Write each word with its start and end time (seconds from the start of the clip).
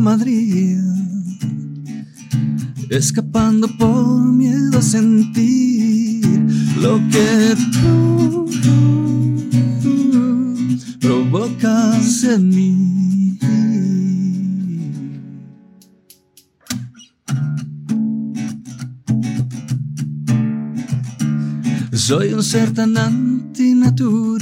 Madrid, 0.00 0.78
escapando 2.90 3.68
por 3.76 4.22
miedo 4.22 4.78
a 4.78 4.82
sentir 4.82 6.24
lo 6.80 6.98
que 7.08 7.56
tú 7.72 8.46
provocas 11.00 12.24
en 12.24 12.48
mí. 12.48 13.38
Soy 21.92 22.32
un 22.32 22.42
ser 22.42 22.72
tan 22.72 22.96
antinatural. 22.96 24.38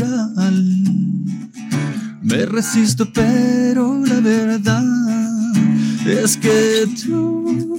Me 2.23 2.47
resisto, 2.47 3.11
pero 3.12 3.99
la 4.05 4.21
verdad 4.21 5.16
es 6.09 6.37
que 6.37 6.87
tú 7.05 7.79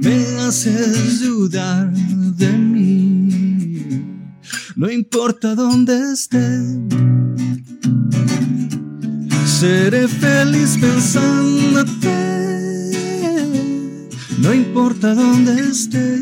me 0.00 0.24
haces 0.40 1.20
dudar 1.20 1.92
de 1.92 2.52
mí. 2.52 4.04
No 4.76 4.90
importa 4.90 5.54
dónde 5.54 6.12
esté, 6.12 6.60
seré 9.44 10.06
feliz 10.06 10.78
pensándote. 10.80 12.22
No 14.38 14.54
importa 14.54 15.14
dónde 15.14 15.68
esté, 15.68 16.18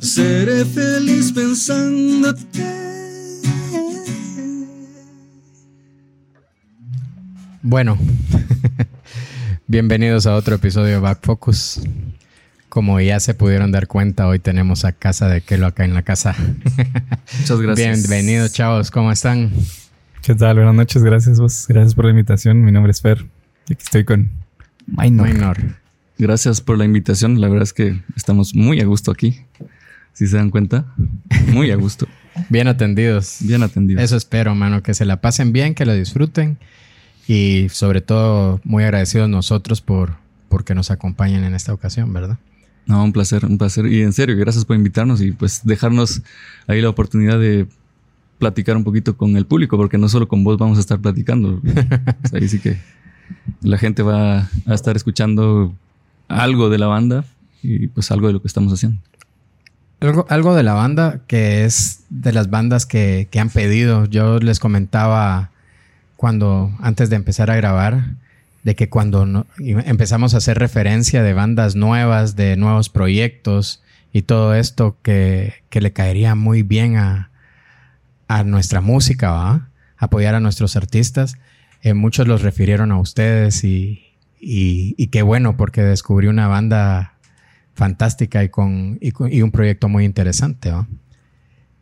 seré 0.00 0.64
feliz 0.64 1.32
pensándote. 1.32 2.81
Bueno, 7.64 7.96
bienvenidos 9.68 10.26
a 10.26 10.34
otro 10.34 10.56
episodio 10.56 10.94
de 10.94 10.98
Back 10.98 11.20
Focus. 11.22 11.80
Como 12.68 13.00
ya 13.00 13.20
se 13.20 13.34
pudieron 13.34 13.70
dar 13.70 13.86
cuenta, 13.86 14.26
hoy 14.26 14.40
tenemos 14.40 14.84
a 14.84 14.90
Casa 14.90 15.28
de 15.28 15.42
Kelo 15.42 15.68
acá 15.68 15.84
en 15.84 15.94
la 15.94 16.02
casa. 16.02 16.34
Muchas 17.38 17.60
gracias. 17.60 18.08
Bienvenidos, 18.08 18.52
chavos, 18.52 18.90
¿cómo 18.90 19.12
están? 19.12 19.52
¿Qué 20.22 20.34
tal? 20.34 20.56
Buenas 20.56 20.74
noches, 20.74 21.04
gracias 21.04 21.38
vos. 21.38 21.66
Gracias 21.68 21.94
por 21.94 22.06
la 22.06 22.10
invitación. 22.10 22.64
Mi 22.64 22.72
nombre 22.72 22.90
es 22.90 23.00
Fer. 23.00 23.24
Y 23.68 23.74
aquí 23.74 23.82
estoy 23.84 24.04
con 24.04 24.32
Minor. 24.88 25.28
Minor. 25.28 25.58
Gracias 26.18 26.60
por 26.60 26.78
la 26.78 26.84
invitación. 26.84 27.40
La 27.40 27.46
verdad 27.46 27.62
es 27.62 27.72
que 27.72 28.02
estamos 28.16 28.56
muy 28.56 28.80
a 28.80 28.86
gusto 28.86 29.12
aquí. 29.12 29.38
Si 30.14 30.26
se 30.26 30.36
dan 30.36 30.50
cuenta, 30.50 30.86
muy 31.52 31.70
a 31.70 31.76
gusto. 31.76 32.08
Bien 32.48 32.66
atendidos. 32.66 33.36
Bien 33.38 33.62
atendidos. 33.62 34.02
Eso 34.02 34.16
espero, 34.16 34.52
mano, 34.56 34.82
que 34.82 34.94
se 34.94 35.04
la 35.04 35.20
pasen 35.20 35.52
bien, 35.52 35.76
que 35.76 35.86
lo 35.86 35.94
disfruten 35.94 36.58
y 37.26 37.68
sobre 37.70 38.00
todo 38.00 38.60
muy 38.64 38.84
agradecidos 38.84 39.28
nosotros 39.28 39.80
por 39.80 40.20
porque 40.48 40.74
nos 40.74 40.90
acompañen 40.90 41.44
en 41.44 41.54
esta 41.54 41.72
ocasión, 41.72 42.12
¿verdad? 42.12 42.38
No, 42.84 43.02
un 43.02 43.12
placer, 43.12 43.44
un 43.46 43.56
placer. 43.58 43.86
Y 43.86 44.02
en 44.02 44.12
serio, 44.12 44.36
gracias 44.36 44.64
por 44.64 44.76
invitarnos 44.76 45.22
y 45.22 45.32
pues 45.32 45.62
dejarnos 45.64 46.20
ahí 46.66 46.82
la 46.82 46.90
oportunidad 46.90 47.38
de 47.38 47.66
platicar 48.38 48.76
un 48.76 48.84
poquito 48.84 49.16
con 49.16 49.36
el 49.36 49.46
público, 49.46 49.76
porque 49.76 49.98
no 49.98 50.08
solo 50.08 50.26
con 50.28 50.42
vos 50.42 50.58
vamos 50.58 50.76
a 50.78 50.80
estar 50.80 51.00
platicando. 51.00 51.60
O 52.24 52.28
sea, 52.28 52.40
ahí 52.40 52.48
sí 52.48 52.58
que 52.58 52.78
la 53.62 53.78
gente 53.78 54.02
va 54.02 54.50
a 54.66 54.74
estar 54.74 54.96
escuchando 54.96 55.74
algo 56.28 56.68
de 56.70 56.78
la 56.78 56.86
banda 56.86 57.24
y 57.62 57.86
pues 57.86 58.10
algo 58.10 58.26
de 58.26 58.32
lo 58.32 58.42
que 58.42 58.48
estamos 58.48 58.72
haciendo. 58.72 59.00
Algo, 60.00 60.26
algo 60.28 60.54
de 60.56 60.64
la 60.64 60.74
banda 60.74 61.20
que 61.28 61.64
es 61.64 62.02
de 62.10 62.32
las 62.32 62.50
bandas 62.50 62.84
que, 62.84 63.28
que 63.30 63.38
han 63.38 63.48
pedido. 63.48 64.06
Yo 64.06 64.38
les 64.40 64.58
comentaba 64.58 65.51
cuando, 66.22 66.70
antes 66.78 67.10
de 67.10 67.16
empezar 67.16 67.50
a 67.50 67.56
grabar, 67.56 68.14
de 68.62 68.76
que 68.76 68.88
cuando 68.88 69.26
no- 69.26 69.44
empezamos 69.58 70.34
a 70.34 70.36
hacer 70.36 70.56
referencia 70.56 71.20
de 71.20 71.32
bandas 71.34 71.74
nuevas, 71.74 72.36
de 72.36 72.56
nuevos 72.56 72.90
proyectos 72.90 73.82
y 74.12 74.22
todo 74.22 74.54
esto 74.54 74.98
que, 75.02 75.52
que 75.68 75.80
le 75.80 75.92
caería 75.92 76.36
muy 76.36 76.62
bien 76.62 76.96
a, 76.96 77.32
a 78.28 78.44
nuestra 78.44 78.80
música, 78.80 79.32
¿va? 79.32 79.68
Apoyar 79.98 80.36
a 80.36 80.38
nuestros 80.40 80.76
artistas. 80.76 81.34
Eh, 81.82 81.92
muchos 81.92 82.28
los 82.28 82.42
refirieron 82.42 82.92
a 82.92 83.00
ustedes 83.00 83.64
y, 83.64 84.04
y, 84.40 84.94
y 84.96 85.08
qué 85.08 85.22
bueno 85.22 85.56
porque 85.56 85.82
descubrí 85.82 86.28
una 86.28 86.46
banda 86.46 87.14
fantástica 87.74 88.44
y 88.44 88.48
con, 88.48 88.96
y, 89.00 89.42
un 89.42 89.50
proyecto 89.50 89.88
muy 89.88 90.04
interesante, 90.04 90.70
¿va? 90.70 90.86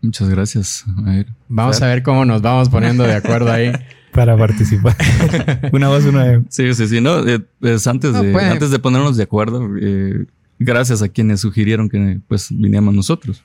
Muchas 0.01 0.31
gracias. 0.31 0.87
A 0.97 1.11
ver. 1.11 1.27
Vamos 1.47 1.83
a 1.83 1.89
ver 1.89 2.03
cómo 2.03 2.25
nos 2.25 2.41
vamos 2.41 2.71
poniendo 2.71 3.03
de 3.05 3.17
acuerdo 3.17 3.53
ahí. 3.53 3.71
Para 4.13 4.37
participar. 4.37 4.97
una 5.73 5.89
voz, 5.89 6.05
una 6.05 6.25
de... 6.25 6.45
Sí, 6.49 6.73
sí, 6.75 6.89
sí. 6.89 7.01
No, 7.01 7.27
eh, 7.27 7.41
pues 7.61 7.87
antes, 7.87 8.13
No, 8.13 8.23
de, 8.23 8.33
pues. 8.33 8.45
antes 8.45 8.71
de 8.71 8.79
ponernos 8.79 9.17
de 9.17 9.23
acuerdo, 9.23 9.69
eh, 9.81 10.27
gracias 10.59 11.03
a 11.03 11.09
quienes 11.09 11.41
sugirieron 11.41 11.89
que 11.89 12.21
pues 12.27 12.49
viniéramos 12.51 12.95
nosotros. 12.95 13.43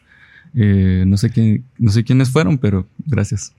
Eh, 0.55 1.03
no 1.05 1.17
sé 1.17 1.29
quién, 1.29 1.65
no 1.77 1.91
sé 1.91 2.03
quiénes 2.03 2.29
fueron, 2.29 2.57
pero 2.57 2.87
gracias. 3.05 3.53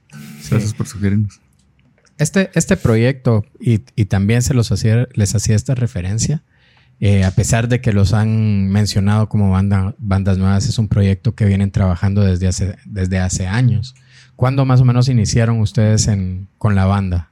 Gracias 0.50 0.74
por 0.74 0.86
sugerirnos. 0.86 1.40
Este, 2.18 2.50
este 2.54 2.76
proyecto, 2.76 3.44
y, 3.60 3.82
y 3.94 4.06
también 4.06 4.42
se 4.42 4.54
los 4.54 4.72
hacía, 4.72 5.06
les 5.12 5.34
hacía 5.34 5.54
esta 5.54 5.74
referencia, 5.74 6.42
eh, 6.98 7.24
a 7.24 7.30
pesar 7.30 7.68
de 7.68 7.80
que 7.82 7.92
los 7.92 8.14
han 8.14 8.68
mencionado 8.68 9.28
como 9.28 9.50
banda, 9.50 9.94
bandas 9.98 10.38
nuevas, 10.38 10.66
es 10.66 10.78
un 10.78 10.88
proyecto 10.88 11.34
que 11.34 11.44
vienen 11.44 11.70
trabajando 11.70 12.22
desde 12.22 12.46
hace, 12.48 12.76
desde 12.86 13.18
hace 13.18 13.46
años. 13.46 13.94
¿Cuándo 14.36 14.64
más 14.64 14.80
o 14.80 14.84
menos 14.84 15.08
iniciaron 15.08 15.60
ustedes 15.60 16.08
en, 16.08 16.48
con 16.58 16.74
la 16.74 16.84
banda? 16.84 17.30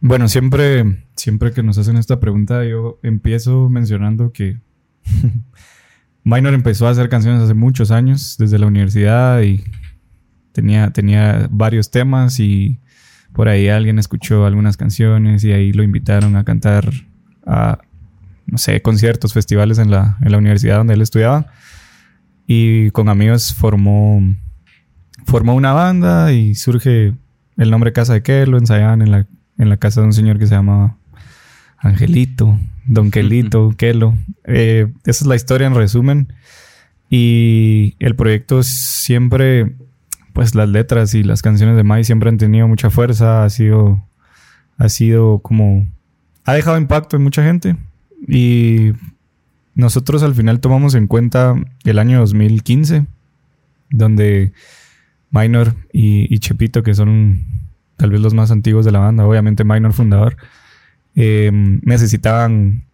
Bueno, 0.00 0.28
siempre, 0.28 1.04
siempre 1.14 1.52
que 1.52 1.62
nos 1.62 1.76
hacen 1.78 1.96
esta 1.96 2.20
pregunta, 2.20 2.64
yo 2.64 2.98
empiezo 3.02 3.68
mencionando 3.68 4.32
que 4.32 4.58
Minor 6.24 6.54
empezó 6.54 6.86
a 6.86 6.90
hacer 6.90 7.08
canciones 7.08 7.42
hace 7.42 7.54
muchos 7.54 7.90
años, 7.90 8.36
desde 8.38 8.58
la 8.58 8.66
universidad, 8.66 9.42
y 9.42 9.64
tenía, 10.52 10.90
tenía 10.90 11.48
varios 11.50 11.90
temas 11.90 12.38
y 12.40 12.80
por 13.32 13.48
ahí 13.48 13.68
alguien 13.68 13.98
escuchó 13.98 14.46
algunas 14.46 14.76
canciones 14.76 15.44
y 15.44 15.52
ahí 15.52 15.72
lo 15.72 15.82
invitaron 15.82 16.36
a 16.36 16.44
cantar 16.44 16.90
a, 17.46 17.78
no 18.46 18.58
sé, 18.58 18.82
conciertos, 18.82 19.32
festivales 19.32 19.78
en 19.78 19.90
la, 19.90 20.18
en 20.20 20.32
la 20.32 20.38
universidad 20.38 20.78
donde 20.78 20.94
él 20.94 21.02
estudiaba. 21.02 21.46
Y 22.46 22.90
con 22.90 23.08
amigos 23.08 23.54
formó, 23.54 24.22
formó 25.28 25.54
una 25.54 25.74
banda 25.74 26.32
y 26.32 26.54
surge 26.54 27.12
el 27.58 27.70
nombre 27.70 27.92
Casa 27.92 28.14
de 28.14 28.22
Kelo, 28.22 28.56
ensayaban 28.56 29.02
en 29.02 29.10
la, 29.10 29.26
en 29.58 29.68
la 29.68 29.76
casa 29.76 30.00
de 30.00 30.06
un 30.06 30.14
señor 30.14 30.38
que 30.38 30.46
se 30.46 30.54
llamaba 30.54 30.96
Angelito, 31.76 32.58
Don 32.86 33.10
Quelito, 33.10 33.74
Kelo. 33.76 34.16
Eh, 34.44 34.90
esa 35.04 35.24
es 35.24 35.26
la 35.26 35.36
historia 35.36 35.66
en 35.66 35.74
resumen. 35.74 36.32
Y 37.10 37.94
el 37.98 38.16
proyecto 38.16 38.62
siempre, 38.62 39.76
pues 40.32 40.54
las 40.54 40.68
letras 40.70 41.12
y 41.14 41.22
las 41.22 41.42
canciones 41.42 41.76
de 41.76 41.84
Mai 41.84 42.04
siempre 42.04 42.30
han 42.30 42.38
tenido 42.38 42.66
mucha 42.66 42.88
fuerza, 42.88 43.44
ha 43.44 43.50
sido, 43.50 44.02
ha 44.78 44.88
sido 44.88 45.40
como, 45.40 45.86
ha 46.44 46.54
dejado 46.54 46.78
impacto 46.78 47.16
en 47.16 47.22
mucha 47.22 47.44
gente. 47.44 47.76
Y 48.26 48.92
nosotros 49.74 50.22
al 50.22 50.34
final 50.34 50.60
tomamos 50.60 50.94
en 50.94 51.06
cuenta 51.06 51.54
el 51.84 51.98
año 51.98 52.18
2015, 52.20 53.06
donde 53.90 54.52
Minor 55.30 55.74
y, 55.92 56.38
Chepito, 56.38 56.82
que 56.82 56.94
son 56.94 57.44
tal 57.96 58.10
vez 58.10 58.20
los 58.20 58.34
más 58.34 58.50
antiguos 58.50 58.84
de 58.84 58.92
la 58.92 59.00
banda, 59.00 59.26
obviamente 59.26 59.64
Minor 59.64 59.92
fundador, 59.92 60.36
eh, 61.14 61.50
necesitaban 61.52 62.84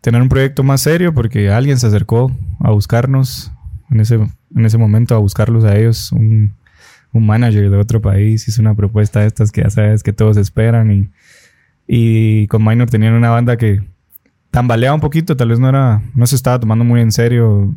tener 0.00 0.22
un 0.22 0.28
proyecto 0.28 0.62
más 0.62 0.80
serio 0.80 1.12
porque 1.12 1.50
alguien 1.50 1.78
se 1.78 1.88
acercó 1.88 2.30
a 2.60 2.70
buscarnos 2.70 3.52
en 3.90 4.00
ese, 4.00 4.14
en 4.14 4.64
ese 4.64 4.78
momento, 4.78 5.14
a 5.14 5.18
buscarlos 5.18 5.64
a 5.64 5.76
ellos, 5.76 6.12
un, 6.12 6.54
un 7.12 7.26
manager 7.26 7.70
de 7.70 7.76
otro 7.76 8.00
país 8.00 8.46
hizo 8.48 8.60
una 8.60 8.74
propuesta 8.74 9.20
de 9.20 9.26
estas 9.26 9.50
que 9.50 9.62
ya 9.62 9.70
sabes 9.70 10.02
que 10.02 10.12
todos 10.12 10.36
esperan 10.36 10.92
y, 10.92 11.10
y 11.86 12.46
con 12.48 12.64
Minor 12.64 12.90
tenían 12.90 13.14
una 13.14 13.30
banda 13.30 13.56
que 13.56 13.82
tambaleaba 14.50 14.94
un 14.94 15.00
poquito, 15.00 15.36
tal 15.36 15.48
vez 15.48 15.58
no 15.58 15.68
era, 15.68 16.02
no 16.14 16.26
se 16.26 16.36
estaba 16.36 16.58
tomando 16.60 16.84
muy 16.84 17.00
en 17.00 17.12
serio. 17.12 17.74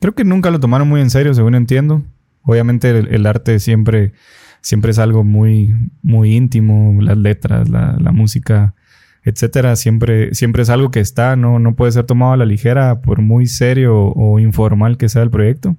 Creo 0.00 0.14
que 0.14 0.24
nunca 0.24 0.50
lo 0.50 0.60
tomaron 0.60 0.88
muy 0.88 1.00
en 1.00 1.10
serio, 1.10 1.34
según 1.34 1.54
entiendo. 1.54 2.02
Obviamente 2.42 2.90
el, 2.90 3.26
arte 3.26 3.58
siempre, 3.58 4.12
siempre 4.60 4.92
es 4.92 4.98
algo 4.98 5.24
muy, 5.24 5.74
muy 6.02 6.34
íntimo, 6.34 7.00
las 7.00 7.18
letras, 7.18 7.68
la, 7.68 7.96
la 8.00 8.12
música, 8.12 8.74
etcétera, 9.22 9.76
siempre, 9.76 10.34
siempre 10.34 10.62
es 10.62 10.70
algo 10.70 10.90
que 10.90 11.00
está, 11.00 11.36
no, 11.36 11.58
no 11.58 11.74
puede 11.74 11.92
ser 11.92 12.04
tomado 12.04 12.32
a 12.32 12.36
la 12.36 12.46
ligera 12.46 13.00
por 13.02 13.20
muy 13.20 13.46
serio 13.46 13.94
o 13.94 14.38
informal 14.38 14.96
que 14.96 15.08
sea 15.08 15.22
el 15.22 15.30
proyecto. 15.30 15.76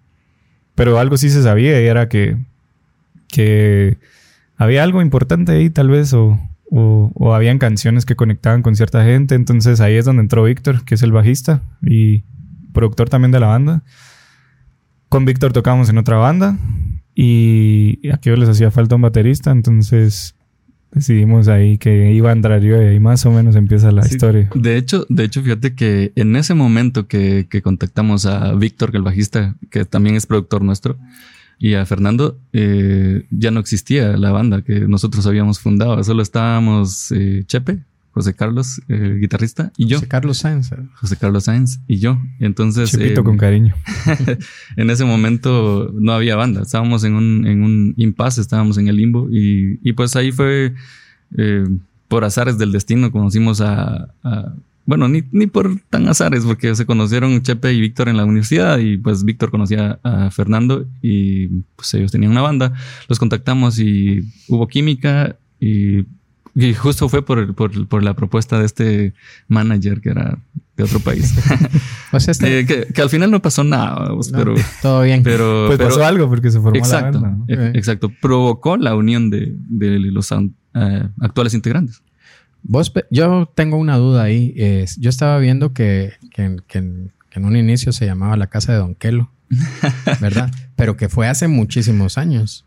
Pero 0.75 0.99
algo 0.99 1.17
sí 1.17 1.29
se 1.29 1.43
sabía 1.43 1.81
y 1.81 1.85
era 1.85 2.07
que, 2.07 2.37
que 3.27 3.97
había 4.57 4.83
algo 4.83 5.01
importante 5.01 5.53
ahí 5.53 5.69
tal 5.69 5.89
vez 5.89 6.13
o, 6.13 6.39
o, 6.69 7.11
o 7.15 7.33
habían 7.33 7.57
canciones 7.57 8.05
que 8.05 8.15
conectaban 8.15 8.61
con 8.61 8.75
cierta 8.75 9.03
gente. 9.03 9.35
Entonces 9.35 9.81
ahí 9.81 9.95
es 9.95 10.05
donde 10.05 10.21
entró 10.21 10.43
Víctor, 10.43 10.85
que 10.85 10.95
es 10.95 11.03
el 11.03 11.11
bajista 11.11 11.61
y 11.81 12.23
productor 12.73 13.09
también 13.09 13.31
de 13.31 13.39
la 13.39 13.47
banda. 13.47 13.83
Con 15.11 15.25
Víctor 15.25 15.51
tocamos 15.51 15.89
en 15.89 15.97
otra 15.97 16.15
banda 16.15 16.57
Y 17.15 17.99
a 18.07 18.17
les 18.23 18.47
hacía 18.47 18.71
falta 18.71 18.95
un 18.95 19.01
baterista, 19.01 19.51
entonces 19.51 20.35
decidimos 20.93 21.49
ahí 21.49 21.77
que 21.77 22.13
iba 22.13 22.29
a 22.29 22.31
entrar 22.31 22.61
yo 22.61 22.81
y 22.81 22.85
ahí 22.85 22.99
más 23.01 23.25
o 23.25 23.31
menos 23.31 23.57
empieza 23.57 23.91
la 23.91 24.03
Sí. 24.03 24.15
historia. 24.15 24.49
De 24.55 24.77
hecho, 24.77 25.05
de 25.09 25.25
hecho, 25.25 25.43
fíjate 25.43 25.75
que 25.75 26.13
en 26.15 26.37
ese 26.37 26.53
momento 26.53 27.07
que, 27.07 27.45
que 27.49 27.61
contactamos 27.61 28.25
a 28.25 28.53
Víctor, 28.53 28.91
el 28.93 29.01
bajista, 29.01 29.57
que 29.69 29.83
también 29.83 30.15
es 30.15 30.25
productor 30.25 30.63
nuestro, 30.63 30.97
y 31.59 31.73
a 31.73 31.85
Fernando, 31.85 32.39
eh, 32.53 33.25
ya 33.31 33.51
no 33.51 33.59
existía 33.59 34.15
la 34.15 34.31
banda 34.31 34.61
que 34.61 34.79
nosotros 34.87 35.27
habíamos 35.27 35.59
fundado. 35.59 36.01
Solo 36.05 36.21
estábamos 36.23 37.11
eh, 37.11 37.43
Chepe, 37.47 37.79
José 38.13 38.33
Carlos, 38.33 38.81
el 38.89 39.19
guitarrista, 39.21 39.71
y 39.77 39.85
yo, 39.85 39.97
José 39.97 40.07
Carlos 40.09 40.37
Sáenz. 40.39 40.69
José 40.95 41.15
Carlos 41.15 41.45
Sáenz 41.45 41.79
y 41.87 41.97
yo. 41.99 42.19
Entonces, 42.39 42.91
Chepito 42.91 43.21
eh, 43.21 43.23
con 43.23 43.37
cariño. 43.37 43.73
en 44.75 44.89
ese 44.89 45.05
momento 45.05 45.91
no 45.97 46.11
había 46.11 46.35
banda. 46.35 46.61
Estábamos 46.61 47.03
en 47.05 47.13
un, 47.15 47.47
en 47.47 47.63
un 47.63 47.93
impasse, 47.97 48.41
estábamos 48.41 48.77
en 48.77 48.89
el 48.89 48.97
limbo. 48.97 49.29
Y, 49.31 49.79
y 49.81 49.93
pues 49.93 50.15
ahí 50.17 50.31
fue, 50.33 50.73
eh, 51.37 51.63
por 52.09 52.25
azares 52.25 52.57
del 52.57 52.71
destino, 52.71 53.11
conocimos 53.11 53.61
a. 53.61 54.09
a- 54.23 54.53
bueno, 54.83 55.07
ni, 55.07 55.23
ni 55.31 55.45
por 55.45 55.79
tan 55.91 56.07
azares, 56.09 56.43
porque 56.43 56.73
se 56.75 56.85
conocieron 56.87 57.39
Chepe 57.43 57.71
y 57.71 57.79
Víctor 57.79 58.09
en 58.09 58.17
la 58.17 58.25
universidad. 58.25 58.79
Y 58.79 58.97
pues 58.97 59.23
Víctor 59.23 59.51
conocía 59.51 59.99
a 60.03 60.31
Fernando 60.31 60.85
y 61.01 61.47
pues 61.77 61.93
ellos 61.93 62.11
tenían 62.11 62.31
una 62.31 62.41
banda. 62.41 62.73
Los 63.07 63.19
contactamos 63.19 63.79
y 63.79 64.23
hubo 64.49 64.67
química. 64.67 65.37
Y, 65.61 66.03
y 66.55 66.73
justo 66.73 67.07
fue 67.09 67.23
por, 67.25 67.53
por, 67.55 67.87
por 67.87 68.03
la 68.03 68.13
propuesta 68.13 68.59
de 68.59 68.65
este 68.65 69.13
manager 69.47 70.01
que 70.01 70.09
era 70.09 70.37
de 70.77 70.83
otro 70.83 70.99
país. 70.99 71.33
O 72.13 72.19
sea, 72.19 72.31
este, 72.33 72.59
Eh, 72.59 72.65
que, 72.65 72.87
que 72.93 73.01
al 73.01 73.09
final 73.09 73.31
no 73.31 73.41
pasó 73.41 73.63
nada, 73.63 74.13
pues, 74.13 74.31
no, 74.33 74.37
pero, 74.39 74.55
todo 74.81 75.01
bien. 75.03 75.23
pero, 75.23 75.63
Pues 75.67 75.77
pero- 75.77 75.89
pasó 75.91 76.03
algo 76.05 76.27
porque 76.27 76.51
se 76.51 76.59
formó 76.59 76.75
exacto, 76.77 77.21
la 77.21 77.29
banda. 77.29 77.45
¿no? 77.47 77.63
e- 77.63 77.67
Eh. 77.67 77.71
exacto, 77.75 78.11
provocó 78.21 78.75
la 78.75 78.95
unión 78.95 79.29
de, 79.29 79.53
de 79.69 79.97
los 79.99 80.29
eh, 80.33 81.07
actuales 81.21 81.53
integrantes. 81.53 82.01
Vos, 82.63 82.89
pe- 82.89 83.05
yo 83.09 83.49
tengo 83.55 83.77
una 83.77 83.95
duda 83.95 84.23
ahí. 84.23 84.53
Eh, 84.57 84.85
yo 84.97 85.09
estaba 85.09 85.37
viendo 85.39 85.71
que, 85.73 86.11
que, 86.33 86.43
en- 86.43 86.61
que 86.67 86.77
en, 86.79 87.11
que 87.29 87.39
en 87.39 87.45
un 87.45 87.55
inicio 87.55 87.93
se 87.93 88.05
llamaba 88.05 88.35
la 88.35 88.47
casa 88.47 88.73
de 88.73 88.79
Don 88.79 88.93
Kelo, 88.93 89.31
¿verdad? 90.19 90.51
Pero 90.75 90.97
que 90.97 91.07
fue 91.07 91.29
hace 91.29 91.47
muchísimos 91.47 92.17
años. 92.17 92.65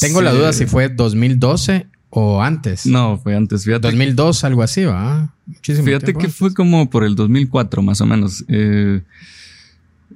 Tengo 0.00 0.22
la 0.22 0.32
duda 0.32 0.52
si 0.54 0.64
fue 0.66 0.88
2012 0.88 1.86
o 2.10 2.42
antes. 2.42 2.86
No, 2.86 3.18
fue 3.18 3.36
antes, 3.36 3.64
fíjate. 3.64 3.88
2002, 3.88 4.44
algo 4.44 4.62
así, 4.62 4.84
¿va? 4.84 5.32
Muchísimo 5.46 5.84
Fíjate 5.86 6.06
tiempo 6.06 6.20
que 6.20 6.26
antes. 6.26 6.38
fue 6.38 6.54
como 6.54 6.88
por 6.90 7.04
el 7.04 7.14
2004 7.16 7.82
más 7.82 8.00
o 8.00 8.06
menos. 8.06 8.44
Eh, 8.48 9.02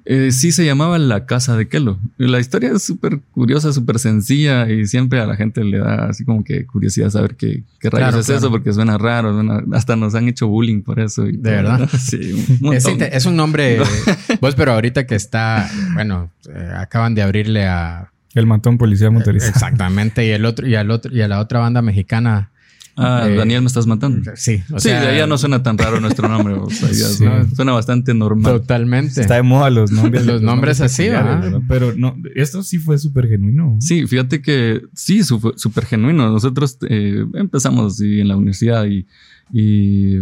eh, 0.04 0.32
sí 0.32 0.50
se 0.52 0.64
llamaba 0.64 0.98
La 0.98 1.26
Casa 1.26 1.56
de 1.56 1.68
Kelo. 1.68 1.98
La 2.16 2.40
historia 2.40 2.72
es 2.72 2.82
súper 2.82 3.20
curiosa, 3.32 3.72
súper 3.72 3.98
sencilla 4.00 4.68
y 4.68 4.86
siempre 4.86 5.20
a 5.20 5.26
la 5.26 5.36
gente 5.36 5.62
le 5.64 5.78
da 5.78 6.06
así 6.08 6.24
como 6.24 6.42
que 6.42 6.66
curiosidad 6.66 7.10
saber 7.10 7.36
qué, 7.36 7.62
qué 7.78 7.88
rayos 7.90 8.08
Claro, 8.08 8.20
es 8.20 8.26
claro. 8.26 8.38
eso 8.38 8.50
porque 8.50 8.72
suena 8.72 8.98
raro, 8.98 9.32
suena- 9.34 9.62
hasta 9.72 9.94
nos 9.94 10.14
han 10.14 10.26
hecho 10.28 10.48
bullying 10.48 10.82
por 10.82 10.98
eso. 10.98 11.26
y 11.28 11.36
¿De 11.36 11.50
verdad? 11.50 11.88
Sí, 12.00 12.58
un 12.62 12.74
Es, 12.74 12.84
es 12.86 13.26
un 13.26 13.36
nombre, 13.36 13.78
vos, 14.40 14.54
pero 14.56 14.72
ahorita 14.72 15.06
que 15.06 15.14
está, 15.14 15.70
bueno, 15.94 16.30
eh, 16.48 16.72
acaban 16.76 17.14
de 17.14 17.22
abrirle 17.22 17.66
a... 17.66 18.11
El 18.34 18.46
matón 18.46 18.78
policía 18.78 19.10
motorizado. 19.10 19.52
Exactamente, 19.52 20.26
y 20.26 20.30
el 20.30 20.44
otro, 20.44 20.66
y 20.66 20.74
al 20.74 20.90
otro, 20.90 21.14
y 21.14 21.20
a 21.20 21.28
la 21.28 21.40
otra 21.40 21.60
banda 21.60 21.82
mexicana. 21.82 22.48
Ah, 22.94 23.26
Eh, 23.26 23.36
Daniel, 23.36 23.62
me 23.62 23.68
estás 23.68 23.86
matando. 23.86 24.20
Sí, 24.36 24.62
o 24.70 24.78
sí, 24.78 24.90
sea, 24.90 25.00
de 25.00 25.06
ahí 25.08 25.16
ya 25.18 25.26
no 25.26 25.38
suena 25.38 25.62
tan 25.62 25.78
raro 25.78 25.98
nuestro 25.98 26.28
nombre. 26.28 26.52
o 26.54 26.68
sea, 26.68 26.88
ya 26.88 26.94
Sí. 26.94 27.14
suena, 27.18 27.48
suena 27.54 27.72
bastante 27.72 28.12
normal. 28.12 28.52
Totalmente. 28.60 29.18
Está 29.20 29.36
de 29.36 29.42
moda 29.42 29.70
los 29.70 29.90
nombres. 29.92 30.26
Los 30.26 30.42
nombres 30.42 30.80
así, 30.82 31.04
peculiares, 31.04 31.40
¿verdad? 31.40 31.60
Pero 31.68 31.94
no, 31.96 32.16
esto 32.34 32.62
sí 32.62 32.76
fue 32.78 32.98
súper 32.98 33.28
genuino. 33.28 33.78
Sí, 33.80 34.06
fíjate 34.06 34.42
que 34.42 34.82
sí, 34.92 35.22
súper 35.24 35.86
genuino. 35.86 36.30
Nosotros 36.30 36.76
eh, 36.86 37.24
empezamos 37.32 37.96
sí, 37.96 38.20
en 38.20 38.28
la 38.28 38.36
universidad 38.36 38.84
y, 38.84 39.06
y 39.54 40.18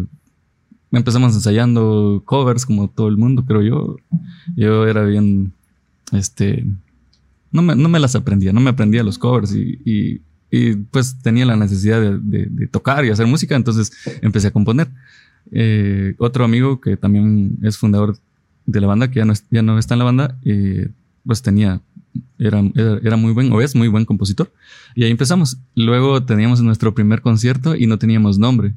empezamos 0.93 1.35
ensayando 1.35 2.23
covers 2.25 2.67
como 2.67 2.89
todo 2.89 3.09
el 3.09 3.17
mundo, 3.17 3.45
pero 3.47 3.63
yo, 3.63 3.97
yo 4.55 4.87
era 4.87 5.03
bien, 5.03 5.53
este, 6.13 6.65
no 7.53 7.63
me, 7.63 7.77
no 7.77 7.89
me 7.89 7.99
las 7.99 8.15
aprendía, 8.15 8.53
no 8.53 8.61
me 8.61 8.71
aprendía 8.71 9.03
los 9.03 9.19
covers 9.19 9.55
y, 9.55 9.81
y- 9.85 10.21
pues 10.91 11.17
tenía 11.23 11.47
la 11.47 11.55
necesidad 11.55 12.01
de, 12.01 12.67
tocar 12.67 13.05
y 13.05 13.11
hacer 13.11 13.27
música, 13.29 13.55
entonces 13.55 13.93
empecé 14.21 14.49
a 14.49 14.51
componer. 14.51 14.91
Eh, 15.53 16.15
otro 16.19 16.45
amigo 16.45 16.81
que 16.81 16.97
también 16.97 17.59
es 17.63 17.79
fundador 17.79 18.19
de 18.67 18.81
la 18.81 18.89
banda, 18.89 19.09
que 19.13 19.21
ya 19.21 19.25
no, 19.25 19.33
ya 19.49 19.63
no 19.63 19.79
está 19.79 19.95
en 19.95 19.99
la 20.01 20.05
banda, 20.05 20.39
eh, 20.45 20.89
pues 21.25 21.43
tenía 21.43 21.81
era, 22.39 22.61
era, 22.75 22.99
era 23.03 23.17
muy 23.17 23.33
buen, 23.33 23.53
o 23.53 23.61
es 23.61 23.77
muy 23.77 23.89
buen 23.89 24.05
compositor. 24.05 24.53
Y 24.95 25.05
ahí 25.05 25.11
empezamos. 25.11 25.59
Luego 25.75 26.25
teníamos 26.25 26.61
nuestro 26.63 26.95
primer 26.95 27.21
concierto 27.21 27.77
y 27.77 27.87
no 27.87 27.99
teníamos 27.99 28.39
nombre. 28.39 28.75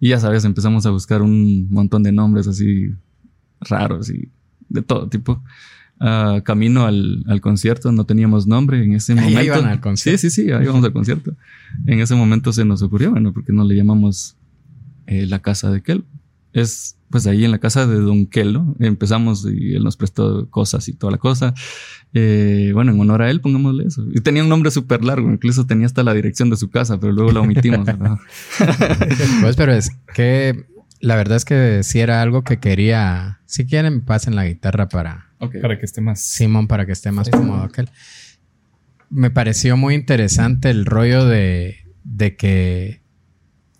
Y 0.00 0.08
ya 0.08 0.18
sabes, 0.18 0.44
empezamos 0.44 0.86
a 0.86 0.90
buscar 0.90 1.22
un 1.22 1.68
montón 1.70 2.02
de 2.02 2.12
nombres 2.12 2.48
así 2.48 2.92
raros 3.60 4.10
y 4.10 4.28
de 4.68 4.82
todo 4.82 5.08
tipo. 5.08 5.42
Ah, 6.04 6.40
camino 6.44 6.84
al, 6.84 7.22
al 7.28 7.40
concierto 7.40 7.92
no 7.92 8.04
teníamos 8.04 8.48
nombre 8.48 8.82
en 8.82 8.94
ese 8.94 9.12
Ahí 9.12 9.20
momento. 9.20 9.42
iban 9.44 9.66
al 9.66 9.80
concierto. 9.80 10.18
Sí, 10.18 10.30
sí, 10.30 10.42
sí, 10.42 10.50
ahí 10.50 10.64
íbamos 10.64 10.84
al 10.84 10.92
concierto. 10.92 11.36
En 11.86 12.00
ese 12.00 12.16
momento 12.16 12.52
se 12.52 12.64
nos 12.64 12.82
ocurrió, 12.82 13.12
bueno, 13.12 13.32
porque 13.32 13.52
no 13.52 13.62
le 13.62 13.76
llamamos 13.76 14.34
eh, 15.06 15.26
la 15.26 15.38
casa 15.38 15.70
de 15.70 15.80
Kel. 15.80 16.04
Es 16.52 16.96
pues 17.08 17.28
ahí 17.28 17.44
en 17.44 17.52
la 17.52 17.58
casa 17.58 17.86
de 17.86 18.00
Don 18.00 18.26
Kelo. 18.26 18.74
Empezamos 18.80 19.46
y 19.46 19.74
él 19.76 19.84
nos 19.84 19.96
prestó 19.96 20.48
cosas 20.50 20.88
y 20.88 20.92
toda 20.92 21.12
la 21.12 21.18
cosa. 21.18 21.54
Eh, 22.14 22.72
bueno, 22.74 22.90
en 22.90 22.98
honor 22.98 23.22
a 23.22 23.30
él, 23.30 23.40
pongámosle 23.40 23.84
eso. 23.84 24.04
Y 24.12 24.20
tenía 24.22 24.42
un 24.42 24.48
nombre 24.48 24.72
súper 24.72 25.04
largo, 25.04 25.30
incluso 25.30 25.66
tenía 25.66 25.86
hasta 25.86 26.02
la 26.02 26.14
dirección 26.14 26.50
de 26.50 26.56
su 26.56 26.68
casa, 26.68 26.98
pero 26.98 27.12
luego 27.12 27.30
la 27.30 27.42
omitimos. 27.42 27.86
Pues, 29.40 29.54
pero 29.54 29.72
es 29.72 29.90
que 30.14 30.64
la 31.00 31.14
verdad 31.14 31.36
es 31.36 31.44
que 31.44 31.82
sí 31.84 32.00
era 32.00 32.22
algo 32.22 32.42
que 32.42 32.58
quería. 32.58 33.40
Si 33.46 33.66
quieren, 33.66 34.00
pasen 34.00 34.34
la 34.34 34.46
guitarra 34.46 34.88
para 34.88 35.31
Para 35.60 35.78
que 35.78 35.86
esté 35.86 36.00
más. 36.00 36.20
Simón 36.20 36.68
para 36.68 36.86
que 36.86 36.92
esté 36.92 37.10
más 37.10 37.28
cómodo 37.30 37.62
aquel. 37.62 37.88
Me 39.10 39.30
pareció 39.30 39.76
muy 39.76 39.94
interesante 39.94 40.70
el 40.70 40.86
rollo 40.86 41.26
de, 41.26 41.76
de 42.04 42.36
que 42.36 43.02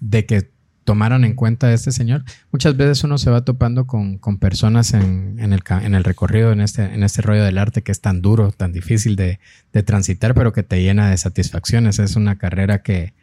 de 0.01 0.27
que 0.27 0.51
tomaran 0.85 1.25
en 1.25 1.35
cuenta 1.35 1.69
a 1.69 1.73
este 1.73 1.93
señor. 1.93 2.25
Muchas 2.51 2.77
veces 2.77 3.05
uno 3.05 3.17
se 3.17 3.31
va 3.31 3.45
topando 3.45 3.87
con, 3.87 4.19
con 4.19 4.39
personas 4.39 4.95
en, 4.95 5.37
en 5.39 5.53
el, 5.53 5.63
en 5.71 5.95
el 5.95 6.03
recorrido, 6.03 6.51
en 6.51 6.61
este, 6.61 6.83
en 6.83 7.05
este 7.05 7.23
rollo 7.23 7.45
del 7.45 7.59
arte 7.59 7.83
que 7.83 7.93
es 7.93 8.01
tan 8.01 8.21
duro, 8.21 8.51
tan 8.51 8.73
difícil 8.73 9.15
de, 9.15 9.39
de 9.73 9.83
transitar, 9.85 10.35
pero 10.35 10.53
que 10.53 10.65
te 10.65 10.83
llena 10.83 11.09
de 11.09 11.17
satisfacciones. 11.17 12.01
Es 12.01 12.17
una 12.17 12.37
carrera 12.37 12.83
que, 12.83 13.15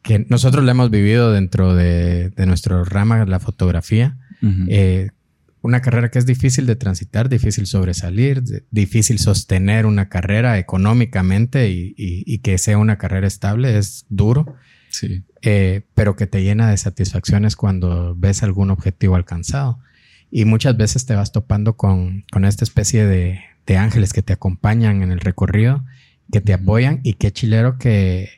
que 0.00 0.24
nosotros 0.30 0.64
la 0.64 0.70
hemos 0.70 0.90
vivido 0.90 1.30
dentro 1.30 1.74
de, 1.74 2.30
de 2.30 2.46
nuestro 2.46 2.84
rama, 2.84 3.26
la 3.26 3.38
fotografía. 3.38 4.16
Eh, 4.68 5.10
una 5.66 5.80
carrera 5.82 6.10
que 6.10 6.18
es 6.18 6.26
difícil 6.26 6.64
de 6.66 6.76
transitar, 6.76 7.28
difícil 7.28 7.66
sobresalir, 7.66 8.42
difícil 8.70 9.18
sostener 9.18 9.84
una 9.86 10.08
carrera 10.08 10.58
económicamente 10.58 11.68
y, 11.70 11.94
y- 11.96 12.22
y 12.26 12.38
que 12.38 12.56
sea 12.58 12.78
una 12.78 12.96
carrera 12.98 13.26
estable, 13.26 13.76
es 13.76 14.06
duro, 14.08 14.54
sí. 14.90 15.24
eh, 15.42 15.82
pero 15.94 16.16
que 16.16 16.26
te 16.26 16.42
llena 16.42 16.70
de 16.70 16.76
satisfacciones 16.76 17.56
cuando 17.56 18.14
ves 18.16 18.42
algún 18.42 18.70
objetivo 18.70 19.16
alcanzado. 19.16 19.78
Y 20.30 20.44
muchas 20.44 20.76
veces 20.76 21.06
te 21.06 21.14
vas 21.14 21.32
topando 21.32 21.76
con, 21.76 22.24
con 22.32 22.44
esta 22.44 22.64
especie 22.64 23.04
de, 23.06 23.40
de 23.66 23.76
ángeles 23.76 24.12
que 24.12 24.22
te 24.22 24.32
acompañan 24.32 25.02
en 25.02 25.12
el 25.12 25.20
recorrido, 25.20 25.84
que 26.32 26.40
te 26.40 26.52
apoyan 26.52 27.00
y 27.04 27.14
qué 27.14 27.32
chilero 27.32 27.78
que, 27.78 28.28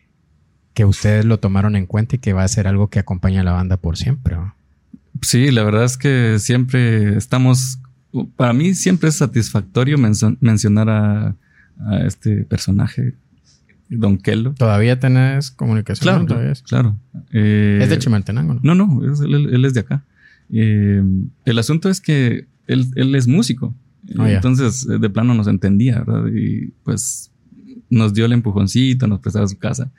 que 0.74 0.84
ustedes 0.84 1.24
lo 1.24 1.40
tomaron 1.40 1.76
en 1.76 1.86
cuenta 1.86 2.16
y 2.16 2.18
que 2.18 2.32
va 2.34 2.44
a 2.44 2.48
ser 2.48 2.66
algo 2.68 2.88
que 2.88 2.98
acompaña 2.98 3.40
a 3.40 3.44
la 3.44 3.52
banda 3.52 3.76
por 3.78 3.96
siempre. 3.96 4.36
¿no? 4.36 4.54
Sí, 5.22 5.50
la 5.50 5.62
verdad 5.64 5.84
es 5.84 5.96
que 5.96 6.38
siempre 6.38 7.16
estamos, 7.16 7.78
para 8.36 8.52
mí 8.52 8.74
siempre 8.74 9.08
es 9.08 9.16
satisfactorio 9.16 9.96
menso- 9.98 10.36
mencionar 10.40 10.88
a, 10.88 11.36
a 11.80 11.98
este 12.06 12.44
personaje, 12.44 13.14
Don 13.88 14.18
Kelo. 14.18 14.54
¿Todavía 14.54 14.98
tenés 15.00 15.50
comunicación? 15.50 16.02
Claro, 16.02 16.26
¿Todavía 16.26 16.52
es? 16.52 16.62
claro. 16.62 16.98
Eh, 17.32 17.78
Es 17.82 17.90
de 17.90 17.98
Chimaltenango, 17.98 18.54
¿no? 18.54 18.60
No, 18.62 18.74
no, 18.86 19.12
es- 19.12 19.20
él, 19.20 19.34
él 19.52 19.64
es 19.64 19.74
de 19.74 19.80
acá. 19.80 20.04
Eh, 20.50 21.02
el 21.44 21.58
asunto 21.58 21.88
es 21.88 22.00
que 22.00 22.46
él, 22.66 22.86
él 22.96 23.14
es 23.14 23.26
músico. 23.26 23.74
Oh, 24.18 24.26
ya. 24.26 24.36
Entonces, 24.36 24.86
eh, 24.88 24.98
de 24.98 25.10
plano 25.10 25.34
nos 25.34 25.46
entendía, 25.48 26.00
¿verdad? 26.00 26.26
Y 26.34 26.68
pues 26.84 27.30
nos 27.90 28.12
dio 28.14 28.26
el 28.26 28.32
empujoncito, 28.32 29.06
nos 29.06 29.20
prestaba 29.20 29.46
su 29.48 29.58
casa. 29.58 29.90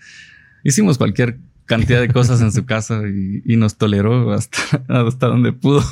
Hicimos 0.64 0.98
cualquier 0.98 1.40
cantidad 1.70 2.02
de 2.02 2.10
cosas 2.10 2.42
en 2.42 2.52
su 2.52 2.66
casa 2.66 3.04
y, 3.08 3.56
nos 3.56 3.78
toleró 3.78 4.34
hasta, 4.34 5.28
donde 5.28 5.54
pudo. 5.54 5.84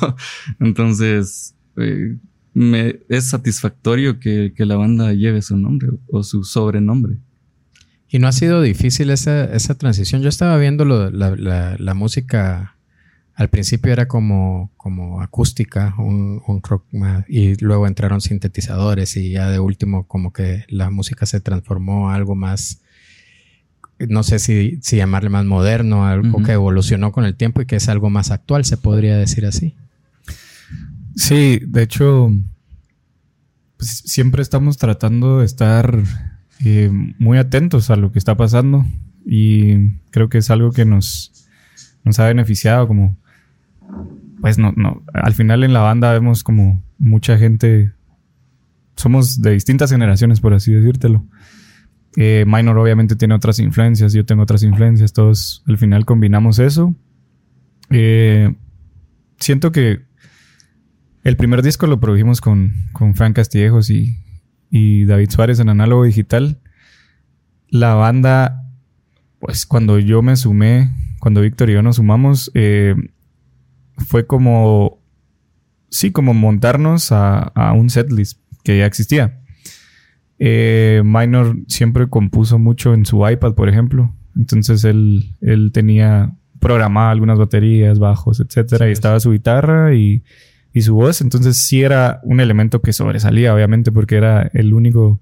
Entonces, 0.58 1.54
eh, 1.76 2.18
es 3.08 3.28
satisfactorio 3.30 4.18
que, 4.18 4.52
la 4.58 4.76
banda 4.76 5.12
lleve 5.12 5.40
su 5.40 5.56
nombre 5.56 5.90
o 6.08 6.22
su 6.24 6.42
sobrenombre. 6.42 7.18
Y 8.10 8.18
no 8.18 8.26
ha 8.26 8.32
sido 8.32 8.60
difícil 8.60 9.10
esa, 9.10 9.44
esa 9.44 9.76
transición. 9.76 10.20
Yo 10.20 10.28
estaba 10.28 10.56
viendo 10.58 10.84
la, 10.84 11.94
música 11.94 12.74
al 13.34 13.48
principio 13.48 13.92
era 13.92 14.08
como, 14.08 14.72
acústica, 15.22 15.94
un, 15.96 16.42
un 16.48 16.60
rock 16.60 16.86
y 17.28 17.54
luego 17.62 17.86
entraron 17.86 18.20
sintetizadores 18.20 19.16
y 19.16 19.30
ya 19.30 19.48
de 19.48 19.60
último 19.60 20.08
como 20.08 20.32
que 20.32 20.64
la 20.68 20.90
música 20.90 21.24
se 21.24 21.38
transformó 21.40 22.10
a 22.10 22.16
algo 22.16 22.34
más, 22.34 22.80
no 24.08 24.22
sé 24.22 24.38
si, 24.38 24.78
si 24.82 24.96
llamarle 24.96 25.30
más 25.30 25.44
moderno, 25.44 26.06
algo 26.06 26.42
que 26.42 26.52
evolucionó 26.52 27.12
con 27.12 27.24
el 27.24 27.34
tiempo 27.34 27.60
y 27.60 27.66
que 27.66 27.76
es 27.76 27.88
algo 27.88 28.10
más 28.10 28.30
actual, 28.30 28.64
se 28.64 28.76
podría 28.76 29.16
decir 29.16 29.46
así. 29.46 29.74
Sí, 31.16 31.60
de 31.66 31.82
hecho, 31.82 32.30
pues, 33.76 34.02
siempre 34.04 34.42
estamos 34.42 34.76
tratando 34.76 35.40
de 35.40 35.46
estar 35.46 35.98
eh, 36.64 36.90
muy 37.18 37.38
atentos 37.38 37.90
a 37.90 37.96
lo 37.96 38.12
que 38.12 38.18
está 38.18 38.36
pasando 38.36 38.86
y 39.26 39.90
creo 40.10 40.28
que 40.28 40.38
es 40.38 40.50
algo 40.50 40.70
que 40.70 40.84
nos, 40.84 41.48
nos 42.04 42.18
ha 42.18 42.26
beneficiado 42.26 42.86
como 42.86 43.16
pues 44.40 44.58
no, 44.58 44.72
no, 44.76 45.02
al 45.12 45.34
final 45.34 45.64
en 45.64 45.72
la 45.72 45.80
banda 45.80 46.12
vemos 46.12 46.44
como 46.44 46.82
mucha 46.98 47.38
gente, 47.38 47.92
somos 48.96 49.40
de 49.42 49.52
distintas 49.52 49.90
generaciones, 49.90 50.40
por 50.40 50.54
así 50.54 50.72
decírtelo. 50.72 51.24
Eh, 52.16 52.44
Minor 52.46 52.78
obviamente 52.78 53.16
tiene 53.16 53.34
otras 53.34 53.58
influencias, 53.58 54.12
yo 54.12 54.24
tengo 54.24 54.42
otras 54.42 54.62
influencias, 54.62 55.12
todos 55.12 55.62
al 55.66 55.78
final 55.78 56.04
combinamos 56.04 56.58
eso. 56.58 56.94
Eh, 57.90 58.54
siento 59.38 59.72
que 59.72 60.00
el 61.24 61.36
primer 61.36 61.62
disco 61.62 61.86
lo 61.86 62.00
produjimos 62.00 62.40
con, 62.40 62.72
con 62.92 63.14
Frank 63.14 63.36
Castillejos 63.36 63.90
y, 63.90 64.16
y 64.70 65.04
David 65.04 65.30
Suárez 65.30 65.60
en 65.60 65.68
Análogo 65.68 66.04
Digital. 66.04 66.60
La 67.68 67.94
banda, 67.94 68.64
pues 69.38 69.66
cuando 69.66 69.98
yo 69.98 70.22
me 70.22 70.36
sumé, 70.36 70.90
cuando 71.20 71.42
Víctor 71.42 71.70
y 71.70 71.74
yo 71.74 71.82
nos 71.82 71.96
sumamos, 71.96 72.50
eh, 72.54 72.94
fue 73.98 74.26
como, 74.26 75.02
sí, 75.90 76.12
como 76.12 76.32
montarnos 76.34 77.12
a, 77.12 77.40
a 77.40 77.72
un 77.74 77.90
setlist 77.90 78.40
que 78.64 78.78
ya 78.78 78.86
existía. 78.86 79.40
Eh, 80.38 81.02
Minor 81.04 81.56
siempre 81.66 82.08
compuso 82.08 82.58
mucho 82.58 82.94
en 82.94 83.06
su 83.06 83.28
iPad, 83.28 83.54
por 83.54 83.68
ejemplo. 83.68 84.14
Entonces 84.36 84.84
él, 84.84 85.34
él 85.40 85.72
tenía 85.72 86.34
programado 86.60 87.10
algunas 87.10 87.38
baterías, 87.38 87.98
bajos, 87.98 88.40
etcétera, 88.40 88.88
y 88.88 88.92
estaba 88.92 89.20
su 89.20 89.32
guitarra 89.32 89.94
y, 89.94 90.22
y, 90.72 90.82
su 90.82 90.94
voz. 90.94 91.20
Entonces 91.20 91.56
sí 91.56 91.82
era 91.82 92.20
un 92.22 92.40
elemento 92.40 92.80
que 92.80 92.92
sobresalía, 92.92 93.54
obviamente, 93.54 93.90
porque 93.90 94.16
era 94.16 94.50
el 94.54 94.74
único, 94.74 95.20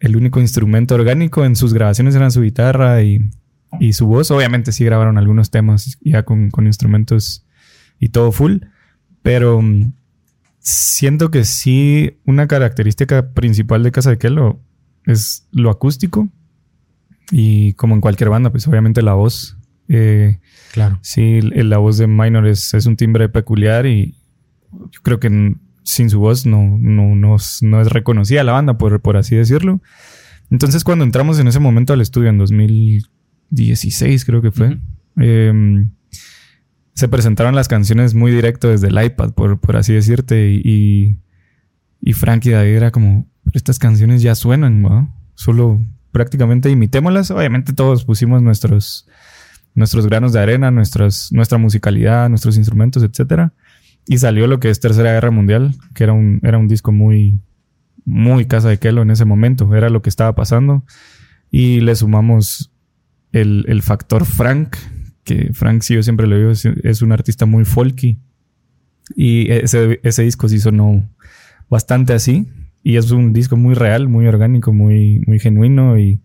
el 0.00 0.16
único 0.16 0.40
instrumento 0.40 0.94
orgánico 0.94 1.44
en 1.44 1.56
sus 1.56 1.72
grabaciones 1.72 2.14
era 2.14 2.30
su 2.30 2.42
guitarra 2.42 3.02
y, 3.02 3.30
y 3.78 3.92
su 3.92 4.06
voz. 4.06 4.30
Obviamente 4.30 4.72
sí 4.72 4.84
grabaron 4.84 5.18
algunos 5.18 5.50
temas 5.50 5.98
ya 6.00 6.24
con, 6.24 6.50
con 6.50 6.66
instrumentos 6.66 7.46
y 8.00 8.08
todo 8.08 8.32
full. 8.32 8.58
Pero 9.22 9.60
mm, 9.62 9.92
siento 10.66 11.30
que 11.30 11.44
sí, 11.44 12.18
una 12.26 12.48
característica 12.48 13.32
principal 13.32 13.84
de 13.84 13.92
Casa 13.92 14.10
de 14.10 14.18
Kelo 14.18 14.60
es 15.04 15.46
lo 15.52 15.70
acústico. 15.70 16.28
Y 17.30 17.74
como 17.74 17.94
en 17.94 18.00
cualquier 18.00 18.30
banda, 18.30 18.50
pues 18.50 18.66
obviamente 18.66 19.00
la 19.00 19.14
voz. 19.14 19.56
Eh, 19.88 20.40
claro. 20.72 20.98
Sí, 21.02 21.40
la 21.40 21.78
voz 21.78 21.98
de 21.98 22.08
Minor 22.08 22.48
es, 22.48 22.72
un 22.84 22.96
timbre 22.96 23.28
peculiar 23.28 23.86
y 23.86 24.16
yo 24.90 25.00
creo 25.02 25.20
que 25.20 25.54
sin 25.84 26.10
su 26.10 26.18
voz 26.18 26.46
no, 26.46 26.76
no, 26.80 27.14
no, 27.14 27.36
no 27.62 27.80
es 27.80 27.88
reconocida 27.88 28.42
la 28.42 28.52
banda, 28.52 28.76
por, 28.76 29.00
por 29.00 29.16
así 29.16 29.36
decirlo. 29.36 29.80
Entonces, 30.50 30.82
cuando 30.82 31.04
entramos 31.04 31.38
en 31.38 31.46
ese 31.46 31.60
momento 31.60 31.92
al 31.92 32.00
estudio, 32.00 32.28
en 32.30 32.38
2016 32.38 34.24
creo 34.24 34.42
que 34.42 34.50
fue, 34.50 34.80
se 36.96 37.08
presentaron 37.08 37.54
las 37.54 37.68
canciones 37.68 38.14
muy 38.14 38.32
directo 38.32 38.68
desde 38.68 38.88
el 38.88 39.04
iPad, 39.04 39.32
por, 39.32 39.60
por 39.60 39.76
así 39.76 39.92
decirte, 39.92 40.48
y, 40.50 41.18
y 42.00 42.12
Frank 42.14 42.46
y 42.46 42.50
David 42.50 42.74
era 42.74 42.90
como, 42.90 43.28
estas 43.52 43.78
canciones 43.78 44.22
ya 44.22 44.34
suenan. 44.34 45.12
Solo 45.34 45.78
prácticamente 46.10 46.70
imitémoslas. 46.70 47.30
Obviamente 47.30 47.74
todos 47.74 48.06
pusimos 48.06 48.40
nuestros, 48.40 49.06
nuestros 49.74 50.06
granos 50.06 50.32
de 50.32 50.40
arena, 50.40 50.70
nuestras, 50.70 51.30
nuestra 51.32 51.58
musicalidad, 51.58 52.30
nuestros 52.30 52.56
instrumentos, 52.56 53.02
etc. 53.02 53.50
Y 54.06 54.16
salió 54.16 54.46
lo 54.46 54.58
que 54.58 54.70
es 54.70 54.80
Tercera 54.80 55.12
Guerra 55.12 55.30
Mundial, 55.30 55.74
que 55.94 56.04
era 56.04 56.14
un, 56.14 56.40
era 56.42 56.56
un 56.56 56.66
disco 56.66 56.92
muy, 56.92 57.40
muy 58.06 58.46
casa 58.46 58.70
de 58.70 58.78
Kelo 58.78 59.02
en 59.02 59.10
ese 59.10 59.26
momento. 59.26 59.74
Era 59.74 59.90
lo 59.90 60.00
que 60.00 60.08
estaba 60.08 60.34
pasando. 60.34 60.82
Y 61.50 61.80
le 61.80 61.94
sumamos 61.94 62.72
el, 63.32 63.66
el 63.68 63.82
factor 63.82 64.24
Frank, 64.24 64.76
que 65.26 65.52
Frank, 65.52 65.82
sí, 65.82 65.94
yo 65.94 66.02
siempre 66.02 66.26
lo 66.26 66.38
digo, 66.38 66.50
es, 66.50 67.02
un 67.02 67.12
artista 67.12 67.44
muy 67.44 67.64
folky. 67.64 68.18
Y 69.14 69.50
ese, 69.50 70.00
ese 70.02 70.22
disco 70.22 70.48
sí 70.48 70.58
sonó 70.60 71.06
bastante 71.68 72.14
así. 72.14 72.48
Y 72.82 72.96
es 72.96 73.10
un 73.10 73.32
disco 73.32 73.56
muy 73.56 73.74
real, 73.74 74.08
muy 74.08 74.26
orgánico, 74.28 74.72
muy, 74.72 75.20
muy 75.26 75.40
genuino. 75.40 75.98
Y 75.98 76.22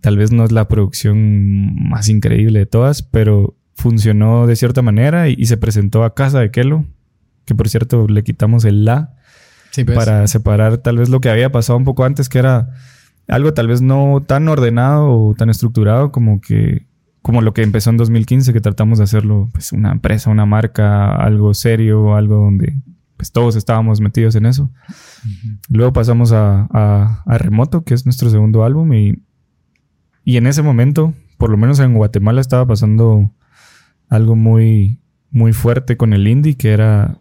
tal 0.00 0.16
vez 0.16 0.30
no 0.30 0.44
es 0.44 0.52
la 0.52 0.68
producción 0.68 1.74
más 1.74 2.08
increíble 2.08 2.60
de 2.60 2.66
todas, 2.66 3.02
pero 3.02 3.56
funcionó 3.74 4.46
de 4.46 4.56
cierta 4.56 4.82
manera 4.82 5.28
y, 5.28 5.44
se 5.46 5.56
presentó 5.56 6.04
a 6.04 6.14
casa 6.14 6.40
de 6.40 6.50
Kelo, 6.50 6.84
que 7.44 7.54
por 7.54 7.68
cierto 7.68 8.06
le 8.08 8.22
quitamos 8.24 8.64
el 8.64 8.84
la 8.84 9.14
pues. 9.72 9.96
para 9.96 10.26
separar 10.26 10.78
tal 10.78 10.98
vez 10.98 11.08
lo 11.08 11.20
que 11.20 11.30
había 11.30 11.52
pasado 11.52 11.76
un 11.76 11.84
poco 11.84 12.04
antes, 12.04 12.28
que 12.28 12.38
era 12.38 12.70
algo 13.28 13.52
tal 13.54 13.68
vez 13.68 13.80
no 13.80 14.22
tan 14.26 14.48
ordenado 14.48 15.10
o 15.10 15.34
tan 15.34 15.50
estructurado 15.50 16.10
como 16.10 16.40
que 16.40 16.86
como 17.22 17.42
lo 17.42 17.52
que 17.52 17.62
empezó 17.62 17.90
en 17.90 17.96
2015, 17.96 18.52
que 18.52 18.60
tratamos 18.60 18.98
de 18.98 19.04
hacerlo 19.04 19.48
pues 19.52 19.72
una 19.72 19.92
empresa, 19.92 20.30
una 20.30 20.46
marca, 20.46 21.14
algo 21.14 21.54
serio, 21.54 22.14
algo 22.14 22.36
donde 22.36 22.76
pues 23.18 23.32
todos 23.32 23.56
estábamos 23.56 24.00
metidos 24.00 24.36
en 24.36 24.46
eso. 24.46 24.70
Luego 25.68 25.92
pasamos 25.92 26.32
a, 26.32 27.24
Remoto, 27.26 27.82
que 27.82 27.94
es 27.94 28.06
nuestro 28.06 28.30
segundo 28.30 28.64
álbum, 28.64 28.92
y, 28.94 29.22
y 30.24 30.36
en 30.36 30.46
ese 30.46 30.62
momento, 30.62 31.12
por 31.36 31.50
lo 31.50 31.56
menos 31.56 31.80
en 31.80 31.94
Guatemala, 31.94 32.40
estaba 32.40 32.64
pasando 32.66 33.34
algo 34.08 34.36
muy, 34.36 35.00
muy 35.30 35.52
fuerte 35.52 35.96
con 35.96 36.12
el 36.12 36.28
indie, 36.28 36.56
que 36.56 36.70
era, 36.70 37.20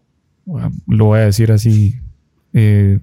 lo 0.85 1.05
voy 1.05 1.19
a 1.19 1.23
decir 1.23 1.51
así, 1.51 1.99
eh, 2.53 2.99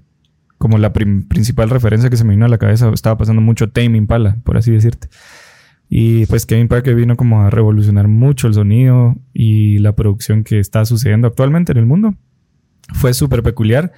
como 0.57 0.77
la 0.77 0.93
principal 0.93 1.69
referencia 1.69 2.09
que 2.09 2.17
se 2.17 2.23
me 2.23 2.33
vino 2.33 2.45
a 2.45 2.49
la 2.49 2.57
cabeza, 2.57 2.89
estaba 2.93 3.17
pasando 3.17 3.41
mucho 3.41 3.69
Tame 3.69 3.97
Impala, 3.97 4.37
por 4.45 4.57
así 4.57 4.71
decirte. 4.71 5.09
Y 5.89 6.25
pues 6.25 6.45
Kevin 6.45 6.67
Parker 6.67 6.95
vino 6.95 7.15
como 7.15 7.41
a 7.41 7.49
revolucionar 7.49 8.07
mucho 8.07 8.47
el 8.47 8.53
sonido 8.53 9.15
y 9.33 9.79
la 9.79 9.95
producción 9.95 10.43
que 10.43 10.59
está 10.59 10.85
sucediendo 10.85 11.27
actualmente 11.27 11.71
en 11.71 11.77
el 11.77 11.85
mundo. 11.85 12.15
Fue 12.93 13.13
súper 13.13 13.43
peculiar. 13.43 13.93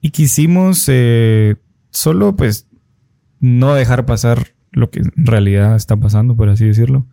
Y 0.00 0.10
quisimos 0.10 0.84
eh, 0.88 1.56
solo 1.90 2.36
pues 2.36 2.68
no 3.40 3.74
dejar 3.74 4.06
pasar 4.06 4.48
lo 4.70 4.90
que 4.90 5.00
en 5.00 5.12
realidad 5.16 5.76
está 5.76 5.96
pasando, 5.96 6.36
por 6.36 6.48
así 6.48 6.64
decirlo. 6.64 7.06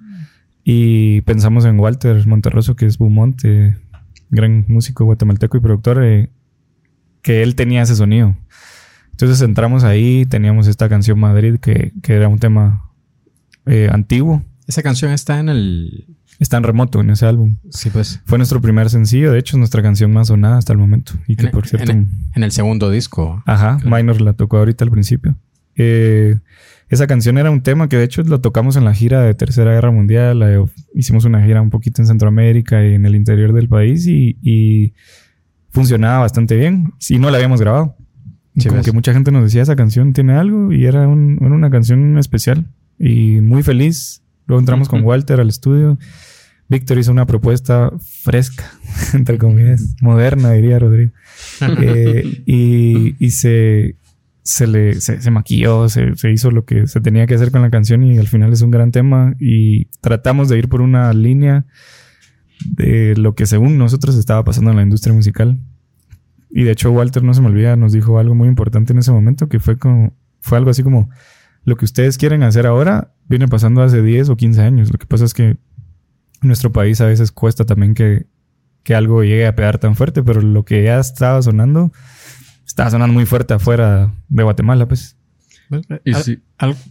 Y 0.63 1.21
pensamos 1.21 1.65
en 1.65 1.79
Walter 1.79 2.25
Monterroso, 2.27 2.75
que 2.75 2.85
es 2.85 2.97
Beaumont, 2.97 3.41
gran 4.29 4.65
músico 4.67 5.05
guatemalteco 5.05 5.57
y 5.57 5.61
productor, 5.61 6.03
eh, 6.03 6.29
que 7.21 7.43
él 7.43 7.55
tenía 7.55 7.81
ese 7.81 7.95
sonido. 7.95 8.37
Entonces 9.11 9.41
entramos 9.41 9.83
ahí, 9.83 10.25
teníamos 10.25 10.67
esta 10.67 10.87
canción 10.87 11.19
Madrid, 11.19 11.57
que, 11.59 11.93
que 12.01 12.13
era 12.13 12.27
un 12.27 12.39
tema 12.39 12.88
eh, 13.69 13.89
antiguo. 13.91 14.43
Esa 14.67 14.83
canción 14.83 15.11
está 15.11 15.39
en 15.39 15.49
el... 15.49 16.05
Está 16.39 16.57
en 16.57 16.63
remoto 16.63 17.01
en 17.01 17.09
ese 17.09 17.25
álbum. 17.25 17.57
Sí, 17.69 17.89
pues. 17.89 18.21
Fue 18.25 18.37
nuestro 18.37 18.61
primer 18.61 18.89
sencillo, 18.89 19.31
de 19.31 19.39
hecho, 19.39 19.57
es 19.57 19.59
nuestra 19.59 19.81
canción 19.81 20.13
más 20.13 20.29
sonada 20.29 20.57
hasta 20.57 20.71
el 20.71 20.79
momento. 20.79 21.13
Y 21.27 21.35
que, 21.35 21.47
por 21.47 21.67
cierto... 21.67 21.91
En 21.91 22.07
el, 22.35 22.51
segundo 22.51 22.89
disco. 22.89 23.43
Ajá, 23.45 23.77
Minor 23.83 24.21
la 24.21 24.33
tocó 24.33 24.57
ahorita 24.57 24.85
al 24.85 24.91
principio. 24.91 25.35
Eh, 25.75 26.39
esa 26.87 27.07
canción 27.07 27.37
era 27.37 27.51
un 27.51 27.61
tema 27.61 27.89
que 27.89 27.97
de 27.97 28.03
hecho 28.03 28.23
lo 28.23 28.41
tocamos 28.41 28.75
en 28.75 28.85
la 28.85 28.93
gira 28.93 29.21
de 29.21 29.33
Tercera 29.33 29.73
Guerra 29.73 29.91
Mundial. 29.91 30.69
hicimos 30.95 31.25
una 31.25 31.43
gira 31.43 31.61
un 31.61 31.69
poquito 31.69 32.01
en 32.01 32.07
Centroamérica 32.07 32.85
y 32.85 32.95
en 32.95 33.05
el 33.05 33.15
interior 33.15 33.53
del 33.53 33.67
país 33.67 34.07
y, 34.07 34.93
funcionaba 35.71 36.19
bastante 36.19 36.55
bien. 36.55 36.93
Y 37.09 37.19
no 37.19 37.29
la 37.29 37.37
habíamos 37.37 37.61
grabado. 37.61 37.95
como 38.63 38.75
pues. 38.75 38.85
que 38.85 38.91
mucha 38.91 39.13
gente 39.13 39.31
nos 39.31 39.43
decía, 39.43 39.61
esa 39.61 39.75
canción 39.75 40.13
tiene 40.13 40.33
algo 40.33 40.71
y 40.71 40.85
era 40.85 41.07
una 41.07 41.69
canción 41.69 42.17
especial 42.17 42.65
y 42.99 43.41
muy 43.41 43.63
feliz. 43.63 44.21
Luego 44.45 44.59
entramos 44.59 44.89
con 44.89 45.03
Walter 45.03 45.39
al 45.39 45.49
estudio. 45.49 45.97
Víctor 46.67 46.99
hizo 46.99 47.11
una 47.11 47.25
propuesta 47.25 47.91
fresca, 47.99 48.71
entre 49.13 49.37
comillas, 49.37 49.95
moderna, 50.01 50.51
diría 50.51 50.77
Rodrigo. 50.77 51.11
Eh, 51.81 52.43
y, 52.45 53.15
y 53.23 53.31
se, 53.31 53.95
se 54.43 54.67
le 54.67 55.01
se, 55.01 55.31
maquilló, 55.31 55.89
se, 55.89 56.15
se, 56.15 56.31
hizo 56.31 56.51
lo 56.51 56.65
que 56.65 56.85
se 56.87 57.01
tenía 57.01 57.25
que 57.25 57.35
hacer 57.35 57.51
con 57.51 57.63
la 57.63 57.71
canción 57.71 58.03
y 58.03 58.19
al 58.19 58.27
final 58.27 58.53
es 58.53 58.61
un 58.61 58.69
gran 58.69 58.91
tema. 58.91 59.35
Y 59.39 59.85
tratamos 60.01 60.49
de 60.49 60.59
ir 60.59 60.69
por 60.69 60.81
una 60.81 61.11
línea 61.13 61.65
de 62.65 63.15
lo 63.15 63.33
que 63.35 63.45
según 63.45 63.77
nosotros 63.77 64.15
estaba 64.15 64.43
pasando 64.43 64.71
en 64.71 64.77
la 64.77 64.83
industria 64.83 65.13
musical. 65.13 65.59
Y 66.51 66.63
de 66.63 66.71
hecho, 66.71 66.91
Walter, 66.91 67.23
no 67.23 67.33
se 67.33 67.41
me 67.41 67.47
olvida, 67.47 67.75
nos 67.75 67.93
dijo 67.93 68.19
algo 68.19 68.35
muy 68.35 68.47
importante 68.47 68.93
en 68.93 68.99
ese 68.99 69.11
momento, 69.11 69.49
que 69.49 69.59
fue 69.59 69.77
como, 69.77 70.13
fue 70.39 70.57
algo 70.57 70.71
así 70.71 70.83
como, 70.83 71.09
lo 71.63 71.77
que 71.77 71.85
ustedes 71.85 72.17
quieren 72.17 72.43
hacer 72.43 72.65
ahora 72.65 73.13
viene 73.27 73.47
pasando 73.47 73.81
hace 73.81 74.01
10 74.01 74.29
o 74.29 74.37
15 74.37 74.61
años. 74.61 74.91
Lo 74.91 74.97
que 74.97 75.05
pasa 75.05 75.25
es 75.25 75.33
que 75.33 75.57
En 76.41 76.47
nuestro 76.47 76.71
país 76.71 77.01
a 77.01 77.05
veces 77.05 77.31
cuesta 77.31 77.65
también 77.65 77.93
que, 77.93 78.25
que 78.83 78.95
algo 78.95 79.23
llegue 79.23 79.45
a 79.45 79.55
pegar 79.55 79.77
tan 79.77 79.95
fuerte, 79.95 80.23
pero 80.23 80.41
lo 80.41 80.63
que 80.63 80.83
ya 80.83 80.99
estaba 80.99 81.41
sonando, 81.41 81.91
estaba 82.65 82.89
sonando 82.89 83.13
muy 83.13 83.25
fuerte 83.25 83.53
afuera 83.53 84.13
de 84.29 84.43
Guatemala, 84.43 84.87
pues. 84.87 85.17
Y 86.05 86.13
sí. 86.13 86.41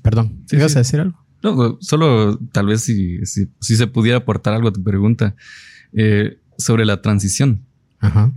perdón, 0.03 0.45
¿sí, 0.47 0.57
¿ibas 0.57 0.77
a 0.77 0.81
decir 0.81 1.01
algo? 1.01 1.19
No, 1.43 1.79
solo 1.81 2.39
tal 2.53 2.67
vez 2.67 2.83
si, 2.83 3.25
si, 3.25 3.49
se 3.61 3.87
pudiera 3.87 4.19
aportar 4.19 4.55
algo 4.55 4.69
a 4.69 4.73
tu 4.73 4.83
pregunta 4.83 5.35
eh, 5.93 6.39
sobre 6.59 6.85
la 6.85 7.01
transición. 7.01 7.65
Ajá. 8.01 8.33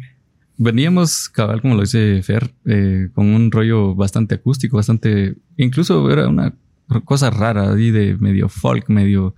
Veníamos, 0.63 1.27
cabal, 1.27 1.59
como 1.59 1.73
lo 1.73 1.81
dice 1.81 2.21
Fer, 2.21 2.53
eh, 2.65 3.09
con 3.15 3.25
un 3.25 3.51
rollo 3.51 3.95
bastante 3.95 4.35
acústico, 4.35 4.77
bastante. 4.77 5.35
Incluso 5.57 6.11
era 6.11 6.27
una 6.27 6.53
cosa 7.03 7.31
rara 7.31 7.73
ahí 7.73 7.89
de 7.89 8.15
medio 8.17 8.47
folk, 8.47 8.87
medio. 8.87 9.33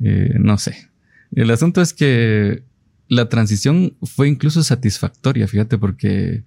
Eh, 0.00 0.34
no 0.38 0.56
sé. 0.58 0.88
El 1.32 1.50
asunto 1.50 1.82
es 1.82 1.92
que 1.92 2.62
la 3.08 3.28
transición 3.28 3.96
fue 4.02 4.28
incluso 4.28 4.62
satisfactoria, 4.62 5.48
fíjate, 5.48 5.78
porque 5.78 6.44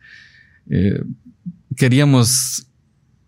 queríamos. 1.76 2.68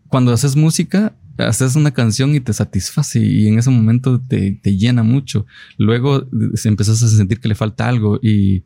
Cuando 0.08 0.32
haces 0.32 0.56
música, 0.56 1.14
haces 1.38 1.76
una 1.76 1.92
canción 1.92 2.34
y 2.34 2.40
te 2.40 2.54
satisface 2.54 3.20
y 3.20 3.50
en 3.50 3.60
ese 3.60 3.70
momento 3.72 4.22
te, 4.22 4.58
llena 4.64 5.04
mucho. 5.04 5.46
Luego 5.78 6.30
empezás 6.64 7.04
a 7.04 7.10
sentir 7.10 7.42
que 7.42 7.50
le 7.50 7.56
falta 7.56 7.90
algo 7.90 8.22
y, 8.22 8.64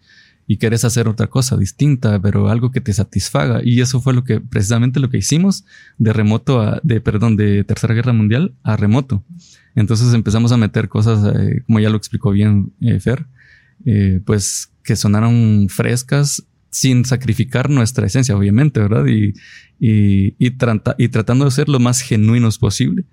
y 0.52 0.58
querés 0.58 0.84
hacer 0.84 1.08
otra 1.08 1.28
cosa 1.28 1.56
distinta, 1.56 2.22
pero 2.22 2.50
algo 2.50 2.72
que 2.72 2.82
te 2.82 2.92
satisfaga. 2.92 3.62
Y 3.64 3.80
eso 3.80 4.02
fue 4.02 4.14
lo 4.14 4.26
que, 4.26 4.42
precisamente 4.42 5.00
lo 5.00 5.10
que 5.10 5.20
hicimos 5.20 5.64
de 5.98 6.12
remoto 6.12 6.60
a, 6.60 6.82
de, 6.84 7.00
perdón, 7.00 7.38
de 7.38 7.64
Tercera 7.64 7.94
Guerra 7.94 8.12
Mundial 8.12 8.54
a 8.62 8.76
remoto. 8.76 9.24
Entonces 9.76 10.14
empezamos 10.14 10.52
a 10.52 10.58
meter 10.58 10.90
cosas, 10.90 11.24
eh, 11.38 11.64
como 11.66 11.80
ya 11.80 11.90
lo 11.90 11.96
explicó 11.96 12.32
bien 12.32 12.74
eh, 12.82 13.00
Fer, 13.00 13.28
eh, 13.86 14.20
pues 14.26 14.74
que 14.84 14.98
sonaron 14.98 15.68
frescas 15.70 16.44
sin 16.70 17.06
sacrificar 17.06 17.70
nuestra 17.70 18.06
esencia, 18.06 18.36
obviamente, 18.36 18.82
¿verdad? 18.82 19.06
Y, 19.06 19.34
y, 19.80 20.36
y, 20.38 20.54
y 20.98 21.08
tratando 21.08 21.46
de 21.46 21.52
ser 21.52 21.70
lo 21.70 21.80
más 21.80 22.02
genuinos 22.02 22.58
posible. 22.58 23.06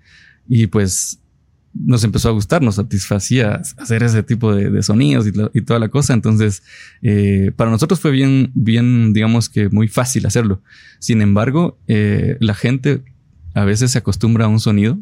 Y 0.49 0.67
pues 0.67 1.21
nos 1.73 2.03
empezó 2.03 2.29
a 2.29 2.31
gustar, 2.31 2.61
nos 2.61 2.75
satisfacía 2.75 3.61
hacer 3.77 4.03
ese 4.03 4.23
tipo 4.23 4.53
de, 4.53 4.81
sonidos 4.83 5.27
y, 5.27 5.61
toda 5.61 5.79
la 5.79 5.89
cosa. 5.89 6.13
Entonces, 6.13 6.63
eh, 7.01 7.51
para 7.55 7.71
nosotros 7.71 7.99
fue 7.99 8.11
bien, 8.11 8.51
bien, 8.55 9.13
digamos 9.13 9.49
que 9.49 9.69
muy 9.69 9.87
fácil 9.87 10.25
hacerlo. 10.25 10.61
Sin 10.99 11.21
embargo, 11.21 11.77
eh, 11.87 12.37
la 12.39 12.53
gente 12.53 13.03
a 13.53 13.65
veces 13.65 13.91
se 13.91 13.97
acostumbra 13.97 14.45
a 14.45 14.47
un 14.47 14.59
sonido 14.59 14.97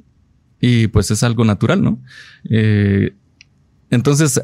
y 0.59 0.87
pues 0.87 1.11
es 1.11 1.23
algo 1.23 1.45
natural, 1.45 1.83
¿no? 1.83 2.01
Eh, 2.49 3.13
entonces, 3.89 4.41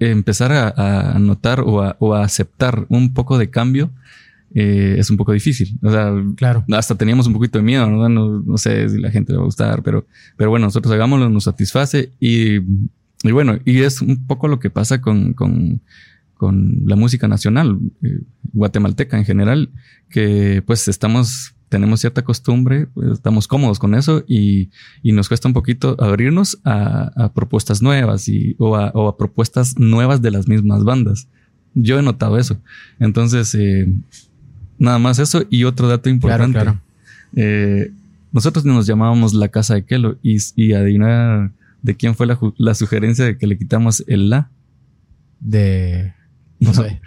empezar 0.00 0.52
a, 0.52 1.16
notar 1.20 1.60
o 1.64 2.14
a, 2.14 2.24
aceptar 2.24 2.86
un 2.88 3.14
poco 3.14 3.38
de 3.38 3.50
cambio 3.50 3.92
eh, 4.54 4.96
es 4.98 5.10
un 5.10 5.16
poco 5.16 5.32
difícil. 5.32 5.78
O 5.82 5.90
sea, 5.90 6.12
claro. 6.36 6.64
hasta 6.72 6.94
teníamos 6.94 7.26
un 7.26 7.32
poquito 7.32 7.58
de 7.58 7.64
miedo, 7.64 7.86
¿no? 7.88 8.08
No, 8.08 8.58
sé 8.58 8.88
si 8.88 8.98
la 8.98 9.10
gente 9.10 9.32
le 9.32 9.38
va 9.38 9.44
a 9.44 9.46
gustar, 9.46 9.82
pero, 9.82 10.06
pero 10.36 10.50
bueno, 10.50 10.66
nosotros 10.66 10.92
hagámoslo, 10.92 11.28
nos 11.28 11.44
satisface 11.44 12.12
y, 12.20 12.56
y 12.56 13.32
bueno, 13.32 13.58
y 13.64 13.80
es 13.80 14.02
un 14.02 14.26
poco 14.26 14.48
lo 14.48 14.58
que 14.58 14.70
pasa 14.70 15.00
con, 15.00 15.32
con, 15.34 15.80
con 16.34 16.82
la 16.86 16.96
música 16.96 17.28
nacional, 17.28 17.78
eh, 18.02 18.20
guatemalteca 18.52 19.16
en 19.16 19.24
general, 19.24 19.70
que 20.08 20.62
pues 20.66 20.88
estamos 20.88 21.54
tenemos 21.72 22.00
cierta 22.00 22.22
costumbre, 22.22 22.86
pues, 22.88 23.12
estamos 23.12 23.48
cómodos 23.48 23.78
con 23.78 23.94
eso 23.94 24.24
y, 24.28 24.68
y, 25.02 25.12
nos 25.12 25.28
cuesta 25.28 25.48
un 25.48 25.54
poquito 25.54 25.96
abrirnos 25.98 26.60
a, 26.64 27.32
propuestas 27.34 27.80
nuevas 27.80 28.28
y, 28.28 28.54
o, 28.58 28.76
a, 28.76 28.90
o, 28.90 29.08
a, 29.08 29.16
propuestas 29.16 29.78
nuevas 29.78 30.20
de 30.20 30.32
las 30.32 30.46
mismas 30.46 30.84
bandas. 30.84 31.28
Yo 31.72 31.98
he 31.98 32.02
notado 32.02 32.36
eso. 32.36 32.60
Entonces, 32.98 33.54
eh, 33.54 33.90
nada 34.82 34.98
más 34.98 35.18
eso 35.20 35.44
y 35.48 35.64
otro 35.64 35.88
dato 35.88 36.10
importante. 36.10 36.58
Claro, 36.58 36.80
eh, 37.36 37.92
nosotros 38.32 38.64
nos 38.64 38.86
llamábamos 38.86 39.32
la 39.32 39.48
casa 39.48 39.74
de 39.74 39.84
Kelo 39.84 40.18
y, 40.22 40.38
y 40.56 40.72
adivina 40.72 41.52
de 41.82 41.96
quién 41.96 42.14
fue 42.16 42.26
la, 42.26 42.38
la, 42.56 42.74
sugerencia 42.74 43.24
de 43.24 43.38
que 43.38 43.46
le 43.46 43.56
quitamos 43.56 44.02
el 44.08 44.28
la. 44.28 44.50
De... 45.38 46.14
No, 46.58 46.74
sé. 46.74 47.00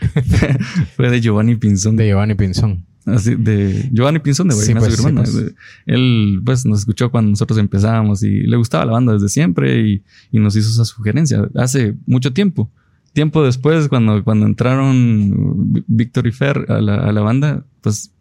fue 0.95 1.09
de 1.09 1.21
Giovanni 1.21 1.55
Pinzón. 1.55 1.95
De 1.97 2.07
Giovanni 2.07 2.35
Pinzón. 2.35 2.85
Así, 3.05 3.35
de 3.35 3.89
Giovanni 3.91 4.19
Pinzón 4.19 4.47
de 4.47 4.55
Guayana, 4.55 4.79
pues, 4.79 5.01
pues. 5.01 5.53
Él 5.85 6.41
pues 6.43 6.65
nos 6.65 6.79
escuchó 6.79 7.11
cuando 7.11 7.31
nosotros 7.31 7.59
empezábamos 7.59 8.23
y 8.23 8.41
le 8.41 8.57
gustaba 8.57 8.85
la 8.85 8.93
banda 8.93 9.13
desde 9.13 9.29
siempre 9.29 9.81
y, 9.81 10.03
y, 10.31 10.39
nos 10.39 10.55
hizo 10.55 10.69
esa 10.69 10.85
sugerencia 10.85 11.47
hace 11.55 11.93
mucho 12.07 12.33
tiempo. 12.33 12.69
Tiempo 13.15 13.43
después, 13.43 13.87
cuando, 13.87 14.23
cuando 14.23 14.45
entraron 14.45 15.83
Víctor 15.87 16.27
y 16.27 16.33
Fer 16.33 16.65
a 16.67 16.81
la, 16.81 16.95
a 16.95 17.11
la 17.13 17.21
banda, 17.21 17.65
pues 17.81 18.13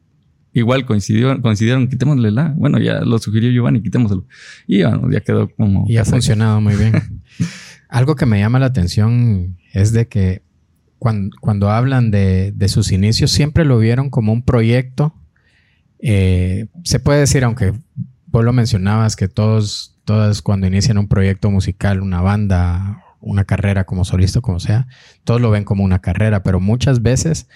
igual 0.53 0.87
coincidió, 0.87 1.43
coincidieron, 1.43 1.89
quitémosle 1.89 2.31
la. 2.31 2.55
Bueno, 2.57 2.79
ya 2.79 3.01
lo 3.01 3.19
sugirió 3.19 3.51
Giovanni, 3.51 3.83
quitémoslo. 3.83 4.25
Y 4.67 4.85
bueno, 4.85 5.11
ya 5.11 5.21
quedó 5.21 5.51
como. 5.51 5.85
Y 5.89 5.97
ha 5.97 6.05
funcionado 6.05 6.61
muy 6.61 6.77
bien. 6.77 6.95
Algo 7.89 8.15
que 8.15 8.25
me 8.25 8.39
llama 8.39 8.61
la 8.61 8.67
atención 8.67 9.59
es 9.73 9.93
de 9.93 10.07
que 10.09 10.43
cuando, 10.99 11.71
hablan 11.71 12.11
de, 12.11 12.55
sus 12.69 12.93
inicios, 12.93 13.31
siempre 13.31 13.65
lo 13.67 13.79
vieron 13.79 14.09
como 14.09 14.33
un 14.33 14.43
proyecto. 14.43 15.15
Eh, 15.99 16.69
se 16.83 16.99
puede 16.99 17.21
decir, 17.21 17.45
aunque 17.45 17.75
vos 18.27 18.45
lo 18.45 18.53
mencionabas, 18.55 19.17
que 19.17 19.29
todos, 19.29 19.99
todas 20.05 20.41
cuando 20.41 20.67
inician 20.67 20.97
un 20.97 21.09
proyecto 21.09 21.51
musical, 21.51 22.01
una 22.01 22.23
banda, 22.23 23.04
una 23.25 23.45
carrera 23.45 23.85
como 23.85 24.05
solista, 24.05 24.41
como 24.41 24.61
sea, 24.61 24.87
todos 25.25 25.41
lo 25.41 25.51
ven 25.51 25.65
como 25.65 25.83
una 25.85 26.01
carrera, 26.01 26.43
pero 26.43 26.61
muchas 26.61 27.03
veces 27.03 27.49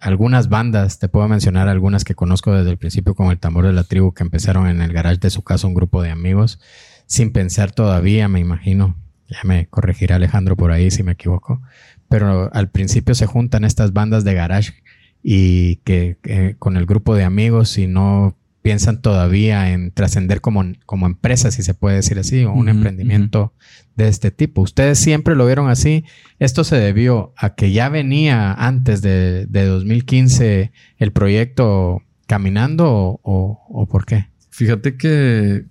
algunas 0.00 0.48
bandas, 0.48 0.98
te 0.98 1.08
puedo 1.08 1.28
mencionar 1.28 1.68
algunas 1.68 2.04
que 2.04 2.14
conozco 2.14 2.52
desde 2.52 2.70
el 2.70 2.78
principio, 2.78 3.14
como 3.14 3.32
el 3.32 3.38
tambor 3.38 3.66
de 3.66 3.72
la 3.72 3.84
tribu, 3.84 4.12
que 4.12 4.22
empezaron 4.22 4.66
en 4.66 4.80
el 4.80 4.92
garage 4.92 5.18
de 5.18 5.30
su 5.30 5.42
casa, 5.42 5.66
un 5.66 5.74
grupo 5.74 6.02
de 6.02 6.10
amigos, 6.10 6.60
sin 7.06 7.32
pensar 7.32 7.72
todavía, 7.72 8.28
me 8.28 8.40
imagino. 8.40 8.96
Ya 9.28 9.38
me 9.44 9.66
corregirá 9.68 10.16
Alejandro 10.16 10.54
por 10.54 10.70
ahí 10.70 10.90
si 10.90 11.02
me 11.02 11.12
equivoco 11.12 11.62
pero 12.08 12.48
al 12.52 12.70
principio 12.70 13.14
se 13.14 13.26
juntan 13.26 13.64
estas 13.64 13.92
bandas 13.92 14.22
de 14.22 14.34
garage 14.34 14.74
y 15.22 15.76
que, 15.76 16.56
con 16.60 16.76
el 16.76 16.86
grupo 16.86 17.14
de 17.14 17.24
amigos 17.24 17.78
y 17.78 17.86
no 17.86 18.36
piensan 18.64 19.02
todavía 19.02 19.72
en 19.72 19.90
trascender 19.90 20.40
como, 20.40 20.64
como 20.86 21.04
empresa, 21.04 21.50
si 21.50 21.62
se 21.62 21.74
puede 21.74 21.96
decir 21.96 22.18
así, 22.18 22.44
o 22.44 22.52
un 22.54 22.70
emprendimiento 22.70 23.52
de 23.94 24.08
este 24.08 24.30
tipo. 24.30 24.62
Ustedes 24.62 24.98
siempre 24.98 25.36
lo 25.36 25.44
vieron 25.44 25.68
así. 25.68 26.06
Esto 26.38 26.64
se 26.64 26.76
debió 26.76 27.34
a 27.36 27.54
que 27.56 27.72
ya 27.72 27.90
venía 27.90 28.54
antes 28.54 29.02
de, 29.02 29.46
2015 29.46 30.72
el 30.96 31.12
proyecto 31.12 32.02
caminando 32.26 33.20
o, 33.22 33.66
o 33.68 33.86
por 33.86 34.06
qué? 34.06 34.28
Fíjate 34.48 34.96
que 34.96 35.66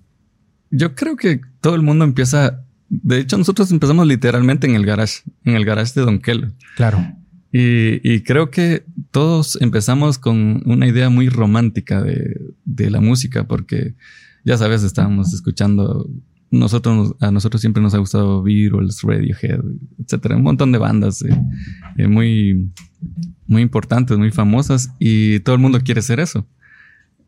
yo 0.70 0.94
creo 0.94 1.16
que 1.16 1.40
todo 1.60 1.74
el 1.74 1.82
mundo 1.82 2.04
empieza 2.04 2.60
de 2.88 3.18
hecho, 3.18 3.36
nosotros 3.36 3.72
empezamos 3.72 4.06
literalmente 4.06 4.68
en 4.68 4.76
el 4.76 4.86
garage, 4.86 5.22
en 5.44 5.56
el 5.56 5.64
garage 5.64 5.94
de 5.96 6.02
Don 6.02 6.20
Kello. 6.20 6.52
Claro. 6.76 7.04
Y, 7.56 8.20
creo 8.22 8.50
que 8.50 8.84
todos 9.12 9.56
empezamos 9.60 10.18
con 10.18 10.60
una 10.66 10.88
idea 10.88 11.08
muy 11.08 11.28
romántica 11.28 12.02
de, 12.02 12.90
la 12.90 13.00
música, 13.00 13.46
porque 13.46 13.94
ya 14.44 14.58
sabes, 14.58 14.82
estábamos 14.82 15.32
escuchando. 15.32 16.10
Nosotros, 16.50 17.14
a 17.20 17.30
nosotros 17.30 17.60
siempre 17.60 17.80
nos 17.80 17.94
ha 17.94 17.98
gustado 17.98 18.42
Beatles, 18.42 19.02
Radiohead, 19.02 19.60
etcétera, 20.02 20.36
un 20.36 20.42
montón 20.42 20.72
de 20.72 20.78
bandas 20.78 21.22
eh, 21.22 21.36
eh, 21.96 22.08
muy, 22.08 22.70
muy 23.46 23.62
importantes, 23.62 24.18
muy 24.18 24.32
famosas, 24.32 24.90
y 24.98 25.38
todo 25.40 25.54
el 25.54 25.60
mundo 25.60 25.80
quiere 25.80 26.02
ser 26.02 26.18
eso. 26.18 26.46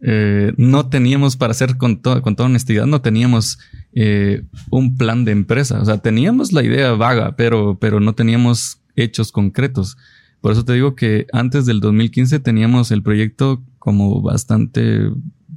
Eh, 0.01 0.53
no 0.57 0.89
teníamos, 0.89 1.37
para 1.37 1.55
ser 1.55 1.77
con, 1.77 1.97
con 1.97 2.37
toda 2.37 2.49
honestidad, 2.49 2.87
no 2.87 3.01
teníamos 3.01 3.59
eh, 3.93 4.43
un 4.71 4.97
plan 4.97 5.25
de 5.25 5.33
empresa. 5.33 5.81
O 5.81 5.85
sea, 5.85 5.99
teníamos 5.99 6.53
la 6.53 6.65
idea 6.65 6.93
vaga, 6.93 7.37
pero, 7.37 7.79
pero 7.79 8.01
no 8.01 8.15
teníamos 8.15 8.81
hechos 8.97 9.33
concretos. 9.33 9.97
Por 10.41 10.53
eso 10.53 10.65
te 10.65 10.75
digo 10.75 10.95
que 10.95 11.27
antes 11.33 11.67
del 11.67 11.81
2015 11.81 12.41
teníamos 12.41 12.91
el 12.91 13.03
proyecto 13.03 13.65
como 13.79 14.23
bastante 14.23 15.11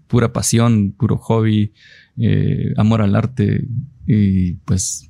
pura 0.07 0.33
pasión, 0.33 0.91
puro 0.91 1.17
hobby, 1.17 1.73
eh, 2.17 2.73
amor 2.77 3.01
al 3.01 3.15
arte 3.15 3.67
y 4.07 4.53
pues 4.65 5.09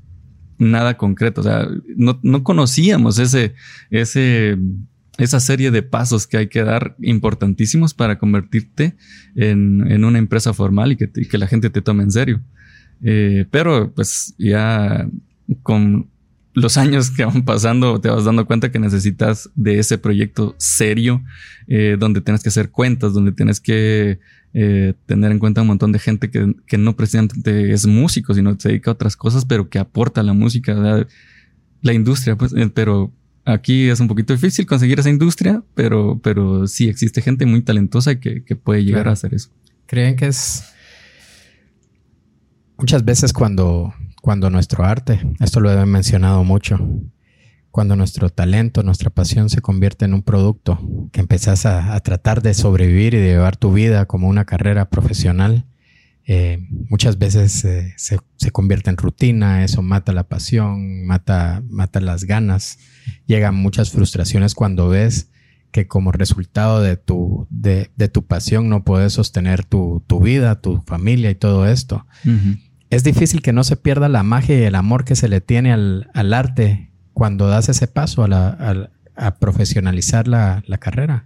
nada 0.57 0.97
concreto. 0.97 1.41
O 1.41 1.43
sea, 1.43 1.67
no, 1.95 2.19
no 2.21 2.43
conocíamos 2.43 3.19
ese, 3.19 3.55
ese 3.89 4.57
esa 5.19 5.39
serie 5.39 5.69
de 5.69 5.83
pasos 5.83 6.25
que 6.27 6.37
hay 6.37 6.47
que 6.47 6.63
dar 6.63 6.95
importantísimos 7.01 7.93
para 7.93 8.17
convertirte 8.17 8.95
en, 9.35 10.03
una 10.03 10.17
empresa 10.17 10.53
formal 10.53 10.93
y 10.93 10.95
que, 10.95 11.37
la 11.37 11.47
gente 11.47 11.69
te 11.69 11.81
tome 11.81 12.03
en 12.03 12.11
serio. 12.11 12.41
Eh, 13.03 13.45
pero 13.51 13.93
pues 13.93 14.33
ya 14.37 15.07
con 15.61 16.09
los 16.59 16.77
años 16.77 17.11
que 17.11 17.25
van 17.25 17.43
pasando 17.43 17.99
te 17.99 18.09
vas 18.09 18.25
dando 18.25 18.45
cuenta 18.45 18.71
que 18.71 18.79
necesitas 18.79 19.49
de 19.55 19.79
ese 19.79 19.97
proyecto 19.97 20.55
serio 20.57 21.23
eh, 21.67 21.97
donde 21.99 22.21
tienes 22.21 22.43
que 22.43 22.49
hacer 22.49 22.69
cuentas, 22.69 23.13
donde 23.13 23.31
tienes 23.31 23.59
que 23.59 24.19
eh, 24.53 24.93
tener 25.05 25.31
en 25.31 25.39
cuenta 25.39 25.61
un 25.61 25.67
montón 25.67 25.91
de 25.91 25.99
gente 25.99 26.29
que, 26.29 26.77
no 26.77 26.95
precisamente 26.95 27.71
es 27.71 27.85
músico, 27.85 28.33
sino 28.33 28.59
se 28.59 28.69
dedica 28.69 28.91
a 28.91 28.93
otras 28.93 29.15
cosas, 29.15 29.45
pero 29.45 29.69
que 29.69 29.79
aporta 29.79 30.21
a 30.21 30.23
la 30.23 30.33
música 30.33 31.05
la 31.81 31.93
industria, 31.93 32.35
pues, 32.35 32.53
eh, 32.53 32.69
pero 32.73 33.13
aquí 33.45 33.89
es 33.89 33.99
un 33.99 34.07
poquito 34.07 34.33
difícil 34.33 34.65
conseguir 34.65 34.99
esa 34.99 35.09
industria, 35.09 35.63
pero, 35.75 36.19
pero 36.23 36.67
sí 36.67 36.87
existe 36.89 37.21
gente 37.21 37.45
muy 37.45 37.61
talentosa 37.61 38.19
que, 38.19 38.43
que 38.43 38.55
puede 38.55 38.83
llegar 38.83 39.01
Claro. 39.03 39.09
a 39.11 39.13
hacer 39.13 39.33
eso. 39.33 39.49
¿Creen 39.85 40.15
que 40.15 40.27
es 40.27 40.63
muchas 42.77 43.03
veces 43.05 43.33
cuando, 43.33 43.93
cuando 44.21 44.49
nuestro 44.49 44.85
arte, 44.85 45.19
esto 45.39 45.59
lo 45.59 45.71
he 45.71 45.85
mencionado 45.85 46.43
mucho, 46.43 46.79
cuando 47.71 47.95
nuestro 47.95 48.29
talento, 48.29 48.83
nuestra 48.83 49.09
pasión 49.09 49.49
se 49.49 49.61
convierte 49.61 50.05
en 50.05 50.13
un 50.13 50.23
producto 50.23 50.79
que 51.11 51.21
empezás 51.21 51.65
a, 51.65 51.99
tratar 52.01 52.41
de 52.41 52.53
sobrevivir 52.53 53.13
y 53.13 53.17
de 53.17 53.27
llevar 53.27 53.57
tu 53.57 53.71
vida 53.71 54.05
como 54.05 54.27
una 54.27 54.45
carrera 54.45 54.89
profesional, 54.89 55.65
eh, 56.25 56.59
muchas 56.89 57.17
veces 57.17 57.63
eh, 57.65 57.93
se, 57.97 58.19
convierte 58.51 58.89
en 58.89 58.97
rutina, 58.97 59.63
eso 59.63 59.81
mata 59.81 60.11
la 60.11 60.27
pasión, 60.27 61.05
mata, 61.05 61.63
mata 61.69 61.99
las 62.01 62.25
ganas, 62.25 62.79
llegan 63.25 63.55
muchas 63.55 63.91
frustraciones 63.91 64.53
cuando 64.55 64.89
ves 64.89 65.29
que 65.71 65.87
como 65.87 66.11
resultado 66.11 66.81
de 66.81 66.97
tu, 66.97 67.47
de, 67.49 67.89
tu 68.11 68.25
pasión 68.25 68.69
no 68.69 68.83
puedes 68.83 69.13
sostener 69.13 69.63
tu, 69.63 70.03
tu 70.07 70.19
vida, 70.19 70.61
tu 70.61 70.81
familia 70.81 71.29
y 71.29 71.35
todo 71.35 71.67
esto. 71.67 72.05
Es 72.89 73.03
difícil 73.03 73.41
que 73.41 73.53
no 73.53 73.63
se 73.63 73.75
pierda 73.75 74.09
la 74.09 74.23
magia 74.23 74.59
y 74.59 74.63
el 74.63 74.75
amor 74.75 75.05
que 75.05 75.15
se 75.15 75.27
le 75.29 75.41
tiene 75.41 75.71
al, 75.71 76.09
al 76.13 76.33
arte 76.33 76.91
cuando 77.13 77.47
das 77.47 77.69
ese 77.69 77.87
paso 77.87 78.23
a, 78.23 78.27
la, 78.27 78.49
al- 78.49 78.89
a 79.15 79.35
profesionalizar 79.35 80.27
la, 80.27 80.63
la 80.65 80.77
carrera. 80.79 81.25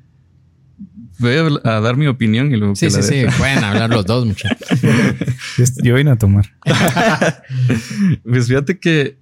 Voy 1.20 1.36
a, 1.64 1.70
a 1.70 1.80
dar 1.80 1.96
mi 1.96 2.08
opinión 2.08 2.52
y 2.52 2.58
luego 2.58 2.76
Sí, 2.76 2.88
que 2.88 2.92
sí, 2.92 2.98
la 2.98 3.04
sí. 3.04 3.16
de- 3.16 3.32
Pueden 3.38 3.64
hablar 3.64 3.90
los 3.92 4.06
dos, 4.06 4.26
muchachos. 4.26 4.82
Yo, 5.84 5.96
vine 5.96 6.12
a 6.12 6.16
tomar. 6.18 6.46
Pues 8.24 8.48
fíjate 8.48 8.80
que 8.80 9.18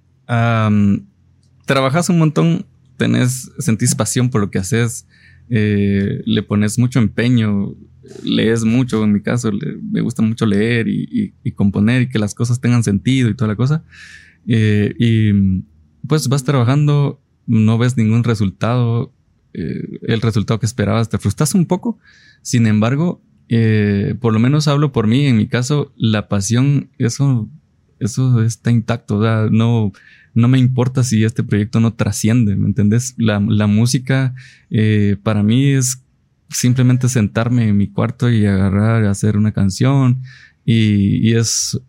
trabajas 1.66 2.08
un 2.08 2.18
montón, 2.18 2.66
tenés, 2.96 3.50
sentís 3.58 3.94
pasión 3.94 4.30
por 4.30 4.40
lo 4.40 4.50
que 4.50 4.58
haces, 4.58 5.06
eh, 5.50 6.22
le 6.24 6.42
pones 6.42 6.78
mucho 6.78 6.98
empeño, 6.98 7.74
lees 8.24 8.64
mucho, 8.64 9.02
en 9.04 9.12
mi 9.12 9.20
caso, 9.20 9.50
me 9.90 10.00
gusta 10.00 10.22
mucho 10.22 10.46
leer 10.46 10.88
y, 10.88 11.34
y- 11.42 11.52
componer 11.52 12.02
y 12.02 12.08
que 12.08 12.18
las 12.18 12.34
cosas 12.34 12.60
tengan 12.60 12.82
sentido 12.82 13.28
y 13.28 13.34
toda 13.34 13.48
la 13.48 13.56
cosa. 13.56 13.84
Eh, 14.46 14.94
y 14.98 15.64
pues 16.06 16.28
vas 16.28 16.44
trabajando, 16.44 17.20
no 17.46 17.78
ves 17.78 17.96
ningún 17.96 18.24
resultado, 18.24 19.12
eh, 19.54 19.98
el 20.02 20.20
resultado 20.20 20.58
que 20.58 20.66
esperabas, 20.66 21.08
te 21.08 21.18
frustras 21.18 21.54
un 21.54 21.66
poco. 21.66 21.98
Sin 22.42 22.66
embargo, 22.66 23.22
eh, 23.48 24.14
por 24.20 24.32
lo 24.32 24.38
menos 24.40 24.66
hablo 24.68 24.92
por 24.92 25.06
mí, 25.06 25.26
en 25.26 25.36
mi 25.36 25.46
caso, 25.46 25.92
la 25.96 26.28
pasión, 26.28 26.90
eso, 26.98 27.48
eso 28.00 28.42
está 28.42 28.70
intacto, 28.72 29.20
no, 29.50 29.92
no 30.34 30.48
me 30.48 30.58
importa 30.58 31.04
si 31.04 31.22
este 31.22 31.44
proyecto 31.44 31.78
no 31.78 31.94
trasciende, 31.94 32.56
¿me 32.56 32.66
entendés? 32.66 33.14
La, 33.18 33.38
la 33.38 33.66
música 33.68 34.34
para 35.22 35.42
mí 35.42 35.66
es 35.66 36.01
simplemente 36.52 37.08
sentarme 37.08 37.68
en 37.68 37.76
mi 37.76 37.88
cuarto 37.88 38.30
y 38.30 38.46
agarrar, 38.46 39.04
hacer 39.04 39.36
una 39.36 39.52
canción 39.52 40.22
y, 40.64 41.28
y 41.28 41.34
es 41.34 41.80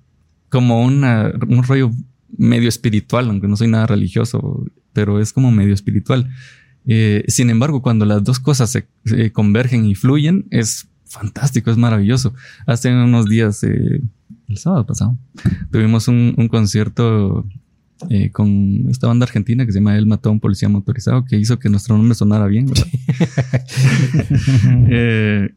como 0.49 0.83
una, 0.83 1.31
un 1.47 1.63
rollo 1.63 1.91
medio 2.37 2.69
espiritual, 2.69 3.29
aunque 3.29 3.47
no 3.47 3.55
soy 3.55 3.67
nada 3.67 3.87
religioso, 3.87 4.65
pero 4.93 5.19
es 5.19 5.33
como 5.33 5.51
medio 5.51 5.73
espiritual. 5.73 6.29
Eh, 6.85 7.23
sin 7.27 7.49
embargo, 7.49 7.81
cuando 7.81 8.05
las 8.05 8.23
dos 8.23 8.39
cosas 8.39 8.69
se, 8.69 9.31
convergen 9.31 9.85
y 9.85 9.95
fluyen, 9.95 10.45
es 10.51 10.87
fantástico, 11.05 11.71
es 11.71 11.77
maravilloso. 11.77 12.33
Hace 12.65 12.93
unos 12.93 13.27
días, 13.27 13.63
eh, 13.63 14.01
el 14.47 14.57
sábado 14.57 14.85
pasado, 14.85 15.17
tuvimos 15.71 16.07
un, 16.07 16.35
un 16.37 16.47
concierto 16.47 17.47
eh, 18.09 18.29
con 18.31 18.89
esta 18.89 19.07
banda 19.07 19.25
argentina 19.25 19.65
que 19.65 19.71
se 19.71 19.79
llama 19.79 19.97
El 19.97 20.05
Mató 20.05 20.29
a 20.29 20.31
un 20.33 20.39
Policía 20.39 20.69
Motorizado, 20.69 21.25
que 21.25 21.37
hizo 21.37 21.59
que 21.59 21.69
nuestro 21.69 21.95
nombre 21.97 22.15
sonara 22.15 22.47
bien, 22.47 22.65
¿verdad? 22.67 22.87
Eh, 24.89 25.49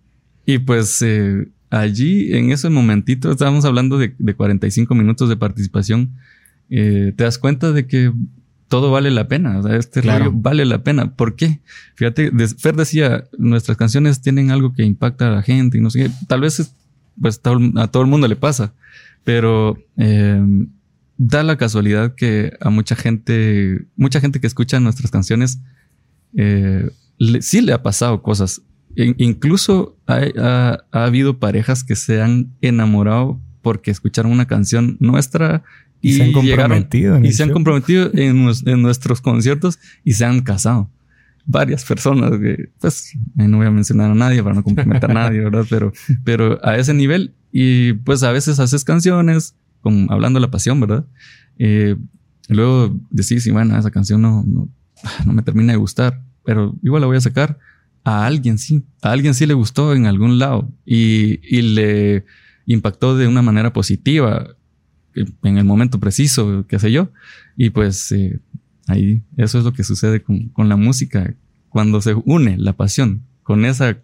y 0.44 0.58
pues 0.58 1.02
eh, 1.02 1.48
allí, 1.70 2.34
en 2.34 2.52
ese 2.52 2.70
momentito, 2.70 3.30
estábamos 3.32 3.64
hablando 3.64 3.98
de, 3.98 4.14
de 4.18 4.34
45 4.34 4.94
minutos 4.94 5.28
de 5.28 5.36
participación. 5.36 6.10
eh, 6.70 7.12
te 7.16 7.24
das 7.24 7.38
cuenta 7.38 7.72
de 7.72 7.86
que 7.86 8.12
todo 8.68 8.90
vale 8.90 9.10
la 9.10 9.28
pena. 9.28 9.58
O 9.58 9.62
sea, 9.62 9.76
este 9.76 10.00
Claro. 10.02 10.26
rollo 10.26 10.36
vale 10.40 10.64
la 10.64 10.82
pena. 10.82 11.14
¿Por 11.14 11.36
qué? 11.36 11.60
Fíjate, 11.94 12.30
Fer 12.58 12.74
decía, 12.76 13.24
nuestras 13.38 13.76
canciones 13.76 14.20
tienen 14.20 14.50
algo 14.50 14.72
que 14.72 14.84
impacta 14.84 15.28
a 15.28 15.30
la 15.30 15.42
gente 15.42 15.78
y 15.78 15.80
no 15.80 15.90
sé 15.90 16.04
qué. 16.04 16.10
Tal 16.28 16.40
vez 16.40 16.60
es- 16.60 16.74
pues 17.20 17.40
a 17.76 17.88
todo 17.88 18.02
el 18.02 18.08
mundo 18.10 18.28
le 18.28 18.36
pasa, 18.36 18.74
pero 19.24 19.78
eh, 19.96 20.38
da 21.18 21.42
la 21.42 21.56
casualidad 21.56 22.14
que 22.14 22.52
a 22.60 22.70
mucha 22.70 22.94
gente, 22.96 23.86
mucha 23.96 24.20
gente 24.20 24.40
que 24.40 24.46
escucha 24.46 24.80
nuestras 24.80 25.10
canciones, 25.10 25.60
eh, 26.36 26.90
le- 27.18 27.42
sí 27.42 27.60
le 27.62 27.72
ha 27.72 27.82
pasado 27.82 28.22
cosas. 28.22 28.62
In- 28.96 29.14
incluso 29.18 29.96
hay- 30.06 30.32
ha, 30.38 30.84
ha 30.92 31.04
habido 31.04 31.38
parejas 31.38 31.84
que 31.84 31.96
se 31.96 32.20
han 32.22 32.52
enamorado 32.60 33.40
porque 33.62 33.90
escucharon 33.90 34.32
una 34.32 34.46
canción 34.46 34.96
nuestra 35.00 35.62
Y, 36.00 36.14
se 36.14 36.22
han 36.24 36.28
llegaron- 36.32 36.56
comprometido. 36.82 37.16
en 37.16 37.24
y 37.24 37.32
se 37.32 37.42
han 37.42 37.50
comprometido 37.50 38.10
en 38.14 38.82
nuestros 38.82 39.20
conciertos 39.20 39.78
y 40.04 40.12
se 40.12 40.24
han 40.24 40.40
casado. 40.42 40.90
Varias 41.48 41.84
personas 41.84 42.32
que, 42.40 42.70
pues, 42.80 43.12
eh, 43.38 43.48
no 43.48 43.58
voy 43.58 43.66
a 43.66 43.70
mencionar 43.70 44.10
a 44.10 44.14
nadie 44.14 44.42
para 44.42 44.54
no 44.54 44.62
comprometer 44.64 45.10
a 45.10 45.14
nadie, 45.14 45.40
¿verdad? 45.40 45.64
Pero, 45.70 45.92
pero 46.24 46.58
a 46.64 46.76
ese 46.76 46.92
nivel, 46.92 47.34
y 47.52 47.92
pues 47.94 48.22
a 48.24 48.32
veces 48.32 48.58
haces 48.60 48.84
canciones 48.84 49.54
hablando 50.10 50.38
de 50.38 50.46
la 50.46 50.50
pasión, 50.50 50.80
¿verdad? 50.80 51.04
Eh, 51.58 51.96
y 52.48 52.54
luego 52.54 52.94
decís, 53.10 53.42
sí, 53.42 53.50
bueno, 53.50 53.76
esa 53.78 53.90
canción 53.90 54.22
no, 54.22 54.44
no, 54.46 54.68
me 55.32 55.42
termina 55.42 55.72
de 55.72 55.78
gustar, 55.78 56.22
pero 56.44 56.74
igual 56.82 57.00
la 57.02 57.06
voy 57.08 57.16
a 57.16 57.20
sacar. 57.20 57.58
A 58.04 58.24
alguien 58.24 58.58
sí, 58.58 58.84
a 59.02 59.10
alguien 59.10 59.34
sí 59.34 59.46
le 59.46 59.54
gustó 59.54 59.92
en 59.94 60.06
algún 60.06 60.38
lado 60.38 60.70
y, 60.84 61.40
y 61.42 61.62
le 61.62 62.24
impactó 62.66 63.16
de 63.16 63.26
una 63.26 63.42
manera 63.42 63.72
positiva 63.72 64.46
en 65.42 65.58
el 65.58 65.64
momento 65.64 65.98
preciso, 65.98 66.64
qué 66.68 66.78
sé 66.78 66.92
yo. 66.92 67.10
Y 67.56 67.70
pues 67.70 68.12
eh, 68.12 68.38
ahí 68.86 69.22
eso 69.36 69.58
es 69.58 69.64
lo 69.64 69.72
que 69.72 69.82
sucede 69.82 70.22
con, 70.22 70.48
con 70.50 70.68
la 70.68 70.76
música. 70.76 71.34
Cuando 71.68 72.00
se 72.00 72.14
une 72.14 72.56
la 72.58 72.74
pasión 72.74 73.22
con 73.42 73.64
esa 73.64 73.98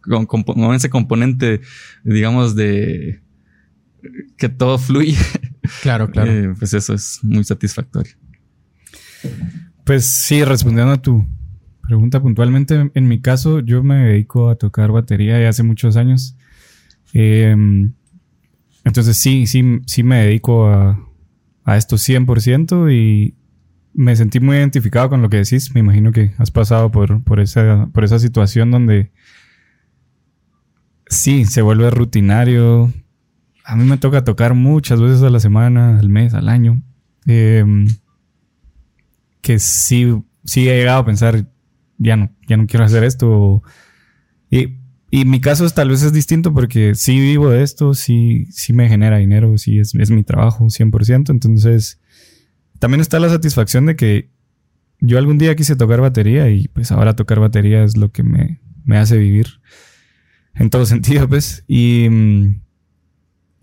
con- 0.00 0.26
con 0.26 0.74
ese 0.74 0.90
componente, 0.90 1.60
digamos, 2.04 2.54
de 2.54 3.20
que 4.36 4.48
todo 4.48 4.78
fluye, 4.78 5.16
Claro, 5.82 6.10
claro. 6.10 6.30
eh, 6.30 6.54
pues 6.58 6.74
eso 6.74 6.94
es 6.94 7.20
muy 7.22 7.44
satisfactorio. 7.44 8.12
Pues 9.84 10.06
sí, 10.06 10.44
respondiendo 10.44 10.92
a 10.92 11.00
tu 11.02 11.26
pregunta 11.82 12.20
puntualmente, 12.20 12.90
en 12.94 13.08
mi 13.08 13.20
caso 13.20 13.60
yo 13.60 13.82
me 13.82 13.96
dedico 13.96 14.48
a 14.48 14.56
tocar 14.56 14.90
batería 14.92 15.40
ya 15.40 15.48
hace 15.48 15.62
muchos 15.62 15.96
años. 15.96 16.36
Eh, 17.12 17.54
entonces 18.84 19.16
sí, 19.16 19.46
sí, 19.46 19.80
sí 19.86 20.02
me 20.02 20.24
dedico 20.24 20.68
a, 20.68 20.98
a 21.64 21.76
esto 21.76 21.96
100% 21.96 22.90
y 22.92 23.34
me 23.94 24.16
sentí 24.16 24.40
muy 24.40 24.56
identificado 24.56 25.08
con 25.08 25.22
lo 25.22 25.28
que 25.30 25.38
decís. 25.38 25.72
Me 25.74 25.80
imagino 25.80 26.12
que 26.12 26.32
has 26.38 26.50
pasado 26.50 26.90
por, 26.90 27.22
por, 27.22 27.40
esa, 27.40 27.88
por 27.92 28.04
esa 28.04 28.18
situación 28.18 28.70
donde 28.70 29.12
sí, 31.06 31.44
se 31.44 31.62
vuelve 31.62 31.90
rutinario. 31.90 32.92
A 33.64 33.76
mí 33.76 33.84
me 33.84 33.96
toca 33.96 34.24
tocar 34.24 34.54
muchas 34.54 35.00
veces 35.00 35.22
a 35.22 35.30
la 35.30 35.40
semana, 35.40 35.98
al 35.98 36.08
mes, 36.10 36.34
al 36.34 36.48
año. 36.48 36.82
Eh, 37.26 37.64
que 39.40 39.58
sí, 39.58 40.22
sí 40.44 40.68
he 40.68 40.76
llegado 40.76 41.00
a 41.00 41.04
pensar, 41.06 41.46
ya 41.98 42.16
no, 42.16 42.30
ya 42.48 42.56
no 42.56 42.66
quiero 42.66 42.84
hacer 42.84 43.04
esto. 43.04 43.62
Y, 44.50 44.78
y 45.10 45.24
mi 45.24 45.40
caso 45.40 45.64
es, 45.64 45.74
tal 45.74 45.90
vez 45.90 46.02
es 46.02 46.12
distinto 46.12 46.52
porque 46.52 46.94
sí 46.94 47.18
vivo 47.20 47.50
de 47.50 47.62
esto, 47.62 47.94
sí, 47.94 48.46
sí 48.50 48.72
me 48.72 48.88
genera 48.88 49.18
dinero, 49.18 49.56
sí 49.58 49.78
es, 49.78 49.94
es 49.94 50.10
mi 50.10 50.24
trabajo 50.24 50.64
100%. 50.66 51.30
Entonces, 51.30 52.00
también 52.78 53.00
está 53.00 53.20
la 53.20 53.28
satisfacción 53.28 53.86
de 53.86 53.96
que 53.96 54.30
yo 55.00 55.18
algún 55.18 55.38
día 55.38 55.54
quise 55.56 55.76
tocar 55.76 56.00
batería 56.00 56.48
y 56.50 56.68
pues 56.68 56.90
ahora 56.90 57.16
tocar 57.16 57.40
batería 57.40 57.84
es 57.84 57.96
lo 57.96 58.10
que 58.12 58.22
me, 58.22 58.60
me 58.84 58.96
hace 58.96 59.18
vivir 59.18 59.60
en 60.54 60.70
todo 60.70 60.86
sentido, 60.86 61.28
pues. 61.28 61.64
Y, 61.68 62.08
mm, 62.10 62.63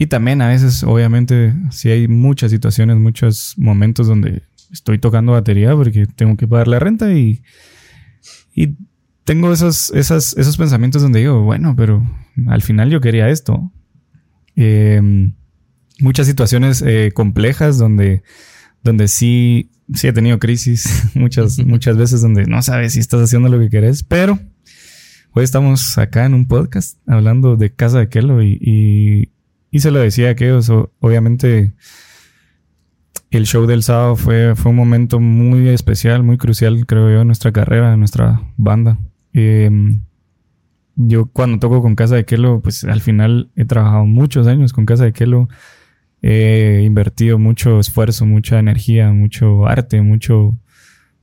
y 0.01 0.07
también 0.07 0.41
a 0.41 0.47
veces, 0.47 0.81
obviamente, 0.81 1.53
sí 1.69 1.91
hay 1.91 2.07
muchas 2.07 2.49
situaciones, 2.49 2.97
muchos 2.97 3.53
momentos 3.55 4.07
donde 4.07 4.41
estoy 4.71 4.97
tocando 4.97 5.33
batería 5.33 5.75
porque 5.75 6.07
tengo 6.07 6.35
que 6.37 6.47
pagar 6.47 6.67
la 6.67 6.79
renta 6.79 7.13
y, 7.13 7.43
y 8.55 8.77
tengo 9.25 9.53
esos, 9.53 9.91
esas, 9.91 10.35
esos 10.39 10.57
pensamientos 10.57 11.03
donde 11.03 11.19
digo, 11.19 11.43
bueno, 11.43 11.75
pero 11.75 12.03
al 12.47 12.63
final 12.63 12.89
yo 12.89 12.99
quería 12.99 13.29
esto. 13.29 13.71
Eh, 14.55 15.29
muchas 15.99 16.25
situaciones 16.25 16.81
eh, 16.81 17.11
complejas 17.13 17.77
donde, 17.77 18.23
donde 18.81 19.07
sí, 19.07 19.69
sí 19.93 20.07
he 20.07 20.13
tenido 20.13 20.39
crisis 20.39 21.11
muchas, 21.13 21.59
muchas 21.63 21.95
veces 21.95 22.21
donde 22.21 22.47
no 22.47 22.63
sabes 22.63 22.93
si 22.93 22.99
estás 23.01 23.21
haciendo 23.21 23.49
lo 23.49 23.59
que 23.59 23.69
querés, 23.69 24.01
pero 24.01 24.39
hoy 25.33 25.43
estamos 25.43 25.99
acá 25.99 26.25
en 26.25 26.33
un 26.33 26.47
podcast 26.47 26.97
hablando 27.05 27.55
de 27.55 27.71
Casa 27.71 27.99
de 27.99 28.09
Kelo 28.09 28.41
y, 28.41 28.57
y, 28.59 29.30
y 29.71 29.79
se 29.79 29.89
lo 29.91 29.99
decía 29.99 30.27
a 30.27 30.31
aquellos, 30.31 30.69
o- 30.69 30.91
obviamente 30.99 31.73
el 33.29 33.45
show 33.45 33.65
del 33.65 33.81
sábado 33.83 34.15
fue, 34.15 34.55
fue 34.55 34.71
un 34.71 34.75
momento 34.77 35.19
muy 35.19 35.69
especial, 35.69 36.21
muy 36.23 36.37
crucial, 36.37 36.85
creo 36.85 37.09
yo, 37.09 37.21
en 37.21 37.27
nuestra 37.27 37.51
carrera, 37.51 37.93
en 37.93 37.99
nuestra 37.99 38.41
banda. 38.57 38.99
Em, 39.33 40.01
yo 40.97 41.27
cuando 41.27 41.57
toco 41.59 41.81
con 41.81 41.95
Casa 41.95 42.15
de 42.15 42.25
Kelo, 42.25 42.59
pues 42.61 42.83
al 42.83 42.99
final 43.01 43.49
he 43.55 43.63
trabajado 43.65 44.05
muchos 44.05 44.47
años 44.47 44.73
con 44.73 44.85
Casa 44.85 45.05
de 45.05 45.13
Kelo. 45.13 45.47
He 46.21 46.83
invertido 46.85 47.39
mucho 47.39 47.79
esfuerzo, 47.79 48.25
mucha 48.25 48.59
energía, 48.59 49.11
mucho 49.13 49.65
arte, 49.65 50.01
mucho, 50.01 50.57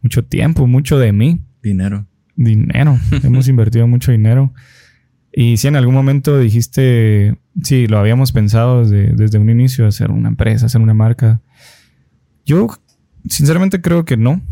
mucho 0.03 0.25
tiempo, 0.25 0.67
mucho 0.67 0.99
de 0.99 1.13
mí. 1.13 1.43
Dinero. 1.63 2.07
Dinero. 2.35 2.99
Hemos 3.23 3.47
invertido 3.49 3.87
mucho 3.87 4.11
dinero. 4.13 4.55
Y 5.41 5.57
si 5.59 5.69
en 5.69 5.77
algún 5.77 5.95
momento 5.95 6.37
dijiste, 6.37 7.39
sí, 7.63 7.87
lo 7.87 8.01
habíamos 8.01 8.33
pensado 8.33 8.81
desde, 8.81 9.13
desde 9.13 9.39
un 9.39 9.49
inicio, 9.49 9.87
hacer 9.87 10.11
una 10.11 10.31
empresa, 10.31 10.67
hacer 10.67 10.81
una 10.81 10.95
marca. 10.95 11.41
Yo, 12.45 12.67
sinceramente, 13.29 13.81
creo 13.81 14.05
que 14.05 14.17
no 14.17 14.43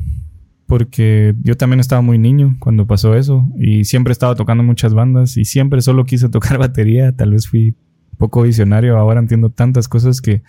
porque 0.67 1.35
yo 1.43 1.57
también 1.57 1.81
estaba 1.81 2.03
muy 2.03 2.19
niño 2.19 2.55
cuando 2.61 2.87
pasó 2.87 3.17
eso 3.17 3.49
y 3.59 3.83
siempre 3.83 4.13
estaba 4.13 4.37
tocando 4.37 4.63
muchas 4.63 4.95
bandas 4.95 5.37
y 5.37 5.45
siempre 5.45 5.83
solo 5.83 6.05
quise 6.05 6.29
tocar 6.31 6.57
batería, 6.57 7.11
tal 7.11 7.33
vez 7.33 7.49
fui 7.49 7.75
poco 8.17 8.43
visionario, 8.43 8.97
ahora 8.97 9.19
entiendo 9.19 9.51
tantas 9.51 9.89
cosas 9.89 10.21
que, 10.21 10.45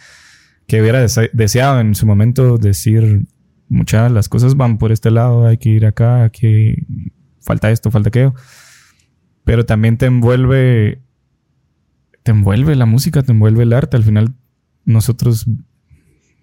que 0.67 0.81
hubiera 0.81 1.03
deseado 1.33 1.79
en 1.79 1.95
su 1.95 2.05
momento 2.05 2.59
decir, 2.59 3.25
muchas 3.69 4.11
las 4.11 4.29
cosas 4.29 4.55
van 4.55 4.77
por 4.77 4.91
este 4.91 5.09
lado, 5.09 5.47
hay 5.47 5.57
que 5.57 5.69
ir 5.69 5.87
acá, 5.87 6.25
aquí 6.25 6.85
falta 7.41 7.71
esto, 7.71 7.89
falta 7.89 8.09
aquello, 8.09 8.35
pero 9.47 9.65
también 9.65 9.97
te 9.97 10.05
envuelve, 10.05 11.01
te 12.21 12.29
envuelve 12.29 12.75
la 12.75 12.85
música, 12.85 13.23
te 13.23 13.31
envuelve 13.31 13.63
el 13.63 13.73
arte, 13.73 13.97
al 13.97 14.03
final 14.03 14.35
nosotros 14.85 15.47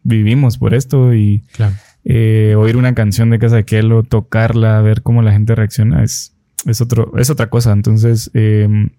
vivimos 0.02 0.58
por 0.58 0.74
esto 0.74 1.14
y... 1.14 1.44
Claro 1.52 1.76
eh, 2.04 2.54
oír 2.58 2.76
una 2.76 2.94
canción 2.94 3.30
de 3.30 3.38
Casa 3.38 3.56
de 3.56 3.64
Kelo, 3.64 4.02
tocarla, 4.02 4.80
ver 4.82 5.02
cómo 5.02 5.22
la 5.22 5.32
gente 5.32 5.54
reacciona, 5.54 6.04
es, 6.04 6.34
es, 6.66 6.80
otro, 6.80 7.16
es 7.16 7.30
otra 7.30 7.48
cosa. 7.48 7.72
Entonces, 7.72 8.30
em, 8.34 8.90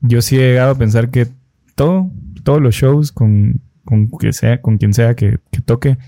yo 0.00 0.22
sí 0.22 0.36
he 0.36 0.50
llegado 0.50 0.72
a 0.72 0.78
pensar 0.78 1.10
que 1.10 1.26
todo, 1.74 2.10
todos 2.44 2.62
los 2.62 2.74
shows 2.74 3.10
con, 3.10 3.60
con, 3.84 4.08
que 4.08 4.32
sea, 4.32 4.60
con 4.60 4.78
quien 4.78 4.94
sea 4.94 5.14
que, 5.16 5.38
toque, 5.64 5.98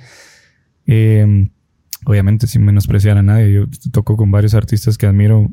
em, 0.87 1.50
obviamente 2.04 2.46
sin 2.46 2.64
menospreciar 2.64 3.18
a 3.18 3.22
nadie, 3.22 3.52
yo 3.52 3.64
toco 3.90 4.16
con 4.16 4.30
varios 4.30 4.54
artistas 4.54 4.96
que 4.96 5.06
admiro 5.06 5.50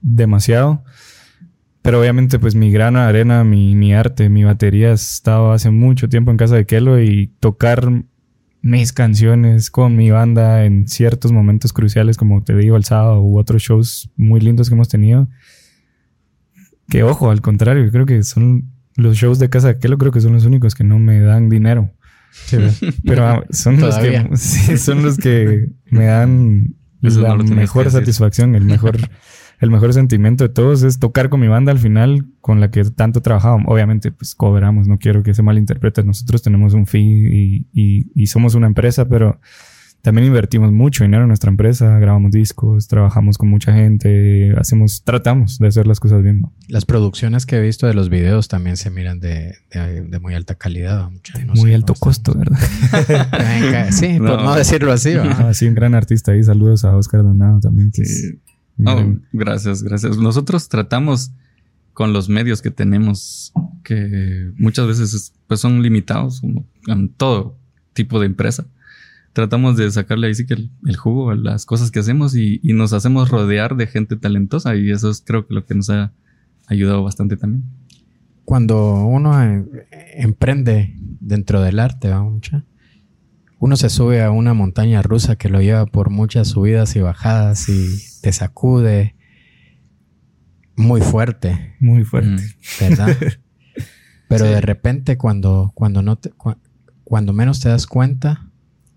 demasiado. 0.00 0.82
Pero 1.84 2.00
obviamente, 2.00 2.38
pues 2.38 2.54
mi 2.54 2.72
grano 2.72 2.98
de 2.98 3.04
arena, 3.04 3.44
mi, 3.44 3.74
mi 3.74 3.92
arte, 3.92 4.30
mi 4.30 4.42
batería, 4.42 4.88
he 4.88 4.94
estado 4.94 5.52
hace 5.52 5.68
mucho 5.68 6.08
tiempo 6.08 6.30
en 6.30 6.38
casa 6.38 6.56
de 6.56 6.64
Kelo 6.64 6.98
y 6.98 7.26
tocar 7.40 8.04
mis 8.62 8.94
canciones 8.94 9.70
con 9.70 9.94
mi 9.94 10.10
banda 10.10 10.64
en 10.64 10.88
ciertos 10.88 11.30
momentos 11.30 11.74
cruciales, 11.74 12.16
como 12.16 12.42
te 12.42 12.56
digo, 12.56 12.78
el 12.78 12.84
sábado 12.84 13.20
u 13.20 13.38
otros 13.38 13.60
shows 13.60 14.10
muy 14.16 14.40
lindos 14.40 14.70
que 14.70 14.76
hemos 14.76 14.88
tenido. 14.88 15.28
Que 16.88 17.02
ojo, 17.02 17.30
al 17.30 17.42
contrario, 17.42 17.86
creo 17.92 18.06
que 18.06 18.22
son 18.22 18.72
los 18.96 19.18
shows 19.18 19.38
de 19.38 19.50
casa 19.50 19.78
que 19.78 19.88
lo 19.88 19.98
creo 19.98 20.10
que 20.10 20.22
son 20.22 20.32
los 20.32 20.46
únicos 20.46 20.74
que 20.74 20.84
no 20.84 20.98
me 20.98 21.20
dan 21.20 21.50
dinero. 21.50 21.92
pero 23.04 23.26
ah, 23.26 23.44
son 23.50 23.78
los 23.78 23.98
que 23.98 24.36
son 24.78 25.02
los 25.02 25.18
que 25.18 25.68
me 25.90 26.06
dan 26.06 26.76
la 27.02 27.36
mejor 27.36 27.90
satisfacción, 27.90 28.54
el 28.54 28.64
mejor 28.64 28.96
el 29.60 29.70
mejor 29.70 29.92
sentimiento 29.92 30.44
de 30.44 30.50
todos 30.50 30.82
es 30.82 30.98
tocar 30.98 31.28
con 31.28 31.40
mi 31.40 31.48
banda 31.48 31.72
al 31.72 31.78
final, 31.78 32.26
con 32.40 32.60
la 32.60 32.70
que 32.70 32.84
tanto 32.84 33.22
trabajábamos. 33.22 33.66
Obviamente, 33.68 34.12
pues 34.12 34.34
cobramos, 34.34 34.88
no 34.88 34.98
quiero 34.98 35.22
que 35.22 35.34
se 35.34 35.42
malinterprete. 35.42 36.02
Nosotros 36.02 36.42
tenemos 36.42 36.74
un 36.74 36.86
fee 36.86 37.66
y, 37.72 38.10
y, 38.14 38.26
somos 38.26 38.54
una 38.54 38.66
empresa, 38.66 39.06
pero 39.08 39.40
también 40.02 40.26
invertimos 40.26 40.70
mucho 40.70 41.02
dinero 41.02 41.22
en 41.22 41.28
nuestra 41.28 41.50
empresa, 41.50 41.98
grabamos 41.98 42.30
discos, 42.30 42.88
trabajamos 42.88 43.38
con 43.38 43.48
mucha 43.48 43.72
gente, 43.72 44.52
hacemos, 44.58 45.02
tratamos 45.02 45.58
de 45.58 45.68
hacer 45.68 45.86
las 45.86 45.98
cosas 45.98 46.22
bien. 46.22 46.42
Las 46.68 46.84
producciones 46.84 47.46
que 47.46 47.56
he 47.56 47.60
visto 47.62 47.86
de 47.86 47.94
los 47.94 48.10
videos 48.10 48.48
también 48.48 48.76
se 48.76 48.90
miran 48.90 49.18
de, 49.18 49.54
de, 49.72 50.18
muy 50.20 50.34
alta 50.34 50.56
calidad. 50.56 51.08
muy 51.54 51.72
alto 51.72 51.94
costo, 51.94 52.34
¿verdad? 52.36 52.58
sí, 53.92 54.18
por 54.18 54.42
no 54.42 54.54
decirlo 54.54 54.92
así. 54.92 55.14
sí, 55.52 55.68
un 55.68 55.74
gran 55.74 55.94
artista 55.94 56.32
ahí. 56.32 56.42
Saludos 56.42 56.84
a 56.84 56.94
Oscar 56.94 57.22
Donado 57.22 57.60
también. 57.60 57.90
Que 57.90 58.02
Oh, 58.84 59.14
gracias, 59.32 59.82
gracias. 59.82 60.16
Nosotros 60.16 60.68
tratamos 60.68 61.30
con 61.92 62.12
los 62.12 62.28
medios 62.28 62.60
que 62.60 62.70
tenemos, 62.70 63.52
que 63.84 64.50
muchas 64.56 64.86
veces 64.86 65.32
pues 65.46 65.60
son 65.60 65.82
limitados 65.82 66.42
en 66.88 67.08
todo 67.10 67.56
tipo 67.92 68.18
de 68.18 68.26
empresa. 68.26 68.66
Tratamos 69.32 69.76
de 69.76 69.90
sacarle 69.90 70.28
ahí 70.28 70.34
sí 70.34 70.46
que 70.46 70.54
el, 70.54 70.96
jugo 70.96 71.30
a 71.30 71.36
las 71.36 71.66
cosas 71.66 71.90
que 71.90 72.00
hacemos 72.00 72.36
y, 72.36 72.60
nos 72.62 72.92
hacemos 72.92 73.30
rodear 73.30 73.76
de 73.76 73.86
gente 73.86 74.16
talentosa 74.16 74.76
y 74.76 74.90
eso 74.90 75.10
es 75.10 75.22
creo 75.24 75.46
que 75.46 75.54
lo 75.54 75.64
que 75.64 75.74
nos 75.74 75.90
ha 75.90 76.12
ayudado 76.66 77.02
bastante 77.02 77.36
también. 77.36 77.64
Cuando 78.44 79.06
uno 79.06 79.42
eh, 79.42 79.86
emprende 80.14 80.94
dentro 80.98 81.62
del 81.62 81.78
arte, 81.78 82.10
¿va? 82.10 82.22
Mucha? 82.22 82.64
Uno 83.64 83.78
se 83.78 83.88
sube 83.88 84.22
a 84.22 84.30
una 84.30 84.52
montaña 84.52 85.00
rusa 85.00 85.36
que 85.36 85.48
lo 85.48 85.62
lleva 85.62 85.86
por 85.86 86.10
muchas 86.10 86.48
subidas 86.48 86.96
y 86.96 87.00
bajadas 87.00 87.70
y 87.70 87.88
te 88.20 88.30
sacude 88.30 89.16
muy 90.76 91.00
fuerte. 91.00 91.74
Muy 91.80 92.04
fuerte. 92.04 92.42
Mm. 92.42 92.80
¿Verdad? 92.80 93.16
Pero 94.28 94.44
de 94.44 94.60
repente 94.60 95.16
cuando, 95.16 95.72
cuando, 95.74 96.02
no 96.02 96.16
te, 96.16 96.30
cuando 97.04 97.32
menos 97.32 97.60
te 97.60 97.70
das 97.70 97.86
cuenta, 97.86 98.50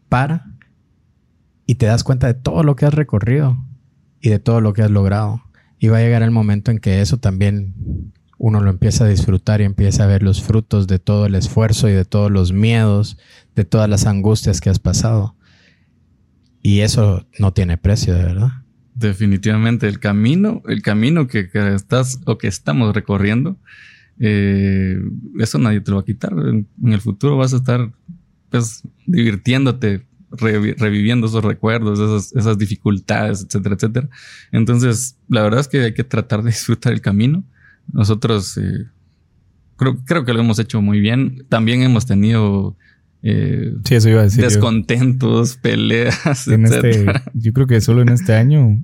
para 0.10 0.54
y 1.66 1.76
te 1.76 1.86
das 1.86 2.04
cuenta 2.04 2.28
de 2.28 2.34
todo 2.34 2.62
lo 2.64 2.76
que 2.76 2.88
has 2.88 2.94
recorrido 2.94 3.66
y 4.20 4.28
de 4.28 4.40
todo 4.40 4.60
lo 4.60 4.74
que 4.74 4.82
has 4.82 4.92
logrado. 4.92 5.44
Y 5.80 5.88
va 5.88 6.00
a 6.00 6.02
llegar 6.02 6.24
el 6.24 6.32
momento 6.32 6.72
en 6.72 6.80
que 6.80 7.00
eso 7.00 7.20
también 7.20 8.12
uno 8.38 8.60
lo 8.60 8.70
empieza 8.70 9.06
a 9.06 9.08
disfrutar 9.08 9.62
y 9.62 9.64
empieza 9.64 10.04
a 10.04 10.08
ver 10.08 10.24
los 10.24 10.44
frutos 10.44 10.88
de 10.88 11.00
todo 11.00 11.26
el 11.26 11.36
esfuerzo 11.36 11.88
y 11.88 11.94
de 11.94 12.04
todos 12.04 12.30
los 12.32 12.52
miedos, 12.52 13.18
de 13.58 13.66
todas 13.66 13.90
las 13.90 14.06
angustias 14.06 14.62
que 14.62 14.70
has 14.70 14.80
pasado. 14.80 15.36
Y 16.62 16.80
eso 16.80 17.28
no 17.40 17.52
tiene 17.52 17.78
precio, 17.78 18.14
de 18.14 18.24
verdad. 18.24 18.52
Definitivamente, 18.94 19.88
el 19.88 20.00
camino, 20.00 20.62
el 20.68 20.82
camino 20.82 21.28
que, 21.28 21.50
estás 21.76 22.22
o 22.26 22.38
que 22.38 22.48
estamos 22.48 22.96
recorriendo, 22.96 23.58
eh, 24.20 24.98
eso 25.40 25.58
nadie 25.60 25.82
te 25.82 25.92
lo 25.92 25.98
va 25.98 26.02
a 26.02 26.06
quitar. 26.06 26.32
En, 26.34 26.68
el 26.84 27.02
futuro 27.02 27.36
vas 27.36 27.54
a 27.54 27.58
estar 27.58 27.92
pues 28.50 28.84
divirtiéndote, 29.06 30.06
reviviendo 30.32 31.28
esos 31.28 31.44
recuerdos, 31.44 32.32
esas, 32.34 32.58
dificultades, 32.58 33.44
etcétera, 33.44 33.76
etcétera. 33.76 34.10
Entonces, 34.52 35.18
la 35.28 35.42
verdad 35.42 35.60
es 35.60 35.68
que 35.68 35.82
hay 35.82 35.94
que 35.94 36.04
tratar 36.04 36.44
de 36.44 36.52
disfrutar 36.52 36.94
el 36.94 37.02
camino 37.02 37.44
nosotros 37.92 38.58
eh, 38.58 38.88
creo, 39.76 39.98
creo 40.06 40.26
que 40.26 40.34
lo 40.34 40.42
hemos 40.42 40.60
hecho 40.60 40.82
muy 40.82 41.00
bien. 41.00 41.46
También 41.50 41.82
hemos 41.82 42.06
tenido 42.06 42.76
eh, 43.30 43.74
descontentos, 44.38 45.58
peleas. 45.58 46.48
Este, 46.48 47.06
yo 47.34 47.54
creo 47.54 47.68
que 47.68 47.82
solo 47.82 48.02
en 48.02 48.10
este 48.10 48.34
año 48.34 48.84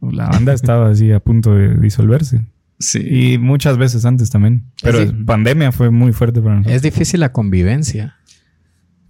la 0.00 0.28
banda 0.28 0.52
estaba 0.52 0.90
así 0.90 1.12
a 1.12 1.20
punto 1.20 1.54
de 1.54 1.76
disolverse. 1.76 2.44
Sí. 2.78 3.00
Y 3.08 3.38
muchas 3.38 3.78
veces 3.78 4.04
antes 4.04 4.30
también. 4.30 4.64
Pero 4.82 4.98
pandemia 5.24 5.70
fue 5.70 5.90
muy 5.90 6.12
fuerte 6.12 6.40
para 6.40 6.56
nosotros. 6.56 6.74
Es 6.74 6.82
difícil 6.82 7.20
la 7.20 7.32
convivencia. 7.32 8.16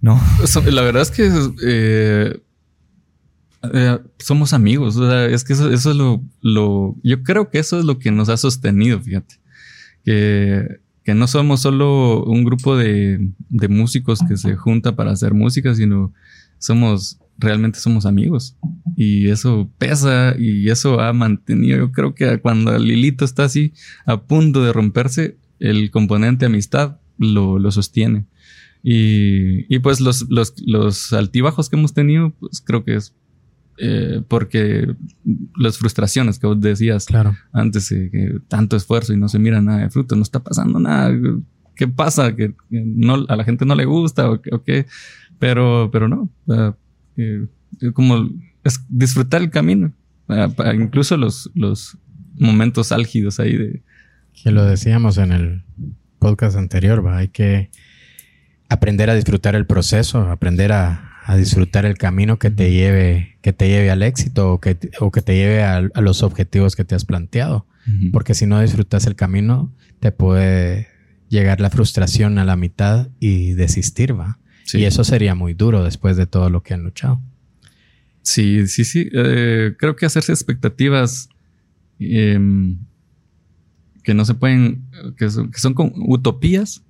No. 0.01 0.21
La 0.65 0.81
verdad 0.83 1.01
es 1.01 1.11
que 1.11 1.31
eh, 1.65 2.39
eh, 3.73 3.99
somos 4.19 4.53
amigos. 4.53 4.97
es 4.97 5.43
que 5.43 5.53
eso, 5.53 5.71
eso 5.71 5.91
es 5.91 5.97
lo, 5.97 6.21
lo, 6.41 6.95
Yo 7.03 7.23
creo 7.23 7.49
que 7.49 7.57
eso 7.57 7.79
es 7.79 7.85
lo 7.85 7.97
que 7.97 8.11
nos 8.11 8.29
ha 8.29 8.37
sostenido, 8.37 8.99
fíjate. 8.99 9.35
Que, 10.05 10.82
que 11.03 11.13
no 11.13 11.27
somos 11.27 11.61
solo 11.61 12.23
un 12.23 12.43
grupo 12.43 12.77
de, 12.77 13.31
de 13.49 13.67
músicos 13.67 14.19
que 14.27 14.37
se 14.37 14.55
junta 14.55 14.95
para 14.95 15.11
hacer 15.11 15.33
música, 15.33 15.75
sino 15.75 16.13
somos 16.57 17.19
realmente 17.37 17.79
somos 17.79 18.05
amigos. 18.05 18.57
Y 18.95 19.29
eso 19.29 19.69
pesa 19.77 20.35
y 20.37 20.69
eso 20.69 20.99
ha 20.99 21.13
mantenido. 21.13 21.77
Yo 21.77 21.91
creo 21.91 22.15
que 22.15 22.39
cuando 22.39 22.77
Lilito 22.77 23.25
está 23.25 23.45
así 23.45 23.73
a 24.05 24.21
punto 24.21 24.63
de 24.63 24.73
romperse, 24.73 25.37
el 25.59 25.91
componente 25.91 26.45
amistad 26.45 26.97
lo, 27.17 27.59
lo 27.59 27.71
sostiene. 27.71 28.25
Y, 28.83 29.73
y 29.73 29.79
pues 29.79 30.01
los, 30.01 30.29
los, 30.29 30.53
los 30.65 31.13
altibajos 31.13 31.69
que 31.69 31.77
hemos 31.77 31.93
tenido, 31.93 32.31
pues 32.39 32.61
creo 32.61 32.83
que 32.83 32.95
es 32.95 33.15
eh, 33.77 34.21
porque 34.27 34.87
las 35.57 35.77
frustraciones 35.77 36.37
que 36.37 36.45
vos 36.45 36.61
decías 36.61 37.05
claro. 37.05 37.35
antes, 37.51 37.91
eh, 37.91 38.09
que 38.11 38.39
tanto 38.47 38.75
esfuerzo 38.75 39.13
y 39.13 39.17
no 39.17 39.27
se 39.29 39.39
mira 39.39 39.61
nada 39.61 39.79
de 39.79 39.89
fruto, 39.89 40.15
no 40.15 40.21
está 40.21 40.43
pasando 40.43 40.79
nada. 40.79 41.11
¿Qué 41.75 41.87
pasa? 41.87 42.35
Que, 42.35 42.53
no, 42.69 43.25
a 43.27 43.35
la 43.35 43.43
gente 43.43 43.65
no 43.65 43.75
le 43.75 43.85
gusta 43.85 44.29
o, 44.29 44.41
qué, 44.41 44.85
pero, 45.39 45.89
pero 45.91 46.07
no. 46.07 46.29
Eh, 47.17 47.47
como 47.93 48.29
es 48.63 48.79
disfrutar 48.89 49.41
el 49.41 49.49
camino, 49.49 49.91
incluso 50.75 51.17
los, 51.17 51.49
los 51.55 51.97
momentos 52.35 52.91
álgidos 52.91 53.39
ahí 53.39 53.57
de. 53.57 53.81
Que 54.41 54.51
lo 54.51 54.65
decíamos 54.65 55.17
en 55.17 55.31
el 55.31 55.63
podcast 56.19 56.57
anterior, 56.57 57.05
¿va? 57.05 57.17
hay 57.17 57.27
que 57.27 57.69
aprender 58.69 59.09
a 59.09 59.15
disfrutar 59.15 59.55
el 59.55 59.65
proceso, 59.65 60.29
aprender 60.29 60.71
a, 60.71 61.12
a, 61.25 61.35
disfrutar 61.35 61.85
el 61.85 61.97
camino 61.97 62.39
que 62.39 62.51
te 62.51 62.71
lleve, 62.71 63.37
que 63.41 63.53
te 63.53 63.67
lleve 63.67 63.89
al 63.91 64.03
éxito 64.03 64.53
o 64.53 64.61
que, 64.61 64.77
o 64.99 65.11
que 65.11 65.21
te 65.21 65.35
lleve 65.35 65.63
a, 65.63 65.81
los 65.81 66.23
objetivos 66.23 66.75
que 66.75 66.85
te 66.85 66.95
has 66.95 67.05
planteado. 67.05 67.67
Porque 68.13 68.33
si 68.33 68.45
no 68.45 68.61
disfrutas 68.61 69.07
el 69.07 69.15
camino, 69.15 69.73
te 69.99 70.13
puede 70.13 70.87
llegar 71.27 71.59
la 71.59 71.69
frustración 71.69 72.37
a 72.37 72.45
la 72.45 72.55
mitad 72.55 73.09
y 73.19 73.53
desistir, 73.53 74.17
¿va? 74.17 74.39
Y 74.71 74.85
eso 74.85 75.03
sería 75.03 75.35
muy 75.35 75.53
duro 75.53 75.83
después 75.83 76.15
de 76.15 76.25
todo 76.25 76.49
lo 76.49 76.63
que 76.63 76.73
han 76.73 76.83
luchado. 76.83 77.21
Sí, 78.21 78.67
sí, 78.67 78.85
sí. 78.85 79.09
Eh, 79.13 79.75
creo 79.77 79.95
que 79.95 80.05
hacerse 80.05 80.31
expectativas 80.31 81.27
em, 81.99 82.77
que 84.03 84.13
no 84.13 84.23
se 84.25 84.33
pueden, 84.33 84.85
que 85.17 85.29
son, 85.29 85.51
que 85.51 85.59
son 85.59 85.73
con 85.73 85.91
utopías, 85.95 86.83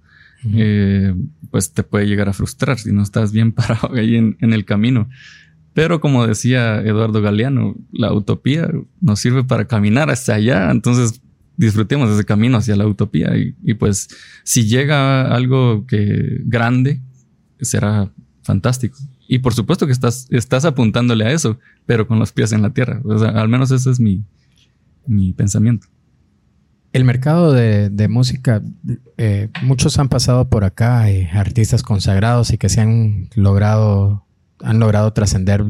eh, 0.54 1.16
pues 1.52 1.74
te 1.74 1.84
puede 1.84 2.08
llegar 2.08 2.30
a 2.30 2.34
frustrar 2.34 2.80
si 2.80 2.92
no 2.92 3.04
estás 3.04 3.32
bien 3.32 3.52
parado 3.54 3.94
ahí 3.96 4.16
en, 4.16 4.38
el 4.40 4.66
camino. 4.66 5.10
Pero 5.74 6.00
como 6.00 6.28
decía 6.28 6.82
Eduardo 6.82 7.22
Galeano, 7.22 7.76
la 7.92 8.14
utopía 8.14 8.70
nos 9.02 9.20
sirve 9.20 9.44
para 9.44 9.66
caminar 9.66 10.10
hasta 10.10 10.36
allá, 10.36 10.70
entonces 10.70 11.22
disfrutemos 11.58 12.10
ese 12.12 12.26
camino 12.26 12.58
hacia 12.58 12.76
la 12.76 12.86
utopía 12.86 13.36
y, 13.38 13.56
y 13.64 13.74
pues 13.76 14.10
si 14.44 14.68
llega 14.68 15.34
algo 15.34 15.86
que 15.88 16.42
grande, 16.46 17.02
será 17.60 18.12
fantástico. 18.44 18.98
Y 19.28 19.40
por 19.40 19.54
supuesto 19.54 19.86
que 19.86 19.94
estás, 19.94 20.28
estás 20.30 20.66
apuntándole 20.66 21.26
a 21.26 21.32
eso, 21.32 21.60
pero 21.86 22.08
con 22.08 22.20
los 22.20 22.32
pies 22.32 22.52
en 22.52 22.62
la 22.62 22.72
tierra. 22.72 23.02
O 23.04 23.18
sea, 23.18 23.30
al 23.30 23.50
menos 23.50 23.72
ese 23.72 23.90
es 23.90 24.00
mi, 24.00 24.24
mi 25.08 25.34
pensamiento. 25.34 25.88
El 26.94 27.06
mercado 27.06 27.52
de, 27.52 28.08
música, 28.08 28.62
eh, 29.18 29.50
muchos 29.64 29.98
han 29.98 30.10
pasado 30.10 30.48
por 30.48 30.64
acá, 30.64 31.02
hay 31.02 31.28
artistas 31.34 31.82
consagrados 31.82 32.54
y 32.54 32.60
que 32.60 32.70
se 32.70 32.82
han 32.82 33.30
logrado, 33.34 34.28
han 34.62 34.80
logrado 34.80 35.12
trascender 35.12 35.66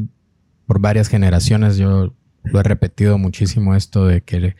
por 0.66 0.80
varias 0.80 1.08
generaciones. 1.08 1.78
Yo 1.78 2.14
lo 2.42 2.60
he 2.60 2.62
repetido 2.62 3.16
muchísimo 3.16 3.74
esto 3.74 4.06
de 4.06 4.20
que 4.20 4.54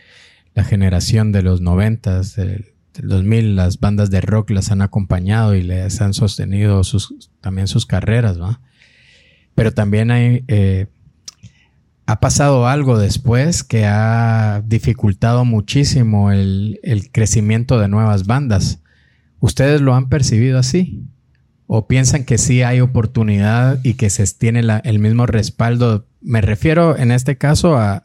la 0.54 0.64
generación 0.64 1.32
de 1.32 1.42
los 1.42 1.60
noventas, 1.60 2.34
del 2.34 2.72
2000, 2.94 3.56
las 3.56 3.78
bandas 3.78 4.10
de 4.10 4.22
rock 4.22 4.48
las 4.48 4.70
han 4.70 4.80
acompañado 4.80 5.54
y 5.54 5.62
les 5.62 6.00
han 6.00 6.14
sostenido 6.14 6.82
sus, 6.82 7.30
también 7.42 7.68
sus 7.68 7.84
carreras, 7.84 8.40
¿va? 8.40 8.62
Pero 9.54 9.72
también 9.72 10.10
hay, 10.10 10.44
eh, 10.48 10.86
ha 12.06 12.20
pasado 12.20 12.66
algo 12.66 12.98
después 12.98 13.64
que 13.64 13.86
ha 13.86 14.62
dificultado 14.66 15.44
muchísimo 15.44 16.30
el, 16.32 16.78
crecimiento 17.12 17.78
de 17.78 17.88
nuevas 17.88 18.26
bandas. 18.26 18.80
¿Ustedes 19.40 19.80
lo 19.80 19.94
han 19.94 20.08
percibido 20.08 20.58
así? 20.58 21.02
¿O 21.66 21.86
piensan 21.86 22.24
que 22.24 22.36
sí 22.36 22.62
hay 22.62 22.80
oportunidad 22.80 23.80
y 23.82 23.94
que 23.94 24.10
se 24.10 24.26
tiene 24.34 24.62
el 24.84 24.98
mismo 24.98 25.26
respaldo? 25.26 26.06
Me 26.20 26.42
refiero 26.42 26.96
en 26.98 27.10
este 27.10 27.38
caso 27.38 27.78
a, 27.78 28.04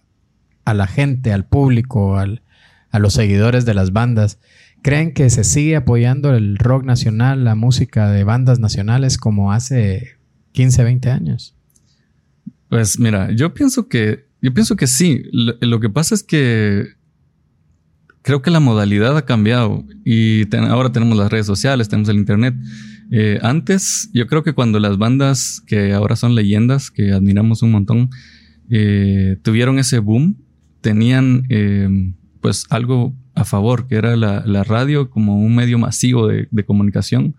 la 0.66 0.88
gente, 0.88 1.34
al 1.34 1.46
público, 1.46 2.18
a 2.18 3.00
los 3.00 3.14
seguidores 3.14 3.66
de 3.66 3.74
las 3.74 3.92
bandas. 3.92 4.40
¿Creen 4.82 5.14
que 5.14 5.30
se 5.30 5.44
sigue 5.44 5.76
apoyando 5.76 6.34
el 6.34 6.58
rock 6.58 6.86
nacional, 6.86 7.44
la 7.44 7.56
música 7.56 8.10
de 8.10 8.24
bandas 8.24 8.60
nacionales 8.60 9.18
como 9.18 9.52
hace 9.52 10.20
15, 10.54 10.86
20 10.86 11.10
años? 11.10 11.59
Pues 12.70 13.00
mira, 13.00 13.32
yo 13.32 13.54
pienso 13.54 13.88
que, 13.88 14.28
yo 14.42 14.54
pienso 14.54 14.76
que 14.76 14.88
sí. 14.88 15.24
Lo, 15.32 15.80
que 15.80 15.90
pasa 15.90 16.14
es 16.16 16.24
que 16.24 16.88
creo 18.22 18.42
que 18.42 18.52
la 18.52 18.60
modalidad 18.60 19.18
ha 19.18 19.26
cambiado 19.26 19.86
y 20.06 20.44
ahora 20.56 20.92
tenemos 20.92 21.18
las 21.18 21.32
redes 21.32 21.48
sociales, 21.48 21.90
tenemos 21.90 22.10
el 22.10 22.18
internet. 22.18 22.56
Eh, 23.12 23.40
antes, 23.42 24.10
yo 24.14 24.28
creo 24.28 24.44
que 24.44 24.54
cuando 24.54 24.80
las 24.80 25.00
bandas 25.00 25.64
que 25.66 25.94
ahora 25.94 26.16
son 26.16 26.36
leyendas, 26.36 26.92
que 26.92 27.12
admiramos 27.12 27.64
un 27.64 27.72
montón, 27.72 28.12
eh, 28.70 29.38
tuvieron 29.42 29.80
ese 29.80 29.98
boom, 29.98 30.38
tenían 30.82 31.46
eh, 31.50 31.90
pues 32.40 32.68
algo 32.70 33.16
a 33.34 33.46
favor, 33.46 33.88
que 33.88 33.96
era 33.96 34.16
la, 34.16 34.64
radio 34.64 35.10
como 35.10 35.40
un 35.40 35.56
medio 35.56 35.80
masivo 35.80 36.28
de 36.28 36.66
comunicación 36.66 37.36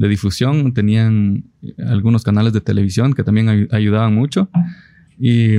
de 0.00 0.08
difusión, 0.08 0.72
tenían 0.72 1.44
algunos 1.86 2.22
canales 2.22 2.54
de 2.54 2.62
televisión 2.62 3.12
que 3.12 3.22
también 3.22 3.68
ayudaban 3.70 4.14
mucho. 4.14 4.48
Y, 5.18 5.56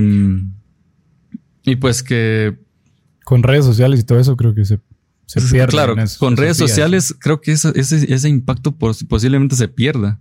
y 1.62 1.76
pues 1.76 2.02
que... 2.02 2.58
Con 3.24 3.44
redes 3.44 3.64
sociales 3.64 4.00
y 4.00 4.02
todo 4.02 4.18
eso 4.18 4.36
creo 4.36 4.52
que 4.52 4.64
se, 4.64 4.80
se 5.26 5.40
pierde. 5.42 5.68
Claro, 5.68 5.94
con 6.18 6.36
redes 6.36 6.56
sociales 6.56 7.14
creo 7.20 7.40
que 7.40 7.52
ese, 7.52 7.72
ese, 7.76 8.28
impacto 8.28 8.74
posiblemente 8.74 9.54
se 9.54 9.68
pierda. 9.68 10.18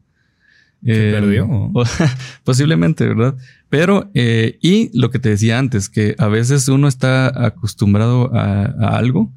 Se 0.84 1.10
eh, 1.10 1.13
perdió. 1.13 1.71
posiblemente, 2.43 3.07
¿verdad? 3.07 3.36
Pero, 3.69 4.12
eh, 4.13 4.60
y 4.62 4.95
lo 4.95 5.10
que 5.10 5.17
te 5.17 5.29
decía 5.29 5.57
antes, 5.57 5.89
que 5.89 6.13
a 6.19 6.27
veces 6.27 6.67
uno 6.67 6.88
está 6.88 7.47
acostumbrado 7.47 8.31
a, 8.36 8.65
a 8.65 8.97
algo 8.97 9.34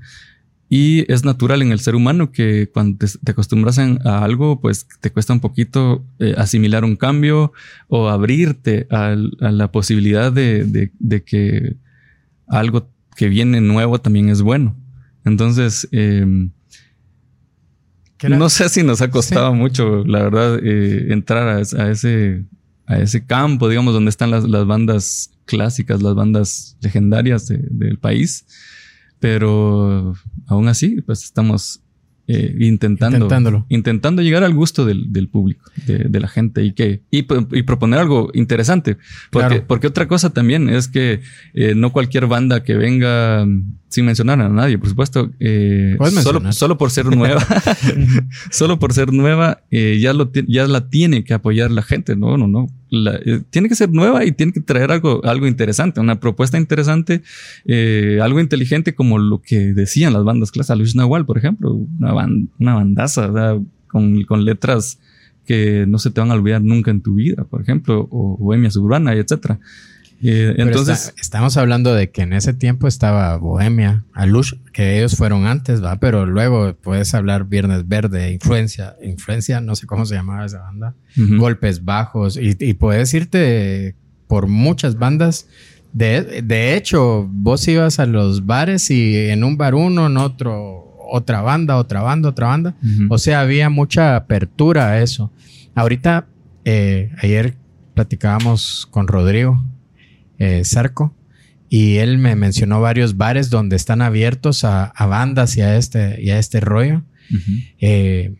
y 0.68 1.10
es 1.12 1.24
natural 1.24 1.62
en 1.62 1.72
el 1.72 1.80
ser 1.80 1.94
humano 1.94 2.32
que 2.32 2.70
cuando 2.72 3.06
te, 3.06 3.30
acostumbras 3.30 3.78
a 3.78 4.24
algo, 4.24 4.60
pues 4.60 4.86
te 5.00 5.10
cuesta 5.10 5.32
un 5.32 5.40
poquito 5.40 6.04
eh, 6.18 6.34
asimilar 6.36 6.84
un 6.84 6.96
cambio 6.96 7.52
o 7.88 8.08
abrirte 8.08 8.86
a, 8.90 9.14
la 9.14 9.70
posibilidad 9.70 10.32
de, 10.32 10.90
que 11.26 11.76
algo 12.48 12.88
que 13.14 13.28
viene 13.28 13.60
nuevo 13.60 14.00
también 14.00 14.30
es 14.30 14.42
bueno. 14.42 14.76
Entonces, 15.24 15.86
em, 15.92 16.50
no 18.28 18.48
sé 18.48 18.68
si 18.68 18.82
nos 18.82 19.02
ha 19.02 19.10
costado 19.10 19.54
mucho, 19.54 20.04
la 20.04 20.22
verdad, 20.22 20.58
eh, 20.62 21.12
entrar 21.12 21.46
a, 21.48 21.90
ese, 21.90 22.44
a 22.86 22.98
ese 22.98 23.26
campo, 23.26 23.68
digamos, 23.68 23.92
donde 23.92 24.08
están 24.08 24.30
las, 24.30 24.48
bandas 24.66 25.30
clásicas, 25.44 26.02
las 26.02 26.14
bandas 26.14 26.76
legendarias 26.80 27.48
del 27.48 27.98
país. 27.98 28.46
Pero 29.24 30.12
aún 30.48 30.68
así, 30.68 31.00
pues 31.00 31.24
estamos 31.24 31.80
eh, 32.26 32.54
intentando, 32.60 33.64
intentando 33.70 34.20
llegar 34.20 34.44
al 34.44 34.52
gusto 34.52 34.84
del, 34.84 35.28
público, 35.30 35.70
de, 35.86 36.20
la 36.20 36.28
gente 36.28 36.62
y 36.62 36.72
que 36.72 37.00
y, 37.10 37.22
proponer 37.22 38.00
algo 38.00 38.28
interesante. 38.34 38.98
Porque, 39.30 39.62
porque 39.62 39.86
otra 39.86 40.08
cosa 40.08 40.28
también 40.34 40.68
es 40.68 40.88
que 40.88 41.22
eh, 41.54 41.74
no 41.74 41.90
cualquier 41.90 42.26
banda 42.26 42.62
que 42.64 42.74
venga 42.74 43.46
sin 43.94 44.06
mencionar 44.06 44.40
a 44.40 44.48
nadie, 44.48 44.76
por 44.76 44.88
supuesto, 44.88 45.30
eh, 45.38 45.96
solo, 46.20 46.52
solo, 46.52 46.76
por 46.76 46.90
ser 46.90 47.06
nueva, 47.14 47.40
solo 48.50 48.80
por 48.80 48.92
ser 48.92 49.12
nueva, 49.12 49.62
ya, 49.70 50.12
lo, 50.12 50.32
ya 50.32 50.66
la 50.66 50.88
tiene 50.88 51.22
que 51.22 51.32
apoyar 51.32 51.70
la 51.70 51.82
gente. 51.82 52.16
No, 52.16 52.36
no, 52.36 52.48
no. 52.48 52.66
Eh, 52.90 53.42
tiene 53.50 53.68
que 53.68 53.76
ser 53.76 53.92
nueva 53.92 54.24
y 54.24 54.32
tiene 54.32 54.52
que 54.52 54.60
traer 54.60 54.90
algo, 54.90 55.24
algo 55.24 55.46
interesante, 55.46 56.00
una 56.00 56.18
propuesta 56.18 56.58
interesante, 56.58 57.22
eh, 57.66 58.18
algo 58.20 58.40
inteligente 58.40 58.96
como 58.96 59.18
lo 59.18 59.40
que 59.40 59.72
decían 59.72 60.12
las 60.12 60.24
bandas 60.24 60.50
clásicas. 60.50 60.76
Luis 60.76 60.96
Nahual, 60.96 61.24
por 61.24 61.38
ejemplo, 61.38 61.72
una, 61.72 62.26
una 62.58 62.74
bandaza 62.74 63.30
con, 63.86 64.24
con, 64.24 64.44
letras 64.44 64.98
que 65.46 65.84
no 65.86 66.00
se 66.00 66.10
te 66.10 66.20
van 66.20 66.32
a 66.32 66.34
olvidar 66.34 66.62
nunca 66.62 66.90
en 66.90 67.00
tu 67.00 67.14
vida, 67.14 67.44
por 67.44 67.62
ejemplo, 67.62 68.08
o 68.10 68.36
Bohemia 68.38 68.72
Suburbana, 68.72 69.12
etcétera. 69.12 69.60
Eh, 70.22 70.54
entonces. 70.58 71.12
estamos 71.18 71.56
hablando 71.56 71.94
de 71.94 72.10
que 72.10 72.22
en 72.22 72.32
ese 72.32 72.54
tiempo 72.54 72.88
estaba 72.88 73.36
Bohemia, 73.36 74.04
Alush, 74.12 74.54
que 74.72 74.96
ellos 74.98 75.16
fueron 75.16 75.46
antes, 75.46 75.82
¿va? 75.82 75.96
Pero 75.96 76.26
luego 76.26 76.74
puedes 76.74 77.14
hablar 77.14 77.46
Viernes 77.46 77.86
Verde, 77.86 78.32
Influencia, 78.32 78.96
Influencia, 79.02 79.60
no 79.60 79.76
sé 79.76 79.86
cómo 79.86 80.06
se 80.06 80.14
llamaba 80.14 80.46
esa 80.46 80.60
banda, 80.60 80.94
Golpes 81.16 81.84
Bajos, 81.84 82.38
y, 82.40 82.74
puedes 82.74 83.12
irte 83.14 83.94
por 84.26 84.46
muchas 84.46 84.98
bandas. 84.98 85.46
De, 85.92 86.42
de, 86.42 86.74
hecho, 86.74 87.28
vos 87.30 87.68
ibas 87.68 88.00
a 88.00 88.06
los 88.06 88.46
bares 88.46 88.90
y 88.90 89.28
en 89.28 89.44
un 89.44 89.56
bar 89.56 89.74
uno, 89.74 90.06
en 90.06 90.16
otro, 90.16 90.96
otra 91.08 91.40
banda, 91.40 91.76
otra 91.76 92.02
banda, 92.02 92.30
otra 92.30 92.48
banda. 92.48 92.74
O 93.10 93.18
sea, 93.18 93.40
había 93.40 93.70
mucha 93.70 94.16
apertura 94.16 94.88
a 94.88 95.02
eso. 95.02 95.30
Ahorita, 95.74 96.26
eh, 96.64 97.12
ayer 97.20 97.54
platicábamos 97.94 98.88
con 98.90 99.06
Rodrigo 99.06 99.62
eh, 100.44 100.64
Zarco, 100.64 101.14
y 101.68 101.96
él 101.96 102.18
me 102.18 102.36
mencionó 102.36 102.80
varios 102.80 103.16
bares 103.16 103.50
donde 103.50 103.76
están 103.76 104.02
abiertos 104.02 104.64
a, 104.64 104.92
bandas 104.98 105.56
y 105.56 105.62
a 105.62 105.76
este, 105.76 106.22
y 106.22 106.30
a 106.30 106.38
este 106.38 106.60
rollo. 106.60 107.02
Eh, 107.80 108.36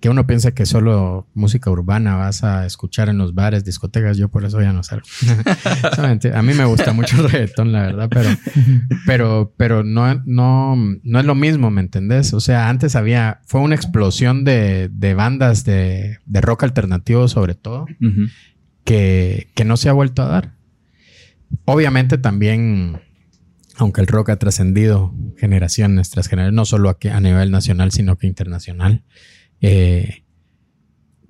que 0.00 0.08
uno 0.08 0.26
piensa 0.26 0.52
que 0.52 0.64
solo 0.64 1.28
música 1.34 1.70
urbana 1.70 2.16
vas 2.16 2.42
a 2.42 2.64
escuchar 2.64 3.10
en 3.10 3.18
los 3.18 3.34
bares, 3.34 3.64
discotecas, 3.64 4.16
yo 4.16 4.30
por 4.30 4.46
eso 4.46 4.60
ya 4.62 4.72
no 4.72 4.82
salgo. 4.82 5.04
a 6.34 6.42
mí 6.42 6.54
me 6.54 6.64
gusta 6.64 6.94
mucho 6.94 7.20
el 7.20 7.30
reggaetón, 7.30 7.70
la 7.70 7.82
verdad, 7.82 8.08
pero, 8.10 8.30
pero, 9.04 9.54
pero 9.58 9.84
no, 9.84 10.22
no, 10.24 10.74
no 11.02 11.20
es 11.20 11.26
lo 11.26 11.34
mismo, 11.34 11.70
¿me 11.70 11.82
entendés? 11.82 12.32
O 12.32 12.40
sea, 12.40 12.70
antes 12.70 12.96
había, 12.96 13.42
fue 13.44 13.60
una 13.60 13.74
explosión 13.74 14.42
de, 14.44 14.88
bandas 15.14 15.64
de, 15.64 16.18
rock 16.32 16.62
alternativo 16.62 17.28
sobre 17.28 17.54
todo, 17.54 17.84
que, 18.84 19.50
que 19.54 19.64
no 19.66 19.76
se 19.76 19.90
ha 19.90 19.92
vuelto 19.92 20.22
a 20.22 20.28
dar. 20.28 20.59
Obviamente 21.64 22.18
también, 22.18 23.00
aunque 23.76 24.00
el 24.00 24.06
rock 24.06 24.30
ha 24.30 24.36
trascendido 24.36 25.14
generaciones 25.36 26.10
tras 26.10 26.28
generaciones, 26.28 26.56
no 26.56 26.64
solo 26.64 26.88
aquí 26.88 27.08
a 27.08 27.20
nivel 27.20 27.50
nacional, 27.50 27.92
sino 27.92 28.16
que 28.16 28.26
internacional, 28.26 29.04
eh, 29.60 30.24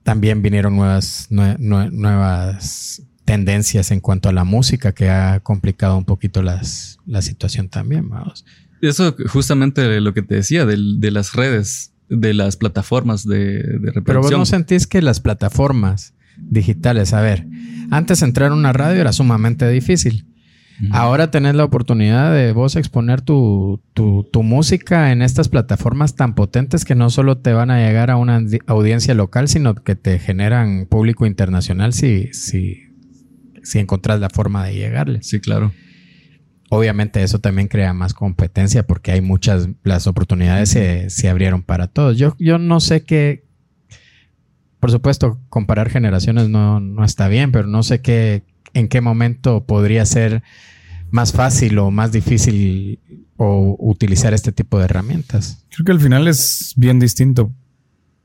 también 0.02 0.42
vinieron 0.42 0.76
nuevas, 0.76 1.28
nuevas 1.30 3.02
tendencias 3.24 3.90
en 3.90 4.00
cuanto 4.00 4.28
a 4.28 4.32
la 4.32 4.44
música 4.44 4.92
que 4.92 5.08
ha 5.08 5.40
complicado 5.40 5.96
un 5.96 6.04
poquito 6.04 6.42
las, 6.42 6.98
la 7.06 7.22
situación 7.22 7.68
también, 7.68 8.08
vamos. 8.08 8.44
Eso 8.80 9.14
justamente 9.28 10.00
lo 10.00 10.14
que 10.14 10.22
te 10.22 10.36
decía 10.36 10.64
de, 10.64 11.10
las 11.10 11.34
redes, 11.34 11.92
de 12.08 12.34
las 12.34 12.56
plataformas 12.56 13.26
de, 13.26 13.58
de 13.58 13.92
reproducción. 13.92 14.04
Pero 14.04 14.22
vos 14.22 14.32
no 14.32 14.46
sentís 14.46 14.86
que 14.86 15.02
las 15.02 15.20
plataformas 15.20 16.14
digitales, 16.37 17.12
a 17.12 17.20
ver, 17.20 17.47
antes 17.91 18.22
entrar 18.22 18.51
a 18.51 18.55
una 18.55 18.72
radio 18.72 19.01
era 19.01 19.12
sumamente 19.12 19.68
difícil. 19.68 20.26
Ahora 20.93 21.31
tenés 21.31 21.55
la 21.55 21.64
oportunidad 21.64 22.35
de 22.35 22.53
vos 22.53 22.74
exponer 22.74 23.20
tu, 23.20 23.83
música 24.43 25.12
en 25.12 25.20
estas 25.20 25.49
plataformas 25.49 26.16
tan 26.16 26.35
potentes 26.35 26.85
que 26.85 26.95
no 26.95 27.11
solo 27.11 27.39
te 27.39 27.53
van 27.53 27.70
a 27.70 27.78
llegar 27.87 28.11
a 28.11 28.16
una 28.16 28.43
audiencia 28.66 29.14
local, 29.14 29.49
sino 29.49 29.74
que 29.74 29.95
te 29.95 30.18
generan 30.18 30.87
público 30.87 31.26
internacional 31.26 31.93
si, 31.93 32.33
si, 32.33 32.85
si 33.62 33.78
encontrás 33.78 34.20
la 34.20 34.31
forma 34.31 34.64
de 34.64 34.74
llegarle. 34.74 35.22
Sí, 35.22 35.41
claro. 35.41 35.72
Obviamente 36.70 37.22
eso 37.22 37.41
también 37.41 37.68
crea 37.68 37.93
más 37.93 38.14
competencia 38.14 38.87
porque 38.87 39.11
hay 39.11 39.20
muchas, 39.20 39.68
las 39.83 40.07
oportunidades 40.07 40.70
se, 40.70 41.28
abrieron 41.28 41.62
para 41.62 41.89
todos. 41.89 42.16
Yo, 42.16 42.37
yo 42.39 42.59
no 42.59 42.81
sé 42.81 43.03
qué, 43.03 43.45
por 44.81 44.91
supuesto, 44.91 45.39
comparar 45.49 45.91
generaciones 45.91 46.49
no, 46.49 46.81
no 46.81 47.05
está 47.05 47.28
bien, 47.28 47.53
pero 47.53 47.68
no 47.68 47.83
sé 47.83 48.01
qué, 48.01 48.43
en 48.74 48.89
qué 48.89 49.01
momento 49.01 49.64
podría 49.64 50.05
ser 50.07 50.43
más 51.11 51.33
fácil 51.33 51.78
o 51.78 51.91
más 51.91 52.12
difícil 52.12 52.99
o 53.37 53.76
utilizar 53.78 54.35
este 54.35 54.53
tipo 54.53 54.78
de 54.78 54.85
herramientas. 54.85 55.64
Creo 55.70 55.85
que 55.85 55.93
al 55.93 56.01
final 56.01 56.28
es 56.28 56.74
bien 56.76 56.99
distinto 56.99 57.53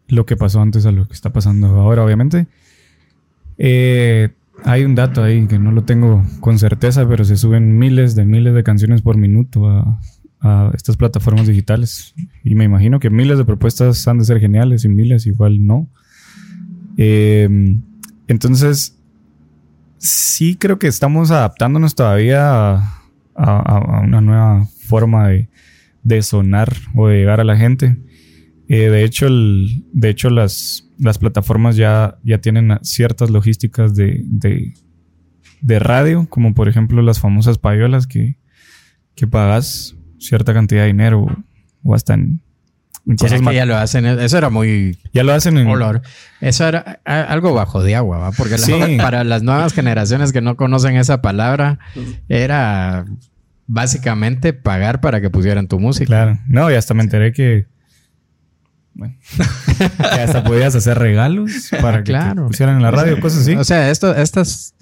lo 0.08 0.26
que 0.26 0.38
pasó 0.38 0.62
antes 0.62 0.86
a 0.86 0.92
lo 0.92 1.08
que 1.08 1.14
está 1.14 1.32
pasando 1.32 1.68
ahora, 1.68 2.04
obviamente. 2.04 2.48
Eh, 3.58 4.30
hay 4.64 4.84
un 4.84 4.96
dato 4.96 5.24
ahí 5.24 5.46
que 5.48 5.60
no 5.60 5.72
lo 5.72 5.84
tengo 5.84 6.24
con 6.40 6.60
certeza, 6.60 7.08
pero 7.08 7.26
se 7.26 7.38
suben 7.38 7.78
miles 7.78 8.16
de 8.16 8.26
miles 8.26 8.54
de 8.54 8.64
canciones 8.64 9.02
por 9.02 9.18
minuto 9.18 9.68
a, 9.68 10.00
estas 10.76 10.96
plataformas 10.96 11.48
digitales. 11.48 12.14
Y 12.44 12.54
me 12.54 12.66
imagino 12.66 13.00
que 13.00 13.10
miles 13.10 13.40
de 13.40 13.46
propuestas 13.46 14.08
han 14.08 14.20
de 14.20 14.26
ser 14.26 14.40
geniales 14.40 14.86
y 14.86 14.90
miles 14.90 15.26
igual 15.26 15.66
no. 15.66 15.90
Eh, 16.98 17.48
entonces, 18.28 18.98
sí 19.98 20.56
creo 20.56 20.80
que 20.80 20.88
estamos 20.88 21.32
adaptándonos 21.32 21.96
todavía 21.96 22.76
a, 23.36 24.02
una 24.04 24.22
nueva 24.22 24.66
forma 24.88 25.30
de, 26.04 26.22
sonar 26.22 26.74
o 26.96 27.08
de 27.08 27.18
llegar 27.18 27.42
a 27.42 27.44
la 27.44 27.58
gente. 27.58 27.98
Eh, 28.68 28.90
de 28.90 29.04
hecho, 29.04 29.28
de 29.30 30.10
hecho 30.10 30.30
las, 30.30 30.90
las 30.98 31.18
plataformas 31.18 31.76
ya, 31.76 32.18
ya 32.24 32.40
tienen 32.40 32.78
ciertas 32.82 33.30
logísticas 33.30 33.96
de, 33.96 34.24
de, 35.62 35.80
radio, 35.80 36.28
como 36.30 36.54
por 36.54 36.70
ejemplo 36.70 37.02
las 37.02 37.20
famosas 37.20 37.58
payolas 37.58 38.08
que, 38.08 38.38
que 39.16 39.28
pagas 39.28 39.96
cierta 40.18 40.54
cantidad 40.54 40.82
de 40.82 40.88
dinero 40.88 41.26
o 41.84 41.96
hasta 41.96 42.14
en 42.14 42.42
ya 43.06 43.66
lo 43.66 43.78
hacen, 43.78 44.06
eso 44.06 44.38
era 44.38 44.50
muy... 44.50 44.98
Ya 45.14 45.24
lo 45.24 45.34
hacen 45.34 45.58
en... 45.58 45.68
Olor. 45.68 46.02
Eso 46.42 46.68
era 46.68 47.00
algo 47.06 47.54
bajo 47.54 47.84
de 47.84 47.96
agua, 47.96 48.18
¿va? 48.18 48.32
Porque 48.32 48.56
para 48.98 49.24
las 49.24 49.44
nuevas 49.44 49.74
generaciones 49.74 50.34
que 50.34 50.42
no 50.42 50.56
conocen 50.56 50.96
esa 50.98 51.22
palabra, 51.22 51.80
era 52.30 53.06
básicamente 53.68 54.54
pagar 54.54 55.02
para 55.02 55.22
que 55.22 55.30
pusieran 55.30 55.68
tu 55.68 55.80
música. 55.80 56.08
Claro. 56.08 56.40
No, 56.48 56.72
y 56.72 56.76
hasta 56.76 56.94
me 56.94 57.04
enteré 57.04 57.32
que... 57.32 57.68
Bueno, 58.94 59.16
que 59.98 60.22
hasta 60.22 60.44
podías 60.44 60.74
hacer 60.74 60.98
regalos 60.98 61.70
para 61.82 62.04
que 62.04 62.18
pusieran 62.48 62.78
en 62.78 62.82
la 62.82 62.92
radio, 62.92 63.20
cosas 63.20 63.42
así. 63.42 63.56
O 63.56 63.64
sea, 63.64 63.92
esto, 63.92 64.16
estas 64.16 64.74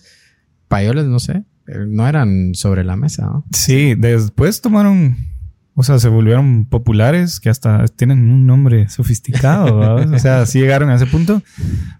payoles, 0.67 1.05
no 1.05 1.19
sé, 1.19 1.43
no 1.87 2.07
eran 2.07 2.53
sobre 2.53 2.83
la 2.83 2.95
mesa, 2.95 3.25
¿no? 3.25 3.45
Sí, 3.51 3.95
después 3.97 4.61
tomaron 4.61 5.32
o 5.75 5.83
sea, 5.83 5.97
se 5.99 6.07
volvieron 6.07 6.65
populares 6.65 7.39
que 7.39 7.49
hasta 7.49 7.85
tienen 7.87 8.29
un 8.29 8.45
nombre 8.45 8.89
sofisticado. 8.89 9.95
o 9.95 10.19
sea, 10.19 10.45
sí 10.45 10.59
llegaron 10.59 10.89
a 10.89 10.95
ese 10.95 11.07
punto 11.07 11.41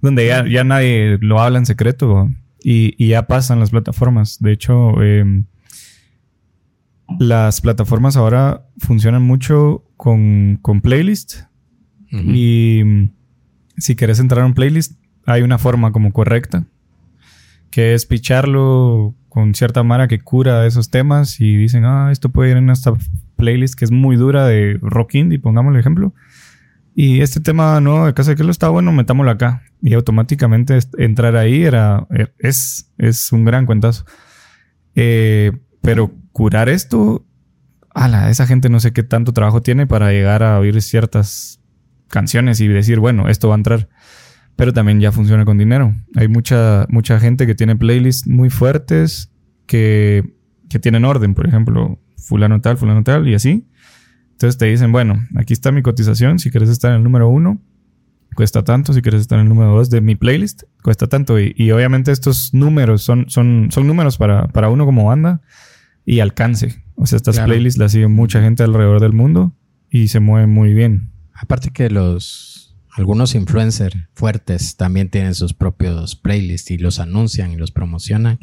donde 0.02 0.28
ya, 0.28 0.48
ya 0.48 0.64
nadie 0.64 1.18
lo 1.22 1.42
habla 1.42 1.58
en 1.58 1.66
secreto 1.66 2.30
y, 2.64 2.94
y, 3.04 3.10
ya 3.10 3.28
pasan 3.28 3.60
las 3.60 3.72
plataformas. 3.72 4.40
De 4.40 4.52
hecho, 4.52 5.02
em, 5.02 5.46
las 7.20 7.62
plataformas 7.62 8.16
ahora 8.16 8.68
funcionan 8.78 9.24
mucho 9.24 9.84
con, 9.98 10.60
con 10.62 10.82
playlist. 10.82 11.42
Y 12.12 12.84
mm, 12.86 13.10
si 13.78 13.96
quieres 13.96 14.20
entrar 14.20 14.44
a 14.44 14.46
un 14.46 14.54
playlist, 14.54 15.00
hay 15.26 15.42
una 15.42 15.58
forma 15.58 15.92
como 15.92 16.14
correcta, 16.14 16.68
que 17.72 17.96
es 17.96 18.06
picharlo 18.06 19.16
con 19.34 19.56
cierta 19.56 19.82
mara 19.82 20.08
que 20.08 20.20
cura 20.20 20.68
esos 20.68 20.92
temas 20.92 21.42
y 21.42 21.56
dicen, 21.58 21.86
ah, 21.86 22.10
esto 22.12 22.30
puede 22.30 22.52
ir 22.52 22.58
en 22.58 22.70
esta 22.70 22.94
playlist 23.36 23.74
que 23.74 23.84
es 23.84 23.90
muy 23.90 24.16
dura 24.16 24.46
de 24.46 24.78
rock 24.80 25.16
indie, 25.16 25.40
pongamos 25.40 25.74
el 25.74 25.80
ejemplo. 25.80 26.14
Y 26.94 27.22
este 27.22 27.40
tema 27.40 27.82
nuevo 27.82 28.06
de 28.06 28.14
Casa 28.14 28.30
de 28.30 28.38
Kelo 28.38 28.52
está 28.52 28.70
bueno, 28.70 28.92
metámoslo 28.92 29.32
acá. 29.32 29.64
Y 29.82 29.96
automáticamente 29.96 30.78
entrar 31.00 31.36
ahí 31.36 31.64
era, 31.64 32.06
er, 32.12 32.36
es, 32.38 32.92
es 33.00 33.32
un 33.32 33.44
gran 33.44 33.66
cuentazo. 33.66 34.06
Eh, 34.94 35.52
pero 35.82 36.12
curar 36.32 36.70
esto, 36.70 37.26
ala, 37.90 38.30
esa 38.30 38.46
gente 38.46 38.70
no 38.70 38.80
sé 38.80 38.94
qué 38.94 39.02
tanto 39.02 39.34
trabajo 39.34 39.64
tiene 39.64 39.88
para 39.88 40.12
llegar 40.12 40.44
a 40.44 40.60
oír 40.60 40.80
ciertas 40.84 41.60
canciones 42.08 42.62
y 42.62 42.68
decir, 42.68 43.00
bueno, 43.00 43.30
esto 43.30 43.48
va 43.48 43.56
a 43.56 43.58
entrar 43.58 43.90
pero 44.56 44.74
también 44.74 45.00
ya 45.00 45.12
funciona 45.12 45.46
con 45.46 45.58
dinero. 45.58 45.96
Hay 46.16 46.28
mucha, 46.28 46.86
mucha 46.90 47.20
gente 47.20 47.48
que 47.48 47.56
tiene 47.56 47.76
playlists 47.76 48.28
muy 48.28 48.50
fuertes 48.50 49.32
que, 49.66 50.24
que 50.70 50.80
tienen 50.80 51.06
orden, 51.06 51.34
por 51.34 51.48
ejemplo, 51.48 52.00
fulano 52.18 52.62
tal, 52.62 52.78
fulano 52.78 53.04
tal 53.04 53.28
y 53.28 53.34
así. 53.34 53.68
Entonces 54.32 54.58
te 54.58 54.66
dicen, 54.66 54.92
bueno, 54.92 55.26
aquí 55.36 55.54
está 55.54 55.72
mi 55.72 55.82
cotización, 55.82 56.40
si 56.40 56.52
quieres 56.52 56.70
estar 56.70 56.92
en 56.92 56.98
el 56.98 57.04
número 57.04 57.30
uno, 57.30 57.62
cuesta 58.36 58.64
tanto, 58.64 58.94
si 58.94 59.02
quieres 59.02 59.22
estar 59.22 59.40
en 59.40 59.44
el 59.44 59.50
número 59.50 59.76
dos 59.76 59.90
de 59.90 60.02
mi 60.02 60.16
playlist, 60.16 60.64
cuesta 60.82 61.08
tanto. 61.08 61.40
Y, 61.40 61.72
obviamente 61.72 62.12
estos 62.12 62.54
números 62.54 63.02
son, 63.02 63.26
son, 63.30 63.70
son 63.72 63.88
números 63.88 64.18
para, 64.18 64.48
para 64.48 64.70
uno 64.70 64.86
como 64.86 65.06
banda 65.06 65.42
y 66.06 66.20
alcance. 66.20 66.84
O 66.96 67.06
sea, 67.06 67.18
estas 67.18 67.40
playlists 67.40 67.80
las 67.80 67.92
sigue 67.92 68.08
mucha 68.08 68.42
gente 68.42 68.64
alrededor 68.64 69.00
del 69.00 69.14
mundo 69.14 69.56
y 69.90 70.10
se 70.10 70.20
mueven 70.20 70.50
muy 70.50 70.74
bien. 70.74 71.12
Aparte 71.34 71.72
que 71.72 71.90
los 71.90 72.53
algunos 72.96 73.34
influencers 73.34 73.96
fuertes 74.14 74.76
también 74.76 75.10
tienen 75.10 75.34
sus 75.34 75.54
propios 75.54 76.16
playlists 76.16 76.70
y 76.72 76.78
los 76.78 77.00
anuncian 77.00 77.52
y 77.52 77.56
los 77.56 77.72
promocionan. 77.72 78.40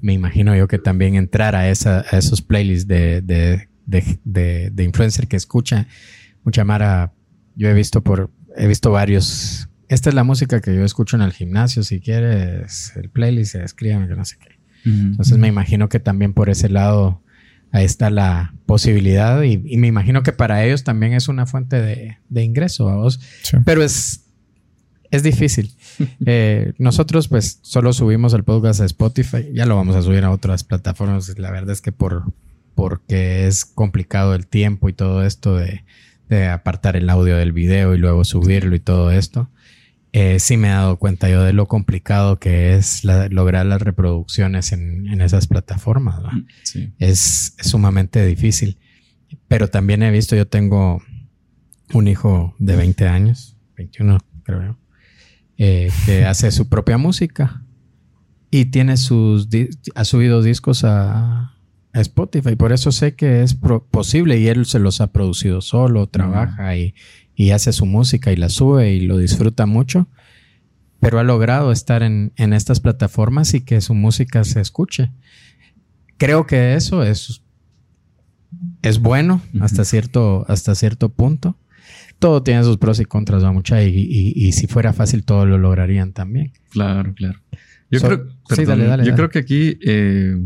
Me 0.00 0.12
imagino 0.12 0.56
yo 0.56 0.66
que 0.66 0.78
también 0.78 1.14
entrar 1.14 1.54
a, 1.54 1.68
esa, 1.68 2.04
a 2.10 2.18
esos 2.18 2.42
playlists 2.42 2.88
de, 2.88 3.22
de, 3.22 3.68
de, 3.86 4.70
de, 4.72 4.84
influencer 4.84 5.28
que 5.28 5.36
escucha 5.36 5.86
mucha 6.42 6.64
mara. 6.64 7.12
Yo 7.54 7.68
he 7.68 7.74
visto 7.74 8.02
por, 8.02 8.30
he 8.56 8.66
visto 8.66 8.90
varios. 8.90 9.68
Esta 9.88 10.08
es 10.08 10.14
la 10.14 10.24
música 10.24 10.60
que 10.60 10.74
yo 10.74 10.84
escucho 10.84 11.16
en 11.16 11.22
el 11.22 11.32
gimnasio. 11.32 11.84
Si 11.84 12.00
quieres 12.00 12.92
el 12.96 13.08
playlist, 13.08 13.54
escríbeme 13.54 14.08
que 14.08 14.16
no 14.16 14.24
sé 14.24 14.36
qué. 14.38 14.58
Entonces 14.84 15.38
me 15.38 15.46
imagino 15.46 15.88
que 15.88 16.00
también 16.00 16.32
por 16.32 16.50
ese 16.50 16.68
lado 16.68 17.22
ahí 17.72 17.84
está 17.84 18.10
la 18.10 18.54
posibilidad 18.66 19.42
y, 19.42 19.58
me 19.58 19.88
imagino 19.88 20.22
que 20.22 20.32
para 20.32 20.64
ellos 20.64 20.84
también 20.84 21.14
es 21.14 21.28
una 21.28 21.46
fuente 21.46 21.80
de, 21.80 22.44
ingreso, 22.44 22.84
vos. 22.84 23.18
Pero 23.64 23.82
es, 23.82 24.24
es 25.10 25.22
difícil. 25.22 25.72
Eh, 26.24 26.72
nosotros 26.78 27.28
pues 27.28 27.58
solo 27.60 27.92
subimos 27.92 28.32
el 28.32 28.44
podcast 28.44 28.80
a 28.80 28.86
Spotify, 28.86 29.50
ya 29.52 29.66
lo 29.66 29.76
vamos 29.76 29.94
a 29.94 30.00
subir 30.00 30.24
a 30.24 30.30
otras 30.30 30.64
plataformas. 30.64 31.38
La 31.38 31.50
verdad 31.50 31.70
es 31.70 31.82
que 31.82 31.92
por 31.92 32.24
porque 32.74 33.46
es 33.46 33.66
complicado 33.66 34.34
el 34.34 34.46
tiempo 34.46 34.88
y 34.88 34.94
todo 34.94 35.22
esto 35.22 35.56
de, 35.56 35.84
de 36.30 36.48
apartar 36.48 36.96
el 36.96 37.10
audio 37.10 37.36
del 37.36 37.52
video 37.52 37.94
y 37.94 37.98
luego 37.98 38.24
subirlo 38.24 38.74
y 38.74 38.80
todo 38.80 39.12
esto. 39.12 39.50
Eh, 40.14 40.38
sí 40.40 40.58
me 40.58 40.68
he 40.68 40.72
dado 40.72 40.98
cuenta 40.98 41.30
yo 41.30 41.42
de 41.42 41.54
lo 41.54 41.66
complicado 41.66 42.38
que 42.38 42.74
es 42.74 43.02
lograr 43.04 43.64
las 43.64 43.80
reproducciones 43.80 44.72
en, 44.72 45.20
esas 45.22 45.46
plataformas. 45.46 46.16
Es, 46.98 47.56
sumamente 47.60 48.24
difícil. 48.26 48.78
Pero 49.48 49.68
también 49.68 50.02
he 50.02 50.10
visto, 50.10 50.36
yo 50.36 50.46
tengo 50.46 51.02
un 51.94 52.08
hijo 52.08 52.54
de 52.58 52.76
20 52.76 53.08
años, 53.08 53.56
21 53.76 54.18
creo 54.44 54.78
eh, 55.56 55.90
que 56.04 56.24
hace 56.26 56.50
su 56.50 56.68
propia 56.68 56.98
música 56.98 57.64
y 58.50 58.66
tiene 58.66 58.96
sus, 58.98 59.48
ha 59.94 60.04
subido 60.04 60.42
discos 60.42 60.84
a, 60.84 61.48
Spotify. 61.94 62.56
Por 62.56 62.72
eso 62.72 62.90
sé 62.90 63.16
que 63.16 63.42
es 63.42 63.54
posible 63.90 64.38
y 64.38 64.48
él 64.48 64.64
se 64.64 64.78
los 64.78 65.02
ha 65.02 65.12
producido 65.12 65.60
solo, 65.60 66.08
trabaja 66.08 66.74
y 66.74 66.94
y 67.34 67.50
hace 67.50 67.72
su 67.72 67.86
música 67.86 68.32
y 68.32 68.36
la 68.36 68.48
sube 68.48 68.92
y 68.92 69.00
lo 69.00 69.18
disfruta 69.18 69.66
mucho, 69.66 70.08
pero 71.00 71.18
ha 71.18 71.24
logrado 71.24 71.72
estar 71.72 72.02
en, 72.02 72.32
estas 72.36 72.80
plataformas 72.80 73.54
y 73.54 73.62
que 73.62 73.80
su 73.80 73.94
música 73.94 74.44
se 74.44 74.60
escuche. 74.60 75.10
Creo 76.18 76.46
que 76.46 76.74
eso 76.74 77.02
es, 77.02 77.42
es 78.82 79.00
bueno 79.00 79.42
hasta, 79.60 79.84
cierto, 79.84 80.44
hasta 80.48 80.74
cierto 80.74 81.08
punto, 81.08 81.56
todo 82.18 82.42
tiene 82.42 82.62
sus 82.62 82.78
pros 82.78 83.00
y 83.00 83.04
contras, 83.04 83.42
va 83.42 83.50
mucha, 83.50 83.82
y, 83.82 84.52
si 84.52 84.66
fuera 84.68 84.92
fácil, 84.92 85.24
todo 85.24 85.44
lo 85.44 85.58
lograrían 85.58 86.12
también. 86.12 86.52
Claro, 86.70 87.14
claro. 87.14 87.40
Yo, 87.90 88.00
creo, 88.00 88.28
yo 89.04 89.14
creo 89.14 89.28
que 89.28 89.38
aquí, 89.40 89.78
eh, 89.84 90.38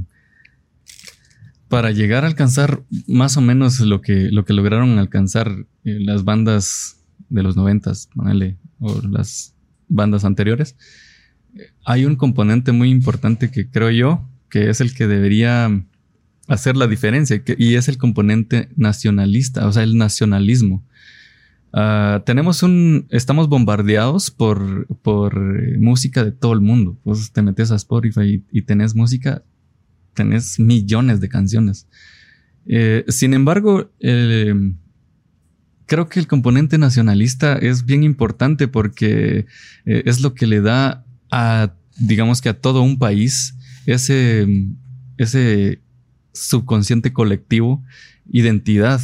para 1.68 1.90
llegar 1.90 2.24
a 2.24 2.28
alcanzar 2.28 2.82
más 3.06 3.36
o 3.36 3.40
menos 3.40 3.80
lo 3.80 4.00
que, 4.00 4.30
lo 4.30 4.44
que 4.44 4.52
lograron 4.52 4.98
alcanzar 4.98 5.66
eh, 5.84 5.98
las 6.00 6.24
bandas 6.24 7.00
de 7.28 7.42
los 7.42 7.56
noventas, 7.56 8.08
o 8.78 9.00
las 9.02 9.54
bandas 9.88 10.24
anteriores, 10.24 10.76
hay 11.84 12.04
un 12.04 12.16
componente 12.16 12.72
muy 12.72 12.90
importante 12.90 13.50
que 13.50 13.68
creo 13.68 13.90
yo 13.90 14.28
que 14.50 14.70
es 14.70 14.80
el 14.80 14.94
que 14.94 15.06
debería 15.06 15.84
hacer 16.48 16.76
la 16.76 16.86
diferencia 16.86 17.42
y 17.58 17.74
es 17.74 17.88
el 17.88 17.98
componente 17.98 18.68
nacionalista, 18.76 19.66
o 19.66 19.72
sea, 19.72 19.82
el 19.82 19.96
nacionalismo. 19.96 20.84
Ah, 21.72 22.22
tenemos 22.24 22.62
un, 22.62 23.06
estamos 23.10 23.48
bombardeados 23.48 24.30
por, 24.30 24.86
por 25.02 25.38
música 25.78 26.24
de 26.24 26.32
todo 26.32 26.54
el 26.54 26.60
mundo. 26.60 26.96
Pues 27.04 27.32
te 27.32 27.42
metes 27.42 27.70
a 27.70 27.76
Spotify 27.76 28.42
y, 28.50 28.62
tenés 28.62 28.94
música, 28.94 29.42
tenés 30.16 30.58
millones 30.58 31.20
de 31.20 31.28
canciones. 31.28 31.86
Eh, 32.66 33.04
sin 33.06 33.32
embargo, 33.34 33.92
creo 35.86 36.08
que 36.08 36.20
el 36.20 36.26
componente 36.26 36.78
nacionalista 36.78 37.56
es 37.56 37.86
bien 37.86 38.02
importante 38.02 38.68
porque 38.68 39.46
eh, 39.86 40.02
es 40.04 40.20
lo 40.20 40.34
que 40.34 40.46
le 40.46 40.60
da 40.60 41.04
a, 41.30 41.72
digamos 41.98 42.40
que 42.40 42.48
a 42.48 42.60
todo 42.60 42.82
un 42.82 42.98
país 42.98 43.54
ese, 43.86 44.46
ese 45.16 45.80
subconsciente 46.32 47.12
colectivo, 47.12 47.82
identidad. 48.30 49.00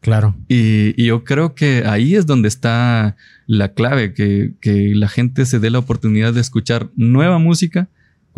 Claro. 0.00 0.36
Y, 0.48 1.02
yo 1.02 1.24
creo 1.24 1.54
que 1.54 1.84
ahí 1.86 2.14
es 2.14 2.26
donde 2.26 2.48
está 2.48 3.16
la 3.46 3.72
clave, 3.72 4.12
que, 4.12 4.54
la 4.94 5.08
gente 5.08 5.46
se 5.46 5.58
dé 5.58 5.70
la 5.70 5.78
oportunidad 5.78 6.34
de 6.34 6.40
escuchar 6.40 6.90
nueva 6.96 7.38
música. 7.38 7.88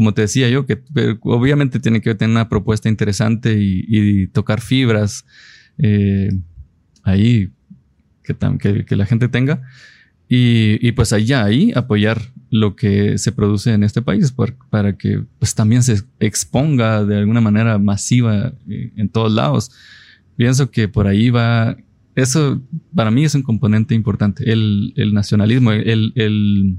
Como 0.01 0.15
te 0.15 0.23
decía 0.23 0.49
yo, 0.49 0.65
que 0.65 0.83
obviamente 1.21 1.79
tiene 1.79 2.01
que 2.01 2.15
tener 2.15 2.31
una 2.31 2.49
propuesta 2.49 2.89
interesante 2.89 3.55
y, 3.61 4.29
tocar 4.29 4.63
fibras 4.63 5.27
eh, 5.77 6.31
ahí 7.03 7.51
que, 8.23 8.97
la 8.97 9.05
gente 9.05 9.29
tenga. 9.29 9.61
Y, 10.27 10.91
pues 10.93 11.13
allá 11.13 11.45
ahí 11.45 11.71
apoyar 11.77 12.19
lo 12.49 12.77
que 12.77 13.19
se 13.19 13.31
produce 13.31 13.75
en 13.75 13.85
este 13.85 14.01
país 14.01 14.35
para 14.71 14.97
que 14.97 15.23
pues 15.39 15.55
también 15.55 15.83
se 15.83 16.01
exponga 16.19 17.05
de 17.05 17.19
alguna 17.19 17.43
manera 17.43 17.77
masiva 17.77 18.55
eh, 18.71 18.93
en 18.97 19.11
todos 19.11 19.31
lados. 19.31 19.71
Pienso 20.37 20.71
que 20.71 20.89
por 20.89 21.09
ahí 21.09 21.29
va, 21.29 21.77
eso 22.15 22.63
para 22.95 23.11
mí 23.11 23.23
es 23.27 23.35
un 23.35 23.43
componente 23.43 23.95
importante, 23.95 24.51
el, 24.51 24.95
nacionalismo, 25.13 25.73
el, 25.73 26.79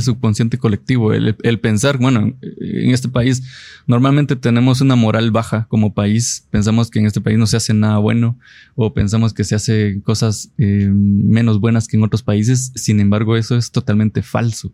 subconsciente 0.00 0.56
colectivo, 0.56 1.12
el, 1.12 1.60
pensar, 1.60 1.98
bueno, 1.98 2.34
en 2.40 2.90
este 2.90 3.08
país 3.08 3.42
normalmente 3.86 4.36
tenemos 4.36 4.80
una 4.80 4.96
moral 4.96 5.30
baja 5.30 5.66
como 5.68 5.92
país, 5.92 6.46
pensamos 6.50 6.90
que 6.90 7.00
en 7.00 7.06
este 7.06 7.20
país 7.20 7.38
no 7.38 7.46
se 7.46 7.58
hace 7.58 7.74
nada 7.74 7.98
bueno 7.98 8.38
o 8.74 8.94
pensamos 8.94 9.34
que 9.34 9.44
se 9.44 9.54
hace 9.54 10.00
cosas 10.02 10.50
eh, 10.56 10.88
menos 10.90 11.60
buenas 11.60 11.88
que 11.88 11.98
en 11.98 12.04
otros 12.04 12.22
países, 12.22 12.72
sin 12.74 13.00
embargo 13.00 13.36
eso 13.36 13.56
es 13.56 13.70
totalmente 13.70 14.22
falso. 14.22 14.72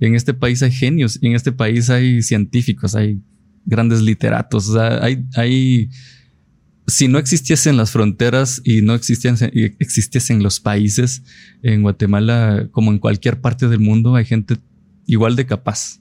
En 0.00 0.14
este 0.14 0.32
país 0.32 0.62
hay 0.62 0.72
genios, 0.72 1.18
en 1.20 1.34
este 1.34 1.52
país 1.52 1.90
hay 1.90 2.22
científicos, 2.22 2.94
hay 2.94 3.20
grandes 3.66 4.00
literatos, 4.00 4.74
hay, 4.76 5.24
hay 5.34 5.90
si 6.86 7.08
no 7.08 7.18
existiesen 7.18 7.76
las 7.76 7.90
fronteras 7.90 8.60
y 8.64 8.82
no 8.82 8.94
existiesen, 8.94 10.42
los 10.42 10.60
países, 10.60 11.22
en 11.62 11.82
Guatemala, 11.82 12.68
como 12.70 12.92
en 12.92 12.98
cualquier 12.98 13.40
parte 13.40 13.68
del 13.68 13.80
mundo, 13.80 14.14
hay 14.14 14.24
gente 14.24 14.56
igual 15.06 15.36
de 15.36 15.46
capaz. 15.46 16.00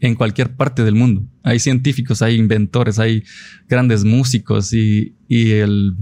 En 0.00 0.14
cualquier 0.14 0.54
parte 0.56 0.84
del 0.84 0.94
mundo. 0.94 1.26
Hay 1.42 1.58
científicos, 1.58 2.20
hay 2.20 2.36
inventores, 2.36 2.98
hay 2.98 3.22
grandes 3.68 4.04
músicos 4.04 4.72
y, 4.72 5.14
y 5.28 5.52
el, 5.52 5.96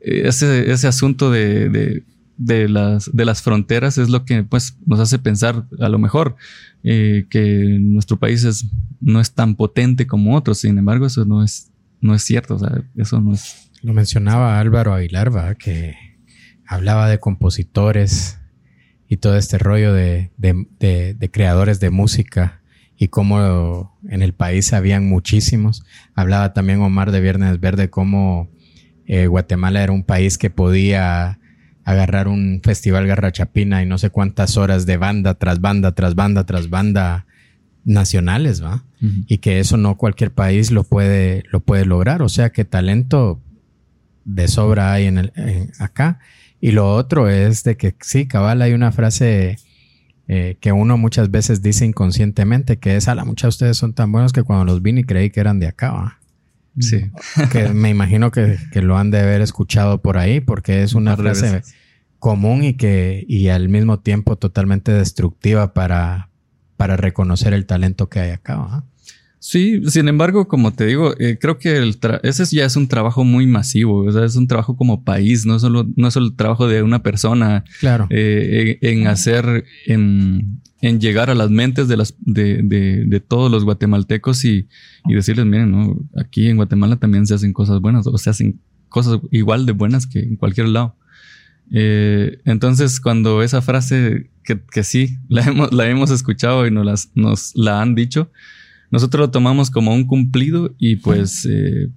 ese, 0.00 0.70
ese 0.70 0.86
asunto 0.86 1.30
de, 1.30 2.04
de, 2.36 2.68
las, 2.68 3.10
de 3.12 3.24
las 3.24 3.42
fronteras 3.42 3.98
es 3.98 4.08
lo 4.08 4.24
que 4.24 4.44
pues, 4.44 4.78
nos 4.86 5.00
hace 5.00 5.18
pensar 5.18 5.66
a 5.80 5.88
lo 5.88 5.98
mejor 5.98 6.36
eh, 6.84 7.26
que 7.28 7.78
nuestro 7.80 8.18
país 8.18 8.44
es, 8.44 8.66
no 9.00 9.20
es 9.20 9.32
tan 9.32 9.56
potente 9.56 10.06
como 10.06 10.36
otros. 10.36 10.58
Sin 10.58 10.78
embargo, 10.78 11.06
eso 11.06 11.24
no 11.24 11.42
es 11.42 11.71
no 12.02 12.14
es 12.14 12.22
cierto, 12.22 12.56
o 12.56 12.58
sea, 12.58 12.82
eso 12.96 13.20
no 13.20 13.32
es... 13.32 13.70
Lo 13.80 13.94
mencionaba 13.94 14.60
Álvaro 14.60 14.92
Aguilar, 14.92 15.34
¿va? 15.34 15.54
que 15.54 15.96
hablaba 16.66 17.08
de 17.08 17.18
compositores 17.18 18.38
y 19.08 19.16
todo 19.16 19.36
este 19.36 19.58
rollo 19.58 19.92
de, 19.92 20.30
creadores 21.32 21.80
de 21.80 21.90
música 21.90 22.62
y 22.96 23.08
cómo 23.08 23.98
en 24.08 24.22
el 24.22 24.34
país 24.34 24.72
habían 24.72 25.08
muchísimos. 25.08 25.84
Hablaba 26.14 26.52
también 26.52 26.80
Omar 26.80 27.10
de 27.10 27.20
Viernes 27.20 27.58
Verde 27.60 27.90
cómo 27.90 28.50
eh, 29.06 29.26
Guatemala 29.26 29.82
era 29.82 29.92
un 29.92 30.04
país 30.04 30.38
que 30.38 30.50
podía 30.50 31.40
agarrar 31.84 32.28
un 32.28 32.60
festival 32.62 33.06
garrachapina 33.06 33.82
y 33.82 33.86
no 33.86 33.98
sé 33.98 34.10
cuántas 34.10 34.56
horas 34.56 34.86
de 34.86 34.96
banda 34.96 35.34
tras 35.34 35.60
banda, 35.60 35.94
tras 35.94 36.14
banda, 36.14 36.46
tras 36.46 36.70
banda 36.70 37.26
nacionales, 37.84 38.62
¿va? 38.62 38.84
Y 39.26 39.38
que 39.38 39.58
eso 39.58 39.76
no 39.76 39.96
cualquier 39.96 40.32
país 40.32 40.70
lo 40.70 40.84
puede, 40.84 41.42
lo 41.50 41.60
puede 41.60 41.84
lograr. 41.84 42.22
O 42.22 42.28
sea 42.28 42.50
que 42.50 42.64
talento 42.64 43.40
de 44.24 44.46
sobra 44.46 44.92
hay 44.92 45.06
en 45.06 45.18
el, 45.18 45.32
acá. 45.78 46.20
Y 46.60 46.70
lo 46.70 46.94
otro 46.94 47.28
es 47.28 47.64
de 47.64 47.76
que 47.76 47.96
sí, 48.00 48.26
cabal, 48.26 48.62
hay 48.62 48.72
una 48.72 48.92
frase 48.92 49.56
eh, 50.28 50.56
que 50.60 50.70
uno 50.70 50.96
muchas 50.96 51.30
veces 51.32 51.62
dice 51.62 51.84
inconscientemente, 51.84 52.78
que 52.78 52.96
es, 52.96 53.08
a 53.08 53.16
la 53.16 53.24
mucha 53.24 53.48
ustedes 53.48 53.76
son 53.76 53.92
tan 53.92 54.12
buenos 54.12 54.32
que 54.32 54.44
cuando 54.44 54.64
los 54.64 54.80
vi 54.80 54.92
ni 54.92 55.02
creí 55.02 55.30
que 55.30 55.40
eran 55.40 55.58
de 55.58 55.66
acá, 55.66 55.90
¿va? 55.90 56.18
Sí. 56.78 57.10
que 57.50 57.68
me 57.68 57.90
imagino 57.90 58.30
que, 58.30 58.56
lo 58.74 58.96
han 58.96 59.10
de 59.10 59.20
haber 59.20 59.42
escuchado 59.42 60.00
por 60.00 60.16
ahí, 60.16 60.40
porque 60.40 60.82
es 60.82 60.94
una 60.94 61.16
frase 61.16 61.62
común 62.18 62.62
y 62.62 62.74
que, 62.74 63.24
y 63.28 63.48
al 63.48 63.68
mismo 63.68 63.98
tiempo 63.98 64.36
totalmente 64.36 64.92
destructiva 64.92 65.74
para, 65.74 66.30
para 66.82 66.96
reconocer 66.96 67.54
el 67.54 67.64
talento 67.64 68.08
que 68.08 68.18
hay 68.18 68.30
acá. 68.30 68.84
Sí, 69.38 69.88
sin 69.88 70.08
embargo, 70.08 70.48
como 70.48 70.72
te 70.72 70.84
digo, 70.84 71.14
eh, 71.16 71.38
creo 71.40 71.56
que 71.56 71.76
el 71.76 71.96
ese 72.24 72.44
ya 72.56 72.64
es 72.64 72.74
un 72.74 72.88
trabajo 72.88 73.22
muy 73.22 73.46
masivo, 73.46 73.98
o 73.98 74.10
sea, 74.10 74.24
es 74.24 74.34
un 74.34 74.48
trabajo 74.48 74.76
como 74.76 75.04
país, 75.04 75.46
no 75.46 75.60
solo, 75.60 75.86
no 75.94 76.08
es 76.08 76.14
solo 76.14 76.26
el 76.26 76.34
trabajo 76.34 76.66
de 76.66 76.82
una 76.82 77.00
persona 77.04 77.62
claro. 77.78 78.08
Eh, 78.10 78.78
en, 78.80 79.06
hacer, 79.06 79.64
en, 79.86 80.60
en, 80.80 81.00
llegar 81.00 81.30
a 81.30 81.36
las 81.36 81.50
mentes 81.50 81.86
de, 81.86 81.96
las, 81.96 82.16
de, 82.18 82.62
de, 82.62 83.20
todos 83.20 83.48
los 83.48 83.62
guatemaltecos 83.62 84.44
y, 84.44 84.66
y 85.06 85.14
decirles, 85.14 85.46
miren, 85.46 85.70
¿no? 85.70 85.96
aquí 86.16 86.48
en 86.48 86.56
Guatemala 86.56 86.96
también 86.96 87.28
se 87.28 87.34
hacen 87.34 87.52
cosas 87.52 87.80
buenas, 87.80 88.08
o 88.08 88.18
se 88.18 88.28
hacen 88.28 88.58
cosas 88.88 89.20
igual 89.30 89.66
de 89.66 89.72
buenas 89.72 90.08
que 90.08 90.18
en 90.18 90.34
cualquier 90.34 90.66
lado. 90.66 90.96
Eh, 91.72 92.38
entonces, 92.44 93.00
cuando 93.00 93.42
esa 93.42 93.62
frase 93.62 94.30
que, 94.44 94.60
que, 94.60 94.84
sí, 94.84 95.16
la 95.28 95.42
hemos, 95.46 95.72
la 95.72 95.88
hemos 95.88 96.10
escuchado 96.10 96.66
y 96.66 96.70
nos, 96.70 96.84
las, 96.84 97.10
nos 97.14 97.56
la 97.56 97.80
han 97.80 97.94
dicho, 97.94 98.30
nosotros 98.90 99.20
lo 99.20 99.30
tomamos 99.30 99.70
como 99.70 99.94
un 99.94 100.04
cumplido 100.04 100.74
y 100.78 100.96
pues 100.96 101.48
eh, 101.50 101.88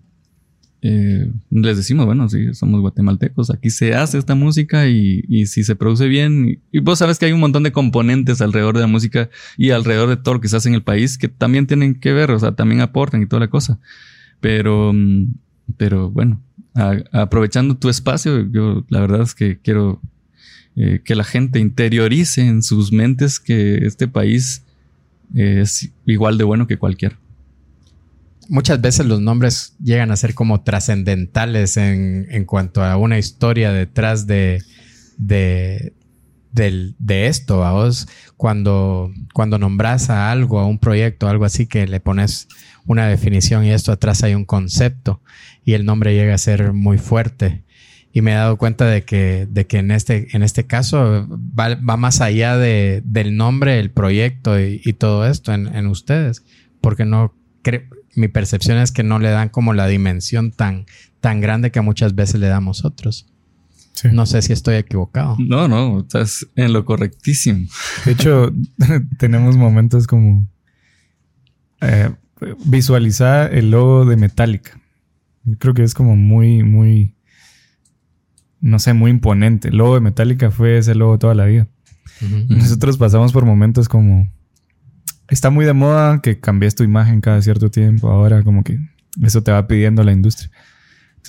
eh, 0.81 1.29
les 1.49 1.75
decimos, 1.75 2.05
bueno, 2.05 2.29
sí, 2.29 2.53
somos 2.53 2.79
guatemaltecos, 2.79 3.49
aquí 3.49 3.69
se 3.69 3.93
hace 3.95 4.17
esta 4.17 4.33
música 4.33 4.87
y, 4.87 5.25
y 5.27 5.47
si 5.47 5.65
se 5.65 5.75
produce 5.75 6.07
bien, 6.07 6.61
y, 6.71 6.79
vos 6.79 6.99
sabes 6.99 7.19
que 7.19 7.25
hay 7.25 7.33
un 7.33 7.41
montón 7.41 7.63
de 7.63 7.73
componentes 7.73 8.39
alrededor 8.39 8.75
de 8.75 8.81
la 8.81 8.87
música 8.87 9.29
y 9.57 9.71
alrededor 9.71 10.07
de 10.07 10.17
todo 10.17 10.35
lo 10.35 10.41
que 10.41 10.47
se 10.47 10.55
hace 10.55 10.69
en 10.69 10.75
el 10.75 10.83
país 10.83 11.17
que 11.17 11.27
también 11.27 11.67
tienen 11.67 11.95
que 11.95 12.13
ver, 12.13 12.31
o 12.31 12.39
sea, 12.39 12.53
también 12.53 12.79
aportan 12.79 13.21
y 13.21 13.25
toda 13.25 13.41
la 13.41 13.49
cosa. 13.49 13.79
Pero, 14.39 14.93
mm, 14.93 15.33
pero 15.75 16.11
bueno, 16.11 16.44
aprovechando 17.11 17.77
tu 17.77 17.89
espacio, 17.89 18.51
yo 18.51 18.85
la 18.89 18.99
verdad 18.99 19.21
es 19.21 19.33
que 19.33 19.57
quiero 19.59 20.01
eh, 20.75 20.99
que 21.03 21.15
la 21.15 21.23
gente 21.23 21.59
interiorice 21.59 22.45
en 22.45 22.61
sus 22.61 22.91
mentes 22.91 23.39
que 23.39 23.85
este 23.85 24.09
país 24.09 24.63
es 25.33 25.89
igual 26.05 26.37
de 26.37 26.43
bueno 26.43 26.67
que 26.67 26.77
cualquier. 26.77 27.17
Muchas 28.49 28.81
veces 28.81 29.05
los 29.05 29.21
nombres 29.21 29.73
llegan 29.81 30.11
a 30.11 30.17
ser 30.17 30.35
como 30.35 30.61
trascendentales 30.61 31.77
en, 31.77 32.27
en, 32.29 32.45
cuanto 32.45 32.83
a 32.83 32.97
una 32.97 33.17
historia 33.17 33.71
detrás 33.71 34.27
de, 34.27 34.61
de, 35.17 35.93
de 36.55 37.27
esto. 37.27 37.63
A 37.63 37.73
vos, 37.73 38.07
cuando, 38.37 39.11
cuando 39.33 39.59
nombras 39.59 40.09
a 40.09 40.31
algo, 40.31 40.59
a 40.59 40.65
un 40.65 40.79
proyecto, 40.79 41.27
algo 41.27 41.45
así, 41.45 41.67
que 41.67 41.87
le 41.87 41.99
pones 41.99 42.47
una 42.85 43.07
definición 43.07 43.65
y 43.65 43.71
esto 43.71 43.91
atrás 43.91 44.23
hay 44.23 44.35
un 44.35 44.45
concepto 44.45 45.21
y 45.63 45.73
el 45.73 45.85
nombre 45.85 46.13
llega 46.13 46.33
a 46.33 46.39
ser 46.39 46.73
muy 46.73 46.97
fuerte. 46.97 47.63
Y 48.13 48.21
me 48.21 48.31
he 48.31 48.35
dado 48.35 48.57
cuenta 48.57 48.85
de 48.85 49.03
que, 49.03 49.45
de 49.49 49.67
que 49.67 49.79
en, 49.79 49.91
este, 49.91 50.27
en 50.33 50.41
este 50.41 50.65
caso 50.65 51.27
va, 51.29 51.75
más 51.97 52.21
allá 52.21 52.55
de, 52.55 53.01
del 53.03 53.35
nombre, 53.35 53.77
el 53.79 53.91
proyecto 53.91 54.57
y, 54.57 54.79
todo 54.93 55.27
esto 55.27 55.53
en, 55.53 55.87
ustedes. 55.87 56.45
Porque 56.79 57.03
no 57.03 57.33
mi 58.15 58.29
percepción 58.29 58.77
es 58.77 58.91
que 58.91 59.03
no 59.03 59.19
le 59.19 59.29
dan 59.29 59.49
como 59.49 59.73
la 59.73 59.87
dimensión 59.87 60.51
tan, 60.51 60.85
tan 61.19 61.41
grande 61.41 61.71
que 61.71 61.81
muchas 61.81 62.15
veces 62.15 62.39
le 62.39 62.47
damos 62.47 62.85
otros. 62.85 63.27
Sí. 63.95 64.09
No 64.11 64.25
sé 64.25 64.41
si 64.41 64.51
estoy 64.51 64.75
equivocado. 64.75 65.37
No, 65.39 65.67
no, 65.67 66.01
estás 66.01 66.45
en 66.55 66.73
lo 66.73 66.83
correctísimo. 66.83 67.67
De 68.05 68.11
hecho, 68.11 68.51
tenemos 69.17 69.55
momentos 69.55 70.05
como 70.05 70.45
eh, 71.81 72.11
visualizar 72.65 73.53
el 73.53 73.71
logo 73.71 74.05
de 74.05 74.17
Metallica. 74.17 74.79
Creo 75.59 75.73
que 75.73 75.83
es 75.83 75.93
como 75.93 76.15
muy, 76.15 76.63
muy, 76.63 77.15
no 78.59 78.79
sé, 78.79 78.93
muy 78.93 79.11
imponente. 79.11 79.69
El 79.69 79.77
logo 79.77 79.95
de 79.95 80.01
Metallica 80.01 80.51
fue 80.51 80.77
ese 80.77 80.95
logo 80.95 81.17
toda 81.19 81.35
la 81.35 81.45
vida. 81.45 81.67
Nosotros 82.49 82.97
pasamos 82.97 83.33
por 83.33 83.45
momentos 83.45 83.89
como, 83.89 84.31
está 85.29 85.49
muy 85.49 85.65
de 85.65 85.73
moda 85.73 86.21
que 86.21 86.39
cambies 86.39 86.75
tu 86.75 86.83
imagen 86.83 87.21
cada 87.21 87.41
cierto 87.41 87.69
tiempo. 87.69 88.09
Ahora 88.09 88.43
como 88.43 88.63
que 88.63 88.79
eso 89.21 89.43
te 89.43 89.51
va 89.51 89.67
pidiendo 89.67 90.03
la 90.03 90.11
industria. 90.11 90.49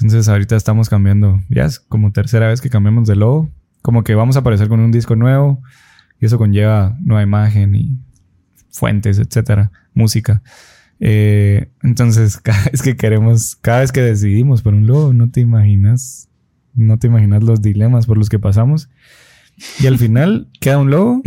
Entonces 0.01 0.29
ahorita 0.29 0.57
estamos 0.57 0.89
cambiando, 0.89 1.41
ya 1.49 1.65
es 1.65 1.81
como 1.81 2.13
tercera 2.13 2.49
vez 2.49 2.61
que 2.61 2.71
cambiamos 2.71 3.09
de 3.09 3.17
logo. 3.17 3.51
Como 3.83 4.05
que 4.05 4.15
vamos 4.15 4.37
a 4.37 4.41
aparecer 4.41 4.69
con 4.69 4.81
un 4.81 4.93
disco 4.93 5.17
nuevo 5.17 5.63
y 6.21 6.27
eso 6.27 6.39
conlleva 6.39 6.97
nueva 7.01 7.23
imagen 7.23 7.75
y 7.75 7.99
fuentes, 8.71 9.19
etcétera, 9.19 9.71
música. 9.95 10.43
Eh, 11.01 11.71
entonces, 11.83 12.37
cada 12.43 12.65
vez 12.65 12.83
que 12.83 12.97
queremos, 12.97 13.57
cada 13.57 13.81
vez 13.81 13.93
que 13.93 14.03
decidimos 14.03 14.63
por 14.63 14.75
un 14.75 14.87
logo, 14.87 15.13
no 15.13 15.31
te 15.31 15.41
imaginas, 15.41 16.29
no 16.75 16.99
te 16.99 17.07
imaginas 17.07 17.43
los 17.43 17.63
dilemas 17.63 18.07
por 18.07 18.19
los 18.19 18.29
que 18.29 18.39
pasamos. 18.39 18.89
Y 19.81 19.87
al 19.87 19.99
final 19.99 20.49
queda 20.61 20.79
un 20.79 20.91
logo 20.91 21.23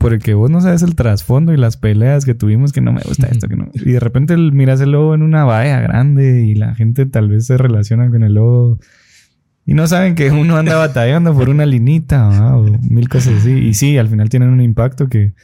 porque 0.00 0.32
vos 0.32 0.50
no 0.50 0.62
sabes 0.62 0.80
el 0.80 0.94
trasfondo 0.94 1.52
y 1.52 1.58
las 1.58 1.76
peleas 1.76 2.24
que 2.24 2.34
tuvimos 2.34 2.72
que 2.72 2.80
no 2.80 2.90
me 2.90 3.02
gusta 3.02 3.26
esto, 3.26 3.48
que 3.48 3.56
no. 3.56 3.68
Y 3.74 3.92
de 3.92 4.00
repente 4.00 4.32
el- 4.32 4.50
miras 4.52 4.80
el 4.80 4.92
logo 4.92 5.14
en 5.14 5.20
una 5.22 5.44
valla 5.44 5.78
grande 5.80 6.42
y 6.46 6.54
la 6.54 6.74
gente 6.74 7.04
tal 7.04 7.28
vez 7.28 7.44
se 7.46 7.58
relaciona 7.58 8.08
con 8.08 8.22
el 8.22 8.32
logo 8.32 8.78
y 9.66 9.74
no 9.74 9.86
saben 9.86 10.14
que 10.14 10.30
uno 10.30 10.56
anda 10.56 10.76
batallando 10.76 11.34
por 11.34 11.50
una 11.50 11.66
linita 11.66 12.28
¿va? 12.28 12.56
o 12.56 12.64
mil 12.88 13.10
cosas 13.10 13.34
así. 13.40 13.50
Y 13.52 13.74
sí, 13.74 13.98
al 13.98 14.08
final 14.08 14.30
tienen 14.30 14.48
un 14.48 14.62
impacto 14.62 15.08
que 15.08 15.34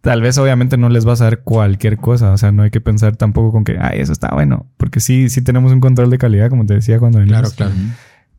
tal 0.00 0.22
vez 0.22 0.38
obviamente 0.38 0.78
no 0.78 0.88
les 0.88 1.04
vas 1.04 1.20
a 1.20 1.24
dar 1.24 1.40
cualquier 1.40 1.98
cosa. 1.98 2.32
O 2.32 2.38
sea, 2.38 2.52
no 2.52 2.62
hay 2.62 2.70
que 2.70 2.80
pensar 2.80 3.16
tampoco 3.16 3.52
con 3.52 3.64
que, 3.64 3.76
ay, 3.78 4.00
eso 4.00 4.12
está 4.12 4.30
bueno. 4.32 4.66
Porque 4.78 5.00
sí, 5.00 5.28
sí 5.28 5.42
tenemos 5.42 5.70
un 5.70 5.80
control 5.80 6.08
de 6.08 6.16
calidad, 6.16 6.48
como 6.48 6.64
te 6.64 6.72
decía 6.74 6.98
cuando 6.98 7.18
venimos. 7.18 7.52
Claro, 7.54 7.72
claro. 7.74 7.90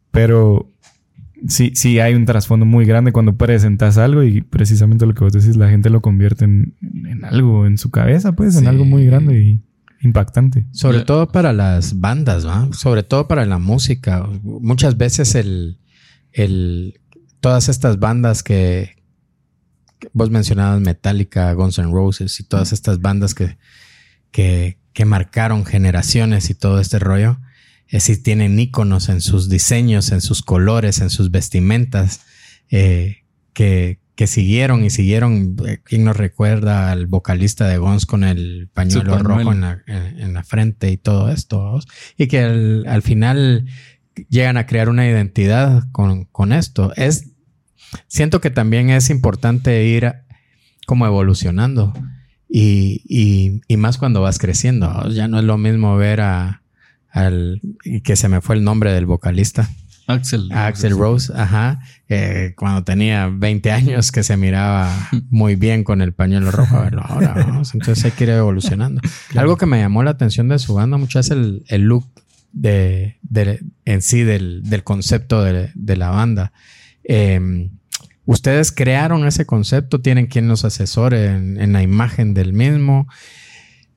Pero 0.09 0.67
sí, 1.47 1.71
sí 1.75 1.99
hay 1.99 2.13
un 2.15 2.25
trasfondo 2.25 2.65
muy 2.65 2.85
grande 2.85 3.11
cuando 3.11 3.35
presentas 3.37 3.97
algo 3.97 4.23
y 4.23 4.41
precisamente 4.41 5.05
lo 5.05 5.13
que 5.13 5.23
vos 5.23 5.33
decís, 5.33 5.55
la 5.57 5.69
gente 5.69 5.89
lo 5.89 6.01
convierte 6.01 6.45
en, 6.45 6.75
en 6.81 7.23
algo 7.25 7.65
en 7.65 7.77
su 7.77 7.89
cabeza, 7.91 8.33
pues, 8.33 8.55
en 8.55 8.61
Sí. 8.61 8.67
algo 8.67 8.85
muy 8.85 9.05
grande 9.05 9.39
y 9.39 9.61
impactante. 10.03 10.65
Sobre 10.71 11.01
todo 11.01 11.31
para 11.31 11.53
las 11.53 11.99
bandas, 11.99 12.45
¿va? 12.47 12.67
Sobre 12.73 13.03
todo 13.03 13.27
para 13.27 13.45
la 13.45 13.59
música. 13.59 14.27
Muchas 14.43 14.97
veces 14.97 15.35
el, 15.35 15.77
el 16.31 16.99
todas 17.39 17.69
estas 17.69 17.99
bandas 17.99 18.41
que, 18.43 18.95
que 19.99 20.09
vos 20.13 20.29
mencionabas, 20.31 20.81
Metallica, 20.81 21.53
Guns 21.53 21.77
N' 21.77 21.91
Roses 21.91 22.39
y 22.39 22.43
todas 22.43 22.73
estas 22.73 23.01
bandas 23.01 23.33
que, 23.35 23.57
que, 24.31 24.77
que 24.93 25.05
marcaron 25.05 25.65
generaciones 25.65 26.49
y 26.49 26.55
todo 26.55 26.79
este 26.79 26.97
rollo, 26.99 27.37
es 27.91 28.03
si 28.05 28.17
tienen 28.21 28.57
íconos 28.59 29.09
en 29.09 29.21
sus 29.21 29.49
diseños, 29.49 30.11
en 30.11 30.21
sus 30.21 30.41
colores, 30.41 30.99
en 31.01 31.09
sus 31.11 31.29
vestimentas, 31.29 32.21
eh, 32.71 33.17
que, 33.53 33.99
que 34.15 34.27
siguieron 34.27 34.83
y 34.83 34.89
siguieron. 34.89 35.57
Eh, 35.67 35.79
¿Quién 35.83 36.05
nos 36.05 36.15
recuerda 36.15 36.89
al 36.91 37.05
vocalista 37.07 37.67
de 37.67 37.77
Guns 37.77 38.05
con 38.05 38.23
el 38.23 38.69
pañuelo 38.73 39.19
rojo 39.19 39.51
en 39.51 39.61
la, 39.61 39.83
en, 39.87 40.19
en 40.19 40.33
la 40.33 40.43
frente 40.43 40.89
y 40.89 40.97
todo 40.97 41.29
esto? 41.29 41.79
Y 42.17 42.27
que 42.27 42.39
al, 42.39 42.85
al 42.87 43.01
final 43.01 43.67
llegan 44.29 44.57
a 44.57 44.65
crear 44.65 44.87
una 44.89 45.05
identidad 45.07 45.83
con, 45.91 46.25
con 46.25 46.53
esto. 46.53 46.93
Es, 46.95 47.31
siento 48.07 48.39
que 48.41 48.51
también 48.51 48.89
es 48.89 49.09
importante 49.09 49.85
ir 49.85 50.05
a- 50.05 50.25
como 50.87 51.05
evolucionando. 51.05 51.93
Y, 52.53 53.01
y, 53.05 53.61
y 53.67 53.77
más 53.77 53.97
cuando 53.97 54.21
vas 54.21 54.37
creciendo. 54.37 55.07
Ya 55.09 55.27
no 55.29 55.39
es 55.39 55.45
lo 55.45 55.57
mismo 55.57 55.95
ver 55.95 56.19
a 56.19 56.60
al 57.11 57.61
y 57.83 58.01
que 58.01 58.15
se 58.15 58.27
me 58.29 58.41
fue 58.41 58.55
el 58.55 58.63
nombre 58.63 58.93
del 58.93 59.05
vocalista. 59.05 59.69
Axel. 60.07 60.49
Axel 60.51 60.97
Rose, 60.97 61.31
ajá, 61.35 61.79
eh, 62.09 62.53
cuando 62.57 62.83
tenía 62.83 63.27
20 63.31 63.71
años 63.71 64.11
que 64.11 64.23
se 64.23 64.35
miraba 64.35 64.91
muy 65.29 65.55
bien 65.55 65.83
con 65.83 66.01
el 66.01 66.11
pañuelo 66.13 66.51
rojo, 66.51 66.75
a 66.77 66.81
verlo 66.81 67.01
ahora, 67.05 67.33
vamos. 67.35 67.73
entonces 67.75 68.03
hay 68.03 68.11
que 68.11 68.23
ir 68.25 68.31
evolucionando. 68.31 68.99
Algo 69.35 69.57
que 69.57 69.65
me 69.67 69.79
llamó 69.79 70.03
la 70.03 70.11
atención 70.11 70.49
de 70.49 70.59
su 70.59 70.73
banda 70.73 70.97
mucho 70.97 71.19
es 71.19 71.29
el, 71.29 71.63
el 71.69 71.83
look 71.83 72.05
de, 72.51 73.17
de- 73.21 73.63
en 73.85 74.01
sí 74.01 74.23
del, 74.23 74.63
del 74.63 74.83
concepto 74.83 75.43
de, 75.43 75.71
de 75.75 75.95
la 75.97 76.09
banda. 76.09 76.51
Eh, 77.03 77.69
Ustedes 78.25 78.71
crearon 78.71 79.25
ese 79.25 79.45
concepto, 79.45 79.99
tienen 79.99 80.27
quien 80.27 80.47
los 80.47 80.63
asesore 80.63 81.25
en, 81.25 81.59
en 81.59 81.73
la 81.73 81.81
imagen 81.81 82.33
del 82.35 82.53
mismo. 82.53 83.07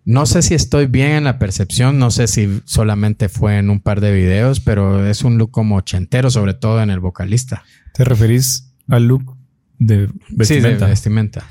No 0.06 0.26
sé 0.26 0.42
si 0.42 0.54
estoy 0.54 0.86
bien 0.86 1.12
en 1.12 1.24
la 1.24 1.38
percepción, 1.38 1.98
no 1.98 2.10
sé 2.10 2.26
si 2.26 2.60
solamente 2.66 3.30
fue 3.30 3.58
en 3.58 3.70
un 3.70 3.80
par 3.80 4.02
de 4.02 4.12
videos, 4.12 4.60
pero 4.60 5.06
es 5.06 5.24
un 5.24 5.38
look 5.38 5.50
como 5.50 5.76
ochentero, 5.76 6.30
sobre 6.30 6.52
todo 6.52 6.82
en 6.82 6.90
el 6.90 7.00
vocalista. 7.00 7.64
¿Te 7.94 8.04
referís 8.04 8.74
al 8.88 9.06
look 9.06 9.34
de 9.78 10.10
vestimenta? 10.28 10.78
Sí, 10.78 10.84
de 10.84 10.90
vestimenta. 10.90 11.44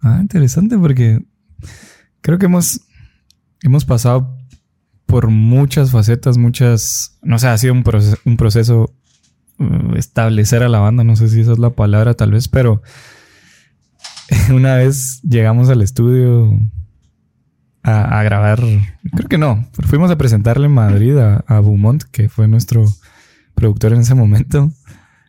Ah, 0.00 0.18
interesante 0.22 0.78
porque 0.78 1.22
creo 2.22 2.38
que 2.38 2.46
hemos, 2.46 2.80
hemos 3.62 3.84
pasado 3.84 4.38
por 5.04 5.28
muchas 5.28 5.90
facetas, 5.90 6.38
muchas, 6.38 7.18
no 7.22 7.38
sé, 7.38 7.48
ha 7.48 7.58
sido 7.58 7.74
un 7.74 7.82
proceso, 7.82 8.16
un 8.24 8.36
proceso 8.38 8.94
uh, 9.58 9.94
establecer 9.96 10.62
a 10.62 10.68
la 10.68 10.78
banda, 10.78 11.04
no 11.04 11.14
sé 11.16 11.28
si 11.28 11.40
esa 11.40 11.52
es 11.52 11.58
la 11.58 11.70
palabra 11.70 12.14
tal 12.14 12.30
vez, 12.30 12.48
pero 12.48 12.82
una 14.50 14.76
vez 14.76 15.20
llegamos 15.22 15.68
al 15.68 15.82
estudio 15.82 16.58
a, 17.88 18.20
a 18.20 18.22
grabar, 18.22 18.60
creo 19.14 19.28
que 19.28 19.38
no, 19.38 19.68
fuimos 19.86 20.10
a 20.10 20.18
presentarle 20.18 20.66
en 20.66 20.72
Madrid 20.72 21.16
a, 21.18 21.44
a 21.46 21.60
Beaumont, 21.60 22.02
que 22.10 22.28
fue 22.28 22.48
nuestro 22.48 22.84
productor 23.54 23.92
en 23.92 24.00
ese 24.00 24.14
momento. 24.14 24.70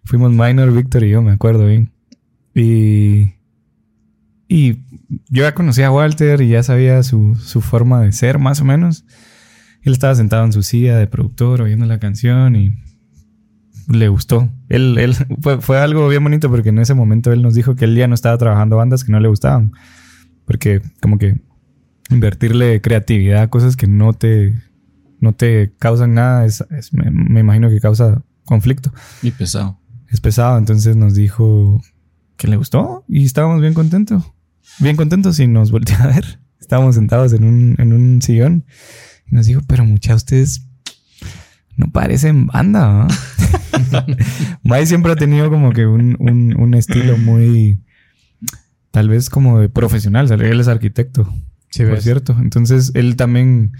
Fuimos 0.06 0.32
Minor, 0.32 0.72
Víctor 0.72 1.04
y 1.04 1.10
yo, 1.10 1.22
me 1.22 1.32
acuerdo 1.32 1.66
bien. 1.66 1.92
Y 2.56 3.40
y 4.52 4.80
yo 5.30 5.44
ya 5.44 5.54
conocía 5.54 5.88
a 5.88 5.92
Walter 5.92 6.42
y 6.42 6.50
ya 6.50 6.64
sabía 6.64 7.04
su, 7.04 7.36
su 7.36 7.62
forma 7.62 8.02
de 8.02 8.12
ser, 8.12 8.40
más 8.40 8.60
o 8.62 8.66
menos. 8.66 9.06
Él 9.84 9.94
estaba 9.94 10.16
sentado 10.16 10.44
en 10.44 10.52
su 10.52 10.64
silla 10.64 10.98
de 10.98 11.06
productor 11.06 11.62
oyendo 11.62 11.86
la 11.86 12.00
canción 12.00 12.56
y 12.56 12.74
le 13.88 14.10
gustó. 14.10 14.50
Él, 14.68 14.98
él 14.98 15.16
fue, 15.40 15.62
fue 15.62 15.78
algo 15.78 16.10
bien 16.10 16.24
bonito 16.24 16.50
porque 16.50 16.70
en 16.70 16.80
ese 16.80 16.96
momento 16.96 17.32
él 17.32 17.44
nos 17.44 17.54
dijo 17.54 17.76
que 17.76 17.86
él 17.86 17.96
ya 17.96 18.08
no 18.08 18.16
estaba 18.16 18.38
trabajando 18.40 18.78
bandas 18.78 19.04
que 19.04 19.12
no 19.12 19.20
le 19.20 19.30
gustaban. 19.30 19.72
Porque 20.46 20.82
como 21.00 21.20
que 21.20 21.40
invertirle 22.10 22.82
creatividad 22.82 23.42
a 23.44 23.50
cosas 23.50 23.76
que 23.76 23.88
no 23.88 24.14
te, 24.14 24.54
no 25.20 25.34
te 25.34 25.74
causan 25.80 26.14
nada, 26.14 26.46
es, 26.46 26.64
es- 26.72 26.94
me, 26.94 27.10
me 27.12 27.40
imagino 27.42 27.70
que 27.70 27.80
causa 27.80 28.24
conflicto 28.46 28.92
Y 29.22 29.32
pesado. 29.32 29.80
es 30.10 30.20
pesado. 30.22 30.58
Entonces 30.58 30.96
nos 30.96 31.14
dijo 31.14 31.82
que 32.38 32.48
le 32.48 32.58
gustó 32.58 33.04
y 33.08 33.26
estábamos 33.26 33.62
bien 33.62 33.74
contentos. 33.74 34.24
Bien 34.80 34.96
contentos 34.96 35.40
y 35.40 35.48
nos 35.48 35.72
volteó 35.72 35.98
a 36.00 36.08
ver. 36.08 36.40
Estábamos 36.60 36.96
sentados 36.96 37.34
en 37.34 37.44
un, 37.44 37.76
en 37.80 37.94
un 37.94 38.22
sillón 38.22 38.66
y 39.30 39.36
nos 39.36 39.46
dijo, 39.46 39.62
pero 39.68 39.84
muchas 39.86 40.18
ustedes 40.18 40.66
no 41.78 41.92
parecen 41.92 42.48
banda. 42.48 43.08
¿ah?". 43.08 43.08
Mai 44.64 44.86
siempre 44.86 45.12
ha 45.12 45.16
tenido 45.16 45.50
como 45.50 45.72
que 45.72 45.86
un, 45.86 46.16
un- 46.20 46.56
un 46.60 46.74
estilo 46.74 47.18
muy, 47.18 47.84
tal 48.92 49.10
vez 49.10 49.30
como 49.30 49.60
de 49.60 49.70
profesional. 49.70 50.32
Él 50.32 50.60
es 50.60 50.68
arquitecto, 50.68 51.32
Sí, 51.70 51.84
por 51.84 51.94
ves. 51.94 52.04
cierto. 52.04 52.36
Entonces 52.42 52.92
él 52.96 53.16
también, 53.16 53.74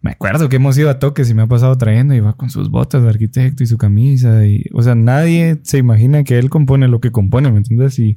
me 0.00 0.10
acuerdo 0.12 0.48
que 0.48 0.56
hemos 0.56 0.76
ido 0.78 0.90
a 0.90 0.98
toques 0.98 1.28
y 1.30 1.34
me 1.34 1.42
ha 1.42 1.46
pasado 1.46 1.76
trayendo 1.78 2.14
y 2.14 2.20
va 2.20 2.34
con 2.34 2.50
sus 2.50 2.70
botas 2.70 3.02
de 3.02 3.08
arquitecto 3.08 3.62
y 3.62 3.66
su 3.66 3.78
camisa. 3.78 4.44
Y, 4.46 4.64
o 4.72 4.82
sea, 4.82 4.94
nadie 4.94 5.58
se 5.62 5.78
imagina 5.78 6.24
que 6.24 6.38
él 6.38 6.50
compone 6.50 6.88
lo 6.88 7.00
que 7.00 7.10
compone, 7.10 7.50
¿me 7.50 7.58
entiendes? 7.58 7.98
Y 7.98 8.16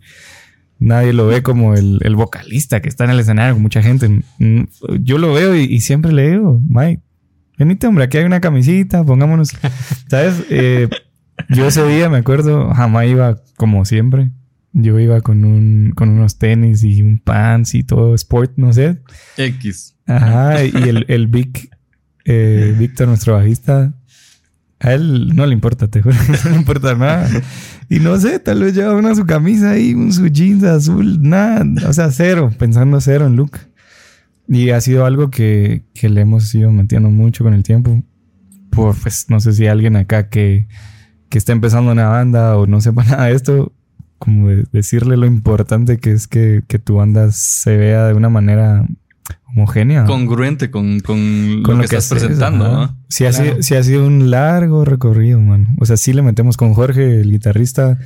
nadie 0.80 1.14
lo 1.14 1.28
ve 1.28 1.44
como 1.44 1.76
el, 1.76 2.00
el 2.02 2.16
vocalista 2.16 2.82
que 2.82 2.90
está 2.90 3.04
en 3.06 3.12
el 3.12 3.20
escenario 3.20 3.54
con 3.54 3.62
mucha 3.64 3.82
gente. 3.84 4.10
Mm, 4.40 4.62
Yo 5.02 5.18
lo 5.18 5.34
veo 5.34 5.56
y, 5.56 5.62
y 5.64 5.82
siempre 5.82 6.12
le 6.12 6.32
digo, 6.32 6.60
Mike, 6.68 7.02
venite, 7.58 7.86
hombre, 7.88 8.06
aquí 8.06 8.18
hay 8.18 8.24
una 8.26 8.42
camisita, 8.42 9.04
pongámonos. 9.04 9.52
¿Sabes? 10.08 10.44
Eh, 10.50 10.90
yo 11.50 11.68
ese 11.68 11.86
día 11.88 12.10
me 12.10 12.18
acuerdo, 12.18 12.74
jamás 12.74 13.06
iba 13.08 13.40
como 13.58 13.86
siempre. 13.86 14.32
Yo 14.74 15.00
iba 15.00 15.22
con 15.22 15.44
un, 15.44 15.92
con 15.96 16.10
unos 16.10 16.38
tenis 16.38 16.84
y 16.84 17.02
un 17.02 17.20
pants 17.20 17.76
y 17.76 17.84
todo 17.84 18.16
sport, 18.16 18.54
no 18.56 18.72
sé. 18.72 19.00
X. 19.38 19.96
Ajá, 20.06 20.64
y 20.66 20.90
el, 20.90 21.06
el 21.10 21.28
Vic, 21.28 21.70
eh, 22.26 22.76
Víctor, 22.78 23.08
nuestro 23.08 23.34
bajista, 23.34 23.94
a 24.80 24.94
él 24.94 25.36
no 25.36 25.46
le 25.46 25.54
importa, 25.54 25.88
te 25.88 26.02
juro, 26.02 26.16
no 26.46 26.52
le 26.52 26.58
importa 26.58 26.96
nada. 26.96 27.30
Y 27.90 28.00
no 28.00 28.18
sé, 28.18 28.40
tal 28.40 28.62
vez 28.62 28.74
lleva 28.74 28.96
una 28.96 29.14
su 29.14 29.26
camisa 29.26 29.72
ahí, 29.72 29.94
un 29.94 30.12
su 30.12 30.28
jeans 30.28 30.64
azul, 30.64 31.22
nada, 31.22 31.66
o 31.88 31.94
sea, 31.94 32.10
cero, 32.12 32.52
pensando 32.58 33.00
cero 33.00 33.28
en 33.28 33.36
look. 33.36 33.60
Y 34.48 34.72
ha 34.72 34.82
sido 34.82 35.06
algo 35.06 35.30
que, 35.30 35.86
que 35.94 36.10
le 36.10 36.22
hemos 36.22 36.54
ido 36.56 36.72
metiendo 36.72 37.10
mucho 37.10 37.44
con 37.44 37.54
el 37.54 37.64
tiempo. 37.64 38.04
Por, 38.70 38.96
pues, 38.96 39.30
no 39.30 39.40
sé 39.40 39.54
si 39.54 39.68
alguien 39.68 39.96
acá 39.96 40.30
que, 40.30 40.68
que 41.30 41.38
está 41.38 41.52
empezando 41.52 41.92
una 41.92 42.08
banda 42.08 42.58
o 42.58 42.66
no 42.66 42.82
sepa 42.82 43.04
nada 43.06 43.26
de 43.26 43.36
esto, 43.36 43.74
como 44.22 44.50
decirle 44.72 45.18
lo 45.18 45.26
importante 45.26 45.98
que 45.98 46.12
es 46.12 46.28
que, 46.28 46.62
tu 46.84 46.98
banda 46.98 47.32
se 47.32 47.76
vea 47.76 48.06
de 48.06 48.14
una 48.14 48.30
manera 48.30 48.86
homogénea. 49.48 50.06
Congruente 50.06 50.70
con, 50.70 51.00
lo, 51.00 51.78
que, 51.80 51.84
estás 51.86 52.08
presentando, 52.08 52.72
¿no? 52.72 52.98
Sí, 53.10 53.26
ha 53.26 53.34
sido, 53.34 54.06
un 54.06 54.30
largo 54.30 54.86
recorrido, 54.86 55.42
mano. 55.42 55.70
O 55.80 55.86
sea, 55.88 55.98
sí 55.98 56.14
le 56.14 56.22
metemos 56.22 56.56
con 56.56 56.76
Jorge, 56.76 57.22
el 57.22 57.32
guitarrista. 57.32 57.98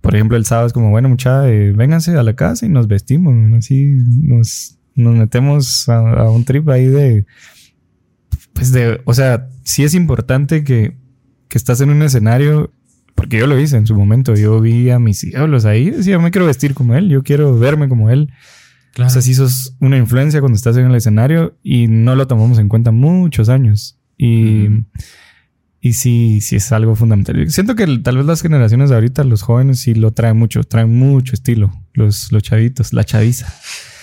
Por 0.00 0.16
ejemplo, 0.16 0.36
el 0.36 0.44
sábado 0.44 0.66
es 0.66 0.72
como, 0.72 0.90
bueno, 0.90 1.08
mucha, 1.08 1.48
eh, 1.48 1.70
vénganse 1.70 2.18
a 2.18 2.24
la 2.24 2.34
casa 2.34 2.66
y 2.66 2.68
nos 2.68 2.88
vestimos. 2.88 3.32
Así 3.56 3.94
nos, 4.22 4.76
nos 4.96 5.14
metemos 5.14 5.88
a, 5.88 5.98
a, 5.98 6.30
un 6.32 6.44
trip 6.44 6.68
ahí 6.68 6.86
de. 6.86 7.26
Pues 8.54 8.72
de. 8.72 9.00
O 9.04 9.14
sea, 9.14 9.46
sí 9.62 9.84
es 9.84 9.94
importante 9.94 10.64
que 10.64 10.96
que 11.54 11.58
estás 11.58 11.80
en 11.80 11.90
un 11.90 12.02
escenario, 12.02 12.72
porque 13.14 13.38
yo 13.38 13.46
lo 13.46 13.58
hice 13.58 13.76
en 13.76 13.86
su 13.86 13.94
momento, 13.94 14.34
yo 14.34 14.60
vi 14.60 14.90
a 14.90 14.98
mis 14.98 15.24
ídolos 15.24 15.64
ahí, 15.64 15.90
decía, 15.90 16.18
me 16.18 16.30
quiero 16.30 16.46
vestir 16.46 16.74
como 16.74 16.94
él, 16.94 17.08
yo 17.08 17.22
quiero 17.22 17.58
verme 17.58 17.88
como 17.88 18.10
él. 18.10 18.32
Claro. 18.92 19.08
O 19.08 19.10
sea, 19.10 19.22
sí 19.22 19.34
sos 19.34 19.76
una 19.80 19.96
influencia 19.96 20.40
cuando 20.40 20.56
estás 20.56 20.76
en 20.76 20.86
el 20.86 20.94
escenario 20.94 21.56
y 21.62 21.88
no 21.88 22.14
lo 22.14 22.26
tomamos 22.26 22.58
en 22.58 22.68
cuenta 22.68 22.92
muchos 22.92 23.48
años. 23.48 23.98
Y, 24.16 24.68
y 25.80 25.94
sí, 25.94 26.40
sí 26.40 26.56
es 26.56 26.70
algo 26.70 26.94
fundamental. 26.94 27.50
Siento 27.50 27.74
que 27.74 27.86
tal 27.98 28.18
vez 28.18 28.26
las 28.26 28.40
generaciones 28.40 28.90
de 28.90 28.94
ahorita, 28.94 29.24
los 29.24 29.42
jóvenes, 29.42 29.80
sí 29.80 29.94
lo 29.94 30.12
traen 30.12 30.36
mucho, 30.36 30.62
traen 30.62 30.96
mucho 30.96 31.34
estilo, 31.34 31.72
los, 31.92 32.30
los 32.30 32.42
chavitos, 32.42 32.92
la 32.92 33.04
chaviza. 33.04 33.52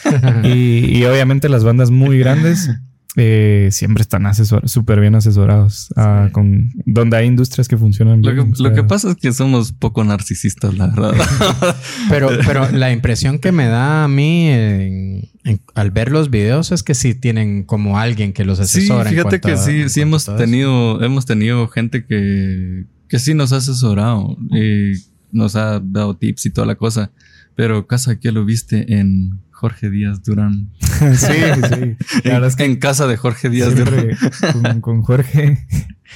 y, 0.43 0.97
y 0.97 1.05
obviamente 1.05 1.47
las 1.47 1.64
bandas 1.64 1.89
muy 1.89 2.20
grandes 2.20 2.70
eh, 3.18 3.68
siempre 3.72 4.01
están 4.01 4.26
súper 4.66 5.01
bien 5.01 5.16
asesorados. 5.16 5.93
Ah, 5.97 6.30
con, 6.32 6.72
donde 6.86 7.18
hay 7.18 7.28
industrias 7.28 7.68
que 7.68 7.78
funcionan 7.78 8.22
lo 8.22 8.32
bien. 8.34 8.53
Que, 8.53 8.64
lo 8.64 8.74
que 8.74 8.84
pasa 8.84 9.12
es 9.12 9.16
que 9.18 9.34
somos 9.34 9.74
poco 9.74 10.03
narcisistas, 10.03 10.78
la 10.78 10.88
verdad. 10.88 11.14
pero, 12.09 12.30
pero 12.45 12.72
la 12.72 12.91
impresión 12.91 13.39
que 13.39 13.51
me 13.51 13.68
da 13.68 14.05
a 14.05 14.07
mí 14.07 15.30
al 15.76 15.91
ver 15.91 16.12
los 16.12 16.30
videos 16.30 16.72
es 16.72 16.84
que 16.84 16.93
sí 16.93 17.14
tienen 17.14 17.64
como 17.64 17.99
alguien 17.99 18.32
que 18.32 18.45
los 18.45 18.59
asesora. 18.59 19.09
Sí, 19.09 19.16
fíjate 19.16 19.41
que 19.41 19.57
sí, 19.57 19.89
sí 19.89 20.01
hemos 20.01 20.26
tenido, 20.26 21.03
hemos 21.03 21.26
tenido 21.26 21.68
gente 21.68 22.05
que, 22.05 22.86
que 23.09 23.20
sí 23.20 23.34
nos 23.34 23.51
ha 23.51 23.57
asesorado 23.57 24.38
y 24.51 24.93
nos 25.32 25.57
ha 25.57 25.82
dado 25.84 26.16
tips 26.16 26.45
y 26.45 26.49
toda 26.51 26.68
la 26.68 26.76
cosa. 26.76 27.12
Pero 27.55 27.86
casa 27.88 28.18
que 28.20 28.32
lo 28.32 28.45
viste 28.45 28.97
en 28.97 29.41
Jorge 29.62 29.91
Díaz 29.91 30.24
Durán. 30.24 30.72
sí, 30.80 31.34
sí. 31.70 32.24
La 32.24 32.47
es 32.47 32.55
que 32.55 32.66
en 32.66 32.78
casa 32.78 33.05
de 33.05 33.16
Jorge 33.16 33.47
Díaz 33.47 33.76
Durán. 33.76 34.82
Con, 34.82 35.03
Jorge 35.03 35.68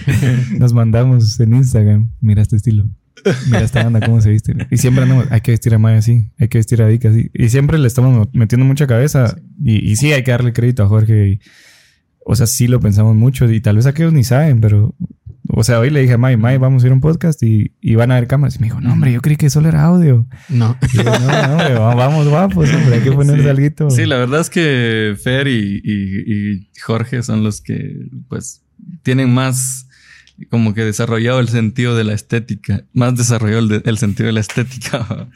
nos 0.58 0.74
mandamos 0.74 1.40
en 1.40 1.54
Instagram. 1.54 2.10
Mira 2.22 2.42
este 2.42 2.56
estilo. 2.56 2.90
Mira 3.46 3.62
esta 3.62 3.84
banda, 3.84 4.04
cómo 4.04 4.20
se 4.20 4.32
viste. 4.32 4.56
Y 4.72 4.78
siempre 4.78 5.04
andamos, 5.04 5.28
hay 5.30 5.42
que 5.42 5.52
vestir 5.52 5.76
a 5.76 5.78
Maya 5.78 6.00
así, 6.00 6.32
hay 6.40 6.48
que 6.48 6.58
vestir 6.58 6.82
a 6.82 6.88
Vika 6.88 7.10
así. 7.10 7.30
Y 7.36 7.50
siempre 7.50 7.78
le 7.78 7.86
estamos 7.88 8.30
metiendo 8.34 8.66
mucha 8.66 8.88
cabeza. 8.88 9.38
Y, 9.64 9.92
y 9.92 9.96
sí, 9.96 10.12
hay 10.12 10.24
que 10.24 10.32
darle 10.32 10.52
crédito 10.52 10.82
a 10.82 10.88
Jorge. 10.88 11.28
Y, 11.28 11.40
o 12.26 12.36
sea, 12.36 12.48
sí 12.48 12.68
lo 12.68 12.80
pensamos 12.80 13.16
mucho. 13.16 13.48
Y 13.48 13.62
tal 13.62 13.76
vez 13.76 13.86
aquellos 13.86 14.12
ni 14.12 14.24
saben, 14.24 14.60
pero 14.60 14.96
o 15.48 15.64
sea, 15.64 15.80
hoy 15.80 15.90
le 15.90 16.02
dije 16.02 16.14
a 16.14 16.18
May, 16.18 16.38
May, 16.38 16.58
vamos 16.58 16.84
a 16.84 16.88
ir 16.88 16.92
a 16.92 16.96
un 16.96 17.02
podcast 17.02 17.42
y, 17.44 17.72
y 17.82 17.96
van 17.96 18.12
a 18.12 18.16
ver 18.16 18.28
cámaras. 18.28 18.56
Y 18.56 18.60
me 18.60 18.68
dijo, 18.68 18.82
no, 18.82 18.94
hombre, 18.94 19.12
yo 19.12 19.22
creí 19.22 19.38
que 19.38 19.50
solo 19.50 19.70
era 19.70 19.84
audio. 19.84 20.26
No. 20.50 20.78
no, 20.96 21.04
no, 21.04 21.54
hombre, 21.54 21.74
vamos 21.76 22.28
guapos, 22.28 22.74
hombre, 22.74 22.96
hay 22.96 23.02
que 23.02 23.12
ponerle 23.12 23.50
algo. 23.50 23.90
Sí, 23.90 24.06
la 24.06 24.18
verdad 24.18 24.42
es 24.42 24.50
que 24.50 25.16
Fer 25.22 25.48
y, 25.48 25.82
y, 25.84 26.68
Jorge 26.82 27.24
son 27.24 27.44
los 27.44 27.62
que, 27.62 28.08
pues, 28.28 28.64
tienen 29.04 29.34
más 29.34 29.88
como 30.50 30.74
que 30.74 30.84
desarrollado 30.84 31.40
el 31.40 31.48
sentido 31.48 31.96
de 31.96 32.04
la 32.04 32.14
estética, 32.14 32.84
más 32.94 33.16
desarrollado 33.16 33.60
el, 33.60 33.82
el 33.86 33.98
sentido 33.98 34.28
de 34.28 34.34
la 34.34 34.42
estética 34.42 35.08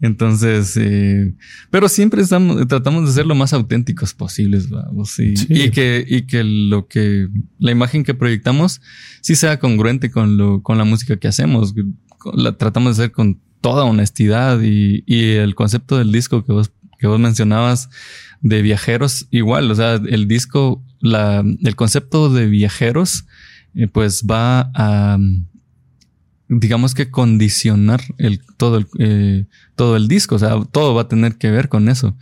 entonces, 0.00 0.76
eh, 0.76 1.34
pero 1.70 1.88
siempre 1.88 2.22
estamos, 2.22 2.66
tratamos 2.68 3.06
de 3.06 3.12
ser 3.12 3.26
lo 3.26 3.34
más 3.34 3.52
auténticos 3.52 4.14
posibles, 4.14 4.70
vamos, 4.70 5.18
y, 5.18 5.34
y, 5.48 5.70
que, 5.70 6.04
y 6.06 6.22
que 6.22 6.44
lo 6.44 6.86
que, 6.86 7.28
la 7.58 7.72
imagen 7.72 8.04
que 8.04 8.14
proyectamos 8.14 8.80
sí 9.20 9.34
sea 9.34 9.58
congruente 9.58 10.10
con 10.10 10.36
lo, 10.36 10.62
con 10.62 10.78
la 10.78 10.84
música 10.84 11.16
que 11.16 11.28
hacemos. 11.28 11.74
La 12.34 12.56
tratamos 12.56 12.96
de 12.96 13.04
hacer 13.04 13.12
con 13.12 13.40
toda 13.60 13.84
honestidad 13.84 14.60
y, 14.62 15.02
y 15.06 15.32
el 15.32 15.54
concepto 15.54 15.98
del 15.98 16.12
disco 16.12 16.44
que 16.44 16.52
vos, 16.52 16.70
que 16.98 17.06
vos 17.06 17.18
mencionabas 17.18 17.90
de 18.40 18.62
viajeros, 18.62 19.26
igual, 19.30 19.70
o 19.70 19.74
sea, 19.74 19.94
el 19.94 20.28
disco, 20.28 20.84
la, 21.00 21.44
el 21.62 21.76
concepto 21.76 22.32
de 22.32 22.46
viajeros, 22.46 23.26
eh, 23.74 23.88
pues 23.88 24.24
va 24.30 24.70
a, 24.74 25.18
digamos 26.48 26.94
que 26.94 27.10
condicionar 27.10 28.02
el, 28.16 28.40
todo, 28.56 28.78
el, 28.78 28.86
eh, 28.98 29.46
todo 29.76 29.96
el 29.96 30.08
disco, 30.08 30.36
o 30.36 30.38
sea, 30.38 30.56
todo 30.70 30.94
va 30.94 31.02
a 31.02 31.08
tener 31.08 31.36
que 31.36 31.50
ver 31.50 31.68
con 31.68 31.88
eso. 31.88 32.16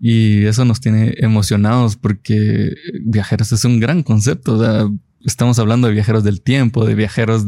Y 0.00 0.44
eso 0.44 0.64
nos 0.64 0.80
tiene 0.80 1.14
emocionados 1.18 1.96
porque 1.96 2.74
viajeros 3.02 3.52
es 3.52 3.64
un 3.64 3.80
gran 3.80 4.02
concepto. 4.02 4.54
O 4.54 4.64
sea, 4.64 4.88
estamos 5.24 5.58
hablando 5.58 5.88
de 5.88 5.94
viajeros 5.94 6.22
del 6.22 6.40
tiempo, 6.40 6.86
de 6.86 6.94
viajeros 6.94 7.46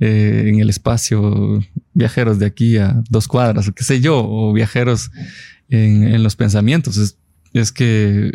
eh, 0.00 0.44
en 0.46 0.60
el 0.60 0.70
espacio, 0.70 1.62
viajeros 1.92 2.38
de 2.38 2.46
aquí 2.46 2.78
a 2.78 3.02
dos 3.10 3.28
cuadras, 3.28 3.68
o 3.68 3.74
qué 3.74 3.84
sé 3.84 4.00
yo, 4.00 4.26
o 4.26 4.52
viajeros 4.52 5.10
en, 5.68 6.04
en 6.04 6.22
los 6.22 6.36
pensamientos. 6.36 6.96
Es, 6.96 7.18
es 7.52 7.72
que 7.72 8.32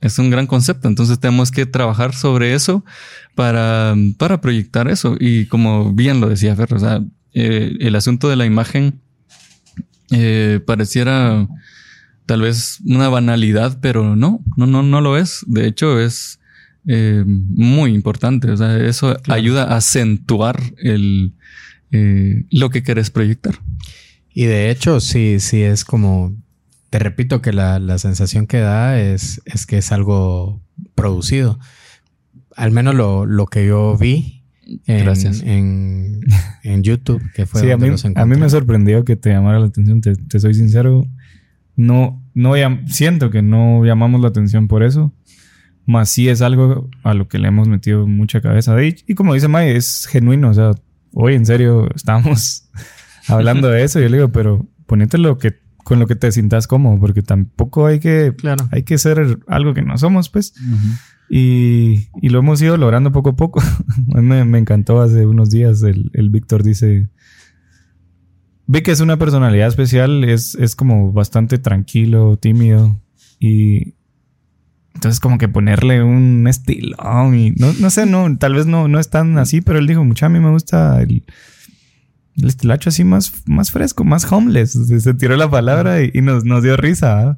es 0.00 0.18
un 0.18 0.30
gran 0.30 0.46
concepto. 0.46 0.88
Entonces 0.88 1.18
tenemos 1.18 1.50
que 1.50 1.66
trabajar 1.66 2.14
sobre 2.14 2.54
eso 2.54 2.84
para, 3.34 3.94
para 4.18 4.40
proyectar 4.40 4.88
eso. 4.88 5.16
Y 5.18 5.46
como 5.46 5.92
bien 5.92 6.20
lo 6.20 6.28
decía 6.28 6.56
Fer, 6.56 6.74
o 6.74 6.78
sea, 6.78 7.02
eh, 7.32 7.76
el 7.80 7.94
asunto 7.96 8.28
de 8.28 8.36
la 8.36 8.46
imagen 8.46 9.00
eh, 10.10 10.60
pareciera 10.64 11.48
tal 12.24 12.42
vez 12.42 12.78
una 12.84 13.08
banalidad, 13.08 13.78
pero 13.80 14.16
no, 14.16 14.40
no, 14.56 14.66
no, 14.66 14.82
no 14.82 15.00
lo 15.00 15.16
es. 15.16 15.44
De 15.46 15.66
hecho, 15.66 16.00
es 16.00 16.40
eh, 16.86 17.24
muy 17.26 17.94
importante. 17.94 18.50
O 18.50 18.56
sea, 18.56 18.78
eso 18.78 19.16
ayuda 19.28 19.64
a 19.64 19.76
acentuar 19.76 20.60
el, 20.78 21.34
lo 22.50 22.70
que 22.70 22.82
quieres 22.82 23.10
proyectar. 23.10 23.58
Y 24.34 24.44
de 24.44 24.70
hecho, 24.70 25.00
sí, 25.00 25.40
sí 25.40 25.62
es 25.62 25.84
como 25.84 26.36
te 26.90 26.98
repito 26.98 27.40
que 27.42 27.52
la, 27.52 27.98
sensación 27.98 28.46
que 28.46 28.58
da 28.58 29.00
es, 29.00 29.42
es, 29.44 29.66
que 29.66 29.78
es 29.78 29.92
algo 29.92 30.60
producido. 30.94 31.58
Al 32.54 32.70
menos 32.70 32.94
lo, 32.94 33.46
que 33.46 33.66
yo 33.66 33.96
vi 33.96 34.44
en, 34.86 36.20
en, 36.62 36.82
YouTube, 36.82 37.22
que 37.34 37.46
fue 37.46 37.60
sí, 37.60 37.70
a 37.70 37.76
mí, 37.76 37.88
a 38.14 38.26
mí 38.26 38.36
me 38.36 38.48
sorprendió 38.48 39.04
que 39.04 39.16
te 39.16 39.30
llamara 39.30 39.58
la 39.58 39.66
atención, 39.66 40.00
te, 40.00 40.40
soy 40.40 40.54
sincero. 40.54 41.06
No, 41.74 42.22
no 42.34 42.54
siento 42.86 43.30
que 43.30 43.42
no 43.42 43.84
llamamos 43.84 44.20
la 44.22 44.28
atención 44.28 44.66
por 44.66 44.82
eso, 44.82 45.12
más 45.84 46.10
sí 46.10 46.28
es 46.28 46.40
algo 46.40 46.88
a 47.02 47.14
lo 47.14 47.28
que 47.28 47.38
le 47.38 47.48
hemos 47.48 47.68
metido 47.68 48.06
mucha 48.06 48.40
cabeza. 48.40 48.82
Y, 48.82 48.96
y 49.06 49.14
como 49.14 49.34
dice 49.34 49.48
May, 49.48 49.70
es 49.70 50.06
genuino, 50.06 50.50
o 50.50 50.54
sea, 50.54 50.70
hoy 51.12 51.34
en 51.34 51.46
serio 51.46 51.88
estamos 51.94 52.68
hablando 53.28 53.68
de 53.68 53.84
eso. 53.84 54.00
Yo 54.00 54.08
le 54.08 54.16
digo, 54.16 54.32
pero 54.32 54.66
ponete 54.86 55.18
lo 55.18 55.38
que 55.38 55.65
con 55.86 56.00
lo 56.00 56.08
que 56.08 56.16
te 56.16 56.32
sientas 56.32 56.66
cómodo, 56.66 56.98
porque 56.98 57.22
tampoco 57.22 57.86
hay 57.86 58.00
que, 58.00 58.34
claro. 58.36 58.68
hay 58.72 58.82
que 58.82 58.98
ser 58.98 59.38
algo 59.46 59.72
que 59.72 59.82
no 59.82 59.96
somos, 59.98 60.28
pues. 60.28 60.52
y, 61.30 62.08
y, 62.20 62.28
lo 62.28 62.40
hemos 62.40 62.60
ido 62.60 62.76
logrando 62.76 63.12
poco 63.12 63.30
a 63.30 63.36
poco. 63.36 63.62
me, 64.08 64.44
me, 64.44 64.58
encantó 64.58 65.00
hace 65.00 65.26
unos 65.26 65.48
días 65.48 65.84
el, 65.84 66.10
el 66.12 66.28
Víctor 66.30 66.64
dice, 66.64 67.08
ve 68.66 68.82
que 68.82 68.90
es 68.90 68.98
una 68.98 69.16
personalidad 69.16 69.68
especial, 69.68 70.24
es, 70.24 70.56
es 70.56 70.74
como 70.74 71.12
bastante 71.12 71.58
tranquilo, 71.58 72.36
tímido 72.36 73.00
y 73.38 73.94
entonces 74.92 75.20
como 75.20 75.38
que 75.38 75.46
ponerle 75.46 76.02
un 76.02 76.48
estilo 76.48 76.96
y 77.32 77.52
no, 77.52 77.72
no 77.74 77.90
sé, 77.90 78.06
no, 78.06 78.36
tal 78.38 78.54
vez 78.54 78.66
no, 78.66 78.88
no 78.88 78.98
es 78.98 79.08
tan 79.08 79.38
así, 79.38 79.60
pero 79.60 79.78
él 79.78 79.86
dijo, 79.86 80.02
mucho 80.02 80.26
a 80.26 80.30
mí 80.30 80.40
me 80.40 80.50
gusta 80.50 81.00
el 81.00 81.22
el 82.36 82.48
estilacho 82.48 82.90
así 82.90 83.04
más, 83.04 83.32
más 83.46 83.70
fresco, 83.70 84.04
más 84.04 84.30
homeless. 84.30 84.72
Se 84.72 85.14
tiró 85.14 85.36
la 85.36 85.50
palabra 85.50 86.02
y, 86.02 86.20
nos, 86.20 86.44
nos, 86.44 86.62
dio 86.62 86.76
risa. 86.76 87.36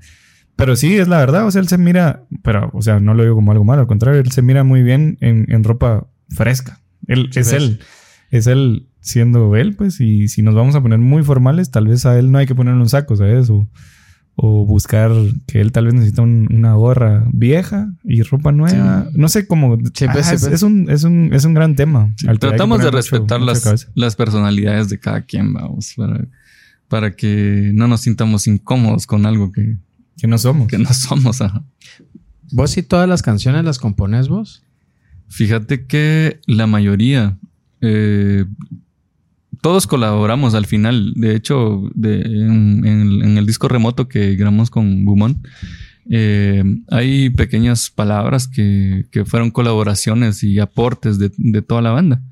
Pero 0.56 0.76
sí, 0.76 0.96
es 0.96 1.08
la 1.08 1.18
verdad. 1.18 1.46
O 1.46 1.50
sea, 1.50 1.60
él 1.60 1.68
se 1.68 1.78
mira, 1.78 2.24
pero, 2.42 2.70
o 2.72 2.82
sea, 2.82 3.00
no 3.00 3.14
lo 3.14 3.22
digo 3.22 3.36
como 3.36 3.52
algo 3.52 3.64
malo. 3.64 3.82
Al 3.82 3.86
contrario, 3.86 4.20
él 4.20 4.32
se 4.32 4.42
mira 4.42 4.64
muy 4.64 4.82
bien 4.82 5.18
en, 5.20 5.46
en 5.48 5.64
ropa 5.64 6.08
fresca. 6.30 6.80
Él, 7.06 7.30
es 7.34 7.52
él. 7.52 7.80
Es 8.30 8.46
él 8.46 8.88
siendo 9.00 9.56
él, 9.56 9.74
pues. 9.74 10.00
Y 10.00 10.28
si 10.28 10.42
nos 10.42 10.54
vamos 10.54 10.74
a 10.74 10.82
poner 10.82 10.98
muy 10.98 11.22
formales, 11.22 11.70
tal 11.70 11.86
vez 11.86 12.04
a 12.06 12.18
él 12.18 12.30
no 12.30 12.38
hay 12.38 12.46
que 12.46 12.54
ponerle 12.54 12.80
un 12.80 12.88
saco, 12.88 13.16
¿sabes? 13.16 13.48
O, 13.50 13.68
o 14.40 14.64
buscar 14.64 15.10
que 15.48 15.60
él 15.60 15.72
tal 15.72 15.86
vez 15.86 15.94
necesita 15.94 16.22
una 16.22 16.74
gorra 16.74 17.26
vieja 17.32 17.90
y 18.04 18.22
ropa 18.22 18.52
nueva. 18.52 19.08
No 19.12 19.28
sé 19.28 19.48
cómo. 19.48 19.76
Pues, 19.76 19.92
es, 20.30 20.62
un, 20.62 20.88
es, 20.88 21.02
un, 21.02 21.34
es 21.34 21.44
un 21.44 21.54
gran 21.54 21.74
tema. 21.74 22.14
tratamos 22.38 22.80
de 22.80 22.92
respetar 22.92 23.40
las, 23.40 23.88
las, 23.96 24.14
personalidades 24.14 24.90
de 24.90 25.00
cada 25.00 25.22
quien, 25.22 25.52
vamos, 25.54 25.92
para, 25.96 26.24
para 26.86 27.16
que 27.16 27.72
no 27.74 27.88
nos 27.88 28.02
sintamos 28.02 28.46
incómodos 28.46 29.08
con 29.08 29.26
algo 29.26 29.50
que, 29.50 29.76
que 30.16 30.28
no 30.28 30.38
somos. 30.38 30.68
Que 30.68 30.78
no 30.78 30.92
somos. 30.92 31.40
¿Vos 32.52 32.78
y 32.78 32.84
todas 32.84 33.08
las 33.08 33.22
canciones 33.22 33.64
las 33.64 33.80
compones 33.80 34.28
vos? 34.28 34.62
Fíjate 35.28 35.84
que 35.86 36.38
la 36.46 36.68
mayoría. 36.68 37.36
Eh, 37.80 38.44
todos 39.60 39.86
colaboramos 39.86 40.54
al 40.54 40.66
final. 40.66 41.12
De 41.14 41.34
hecho, 41.34 41.90
en, 42.02 43.36
el 43.38 43.46
disco 43.46 43.68
remoto 43.68 44.08
que 44.08 44.36
grabamos 44.36 44.70
con 44.70 45.04
Bumón, 45.04 45.42
eh, 46.10 46.64
hay 46.88 47.30
pequeñas 47.30 47.90
palabras 47.90 48.48
que, 48.48 49.04
fueron 49.26 49.50
colaboraciones 49.50 50.42
y 50.42 50.58
aportes 50.58 51.18
de, 51.18 51.62
toda 51.62 51.82
la 51.82 51.90
banda. 51.90 52.22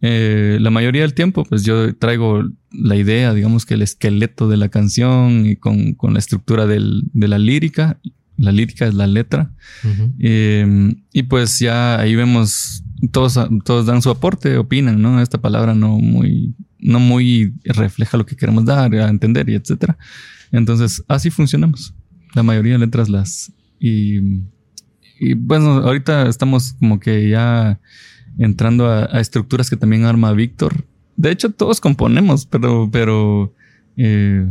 Eh, 0.00 0.58
la 0.60 0.70
mayoría 0.70 1.02
del 1.02 1.14
tiempo, 1.14 1.44
pues 1.44 1.64
yo 1.64 1.94
traigo 1.96 2.44
la 2.70 2.96
idea, 2.96 3.34
digamos 3.34 3.66
que 3.66 3.74
el 3.74 3.82
esqueleto 3.82 4.48
de 4.48 4.56
la 4.56 4.68
canción 4.68 5.46
y 5.46 5.56
con, 5.56 5.96
la 6.00 6.18
estructura 6.18 6.66
de 6.66 7.28
la 7.28 7.38
lírica. 7.38 7.98
La 8.36 8.52
lírica 8.52 8.86
es 8.86 8.94
la 8.94 9.08
letra. 9.08 9.50
Eh, 10.20 10.94
y 11.12 11.22
pues 11.24 11.58
ya 11.58 11.98
ahí 11.98 12.14
vemos, 12.14 12.84
todos, 13.10 13.36
todos 13.64 13.86
dan 13.86 14.00
su 14.00 14.10
aporte, 14.10 14.56
opinan, 14.56 15.02
¿no? 15.02 15.20
Esta 15.20 15.40
palabra 15.40 15.74
no 15.74 15.98
muy, 15.98 16.54
no 16.78 17.00
muy 17.00 17.54
refleja 17.64 18.16
lo 18.16 18.26
que 18.26 18.36
queremos 18.36 18.64
dar, 18.64 18.94
a 18.94 19.08
entender 19.08 19.48
y 19.48 19.54
etcétera. 19.54 19.96
Entonces, 20.52 21.02
así 21.08 21.30
funcionamos 21.30 21.94
la 22.34 22.42
mayoría 22.42 22.74
de 22.74 22.78
letras 22.78 23.08
las... 23.08 23.52
Y, 23.80 24.20
bueno, 25.36 25.78
ahorita 25.78 26.28
estamos 26.28 26.74
como 26.74 27.00
que 27.00 27.28
ya 27.28 27.80
entrando 28.38 28.88
a, 28.88 29.04
estructuras 29.20 29.68
que 29.70 29.76
también 29.76 30.04
arma 30.04 30.32
Víctor. 30.32 30.84
De 31.16 31.30
hecho, 31.30 31.50
todos 31.50 31.80
componemos, 31.80 32.46
pero, 32.46 32.88
pero 32.90 33.52
eh, 33.96 34.48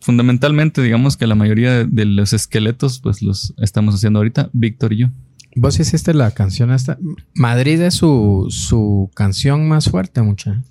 fundamentalmente 0.00 0.82
digamos 0.82 1.16
que 1.16 1.26
la 1.26 1.34
mayoría 1.34 1.84
de 1.84 2.04
los 2.04 2.32
esqueletos 2.32 3.00
pues 3.00 3.22
los 3.22 3.54
estamos 3.58 3.96
haciendo 3.96 4.20
ahorita, 4.20 4.50
Víctor 4.52 4.92
y 4.92 4.98
yo. 4.98 5.08
Vos 5.56 5.80
hiciste 5.80 6.14
la 6.14 6.30
canción 6.30 6.70
esta. 6.70 6.98
Madrid 7.34 7.80
es 7.80 7.94
su, 7.94 8.46
su 8.50 9.10
canción 9.14 9.66
más 9.68 9.90
fuerte, 9.90 10.22
mucha. 10.22 10.62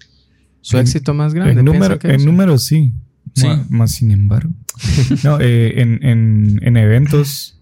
Su 0.67 0.77
éxito 0.77 1.13
más 1.13 1.33
grande. 1.33 1.61
En, 1.61 1.65
número, 1.65 1.97
en 2.03 2.25
números 2.25 2.65
sí. 2.65 2.93
Sí. 3.33 3.47
Más, 3.69 3.93
sin 3.93 4.11
embargo. 4.11 4.51
no, 5.23 5.39
eh, 5.39 5.81
en, 5.81 6.75
eventos, 6.75 7.61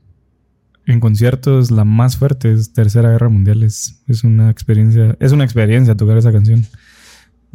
en 0.87 0.99
conciertos, 0.99 1.69
la 1.69 1.85
más 1.85 2.17
fuerte 2.17 2.51
es 2.51 2.73
Tercera 2.73 3.11
Guerra 3.11 3.29
Mundial. 3.29 3.61
Es, 3.61 4.01
una 4.23 4.49
experiencia, 4.49 5.15
es 5.19 5.33
una 5.33 5.43
experiencia 5.43 5.95
tocar 5.95 6.17
esa 6.17 6.31
canción. 6.31 6.65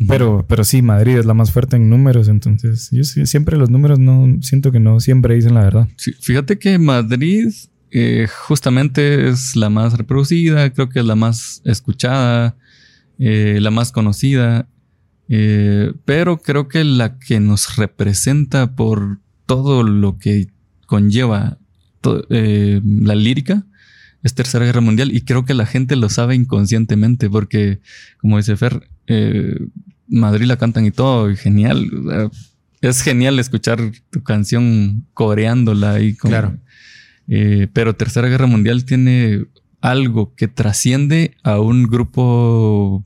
Pero, 0.06 0.46
pero 0.48 0.62
sí, 0.62 0.82
Madrid 0.82 1.18
es 1.18 1.26
la 1.26 1.34
más 1.34 1.50
fuerte 1.50 1.74
en 1.74 1.90
números, 1.90 2.28
entonces 2.28 2.88
yo 2.92 3.02
siempre 3.02 3.58
los 3.58 3.70
números 3.70 3.98
no 3.98 4.38
siento 4.42 4.70
que 4.70 4.78
no 4.78 5.00
siempre 5.00 5.34
dicen 5.34 5.54
la 5.54 5.64
verdad. 5.64 5.88
fíjate 6.20 6.58
que 6.58 6.78
Madrid 6.78 7.48
eh, 7.90 8.28
justamente 8.46 9.28
es 9.28 9.56
la 9.56 9.68
más 9.68 9.98
reproducida, 9.98 10.70
creo 10.72 10.88
que 10.88 11.00
es 11.00 11.04
la 11.04 11.16
más 11.16 11.60
escuchada, 11.64 12.56
eh, 13.18 13.58
la 13.60 13.70
más 13.70 13.90
conocida. 13.92 14.68
Eh, 15.32 15.92
pero 16.04 16.38
creo 16.38 16.66
que 16.66 16.82
la 16.82 17.20
que 17.20 17.38
nos 17.38 17.76
representa 17.76 18.74
por 18.74 19.20
todo 19.46 19.84
lo 19.84 20.18
que 20.18 20.48
conlleva 20.86 21.56
eh, 22.30 22.80
la 22.84 23.14
lírica 23.14 23.64
es 24.24 24.34
Tercera 24.34 24.64
Guerra 24.64 24.80
Mundial 24.80 25.14
y 25.14 25.20
creo 25.20 25.44
que 25.44 25.54
la 25.54 25.66
gente 25.66 25.94
lo 25.94 26.08
sabe 26.08 26.34
inconscientemente 26.34 27.30
porque, 27.30 27.78
como 28.18 28.38
dice 28.38 28.56
Fer, 28.56 28.88
eh, 29.06 29.54
Madrid 30.08 30.46
la 30.46 30.56
cantan 30.56 30.84
y 30.84 30.90
todo, 30.90 31.30
y 31.30 31.36
genial. 31.36 31.88
es 32.80 33.00
genial 33.00 33.38
escuchar 33.38 33.92
tu 34.10 34.24
canción 34.24 35.06
coreándola 35.14 35.92
ahí. 35.92 36.14
claro. 36.16 36.58
pero 37.72 37.94
Tercera 37.94 38.26
Guerra 38.26 38.48
Mundial 38.48 38.84
tiene 38.84 39.44
algo 39.80 40.34
que 40.34 40.48
trasciende 40.48 41.36
a 41.44 41.60
un 41.60 41.84
grupo 41.84 43.04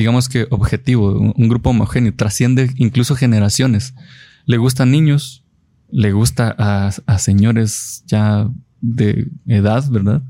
digamos 0.00 0.30
que 0.30 0.46
objetivo, 0.48 1.12
un, 1.12 1.48
grupo 1.50 1.70
homogéneo, 1.70 2.14
trasciende 2.14 2.70
incluso 2.76 3.14
generaciones. 3.16 3.94
Le 4.46 4.56
gustan 4.56 4.90
niños, 4.90 5.44
le 5.90 6.12
gusta 6.12 6.54
a, 6.58 7.18
señores 7.18 8.02
ya 8.06 8.48
de 8.80 9.28
edad, 9.46 9.84
¿verdad? 9.90 10.22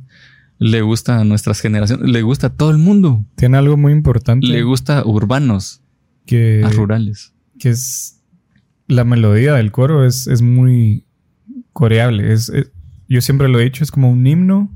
Le 0.59 0.83
gusta 0.83 1.21
a 1.21 1.25
nuestras 1.25 1.61
generaciones, 1.61 2.11
le 2.11 2.23
gusta 2.23 2.49
a 2.49 2.51
todo 2.51 2.73
el 2.73 2.79
mundo. 2.79 3.25
Tiene 3.37 3.59
algo 3.59 3.77
muy 3.77 3.93
importante. 3.93 4.49
Le 4.49 4.63
gusta 4.65 4.99
a 4.99 5.07
urbanos, 5.07 5.83
que, 6.27 6.63
a 6.65 6.71
rurales. 6.71 7.33
Que 7.61 7.69
es 7.71 8.21
la 8.89 9.05
melodía 9.05 9.55
del 9.55 9.71
coro 9.71 10.05
es, 10.05 10.27
es 10.27 10.43
muy 10.43 11.05
coreable. 11.73 12.33
Es, 12.33 12.53
yo 13.09 13.21
siempre 13.21 13.49
lo 13.49 13.61
he 13.61 13.65
dicho, 13.65 13.85
es 13.85 13.93
como 13.93 14.11
un 14.11 14.27
himno 14.27 14.69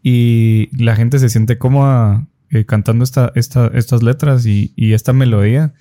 y 0.00 0.68
la 0.80 0.94
gente 0.94 1.18
se 1.18 1.28
siente 1.28 1.58
cómoda 1.58 2.28
eh, 2.52 2.66
cantando 2.66 3.02
esta, 3.02 3.32
esta, 3.34 3.68
estas 3.68 4.02
letras 4.02 4.44
y, 4.44 4.74
esta 4.76 5.14
melodía. 5.14 5.72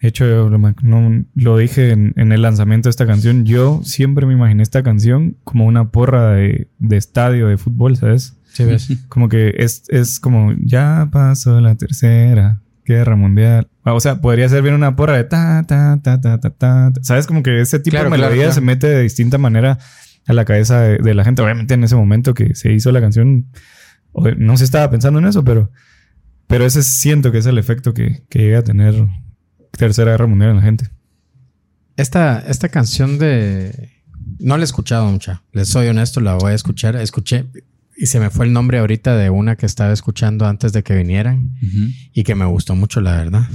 De 0.00 0.06
hecho, 0.06 0.48
no, 0.48 1.24
lo 1.34 1.58
dije 1.58 1.90
en, 1.90 2.14
el 2.16 2.40
lanzamiento 2.40 2.86
de 2.86 2.90
esta 2.90 3.04
canción. 3.04 3.44
Yo 3.44 3.80
siempre 3.82 4.24
me 4.24 4.32
imaginé 4.32 4.62
esta 4.62 4.84
canción 4.84 5.36
como 5.42 5.66
una 5.66 5.90
porra 5.90 6.34
de, 6.34 6.68
estadio 6.90 7.48
de 7.48 7.58
fútbol, 7.58 7.96
¿sabes? 7.96 8.36
Sí, 8.52 8.62
ves. 8.64 8.88
Como 9.08 9.28
que 9.28 9.54
es, 9.58 9.82
es 9.88 10.20
como, 10.20 10.54
ya 10.60 11.08
pasó 11.12 11.60
la 11.60 11.74
tercera 11.74 12.62
guerra 12.84 13.16
mundial. 13.16 13.68
Ah, 13.82 13.92
o 13.92 14.00
sea, 14.00 14.20
podría 14.20 14.48
ser 14.48 14.62
bien 14.62 14.74
una 14.74 14.94
porra 14.94 15.16
de 15.16 15.24
ta, 15.24 15.64
ta, 15.66 15.98
ta, 16.00 16.20
ta, 16.20 16.38
ta, 16.38 16.50
ta. 16.50 16.92
¿Sabes? 17.02 17.26
Como 17.26 17.42
que 17.42 17.60
ese 17.60 17.80
tipo 17.80 17.98
de 17.98 18.08
melodía 18.08 18.52
se 18.52 18.60
mete 18.60 18.86
de 18.86 19.02
distinta 19.02 19.36
manera 19.36 19.78
a 20.28 20.32
la 20.32 20.44
cabeza 20.44 20.80
de, 20.80 20.98
de, 20.98 21.14
la 21.14 21.24
gente. 21.24 21.42
Obviamente 21.42 21.74
en 21.74 21.82
ese 21.82 21.96
momento 21.96 22.34
que 22.34 22.54
se 22.54 22.72
hizo 22.72 22.92
la 22.92 23.00
canción, 23.00 23.46
no 24.36 24.56
se 24.56 24.64
estaba 24.64 24.90
pensando 24.90 25.18
en 25.18 25.26
eso, 25.26 25.44
pero 25.44 25.70
pero 26.48 26.64
ese 26.66 26.82
siento 26.82 27.30
que 27.30 27.38
es 27.38 27.46
el 27.46 27.58
efecto 27.58 27.94
que, 27.94 28.24
llega 28.30 28.58
a 28.58 28.64
tener 28.64 29.06
Tercera 29.70 30.12
Guerra 30.12 30.26
Mundial 30.26 30.50
en 30.50 30.56
la 30.56 30.62
gente. 30.62 30.90
Esta, 31.96 32.40
esta 32.40 32.68
canción 32.68 33.18
de... 33.18 33.92
No 34.40 34.56
la 34.56 34.62
he 34.62 34.64
escuchado 34.64 35.10
mucha. 35.10 35.42
Les 35.52 35.68
soy 35.68 35.88
honesto, 35.88 36.20
la 36.20 36.34
voy 36.34 36.52
a 36.52 36.54
escuchar. 36.54 36.96
Escuché 36.96 37.46
y 37.96 38.06
se 38.06 38.20
me 38.20 38.30
fue 38.30 38.46
el 38.46 38.52
nombre 38.52 38.78
ahorita 38.78 39.16
de 39.16 39.28
una 39.28 39.56
que 39.56 39.66
estaba 39.66 39.92
escuchando 39.92 40.46
antes 40.46 40.72
de 40.72 40.84
que 40.84 40.94
vinieran 40.94 41.50
y 42.12 42.22
que 42.22 42.36
me 42.36 42.44
gustó 42.44 42.76
mucho, 42.76 43.00
la 43.00 43.16
verdad. 43.16 43.48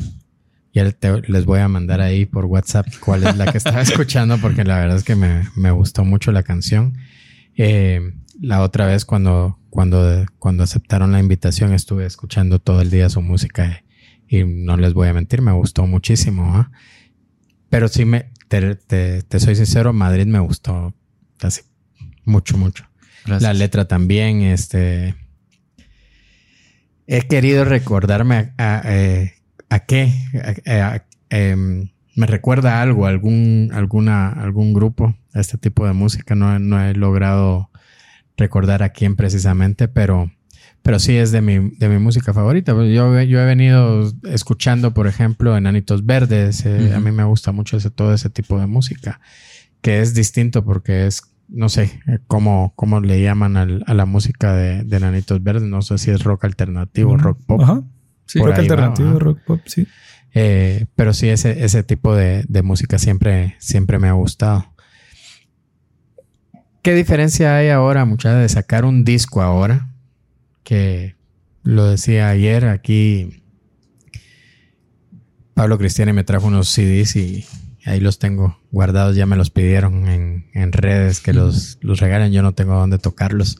Y 0.74 0.82
les 0.82 1.46
voy 1.46 1.62
a 1.62 1.68
mandar 1.70 2.02
ahí 2.02 2.26
por 2.26 2.46
WhatsApp 2.46 2.88
cuál 3.00 3.24
es 3.24 3.38
la 3.38 3.50
que 3.52 3.58
estaba 3.58 3.82
escuchando 3.82 4.38
porque 4.40 4.66
la 4.66 4.80
verdad 4.80 4.98
es 4.98 5.04
que 5.04 5.16
me, 5.16 5.48
me 5.56 5.72
gustó 5.72 6.04
mucho 6.04 6.34
la 6.34 6.44
canción. 6.44 6.98
Eh, 7.56 8.02
la 8.42 8.62
otra 8.62 8.86
vez 8.86 9.06
cuando, 9.06 9.60
cuando, 9.74 10.24
cuando 10.38 10.62
aceptaron 10.62 11.14
la 11.14 11.20
invitación 11.20 11.74
estuve 11.74 12.06
escuchando 12.06 12.60
todo 12.60 12.82
el 12.82 12.92
día 12.92 13.10
su 13.10 13.24
música 13.24 13.84
y, 14.28 14.44
no 14.44 14.78
les 14.78 14.94
voy 14.94 15.08
a 15.08 15.14
mentir, 15.14 15.42
me 15.42 15.52
gustó 15.52 15.88
muchísimo. 15.88 16.56
¿ah? 16.56 16.72
Pero 17.70 17.88
sí, 17.88 18.06
me, 18.06 18.30
te, 18.50 19.40
soy 19.40 19.56
sincero, 19.56 19.92
Madrid 19.92 20.28
me 20.28 20.38
gustó 20.38 20.94
así 21.42 21.64
mucho, 22.24 22.56
mucho. 22.56 22.88
La 23.26 23.52
letra 23.54 23.88
también, 23.88 24.44
este... 24.44 25.16
He 27.08 27.24
querido 27.24 27.66
recordarme 27.66 28.54
a, 28.60 28.84
eh, 28.86 29.34
qué. 29.88 30.14
Em, 31.32 31.90
me 32.16 32.28
recuerda 32.28 32.80
algo, 32.80 33.08
algún, 33.08 33.72
alguna, 33.74 34.30
algún 34.30 34.72
grupo, 34.72 35.16
este 35.34 35.58
tipo 35.58 35.88
de 35.88 35.94
música. 35.94 36.36
No, 36.36 36.60
no 36.60 36.80
he 36.80 36.94
logrado 36.94 37.72
recordar 38.38 38.84
a 38.84 38.90
quién 38.90 39.16
precisamente, 39.16 39.88
pero, 39.88 40.32
pero 40.82 41.00
sí 41.00 41.16
es 41.16 41.32
de 41.32 41.42
mi, 41.42 41.72
de 41.78 41.90
mi 41.90 41.98
música 42.00 42.34
favorita. 42.34 42.74
Yo, 42.74 43.22
yo 43.22 43.40
he 43.42 43.46
venido 43.46 44.12
escuchando, 44.24 44.94
por 44.94 45.08
ejemplo, 45.08 45.56
Enanitos 45.56 46.06
Verdes. 46.06 46.66
Eh, 46.66 46.94
a 46.96 47.00
mí 47.00 47.12
me 47.12 47.24
gusta 47.24 47.52
mucho 47.52 47.78
ese, 47.78 47.90
todo 47.90 48.14
ese 48.14 48.30
tipo 48.30 48.60
de 48.60 48.68
música, 48.68 49.20
que 49.82 50.02
es 50.02 50.14
distinto 50.14 50.64
porque 50.64 51.06
es, 51.08 51.22
no 51.48 51.70
sé, 51.70 52.02
eh, 52.08 52.20
cómo, 52.28 52.74
cómo 52.76 53.00
le 53.02 53.22
llaman 53.22 53.58
a 53.58 53.94
la 53.94 54.06
música 54.06 54.54
de, 54.54 54.84
de, 54.84 54.98
Enanitos 54.98 55.44
Verdes. 55.44 55.64
No 55.64 55.82
sé 55.82 55.98
si 55.98 56.12
es 56.12 56.24
rock 56.24 56.46
alternativo, 56.46 57.18
rock 57.18 57.40
pop. 57.46 57.62
Ajá. 57.62 57.84
Sí, 58.26 58.40
rock 58.40 58.60
alternativo, 58.60 59.20
rock 59.20 59.40
pop, 59.46 59.62
sí. 59.66 59.88
Eh, 60.36 60.88
pero 60.96 61.14
sí, 61.14 61.30
ese, 61.30 61.64
ese 61.64 61.84
tipo 61.84 62.16
de, 62.16 62.44
de 62.48 62.64
música 62.64 62.98
siempre, 62.98 63.56
siempre 63.60 64.00
me 64.00 64.08
ha 64.08 64.14
gustado. 64.14 64.73
¿Qué 66.84 66.94
diferencia 66.94 67.56
hay 67.56 67.70
ahora, 67.70 68.04
muchacha, 68.04 68.36
de 68.36 68.50
sacar 68.50 68.84
un 68.84 69.06
disco 69.06 69.42
ahora? 69.42 69.88
Que 70.64 71.16
lo 71.64 71.86
decía 71.86 72.28
ayer 72.28 72.66
aquí. 72.66 73.42
Pablo 75.54 75.78
Cristiani 75.78 76.12
me 76.12 76.26
trajo 76.26 76.48
unos 76.48 76.68
CDs 76.68 77.16
y 77.16 77.46
ahí 77.86 78.02
los 78.02 78.20
tengo 78.20 78.60
guardados. 78.70 79.16
Ya 79.16 79.26
me 79.26 79.38
los 79.38 79.50
pidieron 79.50 80.10
en, 80.10 80.74
redes 80.74 81.22
que 81.22 81.32
los, 81.32 81.78
los, 81.80 82.02
regalen. 82.02 82.34
Yo 82.34 82.42
no 82.42 82.52
tengo 82.52 82.74
dónde 82.74 83.00
tocarlos. 83.00 83.60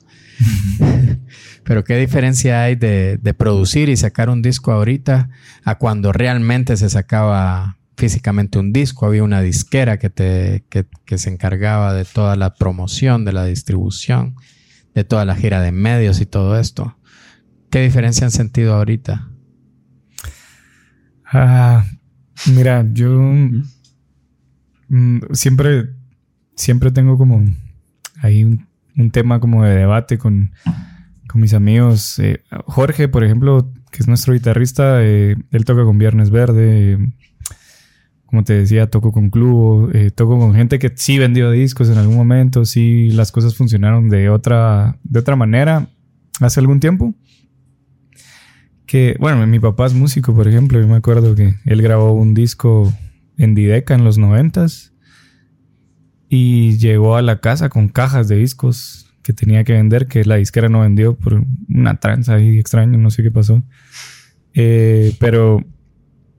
Pero 1.64 1.86
qué 1.86 1.96
diferencia 1.96 2.64
hay 2.64 2.76
de, 2.76 3.20
de 3.22 3.34
producir 3.34 3.88
y 3.88 3.96
sacar 3.96 4.30
un 4.30 4.42
disco 4.42 4.74
ahorita 4.74 5.30
a 5.64 5.76
cuando 5.76 6.12
realmente 6.12 6.76
se 6.76 6.90
sacaba 6.90 7.78
físicamente 7.96 8.60
un 8.60 8.74
disco, 8.74 9.06
había 9.06 9.24
una 9.24 9.42
disquera 9.42 9.98
que, 9.98 10.10
te, 10.10 10.66
que, 10.70 11.18
se 11.18 11.30
encargaba 11.30 11.94
de 11.94 12.06
toda 12.06 12.36
la 12.36 12.54
promoción, 12.56 13.26
de 13.26 13.34
la 13.34 13.46
distribución, 13.46 14.36
de 14.94 15.04
toda 15.04 15.26
la 15.26 15.36
gira 15.36 15.62
de 15.62 15.72
medios 15.72 16.22
y 16.22 16.26
todo 16.26 16.60
esto. 16.60 16.98
¿Qué 17.70 17.82
diferencia 17.82 18.26
han 18.26 18.32
sentido 18.32 18.76
ahorita? 18.76 19.30
Ah, 21.26 21.86
mira, 22.54 22.86
yo 22.92 23.10
mm, 24.90 25.20
siempre, 25.32 25.90
siempre 26.56 26.92
tengo 26.92 27.18
como 27.18 27.44
ahí 28.22 28.44
un, 28.44 28.68
un 28.98 29.12
tema 29.12 29.40
como 29.40 29.64
de 29.64 29.76
debate 29.76 30.18
con, 30.18 30.52
con 31.28 31.42
mis 31.42 31.54
amigos. 31.54 32.20
Eh, 32.20 32.44
Jorge, 32.66 33.08
por 33.08 33.24
ejemplo, 33.24 33.72
que 33.92 34.00
es 34.00 34.08
nuestro 34.08 34.34
guitarrista, 34.34 35.04
eh, 35.04 35.36
él 35.52 35.66
toca 35.66 35.84
con 35.84 35.98
Viernes 35.98 36.30
Verde. 36.30 36.98
Como 38.34 38.44
te 38.44 38.54
decía, 38.54 38.90
toco 38.90 39.12
con 39.12 39.30
Clubo, 39.30 39.92
eh, 39.94 40.10
toco 40.10 40.40
con 40.40 40.56
gente 40.56 40.80
que 40.80 40.92
sí 40.96 41.20
vendió 41.20 41.52
discos 41.52 41.88
en 41.90 42.00
algún 42.00 42.16
momento, 42.16 42.66
sí 42.66 43.10
las 43.12 43.32
cosas 43.32 43.56
funcionaron 43.56 44.10
de 44.10 44.30
otra, 44.30 44.98
de 45.04 45.20
otra 45.20 45.36
manera 45.36 45.88
hace 46.40 46.60
algún 46.60 46.80
tiempo. 46.80 47.14
Que, 48.88 49.16
bueno, 49.20 49.46
mi 49.46 49.60
papá 49.60 49.86
es 49.86 49.94
músico, 49.94 50.34
por 50.34 50.48
ejemplo, 50.48 50.82
yo 50.82 50.88
me 50.88 50.96
acuerdo 50.96 51.36
que 51.36 51.58
él 51.64 51.84
grabó 51.84 52.14
un 52.14 52.34
disco 52.34 52.92
en 53.38 53.54
Dideca 53.54 53.94
en 53.94 54.04
los 54.04 54.18
noventas 54.18 54.96
y 56.28 56.80
llegó 56.80 57.18
a 57.18 57.22
la 57.22 57.40
casa 57.40 57.70
con 57.70 57.88
cajas 57.88 58.28
de 58.28 58.38
discos 58.38 59.14
que 59.22 59.34
tenía 59.34 59.64
que 59.64 59.74
vender, 59.74 60.08
que 60.08 60.26
la 60.26 60.38
disquera 60.38 60.70
no 60.70 60.80
vendió 60.80 61.16
por 61.16 61.46
una 61.70 62.00
tranza 62.00 62.34
ahí 62.34 62.58
extraña, 62.58 62.98
no 62.98 63.12
sé 63.12 63.22
qué 63.22 63.30
pasó. 63.30 63.62
Eh, 64.56 65.16
pero, 65.20 65.64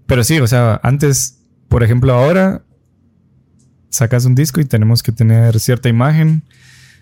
pero 0.07 0.24
sí, 0.24 0.40
o 0.40 0.49
sea, 0.49 0.80
antes, 0.82 1.43
por 1.75 1.83
ejemplo, 1.83 2.14
ahora 2.14 2.62
sacas 3.89 4.27
un 4.27 4.37
disco 4.37 4.61
y 4.61 4.64
tenemos 4.64 5.03
que 5.03 5.11
tener 5.11 5.59
cierta 5.59 5.89
imagen. 5.89 6.45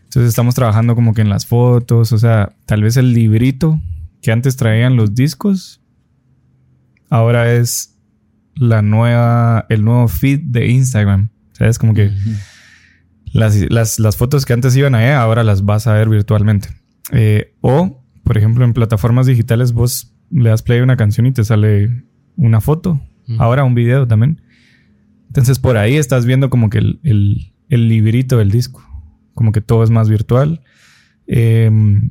Entonces 0.04 0.30
estamos 0.30 0.54
trabajando 0.54 0.94
como 0.94 1.12
que 1.12 1.20
en 1.20 1.28
las 1.28 1.44
fotos, 1.44 2.10
o 2.10 2.16
sea, 2.16 2.54
tal 2.64 2.82
vez 2.82 2.96
el 2.96 3.12
librito 3.12 3.78
que 4.22 4.32
antes 4.32 4.56
traían 4.56 4.96
los 4.96 5.14
discos, 5.14 5.82
ahora 7.10 7.52
es 7.52 7.98
la 8.54 8.80
nueva, 8.80 9.66
el 9.68 9.84
nuevo 9.84 10.08
feed 10.08 10.40
de 10.40 10.68
Instagram. 10.68 11.28
¿Sabes? 11.52 11.78
Como 11.78 11.92
que 11.92 12.10
las, 13.30 14.16
fotos 14.16 14.46
que 14.46 14.54
antes 14.54 14.74
iban 14.74 14.94
allá, 14.94 15.20
ahora 15.20 15.44
las 15.44 15.66
vas 15.66 15.86
a 15.86 15.92
ver 15.92 16.08
virtualmente. 16.08 16.70
Eh, 17.10 17.54
o, 17.60 18.02
por 18.24 18.38
ejemplo, 18.38 18.64
en 18.64 18.72
plataformas 18.72 19.26
digitales 19.26 19.74
vos 19.74 20.14
le 20.30 20.48
das 20.48 20.62
play 20.62 20.78
a 20.80 20.82
una 20.82 20.96
canción 20.96 21.26
y 21.26 21.32
te 21.32 21.44
sale 21.44 22.06
una 22.38 22.62
foto. 22.62 23.02
Ahora 23.38 23.64
un 23.64 23.74
video 23.74 24.08
también. 24.08 24.40
Entonces 25.32 25.58
por 25.58 25.78
ahí 25.78 25.96
estás 25.96 26.26
viendo 26.26 26.50
como 26.50 26.68
que 26.68 26.76
el, 26.76 27.54
librito 27.70 28.36
del 28.36 28.50
disco. 28.50 28.86
Como 29.32 29.50
que 29.50 29.62
todo 29.62 29.82
es 29.82 29.88
más 29.88 30.10
virtual. 30.10 30.60
Em, 31.26 32.10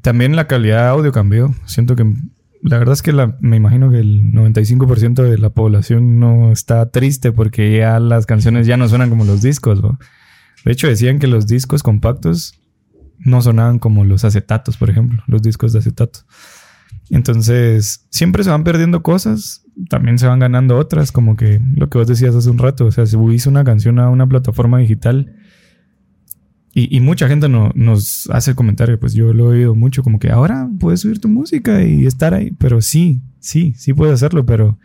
también 0.00 0.34
la 0.34 0.46
calidad 0.46 0.84
de 0.84 0.88
audio 0.88 1.12
cambió. 1.12 1.54
Siento 1.66 1.94
que 1.94 2.10
la 2.62 2.78
verdad 2.78 2.94
es 2.94 3.02
que 3.02 3.12
me 3.40 3.58
imagino 3.58 3.90
que 3.90 3.98
el 3.98 4.32
95% 4.32 5.24
de 5.24 5.36
la 5.36 5.50
población 5.50 6.20
no 6.20 6.50
está 6.50 6.90
triste 6.90 7.32
porque 7.32 7.76
ya 7.76 8.00
las 8.00 8.24
canciones 8.24 8.66
ya 8.66 8.78
no 8.78 8.88
suenan 8.88 9.10
como 9.10 9.26
los 9.26 9.42
discos. 9.42 9.82
De 10.64 10.72
hecho, 10.72 10.88
decían 10.88 11.18
que 11.18 11.26
los 11.26 11.46
discos 11.46 11.82
compactos 11.82 12.58
no 13.18 13.42
sonaban 13.42 13.78
como 13.78 14.06
los 14.06 14.24
acetatos, 14.24 14.78
por 14.78 14.88
ejemplo, 14.88 15.22
los 15.26 15.42
discos 15.42 15.74
de 15.74 15.80
acetato. 15.80 16.20
Entonces, 17.10 18.06
siempre 18.10 18.44
se 18.44 18.50
van 18.50 18.64
perdiendo 18.64 19.02
cosas, 19.02 19.64
también 19.88 20.18
se 20.18 20.26
van 20.26 20.38
ganando 20.38 20.76
otras, 20.76 21.12
como 21.12 21.36
que 21.36 21.60
lo 21.74 21.88
que 21.88 21.98
vos 21.98 22.06
decías 22.06 22.34
hace 22.34 22.50
un 22.50 22.58
rato, 22.58 22.86
o 22.86 22.90
sea, 22.90 23.06
si 23.06 23.12
subís 23.12 23.46
una 23.46 23.64
canción 23.64 23.98
a 23.98 24.10
una 24.10 24.26
plataforma 24.26 24.78
digital 24.78 25.34
y, 26.74 27.00
mucha 27.00 27.26
gente 27.26 27.48
no, 27.48 27.72
nos 27.74 28.28
hace 28.30 28.50
el 28.50 28.56
comentario, 28.56 29.00
pues 29.00 29.12
yo 29.12 29.32
lo 29.32 29.52
he 29.52 29.56
oído 29.58 29.74
mucho, 29.74 30.04
como 30.04 30.20
que 30.20 30.30
ahora 30.30 30.68
puedes 30.78 31.00
subir 31.00 31.18
tu 31.18 31.28
música 31.28 31.82
y 31.82 32.06
estar 32.06 32.34
ahí, 32.34 32.52
pero 32.52 32.80
sí, 32.80 33.20
sí, 33.40 33.74
sí 33.76 33.94
puedes 33.94 34.14
hacerlo, 34.14 34.46
pero 34.46 34.78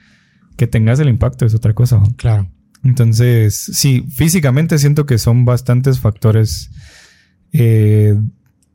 que 0.58 0.66
tengas 0.66 1.00
el 1.00 1.10
impacto 1.10 1.46
es 1.46 1.54
otra 1.54 1.74
cosa. 1.74 2.02
Claro. 2.16 2.50
Entonces, 2.84 3.56
sí, 3.56 4.06
físicamente 4.10 4.80
siento 4.80 5.06
que 5.06 5.20
son 5.20 5.46
bastantes 5.46 6.00
factores 6.00 6.72
eh, 7.52 8.20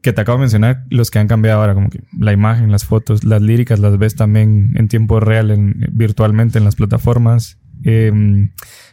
que 0.02 0.12
te 0.12 0.20
acabo 0.20 0.38
de 0.38 0.42
mencionar, 0.42 0.84
los 0.90 1.10
que 1.10 1.18
han 1.18 1.28
cambiado 1.28 1.60
ahora, 1.60 1.74
como 1.74 1.90
que 1.90 2.02
la 2.18 2.32
imagen, 2.32 2.70
las 2.70 2.84
fotos, 2.84 3.24
las 3.24 3.42
líricas 3.42 3.78
las 3.80 3.98
ves 3.98 4.14
también 4.14 4.72
en 4.76 4.88
tiempo 4.88 5.20
real, 5.20 5.50
en, 5.50 5.86
virtualmente 5.92 6.58
en 6.58 6.64
las 6.64 6.76
plataformas. 6.76 7.58
Em, 7.82 8.50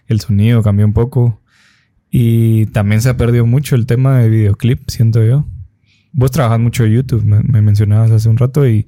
el 0.08 0.20
sonido 0.22 0.64
cambió 0.64 0.86
un 0.86 0.94
poco. 0.94 1.42
Y 2.10 2.68
también 2.68 3.02
se 3.02 3.10
ha 3.10 3.18
perdido 3.18 3.46
mucho 3.46 3.76
el 3.76 3.86
tema 3.86 4.20
de 4.20 4.30
videoclip, 4.30 4.90
siento 4.90 5.24
yo. 5.24 5.46
Vos 6.14 6.32
trabajas 6.32 6.60
mucho 6.60 6.86
en 6.86 6.94
YouTube, 6.94 7.26
me 7.26 7.62
mencionabas 7.62 8.10
hace 8.12 8.30
un 8.30 8.38
rato, 8.38 8.66
y 8.66 8.86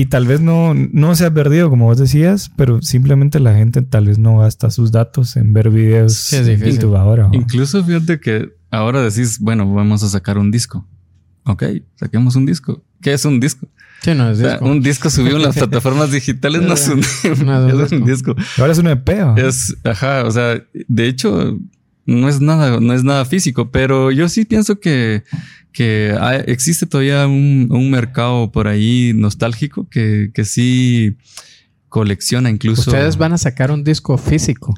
y 0.00 0.06
tal 0.06 0.28
vez 0.28 0.40
no, 0.40 0.74
no 0.74 1.16
se 1.16 1.26
ha 1.26 1.34
perdido, 1.34 1.70
como 1.70 1.86
vos 1.86 1.98
decías, 1.98 2.52
pero 2.54 2.80
simplemente 2.82 3.40
la 3.40 3.52
gente 3.54 3.82
tal 3.82 4.06
vez 4.06 4.16
no 4.16 4.38
gasta 4.38 4.70
sus 4.70 4.92
datos 4.92 5.36
en 5.36 5.52
ver 5.52 5.70
videos 5.70 6.32
en 6.32 6.56
YouTube 6.56 6.94
ahora. 6.94 7.28
Incluso 7.32 7.82
fíjate 7.82 8.20
que 8.20 8.54
ahora 8.70 9.02
decís, 9.02 9.40
bueno, 9.40 9.74
vamos 9.74 10.04
a 10.04 10.08
sacar 10.08 10.38
un 10.38 10.52
disco. 10.52 10.86
Ok, 11.42 11.64
saquemos 11.96 12.36
un 12.36 12.46
disco. 12.46 12.80
¿Qué 13.02 13.12
es 13.12 13.24
un 13.24 13.40
disco? 13.40 13.66
Sí, 14.02 14.14
no 14.14 14.30
es 14.30 14.38
disco. 14.38 14.64
un 14.64 14.80
disco 14.82 15.10
subido 15.10 15.36
en 15.36 15.42
las 15.42 15.56
plataformas 15.58 16.12
digitales 16.12 16.62
no 16.62 16.74
es 16.74 16.86
un, 16.86 17.00
disco. 18.06 18.36
Ahora 18.58 18.72
es 18.72 18.78
un 18.78 18.86
EP. 18.86 19.08
Es, 19.36 19.76
ajá, 19.82 20.22
o 20.24 20.30
sea, 20.30 20.62
de 20.72 21.08
hecho, 21.08 21.58
no 22.08 22.28
es 22.28 22.40
nada, 22.40 22.80
no 22.80 22.92
es 22.94 23.04
nada 23.04 23.24
físico, 23.24 23.70
pero 23.70 24.10
yo 24.10 24.28
sí 24.28 24.44
pienso 24.44 24.80
que 24.80 25.22
que 25.72 26.16
existe 26.46 26.86
todavía 26.86 27.28
un, 27.28 27.90
mercado 27.90 28.50
por 28.50 28.66
ahí 28.66 29.12
nostálgico 29.14 29.88
que, 29.88 30.30
que 30.34 30.44
sí 30.44 31.16
colecciona 31.88 32.50
incluso. 32.50 32.90
Ustedes 32.90 33.16
van 33.16 33.32
a 33.32 33.38
sacar 33.38 33.70
un 33.70 33.84
disco 33.84 34.18
físico. 34.18 34.74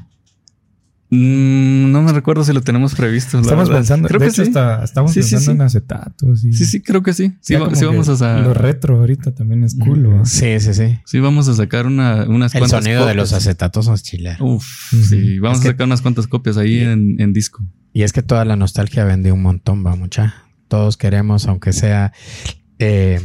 Mm, 1.11 1.91
no 1.91 2.03
me 2.03 2.13
recuerdo 2.13 2.45
si 2.45 2.53
lo 2.53 2.61
tenemos 2.61 2.95
previsto. 2.95 3.41
Estamos 3.41 3.69
pensando, 3.69 4.09
creo 4.09 4.21
que 4.21 4.31
sí. 4.31 4.43
estamos 4.43 5.13
pensando 5.13 5.53
en 5.53 5.61
acetatos. 5.63 6.41
Sí, 6.41 6.53
sí, 6.53 6.81
creo 6.81 7.03
que 7.03 7.13
sí. 7.13 7.33
Sí, 7.41 7.57
vamos 7.57 8.09
a 8.09 8.17
sacar. 8.17 8.45
Lo 8.45 8.55
retro 8.55 8.99
ahorita 8.99 9.33
también 9.33 9.65
es 9.65 9.77
cool. 9.77 10.21
Sí, 10.25 10.61
sí, 10.61 10.75
sí. 10.75 10.99
Sí, 11.05 11.21
vamos 11.21 11.49
a 11.49 11.55
sacar 11.55 11.87
una, 11.87 12.25
unas 12.29 12.55
El 12.55 12.69
sonido 12.69 13.07
de 13.07 13.15
los 13.15 13.33
acetatos 13.33 13.87
son 13.87 13.97
chileros. 13.97 14.41
Uf, 14.41 14.65
sí. 15.09 15.39
Vamos 15.39 15.61
a 15.61 15.63
sacar 15.63 15.87
unas 15.87 16.01
cuantas 16.01 16.27
copias 16.27 16.57
ahí 16.57 16.79
en, 16.79 17.21
en, 17.21 17.33
disco. 17.33 17.65
Y 17.93 18.03
es 18.03 18.13
que 18.13 18.23
toda 18.23 18.45
la 18.45 18.57
nostalgia 18.57 19.05
vende 19.05 19.33
un 19.33 19.43
montón, 19.43 19.85
va 19.85 19.97
mucha 19.97 20.47
todos 20.71 20.97
queremos, 20.97 21.47
aunque 21.49 21.75
sea 21.75 22.13
eh, 22.79 23.21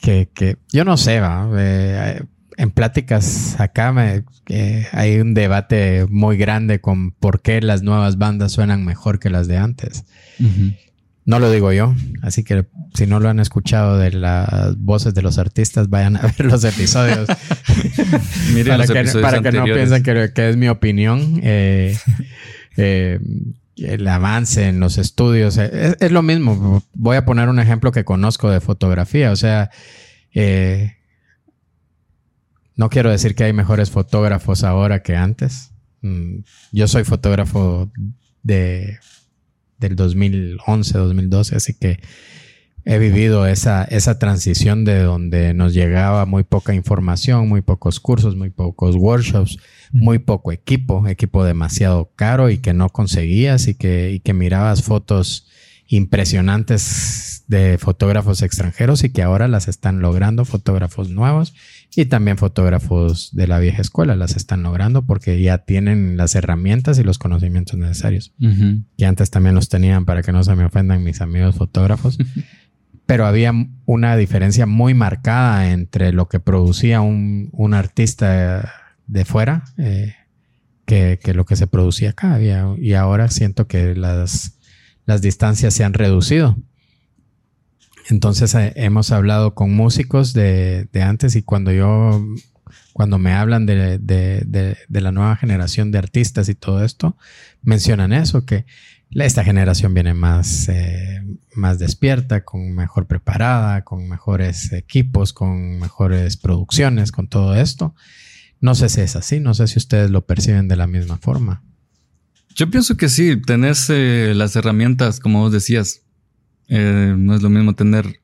que, 0.00 0.30
que, 0.34 0.56
yo 0.72 0.84
no 0.84 0.96
sé, 0.96 1.20
va. 1.20 1.48
Eh, 1.56 2.22
en 2.58 2.70
pláticas 2.70 3.58
acá 3.58 3.92
me, 3.92 4.24
eh, 4.48 4.86
hay 4.92 5.20
un 5.20 5.32
debate 5.32 6.06
muy 6.10 6.36
grande 6.36 6.80
con 6.80 7.12
por 7.12 7.40
qué 7.40 7.62
las 7.62 7.82
nuevas 7.82 8.18
bandas 8.18 8.52
suenan 8.52 8.84
mejor 8.84 9.18
que 9.18 9.30
las 9.30 9.48
de 9.48 9.56
antes. 9.56 10.04
No 11.24 11.38
lo 11.38 11.50
digo 11.50 11.72
yo, 11.72 11.94
así 12.22 12.44
que 12.44 12.66
si 12.94 13.06
no 13.06 13.20
lo 13.20 13.28
han 13.28 13.40
escuchado 13.40 13.98
de 13.98 14.12
las 14.12 14.76
voces 14.78 15.14
de 15.14 15.22
los 15.22 15.38
artistas, 15.38 15.88
vayan 15.88 16.16
a 16.16 16.22
ver 16.38 16.46
los 16.46 16.64
episodios. 16.64 17.26
para, 18.66 18.86
que, 18.86 19.20
para 19.20 19.42
que, 19.42 19.52
no 19.52 19.64
piensen 19.64 20.02
que, 20.02 20.32
que, 20.34 20.48
es 20.50 20.56
mi 20.56 20.68
opinión. 20.68 21.40
Eh, 21.42 21.96
el 23.76 24.08
avance 24.08 24.68
en 24.68 24.80
los 24.80 24.98
estudios. 24.98 25.58
Eh, 25.58 25.96
es, 25.98 26.10
lo 26.10 26.22
mismo. 26.22 26.82
Voy 26.94 27.16
a 27.16 27.24
poner 27.24 27.48
un 27.48 27.58
ejemplo 27.58 27.92
que 27.92 28.04
conozco 28.04 28.50
de 28.50 28.60
fotografía. 28.60 29.30
O 29.30 29.36
sea, 29.36 29.70
eh, 30.34 30.97
no 32.78 32.88
quiero 32.88 33.10
decir 33.10 33.34
que 33.34 33.44
hay 33.44 33.52
mejores 33.52 33.90
fotógrafos 33.90 34.64
ahora 34.64 35.02
que 35.02 35.14
antes. 35.14 35.72
Mm, 36.00 36.38
yo 36.72 36.88
soy 36.88 37.04
fotógrafo 37.04 37.92
de, 38.42 38.98
del 39.78 39.94
2011, 39.94 40.96
2012, 40.96 41.56
así 41.56 41.74
que 41.74 42.00
he 42.86 42.98
vivido 42.98 43.46
esa, 43.46 43.84
esa 43.84 44.18
transición 44.18 44.86
de 44.86 45.02
donde 45.02 45.52
nos 45.52 45.74
llegaba 45.74 46.24
muy 46.24 46.44
poca 46.44 46.72
información, 46.72 47.46
muy 47.46 47.60
pocos 47.60 48.00
cursos, 48.00 48.34
muy 48.34 48.48
pocos 48.48 48.96
workshops 48.96 49.58
muy 49.92 50.18
poco 50.18 50.52
equipo, 50.52 51.06
equipo 51.08 51.44
demasiado 51.44 52.12
caro 52.14 52.50
y 52.50 52.58
que 52.58 52.74
no 52.74 52.90
conseguías 52.90 53.68
y 53.68 53.74
que, 53.74 54.12
y 54.12 54.20
que 54.20 54.34
mirabas 54.34 54.82
fotos 54.82 55.46
impresionantes 55.86 56.82
de 57.48 57.78
fotógrafos 57.78 58.42
extranjeros 58.42 59.02
y 59.04 59.10
que 59.10 59.22
ahora 59.22 59.48
las 59.48 59.66
están 59.68 60.00
logrando 60.00 60.44
fotógrafos 60.44 61.08
nuevos 61.08 61.54
y 61.96 62.04
también 62.04 62.36
fotógrafos 62.36 63.30
de 63.34 63.46
la 63.48 63.58
vieja 63.58 63.80
escuela 63.80 64.14
las 64.14 64.36
están 64.36 64.62
logrando 64.62 65.06
porque 65.06 65.40
ya 65.40 65.58
tienen 65.58 66.16
las 66.16 66.34
herramientas 66.34 66.98
y 66.98 67.04
los 67.04 67.18
conocimientos 67.18 67.78
necesarios. 67.78 68.32
Que 68.96 69.06
antes 69.06 69.30
también 69.30 69.54
los 69.54 69.68
tenían 69.68 70.04
para 70.04 70.22
que 70.22 70.30
no 70.30 70.44
se 70.44 70.54
me 70.54 70.64
ofendan 70.64 71.02
mis 71.02 71.20
amigos 71.20 71.56
fotógrafos. 71.56 72.18
Pero 73.06 73.24
había 73.24 73.52
una 73.86 74.16
diferencia 74.16 74.66
muy 74.66 74.92
marcada 74.92 75.70
entre 75.72 76.12
lo 76.12 76.28
que 76.28 76.40
producía 76.40 77.00
un, 77.00 77.48
un 77.52 77.72
artista 77.72 78.70
de 79.06 79.24
fuera 79.24 79.64
eh, 79.78 80.14
que, 80.84 81.18
lo 81.34 81.44
que 81.46 81.56
se 81.56 81.66
producía 81.66 82.10
acá. 82.10 82.38
Y, 82.40 82.92
ahora 82.92 83.28
siento 83.28 83.66
que 83.66 83.94
las, 83.94 84.58
las 85.06 85.22
distancias 85.22 85.74
se 85.74 85.84
han 85.84 85.94
reducido. 85.94 86.56
Entonces 88.08 88.54
eh, 88.54 88.72
hemos 88.76 89.12
hablado 89.12 89.54
con 89.54 89.74
músicos 89.74 90.32
de, 90.32 90.88
antes 90.94 91.36
y 91.36 91.42
cuando 91.42 91.72
yo, 91.72 92.24
cuando 92.94 93.18
me 93.18 93.32
hablan 93.32 93.66
de, 93.66 93.98
de, 93.98 95.00
la 95.00 95.12
nueva 95.12 95.36
generación 95.36 95.92
de 95.92 95.98
artistas 95.98 96.48
y 96.48 96.54
todo 96.54 96.84
esto, 96.84 97.16
mencionan 97.62 98.14
eso, 98.14 98.46
que 98.46 98.64
esta 99.10 99.44
generación 99.44 99.92
viene 99.92 100.14
más, 100.14 100.68
eh, 100.70 101.22
más 101.54 101.78
despierta, 101.78 102.44
con 102.44 102.72
mejor 102.72 103.06
preparada, 103.06 103.84
con 103.84 104.08
mejores 104.08 104.72
equipos, 104.72 105.34
con 105.34 105.78
mejores 105.78 106.38
producciones, 106.38 107.12
con 107.12 107.28
todo 107.28 107.54
esto. 107.54 107.94
No 108.60 108.74
sé 108.74 108.88
si 108.88 109.02
es 109.02 109.16
así, 109.16 109.38
no 109.38 109.52
sé 109.52 109.66
si 109.66 109.78
ustedes 109.78 110.10
lo 110.10 110.26
perciben 110.26 110.66
de 110.66 110.76
la 110.76 110.86
misma 110.86 111.18
forma. 111.18 111.62
Yo 112.54 112.70
pienso 112.70 112.96
que 112.96 113.08
sí, 113.08 113.40
tenés 113.40 113.86
eh, 113.90 114.32
las 114.34 114.56
herramientas, 114.56 115.20
como 115.20 115.40
vos 115.40 115.52
decías. 115.52 116.02
Eh, 116.68 117.14
no 117.16 117.34
es 117.34 117.42
lo 117.42 117.50
mismo 117.50 117.74
tener 117.74 118.20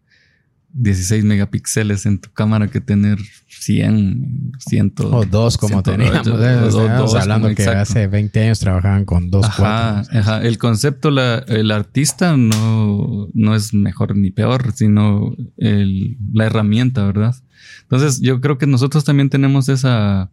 16 0.75 1.25
megapíxeles 1.25 2.05
en 2.05 2.19
tu 2.19 2.33
cámara 2.33 2.69
que 2.69 2.81
tener 2.81 3.19
100, 3.47 4.53
100 4.59 4.95
o 4.99 5.25
dos 5.25 5.57
como 5.57 5.83
teníamos. 5.83 6.27
¿eh? 6.27 7.19
hablando 7.21 7.55
que 7.55 7.65
hace 7.65 8.09
20 8.09 8.41
años 8.43 8.59
trabajaban 8.59 9.05
con 9.05 9.31
dos, 9.31 9.47
ajá, 9.47 10.01
Ajá. 10.01 10.43
El 10.43 10.59
concepto, 10.59 11.13
la, 11.13 11.39
el 11.47 11.71
artista 11.71 12.37
no, 12.37 13.29
no 13.33 13.55
es 13.55 13.73
mejor 13.73 14.17
ni 14.17 14.33
peor, 14.33 14.73
sino 14.75 15.37
el, 15.57 16.19
la 16.33 16.47
herramienta, 16.47 17.05
¿verdad? 17.05 17.37
Entonces 17.83 18.21
yo 18.21 18.41
creo 18.41 18.59
que 18.59 18.67
nosotros 18.67 19.05
también 19.05 19.31
tenemos 19.31 19.69
esa 19.69 20.31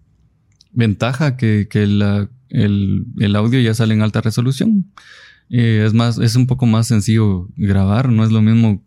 ventaja 0.71 1.37
que, 1.37 1.67
que 1.69 1.85
la, 1.85 2.29
el, 2.49 3.05
el, 3.19 3.35
audio 3.35 3.59
ya 3.59 3.75
sale 3.75 3.93
en 3.93 4.01
alta 4.01 4.21
resolución. 4.21 4.91
Eh, 5.51 5.83
es 5.85 5.93
más, 5.93 6.17
es 6.17 6.35
un 6.37 6.47
poco 6.47 6.65
más 6.65 6.87
sencillo 6.87 7.49
grabar, 7.57 8.09
no 8.09 8.23
es 8.23 8.31
lo 8.31 8.41
mismo 8.41 8.81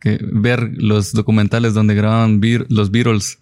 que 0.00 0.18
ver 0.32 0.72
los 0.76 1.12
documentales 1.12 1.72
donde 1.72 1.94
grababan 1.94 2.40
los 2.68 2.90
Beatles 2.90 3.38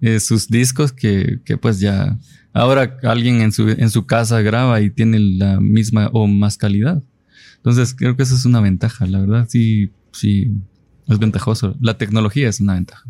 eh, 0.00 0.20
sus 0.20 0.48
discos 0.48 0.92
que, 0.92 1.40
que, 1.44 1.56
pues 1.56 1.80
ya 1.80 2.18
ahora 2.52 2.98
alguien 3.04 3.40
en 3.40 3.52
su, 3.52 3.68
en 3.68 3.88
su 3.90 4.06
casa 4.06 4.40
graba 4.42 4.80
y 4.80 4.90
tiene 4.90 5.18
la 5.18 5.60
misma 5.60 6.10
o 6.12 6.26
más 6.26 6.56
calidad. 6.56 7.02
Entonces 7.56 7.94
creo 7.94 8.16
que 8.16 8.24
eso 8.24 8.34
es 8.34 8.44
una 8.44 8.60
ventaja, 8.60 9.06
la 9.06 9.20
verdad 9.20 9.46
sí, 9.48 9.92
sí, 10.12 10.52
es 11.06 11.18
ventajoso. 11.18 11.76
La 11.80 11.98
tecnología 11.98 12.48
es 12.48 12.60
una 12.60 12.74
ventaja. 12.74 13.04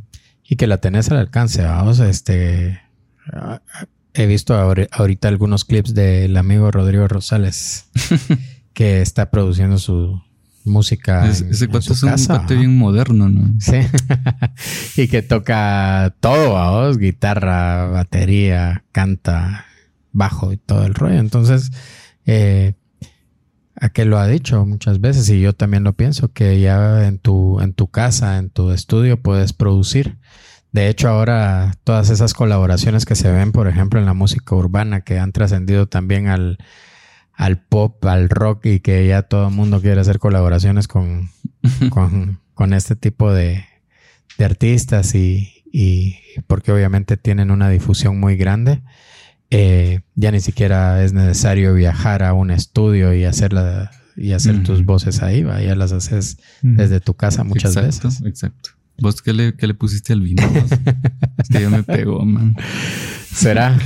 Y 0.45 0.57
que 0.57 0.67
la 0.67 0.79
tenés 0.79 1.11
al 1.11 1.19
alcance, 1.19 1.63
vamos, 1.63 1.99
este... 2.01 2.81
He 4.15 4.27
visto 4.27 4.55
ahorita 4.55 5.29
algunos 5.29 5.65
clips 5.65 5.95
del 5.95 6.37
amigo 6.37 6.71
Rodrigo 6.71 7.07
Rosales 7.07 7.91
que 8.79 9.03
está 9.03 9.29
produciendo 9.29 9.77
su, 9.77 10.23
música. 10.65 11.29
ese 11.29 11.67
cuate 11.67 11.93
es 11.93 12.03
un 12.05 12.13
cuate 12.27 12.55
bien 12.55 12.79
moderno, 12.79 13.29
¿no? 13.29 13.55
Sí. 13.59 13.79
y 15.03 15.09
que 15.09 15.23
toca 15.23 16.15
todo, 16.21 16.51
vos, 16.51 16.97
guitarra, 16.97 17.89
batería, 17.89 18.85
canta, 18.93 19.65
bajo 20.13 20.53
y 20.53 20.59
todo 20.59 20.87
el 20.87 20.95
rollo. 20.95 21.19
Entonces, 21.19 21.73
eh, 22.25 22.75
a 23.75 23.89
que 23.89 24.05
lo 24.05 24.17
ha 24.17 24.29
dicho 24.29 24.65
muchas 24.65 25.01
veces 25.01 25.29
y 25.29 25.41
yo 25.41 25.55
también 25.55 25.83
lo 25.83 25.95
pienso, 25.95 26.33
que 26.33 26.61
ya 26.61 27.05
en 27.09 27.19
tu, 27.19 27.59
en 27.61 27.73
tu 27.73 27.89
casa, 27.89 28.39
en 28.39 28.49
tu 28.49 28.71
estudio 28.71 29.21
puedes 29.21 29.53
producir. 29.53 30.19
De 30.71 30.89
hecho, 30.89 31.09
ahora 31.09 31.75
todas 31.83 32.11
esas 32.11 32.33
colaboraciones 32.33 33.07
que 33.07 33.17
se 33.17 33.33
ven, 33.33 33.51
por 33.51 33.67
ejemplo, 33.67 33.99
en 33.99 34.07
la 34.07 34.15
música 34.15 34.55
urbana, 34.55 35.01
que 35.01 35.19
han 35.19 35.33
trascendido 35.33 35.89
también 35.89 36.29
al, 36.29 36.59
al 37.39 37.61
pop, 37.61 38.05
al 38.05 38.29
rock 38.29 38.67
y 38.67 38.81
que 38.81 39.07
ya 39.07 39.23
todo 39.23 39.49
el 39.49 39.55
mundo 39.55 39.81
quiere 39.81 40.01
hacer 40.01 40.19
colaboraciones 40.19 40.89
con, 40.89 41.31
con, 42.55 42.75
este 42.75 42.97
tipo 42.97 43.33
de, 43.33 43.65
de 44.37 44.45
artistas 44.45 45.15
y, 45.15 45.63
y, 45.73 46.17
porque 46.49 46.73
obviamente 46.73 47.17
tienen 47.17 47.53
una 47.53 47.71
difusión 47.71 48.19
muy 48.19 48.37
grande. 48.37 48.83
Eh, 49.51 50.01
ya 50.17 50.33
ni 50.33 50.41
siquiera 50.41 51.03
es 51.03 51.13
necesario 51.13 51.73
viajar 51.75 52.25
a 52.25 52.35
un 52.35 52.51
estudio 52.51 53.15
y 53.15 53.25
hacer, 53.25 53.55
y 54.17 54.33
hacer 54.33 54.65
tus 54.65 54.85
voces 54.85 55.23
ahí, 55.23 55.45
¿va? 55.45 55.63
ya 55.63 55.77
las 55.77 55.93
haces 55.93 56.39
desde 56.61 56.99
tu 57.01 57.15
casa 57.15 57.45
muchas 57.45 57.77
veces. 57.77 58.21
Exacto. 58.23 58.71
¿Vos 59.01 59.23
qué 59.23 59.33
le, 59.33 59.55
qué 59.55 59.69
le 59.69 59.75
pusiste 59.75 60.13
al 60.13 60.23
vino? 60.23 60.43
es 61.39 61.49
que 61.49 61.61
ya 61.61 61.71
me 61.71 61.85
pegó, 61.85 62.25
man. 62.25 62.57
¿Será? 63.33 63.79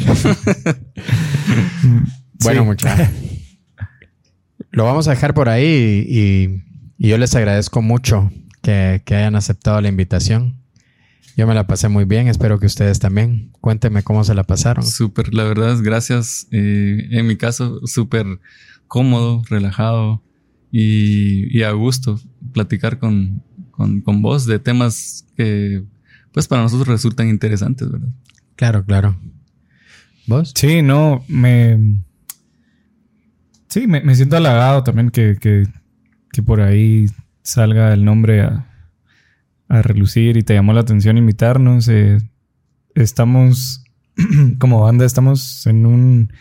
bueno, 2.41 2.65
muchachos. 2.65 3.09
Lo 4.73 4.85
vamos 4.85 5.07
a 5.07 5.11
dejar 5.11 5.35
por 5.35 5.51
ahí 5.51 6.07
y, 6.09 6.63
yo 6.99 7.19
les 7.19 7.35
agradezco 7.35 7.83
mucho 7.83 8.31
que, 8.63 9.03
hayan 9.07 9.37
aceptado 9.37 9.81
la 9.83 9.89
invitación. 9.89 10.57
Yo 11.37 11.47
me 11.47 11.55
la 11.55 11.67
pasé 11.67 11.89
muy 11.89 12.05
bien, 12.07 12.29
espero 12.29 12.59
que 12.59 12.67
ustedes 12.67 12.99
también. 12.99 13.51
Cuéntenme 13.61 14.03
cómo 14.03 14.25
se 14.25 14.35
la 14.35 14.45
pasaron. 14.45 14.87
Súper, 14.87 15.35
la 15.35 15.45
verdad, 15.45 15.79
gracias. 15.83 16.47
Eh, 16.53 17.09
en 17.11 17.27
mi 17.27 17.37
caso, 17.37 17.87
súper 17.87 18.27
cómodo, 18.89 19.43
relajado 19.51 20.23
y, 20.71 21.63
a 21.63 21.73
gusto 21.73 22.19
platicar 22.55 22.99
con, 22.99 23.43
con, 23.73 24.23
vos 24.23 24.47
de 24.47 24.59
temas 24.59 25.27
que 25.37 25.85
pues 26.33 26.49
para 26.49 26.63
nosotros 26.63 26.89
resultan 26.89 27.29
interesantes, 27.29 27.91
¿verdad? 27.91 28.09
Claro, 28.57 28.85
claro. 28.87 29.21
¿Vos? 30.27 30.55
Sí, 30.57 30.81
no, 30.81 31.25
me 31.29 31.79
Sí, 33.73 33.87
me, 33.87 34.15
siento 34.15 34.37
halagado 34.37 34.85
también 34.85 35.09
que, 35.09 35.39
que, 35.41 36.43
por 36.43 36.61
ahí 36.61 37.07
salga 37.41 37.95
el 37.95 38.05
nombre 38.05 38.43
a, 38.43 38.69
relucir 39.67 40.37
y 40.37 40.43
te 40.43 40.53
llamó 40.53 40.75
la 40.75 40.83
atención 40.83 41.17
invitarnos. 41.17 41.89
Eh, 41.89 42.19
estamos, 42.95 43.83
como 44.59 44.83
banda, 44.83 45.07
estamos 45.07 45.67
en 45.67 45.87
un, 45.87 46.35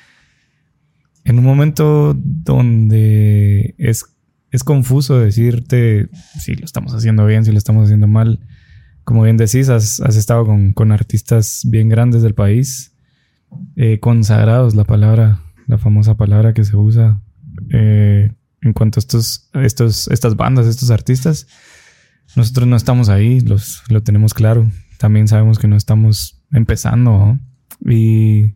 en 1.23 1.39
un 1.39 1.45
momento 1.45 2.13
donde 2.13 3.75
es, 3.77 4.03
es 4.49 4.65
confuso 4.65 5.17
decirte 5.17 6.09
si 6.37 6.55
lo 6.55 6.65
estamos 6.65 6.93
haciendo 6.93 7.25
bien, 7.25 7.45
si 7.45 7.53
lo 7.53 7.57
estamos 7.57 7.85
haciendo 7.85 8.07
mal. 8.07 8.41
Como 9.05 9.23
bien 9.23 9.37
decís, 9.37 9.69
has, 9.69 10.01
estado 10.01 10.45
con, 10.45 10.91
artistas 10.91 11.61
bien 11.63 11.87
grandes 11.87 12.23
del 12.23 12.33
país, 12.33 12.91
eh, 13.77 14.01
consagrados, 14.01 14.75
la 14.75 14.83
palabra 14.83 15.39
la 15.71 15.77
famosa 15.77 16.15
palabra 16.15 16.53
que 16.53 16.65
se 16.65 16.75
usa 16.75 17.21
eh, 17.71 18.31
en 18.61 18.73
cuanto 18.73 18.99
a 18.99 19.01
estos, 19.01 19.49
estos, 19.53 20.07
estas 20.09 20.35
bandas, 20.35 20.67
estos 20.67 20.91
artistas. 20.91 21.47
Nosotros 22.35 22.67
no 22.67 22.75
estamos 22.75 23.09
ahí, 23.09 23.39
los, 23.39 23.83
lo 23.89 24.03
tenemos 24.03 24.33
claro. 24.33 24.69
También 24.97 25.27
sabemos 25.27 25.59
que 25.59 25.67
no 25.67 25.77
estamos 25.77 26.43
empezando. 26.51 27.39
Y 27.85 28.55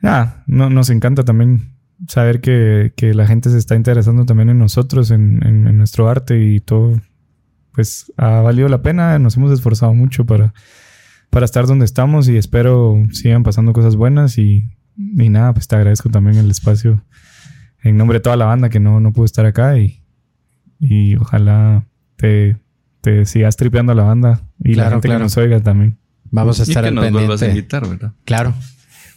nada, 0.00 0.42
no, 0.46 0.70
nos 0.70 0.88
encanta 0.88 1.24
también 1.24 1.76
saber 2.08 2.40
que, 2.40 2.94
que, 2.96 3.12
la 3.12 3.26
gente 3.26 3.50
se 3.50 3.58
está 3.58 3.76
interesando 3.76 4.24
también 4.24 4.48
en 4.48 4.58
nosotros, 4.58 5.10
en, 5.10 5.46
en, 5.46 5.76
nuestro 5.76 6.08
arte 6.08 6.42
y 6.42 6.60
todo. 6.60 7.00
Pues 7.72 8.10
ha 8.16 8.40
valido 8.40 8.68
la 8.68 8.82
pena, 8.82 9.18
nos 9.18 9.36
hemos 9.36 9.52
esforzado 9.52 9.92
mucho 9.92 10.24
para, 10.24 10.54
para 11.28 11.44
estar 11.44 11.66
donde 11.66 11.84
estamos 11.84 12.28
y 12.28 12.38
espero 12.38 13.02
sigan 13.12 13.42
pasando 13.42 13.74
cosas 13.74 13.94
buenas 13.94 14.38
y 14.38 14.70
y 15.00 15.28
nada, 15.28 15.52
pues 15.52 15.66
te 15.68 15.76
agradezco 15.76 16.10
también 16.10 16.36
el 16.36 16.50
espacio 16.50 17.02
en 17.82 17.96
nombre 17.96 18.18
de 18.18 18.22
toda 18.22 18.36
la 18.36 18.44
banda 18.44 18.68
que 18.68 18.80
no, 18.80 19.00
no 19.00 19.12
pudo 19.12 19.24
estar 19.24 19.46
acá 19.46 19.78
y, 19.78 20.02
y 20.78 21.16
ojalá 21.16 21.86
te, 22.16 22.56
te 23.00 23.24
sigas 23.24 23.56
tripeando 23.56 23.92
a 23.92 23.94
la 23.94 24.02
banda 24.02 24.42
y 24.62 24.74
la 24.74 24.90
gente 24.90 25.08
que 25.08 25.18
nos 25.18 25.36
oiga 25.36 25.60
también. 25.60 25.98
Vamos 26.30 26.60
a 26.60 26.64
estar 26.64 26.84
y 26.84 26.88
que 26.88 26.94
nos 26.94 27.10
vuelvas 27.10 27.42
a 27.42 27.48
invitar, 27.48 27.88
¿verdad? 27.88 28.12
Claro. 28.24 28.54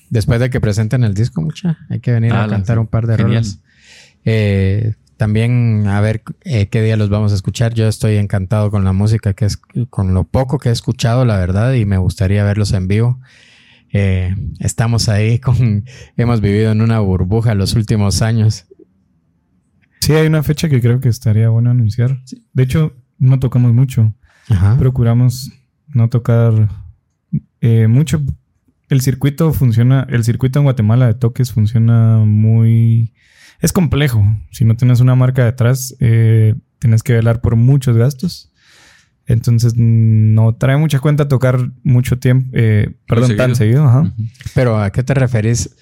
Después 0.09 0.39
de 0.39 0.49
que 0.49 0.61
presenten 0.61 1.03
el 1.03 1.13
disco, 1.13 1.41
mucha, 1.41 1.77
hay 1.89 1.99
que 1.99 2.11
venir 2.11 2.33
a 2.33 2.43
ah, 2.43 2.47
cantar 2.47 2.79
un 2.79 2.87
par 2.87 3.07
de 3.07 3.17
rolas. 3.17 3.59
Eh, 4.25 4.93
también 5.17 5.87
a 5.87 6.01
ver 6.01 6.23
eh, 6.43 6.67
qué 6.67 6.81
día 6.81 6.97
los 6.97 7.09
vamos 7.09 7.31
a 7.31 7.35
escuchar. 7.35 7.73
Yo 7.73 7.87
estoy 7.87 8.17
encantado 8.17 8.71
con 8.71 8.83
la 8.83 8.93
música, 8.93 9.33
que 9.33 9.45
es 9.45 9.57
con 9.89 10.13
lo 10.13 10.23
poco 10.23 10.59
que 10.59 10.69
he 10.69 10.71
escuchado, 10.71 11.25
la 11.25 11.37
verdad, 11.37 11.73
y 11.73 11.85
me 11.85 11.97
gustaría 11.97 12.43
verlos 12.43 12.73
en 12.73 12.87
vivo. 12.87 13.19
Eh, 13.93 14.35
estamos 14.59 15.07
ahí 15.07 15.39
con, 15.39 15.85
hemos 16.17 16.41
vivido 16.41 16.71
en 16.71 16.81
una 16.81 16.99
burbuja 16.99 17.55
los 17.55 17.75
últimos 17.75 18.21
años. 18.21 18.65
Sí, 20.01 20.13
hay 20.13 20.27
una 20.27 20.43
fecha 20.43 20.67
que 20.67 20.81
creo 20.81 20.99
que 20.99 21.07
estaría 21.07 21.47
bueno 21.47 21.69
anunciar. 21.69 22.21
De 22.51 22.63
hecho, 22.63 22.93
no 23.19 23.39
tocamos 23.39 23.71
mucho. 23.71 24.13
Procuramos 24.77 25.51
no 25.87 26.09
tocar 26.09 26.67
eh, 27.61 27.87
mucho. 27.87 28.21
El 28.89 28.99
circuito 28.99 29.53
funciona, 29.53 30.05
el 30.09 30.25
circuito 30.25 30.59
en 30.59 30.65
Guatemala 30.65 31.07
de 31.07 31.13
toques 31.13 31.53
funciona 31.53 32.17
muy... 32.17 33.13
Es 33.61 33.71
complejo. 33.71 34.25
Si 34.51 34.65
no 34.65 34.75
tienes 34.75 34.99
una 34.99 35.15
marca 35.15 35.45
detrás, 35.45 35.95
eh, 36.01 36.55
tienes 36.79 37.01
que 37.01 37.13
velar 37.13 37.39
por 37.39 37.55
muchos 37.55 37.95
gastos. 37.95 38.52
Entonces 39.25 39.73
no 39.77 40.55
trae 40.55 40.75
mucha 40.77 40.99
cuenta 40.99 41.27
tocar 41.27 41.71
mucho 41.83 42.19
tiempo, 42.19 42.49
eh, 42.53 42.95
perdón, 43.07 43.37
tan 43.37 43.55
seguido. 43.55 43.85
Ajá. 43.85 44.13
Pero 44.53 44.81
¿a 44.81 44.91
qué 44.91 45.03
te 45.03 45.13
referís? 45.13 45.75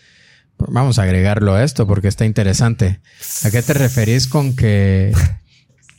Vamos 0.57 0.99
a 0.99 1.03
agregarlo 1.03 1.55
a 1.55 1.63
esto 1.63 1.87
porque 1.87 2.07
está 2.07 2.25
interesante. 2.25 3.01
¿A 3.43 3.49
qué 3.49 3.63
te 3.63 3.73
referís 3.73 4.27
con 4.27 4.55
que, 4.55 5.11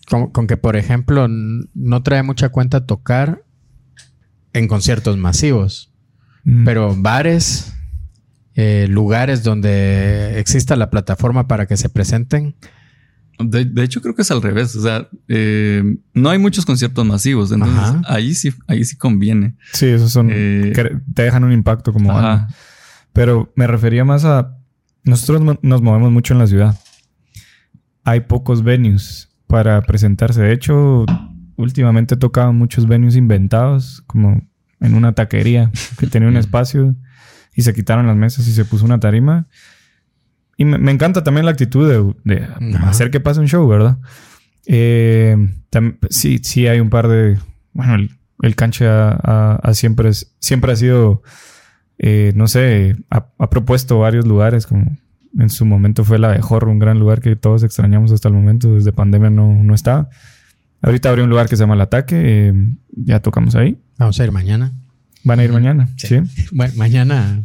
con, 0.08 0.46
que, 0.46 0.56
por 0.56 0.76
ejemplo, 0.76 1.26
no 1.28 2.02
trae 2.04 2.22
mucha 2.22 2.50
cuenta 2.50 2.86
tocar 2.86 3.42
en 4.52 4.68
conciertos 4.68 5.16
masivos? 5.16 5.92
Mm. 6.44 6.64
Pero 6.64 6.94
bares, 6.96 7.74
eh, 8.54 8.86
lugares 8.88 9.42
donde 9.42 10.38
exista 10.38 10.76
la 10.76 10.90
plataforma 10.90 11.48
para 11.48 11.66
que 11.66 11.76
se 11.76 11.88
presenten. 11.88 12.54
De, 13.38 13.64
de 13.64 13.82
hecho, 13.82 14.00
creo 14.00 14.14
que 14.14 14.22
es 14.22 14.30
al 14.30 14.42
revés. 14.42 14.76
O 14.76 14.82
sea, 14.82 15.08
eh, 15.28 15.82
no 16.14 16.30
hay 16.30 16.38
muchos 16.38 16.64
conciertos 16.64 17.04
masivos. 17.04 17.52
Entonces, 17.52 17.78
Ajá. 17.78 18.02
ahí 18.06 18.34
sí, 18.34 18.52
ahí 18.66 18.84
sí 18.84 18.96
conviene. 18.96 19.56
Sí, 19.72 19.86
esos 19.86 20.12
son. 20.12 20.28
Eh, 20.30 20.72
que 20.74 20.98
te 21.14 21.22
dejan 21.22 21.44
un 21.44 21.52
impacto 21.52 21.92
como 21.92 22.16
Ajá. 22.16 22.48
Pero 23.12 23.52
me 23.56 23.66
refería 23.66 24.04
más 24.04 24.24
a. 24.24 24.56
Nosotros 25.04 25.58
nos 25.62 25.82
movemos 25.82 26.12
mucho 26.12 26.34
en 26.34 26.38
la 26.38 26.46
ciudad. 26.46 26.78
Hay 28.04 28.20
pocos 28.20 28.62
venues 28.62 29.30
para 29.46 29.82
presentarse. 29.82 30.40
De 30.40 30.52
hecho, 30.52 31.04
últimamente 31.56 32.16
tocaban 32.16 32.56
muchos 32.56 32.86
venues 32.86 33.16
inventados, 33.16 34.02
como 34.06 34.40
en 34.80 34.94
una 34.94 35.12
taquería 35.12 35.70
que 35.98 36.06
tenía 36.06 36.28
un 36.28 36.36
espacio 36.36 36.96
y 37.54 37.62
se 37.62 37.74
quitaron 37.74 38.06
las 38.06 38.16
mesas 38.16 38.46
y 38.48 38.52
se 38.52 38.64
puso 38.64 38.84
una 38.84 39.00
tarima. 39.00 39.46
Y 40.56 40.64
me, 40.64 40.78
me 40.78 40.92
encanta 40.92 41.24
también 41.24 41.44
la 41.46 41.52
actitud 41.52 41.88
de, 41.88 42.14
de 42.36 42.46
hacer 42.84 43.10
que 43.10 43.20
pase 43.20 43.40
un 43.40 43.48
show, 43.48 43.66
¿verdad? 43.66 43.98
Eh, 44.66 45.36
tam- 45.70 45.98
sí, 46.10 46.38
sí 46.42 46.66
hay 46.66 46.80
un 46.80 46.90
par 46.90 47.08
de... 47.08 47.38
Bueno, 47.72 47.94
el, 47.96 48.10
el 48.42 48.54
canche 48.56 48.86
ha, 48.86 49.10
ha- 49.22 49.56
ha 49.62 49.74
siempre, 49.74 50.08
es- 50.10 50.34
siempre 50.38 50.72
ha 50.72 50.76
sido, 50.76 51.22
eh, 51.98 52.32
no 52.36 52.46
sé, 52.48 52.96
ha, 53.10 53.26
ha 53.38 53.50
propuesto 53.50 53.98
varios 53.98 54.26
lugares, 54.26 54.66
como 54.66 54.96
en 55.38 55.48
su 55.48 55.64
momento 55.64 56.04
fue 56.04 56.18
la 56.18 56.32
de 56.32 56.40
Jorro, 56.42 56.70
un 56.70 56.78
gran 56.78 56.98
lugar 57.00 57.20
que 57.20 57.34
todos 57.36 57.62
extrañamos 57.62 58.12
hasta 58.12 58.28
el 58.28 58.34
momento, 58.34 58.74
desde 58.74 58.92
pandemia 58.92 59.30
no, 59.30 59.62
no 59.62 59.74
estaba. 59.74 60.10
Ahorita 60.82 61.08
abrió 61.08 61.24
un 61.24 61.30
lugar 61.30 61.48
que 61.48 61.56
se 61.56 61.62
llama 61.62 61.74
El 61.74 61.80
Ataque, 61.80 62.48
eh, 62.48 62.54
ya 62.90 63.20
tocamos 63.20 63.54
ahí. 63.54 63.78
Vamos 63.98 64.18
a 64.20 64.24
ir 64.24 64.32
mañana. 64.32 64.72
Van 65.24 65.38
a 65.40 65.44
ir 65.44 65.52
mañana, 65.52 65.88
¿sí? 65.96 66.20
Bueno, 66.52 66.74
mañana. 66.76 67.44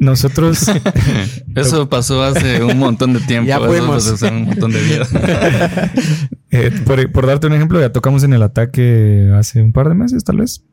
Nosotros... 0.00 0.66
Eso 1.54 1.88
pasó 1.90 2.22
hace 2.24 2.64
un 2.64 2.78
montón 2.78 3.12
de 3.12 3.20
tiempo. 3.20 3.46
Ya 3.46 3.56
Eso 3.58 3.66
fuimos. 3.66 4.04
pasó 4.04 4.14
hace 4.14 4.34
un 4.34 4.46
montón 4.46 4.72
de 4.72 4.82
días. 4.82 5.10
eh, 6.50 6.72
por, 6.86 7.12
por 7.12 7.26
darte 7.26 7.46
un 7.46 7.52
ejemplo, 7.52 7.78
ya 7.78 7.92
tocamos 7.92 8.24
en 8.24 8.32
El 8.32 8.42
Ataque 8.42 9.30
hace 9.36 9.62
un 9.62 9.72
par 9.72 9.90
de 9.90 9.94
meses, 9.94 10.24
tal 10.24 10.38
vez. 10.38 10.64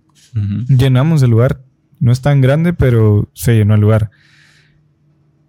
Llenamos 0.69 1.21
el 1.23 1.31
lugar. 1.31 1.61
No 1.99 2.11
es 2.11 2.21
tan 2.21 2.41
grande, 2.41 2.71
pero 2.73 3.29
se 3.33 3.55
llenó 3.55 3.75
el 3.75 3.81
lugar. 3.81 4.11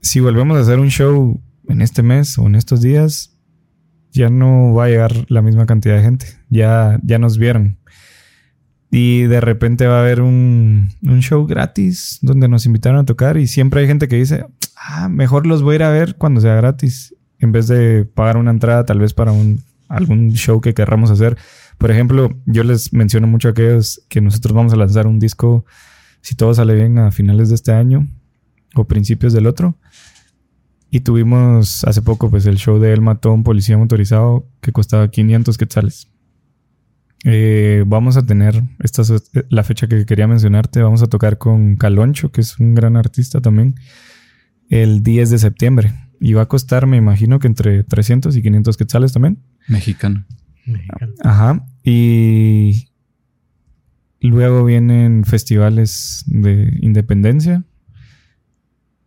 Si 0.00 0.18
volvemos 0.18 0.59
a 0.59 0.62
hacer 0.62 0.80
un 0.80 0.90
show 0.90 1.40
en 1.68 1.80
este 1.80 2.02
mes 2.02 2.36
o 2.36 2.46
en 2.46 2.56
estos 2.56 2.80
días, 2.80 3.38
ya 4.10 4.28
no 4.28 4.74
va 4.74 4.86
a 4.86 4.88
llegar 4.88 5.12
la 5.28 5.40
misma 5.40 5.66
cantidad 5.66 5.96
de 5.96 6.02
gente. 6.02 6.26
Ya, 6.48 6.98
ya 7.05 7.18
nos 7.20 7.38
vieron. 7.38 7.78
Y 8.90 9.23
de 9.23 9.40
repente 9.40 9.86
va 9.86 9.98
a 9.98 10.01
haber 10.01 10.23
un, 10.23 10.89
un 11.02 11.20
show 11.20 11.47
gratis 11.47 12.19
donde 12.23 12.48
nos 12.48 12.65
invitaron 12.65 13.01
a 13.01 13.05
tocar 13.05 13.36
y 13.36 13.47
siempre 13.47 13.82
hay 13.82 13.86
gente 13.86 14.09
que 14.09 14.16
dice, 14.16 14.47
ah, 14.77 15.09
mejor 15.09 15.47
los 15.47 15.62
voy 15.62 15.74
a 15.74 15.77
ir 15.77 15.82
a 15.82 15.90
ver 15.90 16.16
cuando 16.16 16.40
sea 16.40 16.55
gratis, 16.55 17.15
en 17.39 17.52
vez 17.52 17.69
de 17.69 18.05
pagar 18.06 18.39
una 18.39 18.51
entrada 18.51 18.86
tal 18.86 18.98
vez 18.98 19.12
para 19.12 19.32
un, 19.32 19.62
algún 19.89 20.32
show 20.32 20.60
que 20.60 20.74
querramos 20.74 21.10
hacer. 21.10 21.36
Por 21.77 21.90
ejemplo, 21.90 22.31
yo 22.47 22.65
les 22.65 22.93
menciono 22.93 23.27
mucho 23.27 23.48
a 23.48 23.51
aquellos 23.52 24.02
que 24.09 24.20
nosotros 24.20 24.55
vamos 24.55 24.73
a 24.73 24.77
lanzar 24.77 25.06
un 25.06 25.19
disco, 25.19 25.65
si 26.20 26.35
todo 26.35 26.55
sale 26.55 26.74
bien, 26.74 26.98
a 26.98 27.10
finales 27.10 27.48
de 27.48 27.55
este 27.56 27.73
año 27.73 28.09
o 28.74 28.85
principios 28.85 29.32
del 29.32 29.47
otro. 29.47 29.77
Y 30.90 31.01
tuvimos 31.01 31.85
hace 31.85 32.01
poco 32.01 32.31
pues 32.31 32.47
el 32.47 32.56
show 32.56 32.78
de 32.78 32.93
El 32.93 33.02
Mató 33.02 33.31
a 33.31 33.35
un 33.35 33.44
policía 33.44 33.77
motorizado 33.77 34.47
que 34.60 34.73
costaba 34.73 35.10
500 35.10 35.59
quetzales. 35.59 36.07
Eh, 37.24 37.85
vamos 37.86 38.16
a 38.16 38.24
tener, 38.24 38.62
esta 38.78 39.03
es 39.03 39.12
la 39.49 39.65
fecha 39.65 39.89
que 39.89 40.07
quería 40.07 40.27
mencionarte, 40.28 40.82
vamos 40.82 41.03
a 41.03 41.09
tocar 41.09 41.39
con 41.39 41.77
Caloncho, 41.77 42.31
que 42.31 42.40
es 42.40 42.59
un 42.59 42.74
gran 42.74 42.97
artista 42.97 43.40
también, 43.40 43.74
el 44.70 45.03
10 45.03 45.31
de 45.31 45.39
septiembre. 45.39 45.95
Y 46.20 46.32
va 46.32 46.43
a 46.43 46.47
costar, 46.47 46.86
me 46.86 46.97
imagino 46.97 47.39
que 47.39 47.47
entre 47.47 47.85
300 47.85 48.36
y 48.36 48.43
500 48.43 48.77
quetzales 48.77 49.12
también. 49.12 49.39
Mexicano. 49.69 50.27
Ajá. 51.23 51.65
Y 51.85 52.89
luego 54.20 54.65
vienen 54.65 55.24
festivales 55.24 56.24
de 56.27 56.77
independencia. 56.82 57.65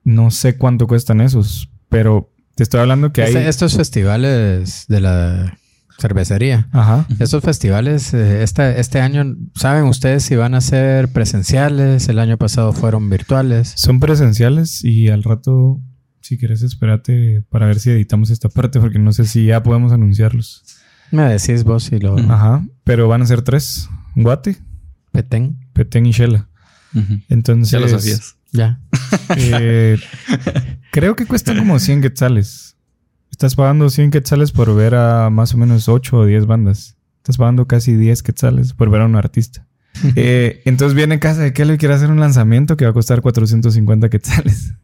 No 0.03 0.31
sé 0.31 0.57
cuánto 0.57 0.87
cuestan 0.87 1.21
esos, 1.21 1.69
pero 1.89 2.33
te 2.55 2.63
estoy 2.63 2.79
hablando 2.79 3.11
que 3.13 3.21
hay. 3.23 3.29
Este- 3.35 3.49
estos 3.49 3.75
festivales 3.75 4.85
de 4.87 5.01
la 5.01 5.57
cervecería. 6.01 6.67
Ajá. 6.71 7.05
Estos 7.19 7.43
festivales, 7.43 8.13
eh, 8.13 8.43
este, 8.43 8.79
este 8.79 8.99
año, 8.99 9.35
¿saben 9.55 9.85
ustedes 9.85 10.23
si 10.23 10.35
van 10.35 10.55
a 10.55 10.61
ser 10.61 11.09
presenciales? 11.09 12.09
El 12.09 12.19
año 12.19 12.37
pasado 12.37 12.73
fueron 12.73 13.09
virtuales. 13.09 13.73
Son 13.75 13.99
presenciales 13.99 14.83
y 14.83 15.09
al 15.09 15.23
rato, 15.23 15.79
si 16.21 16.37
quieres, 16.37 16.63
espérate 16.63 17.43
para 17.49 17.67
ver 17.67 17.79
si 17.79 17.91
editamos 17.91 18.31
esta 18.31 18.49
parte, 18.49 18.79
porque 18.79 18.99
no 18.99 19.13
sé 19.13 19.25
si 19.25 19.45
ya 19.45 19.63
podemos 19.63 19.91
anunciarlos. 19.91 20.63
Me 21.11 21.23
decís 21.23 21.63
vos 21.63 21.83
si 21.83 21.99
lo. 21.99 22.17
Ajá. 22.17 22.65
Pero 22.83 23.07
van 23.07 23.21
a 23.21 23.25
ser 23.25 23.41
tres: 23.41 23.89
Guate, 24.15 24.57
petén. 25.11 25.57
Petén 25.73 26.05
y 26.05 26.11
Shela. 26.11 26.47
Entonces. 27.29 27.71
Ya 27.71 27.79
lo 27.79 27.87
sabías. 27.87 28.35
Ya. 28.51 28.81
Eh, 29.37 29.97
creo 30.91 31.15
que 31.15 31.25
cuestan 31.25 31.57
como 31.57 31.79
100 31.79 32.01
quetzales. 32.01 32.70
Estás 33.41 33.55
pagando 33.55 33.89
100 33.89 34.11
quetzales 34.11 34.51
por 34.51 34.75
ver 34.75 34.93
a 34.93 35.31
más 35.31 35.55
o 35.55 35.57
menos 35.57 35.89
8 35.89 36.15
o 36.15 36.25
10 36.27 36.45
bandas. 36.45 36.95
Estás 37.17 37.37
pagando 37.37 37.65
casi 37.65 37.95
10 37.95 38.21
quetzales 38.21 38.73
por 38.73 38.91
ver 38.91 39.01
a 39.01 39.07
un 39.07 39.15
artista. 39.15 39.65
Eh, 40.15 40.61
entonces 40.65 40.95
viene 40.95 41.15
en 41.15 41.19
casa 41.19 41.41
de 41.41 41.51
Kelly 41.51 41.73
y 41.73 41.77
quiere 41.79 41.95
hacer 41.95 42.11
un 42.11 42.19
lanzamiento 42.19 42.77
que 42.77 42.85
va 42.85 42.91
a 42.91 42.93
costar 42.93 43.21
450 43.21 44.09
quetzales. 44.09 44.75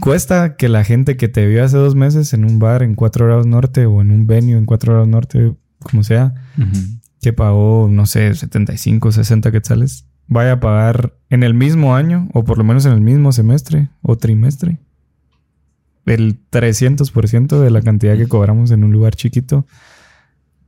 Cuesta 0.00 0.56
que 0.56 0.68
la 0.68 0.82
gente 0.82 1.16
que 1.16 1.28
te 1.28 1.46
vio 1.46 1.64
hace 1.64 1.76
dos 1.76 1.94
meses 1.94 2.32
en 2.32 2.44
un 2.44 2.58
bar 2.58 2.82
en 2.82 2.96
4 2.96 3.24
grados 3.24 3.46
norte 3.46 3.86
o 3.86 4.00
en 4.00 4.10
un 4.10 4.26
venue 4.26 4.58
en 4.58 4.66
4 4.66 4.92
grados 4.92 5.08
norte, 5.08 5.54
como 5.78 6.02
sea, 6.02 6.34
que 7.22 7.32
pagó, 7.32 7.88
no 7.88 8.06
sé, 8.06 8.34
75, 8.34 9.12
60 9.12 9.52
quetzales, 9.52 10.04
vaya 10.26 10.54
a 10.54 10.60
pagar 10.60 11.14
en 11.28 11.44
el 11.44 11.54
mismo 11.54 11.94
año, 11.94 12.28
o 12.34 12.42
por 12.42 12.58
lo 12.58 12.64
menos 12.64 12.86
en 12.86 12.92
el 12.92 13.00
mismo 13.00 13.30
semestre 13.30 13.88
o 14.02 14.16
trimestre, 14.16 14.80
el 16.06 16.38
300% 16.50 17.60
de 17.60 17.70
la 17.70 17.82
cantidad 17.82 18.16
que 18.16 18.26
cobramos 18.28 18.70
en 18.70 18.84
un 18.84 18.92
lugar 18.92 19.14
chiquito 19.14 19.66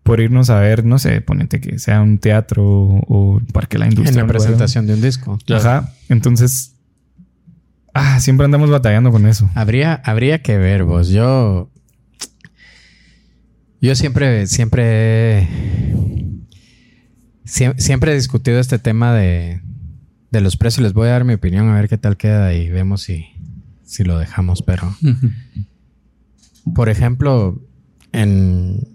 por 0.03 0.21
irnos 0.21 0.51
a 0.51 0.59
ver, 0.59 0.85
no 0.85 0.99
sé, 0.99 1.21
ponete 1.21 1.61
que 1.61 1.79
sea 1.79 2.01
un 2.03 2.19
teatro 2.19 2.65
o, 2.65 3.37
un 3.37 3.47
parque 3.47 3.77
de 3.77 3.79
la 3.81 3.87
industria. 3.87 4.21
En 4.21 4.27
la 4.27 4.33
presentación 4.33 4.87
de 4.87 4.95
un 4.95 5.01
disco. 5.01 5.39
Claro. 5.47 5.61
Ajá. 5.63 5.93
Entonces, 6.09 6.75
ah, 7.95 8.19
siempre 8.21 8.45
andamos 8.45 8.69
batallando 8.71 9.13
con 9.13 9.27
eso. 9.27 9.49
Habría, 9.55 9.95
habría 10.05 10.43
que 10.43 10.59
ver 10.59 10.85
vos. 10.85 11.09
Yo. 11.09 11.71
Yo 13.81 13.95
siempre, 13.97 14.47
siempre. 14.47 15.49
sie- 17.45 17.75
Siempre 17.79 18.13
he 18.13 18.15
discutido 18.15 18.59
este 18.61 18.79
tema 18.79 19.13
de, 19.15 19.61
de 20.31 20.41
los 20.41 20.57
precios. 20.57 20.83
Les 20.83 20.93
voy 20.93 21.09
a 21.09 21.13
dar 21.13 21.25
mi 21.25 21.35
opinión 21.35 21.69
a 21.69 21.75
ver 21.75 21.89
qué 21.89 21.99
tal 21.99 22.17
queda 22.17 22.55
y 22.55 22.71
vemos 22.71 23.03
si, 23.03 23.27
si 23.93 24.05
lo 24.05 24.19
dejamos. 24.19 24.63
Pero, 24.63 24.95
por 26.75 26.89
ejemplo, 26.89 27.61
en. 28.13 28.89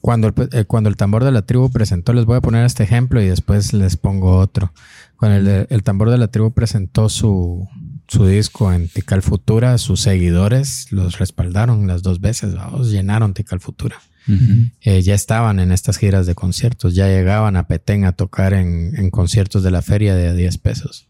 Cuando 0.00 0.28
el, 0.28 0.34
eh, 0.52 0.64
cuando 0.64 0.88
el 0.88 0.96
tambor 0.96 1.24
de 1.24 1.30
la 1.30 1.42
tribu 1.42 1.70
presentó, 1.70 2.14
les 2.14 2.24
voy 2.24 2.36
a 2.36 2.40
poner 2.40 2.64
este 2.64 2.82
ejemplo 2.82 3.20
y 3.20 3.28
después 3.28 3.74
les 3.74 3.96
pongo 3.96 4.38
otro. 4.38 4.72
Cuando 5.16 5.66
el, 5.68 5.82
tambor 5.82 6.08
de 6.08 6.16
la 6.16 6.28
tribu 6.28 6.52
presentó 6.52 7.10
su, 7.10 7.68
su 8.08 8.26
disco 8.26 8.72
en 8.72 8.88
Tical 8.88 9.20
Futura, 9.20 9.76
sus 9.76 10.00
seguidores 10.00 10.90
los 10.90 11.18
respaldaron 11.18 11.86
las 11.86 12.02
dos 12.02 12.20
veces, 12.22 12.54
vamos, 12.54 12.90
llenaron 12.90 13.34
Tical 13.34 13.60
Futura. 13.60 13.96
Eh, 14.80 15.02
ya 15.02 15.14
estaban 15.14 15.60
en 15.60 15.72
estas 15.72 15.98
giras 15.98 16.24
de 16.24 16.34
conciertos, 16.34 16.94
ya 16.94 17.08
llegaban 17.08 17.56
a 17.56 17.66
Petén 17.66 18.04
a 18.04 18.12
tocar 18.12 18.54
en, 18.54 18.96
en 18.96 19.10
conciertos 19.10 19.62
de 19.62 19.70
la 19.70 19.82
feria 19.82 20.14
de 20.14 20.28
a 20.28 20.32
10 20.32 20.56
pesos. 20.58 21.09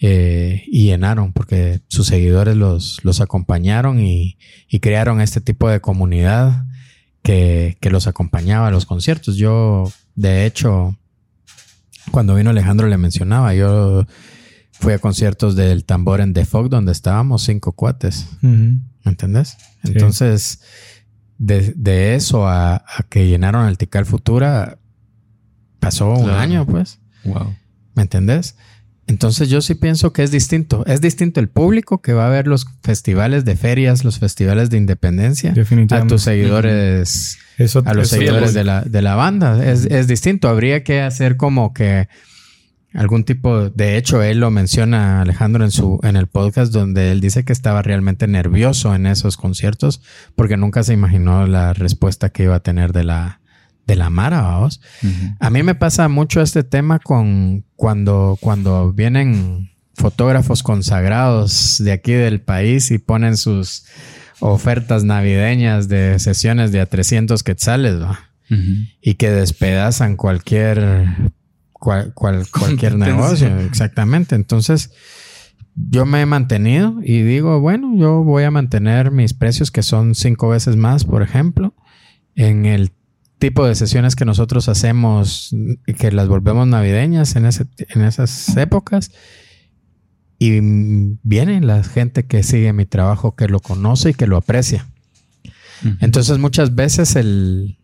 Eh, 0.00 0.62
y 0.68 0.84
llenaron 0.84 1.32
porque 1.32 1.80
sus 1.88 2.06
seguidores 2.06 2.56
los, 2.56 3.00
los 3.02 3.20
acompañaron 3.20 3.98
y, 4.00 4.38
y 4.68 4.78
crearon 4.78 5.20
este 5.20 5.40
tipo 5.40 5.68
de 5.68 5.80
comunidad 5.80 6.66
que, 7.22 7.76
que 7.80 7.90
los 7.90 8.06
acompañaba 8.06 8.68
a 8.68 8.70
los 8.70 8.86
conciertos. 8.86 9.36
Yo, 9.36 9.90
de 10.14 10.46
hecho, 10.46 10.96
cuando 12.12 12.36
vino 12.36 12.50
Alejandro 12.50 12.86
le 12.86 12.96
mencionaba, 12.96 13.54
yo 13.54 14.06
fui 14.70 14.92
a 14.92 15.00
conciertos 15.00 15.56
del 15.56 15.84
tambor 15.84 16.20
en 16.20 16.32
The 16.32 16.44
Fog 16.44 16.68
donde 16.68 16.92
estábamos 16.92 17.42
cinco 17.42 17.72
cuates. 17.72 18.28
¿Me 18.40 18.80
entendés? 19.04 19.56
Sí. 19.82 19.92
Entonces, 19.92 20.60
de, 21.38 21.72
de 21.74 22.14
eso 22.14 22.46
a, 22.46 22.76
a 22.76 23.02
que 23.08 23.26
llenaron 23.26 23.66
el 23.66 23.78
Tical 23.78 24.06
Futura, 24.06 24.78
pasó 25.80 26.12
un 26.12 26.30
año, 26.30 26.64
pues. 26.66 27.00
Wow. 27.24 27.56
¿Me 27.94 28.02
entendés? 28.02 28.56
Entonces 29.08 29.48
yo 29.48 29.60
sí 29.62 29.74
pienso 29.74 30.12
que 30.12 30.22
es 30.22 30.30
distinto. 30.30 30.84
Es 30.86 31.00
distinto 31.00 31.40
el 31.40 31.48
público 31.48 32.00
que 32.02 32.12
va 32.12 32.26
a 32.26 32.30
ver 32.30 32.46
los 32.46 32.66
festivales 32.82 33.44
de 33.44 33.56
ferias, 33.56 34.04
los 34.04 34.18
festivales 34.18 34.70
de 34.70 34.76
independencia, 34.76 35.52
a 35.96 36.06
tus 36.06 36.22
seguidores, 36.22 37.38
Eso- 37.56 37.82
a 37.86 37.94
los 37.94 38.08
seguidores 38.08 38.54
de 38.54 38.64
la, 38.64 38.82
de 38.82 39.02
la 39.02 39.14
banda. 39.16 39.64
Es, 39.64 39.86
es 39.86 40.06
distinto. 40.06 40.48
Habría 40.48 40.84
que 40.84 41.00
hacer 41.00 41.36
como 41.36 41.72
que 41.72 42.08
algún 42.94 43.24
tipo, 43.24 43.70
de 43.70 43.96
hecho, 43.96 44.22
él 44.22 44.40
lo 44.40 44.50
menciona 44.50 45.20
Alejandro 45.22 45.64
en 45.64 45.70
su, 45.70 46.00
en 46.02 46.16
el 46.16 46.26
podcast 46.26 46.72
donde 46.72 47.10
él 47.12 47.20
dice 47.20 47.44
que 47.44 47.52
estaba 47.52 47.82
realmente 47.82 48.26
nervioso 48.26 48.94
en 48.94 49.06
esos 49.06 49.36
conciertos 49.36 50.00
porque 50.36 50.56
nunca 50.56 50.82
se 50.82 50.94
imaginó 50.94 51.46
la 51.46 51.72
respuesta 51.74 52.30
que 52.30 52.44
iba 52.44 52.56
a 52.56 52.60
tener 52.60 52.92
de 52.92 53.04
la, 53.04 53.40
de 53.88 53.96
la 53.96 54.10
Mara, 54.10 54.42
vamos. 54.42 54.80
A 55.40 55.48
mí 55.48 55.62
me 55.62 55.74
pasa 55.74 56.08
mucho 56.08 56.42
este 56.42 56.62
tema 56.62 56.98
con 56.98 57.64
cuando, 57.74 58.36
cuando 58.38 58.92
vienen 58.92 59.70
fotógrafos 59.94 60.62
consagrados 60.62 61.78
de 61.82 61.92
aquí 61.92 62.12
del 62.12 62.42
país 62.42 62.90
y 62.90 62.98
ponen 62.98 63.38
sus 63.38 63.86
ofertas 64.40 65.04
navideñas 65.04 65.88
de 65.88 66.18
sesiones 66.18 66.70
de 66.70 66.82
a 66.82 66.86
300 66.86 67.42
quetzales, 67.42 68.00
¿va? 68.00 68.20
Y 69.00 69.14
que 69.14 69.30
despedazan 69.30 70.16
cualquier 70.16 71.06
cualquier 71.72 72.94
negocio, 72.98 73.58
exactamente. 73.60 74.34
Entonces, 74.34 74.90
yo 75.74 76.04
me 76.04 76.20
he 76.20 76.26
mantenido 76.26 76.96
y 77.02 77.22
digo, 77.22 77.60
bueno, 77.60 77.96
yo 77.96 78.22
voy 78.22 78.44
a 78.44 78.50
mantener 78.50 79.10
mis 79.12 79.32
precios 79.32 79.70
que 79.70 79.82
son 79.82 80.14
cinco 80.14 80.48
veces 80.48 80.76
más, 80.76 81.04
por 81.04 81.22
ejemplo, 81.22 81.74
en 82.34 82.66
el 82.66 82.90
tipo 83.38 83.66
de 83.66 83.74
sesiones 83.74 84.16
que 84.16 84.24
nosotros 84.24 84.68
hacemos 84.68 85.54
y 85.86 85.94
que 85.94 86.12
las 86.12 86.28
volvemos 86.28 86.66
navideñas 86.66 87.36
en, 87.36 87.46
ese, 87.46 87.66
en 87.78 88.02
esas 88.02 88.56
épocas. 88.56 89.12
Y 90.38 90.60
viene 91.22 91.60
la 91.60 91.82
gente 91.82 92.26
que 92.26 92.42
sigue 92.42 92.72
mi 92.72 92.86
trabajo, 92.86 93.34
que 93.34 93.48
lo 93.48 93.60
conoce 93.60 94.10
y 94.10 94.14
que 94.14 94.26
lo 94.26 94.36
aprecia. 94.36 94.86
Entonces 96.00 96.38
muchas 96.38 96.74
veces 96.74 97.14
el, 97.16 97.78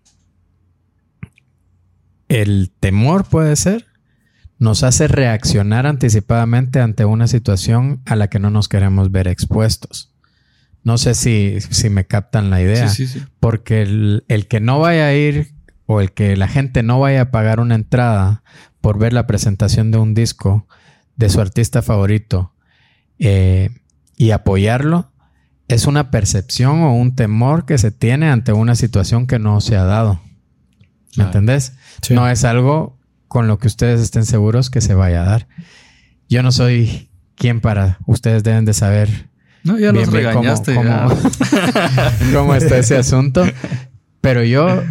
el 2.28 2.72
temor 2.81 3.24
puede 3.24 3.55
ser, 3.56 3.86
nos 4.59 4.82
hace 4.82 5.09
reaccionar 5.09 5.86
anticipadamente 5.86 6.81
ante 6.81 7.05
una 7.05 7.28
situación 7.28 8.02
a 8.06 8.16
la 8.16 8.28
que 8.28 8.39
no 8.39 8.51
nos 8.51 8.68
queremos 8.68 9.10
ver 9.10 9.28
expuestos. 9.28 10.14
No 10.85 10.98
sé 10.98 11.15
si, 11.15 11.61
si 11.61 11.89
me 11.89 12.06
captan 12.06 12.51
la 12.51 12.61
idea. 12.61 12.93
Porque 13.40 13.82
el, 13.82 14.47
que 14.48 14.61
no 14.61 14.78
vaya 14.78 15.06
a 15.06 15.15
ir 15.15 15.55
o 15.86 16.01
el 16.01 16.12
que 16.12 16.36
la 16.36 16.47
gente 16.47 16.82
no 16.82 17.01
vaya 17.01 17.23
a 17.23 17.31
pagar 17.31 17.59
una 17.59 17.74
entrada 17.74 18.43
por 18.81 18.98
ver 18.98 19.12
la 19.12 19.27
presentación 19.27 19.90
de 19.90 19.98
un 19.98 20.15
disco 20.15 20.66
de 21.16 21.31
su 21.31 21.40
artista 21.40 21.81
favorito 21.81 22.55
eh, 23.19 23.70
y 24.16 24.31
apoyarlo, 24.31 25.11
es 25.69 25.86
una 25.86 26.11
percepción 26.11 26.82
o 26.82 26.94
un 26.94 27.15
temor 27.15 27.65
que 27.65 27.78
se 27.78 27.90
tiene 27.90 28.31
ante 28.31 28.52
una 28.52 28.74
situación 28.74 29.27
que 29.27 29.39
no 29.39 29.61
se 29.61 29.77
ha 29.77 29.85
dado. 29.85 30.20
¿Me 31.16 31.24
entendés? 31.24 31.73
No 32.11 32.28
es 32.28 32.44
algo 32.44 32.98
con 33.28 33.47
lo 33.47 33.59
que 33.59 33.69
ustedes 33.69 34.01
estén 34.01 34.27
seguros 34.27 34.69
que 34.69 34.81
se 34.81 34.94
vaya 34.94 35.23
a 35.23 35.27
dar. 35.27 35.48
Yo 36.28 36.43
no 36.43 36.52
soy 36.52 37.09
quien 37.36 37.61
para, 37.61 37.98
ustedes 38.06 38.43
deben 38.43 38.65
de 38.65 38.74
saber. 38.74 39.31
No, 39.65 39.78
ya 39.78 39.93
nos 39.93 40.12
regañaste. 40.12 40.74
Cómo, 42.32 42.55
está 42.55 42.78
ese 42.78 42.97
asunto. 42.97 43.45
Pero 44.20 44.45
yo, 44.45 44.82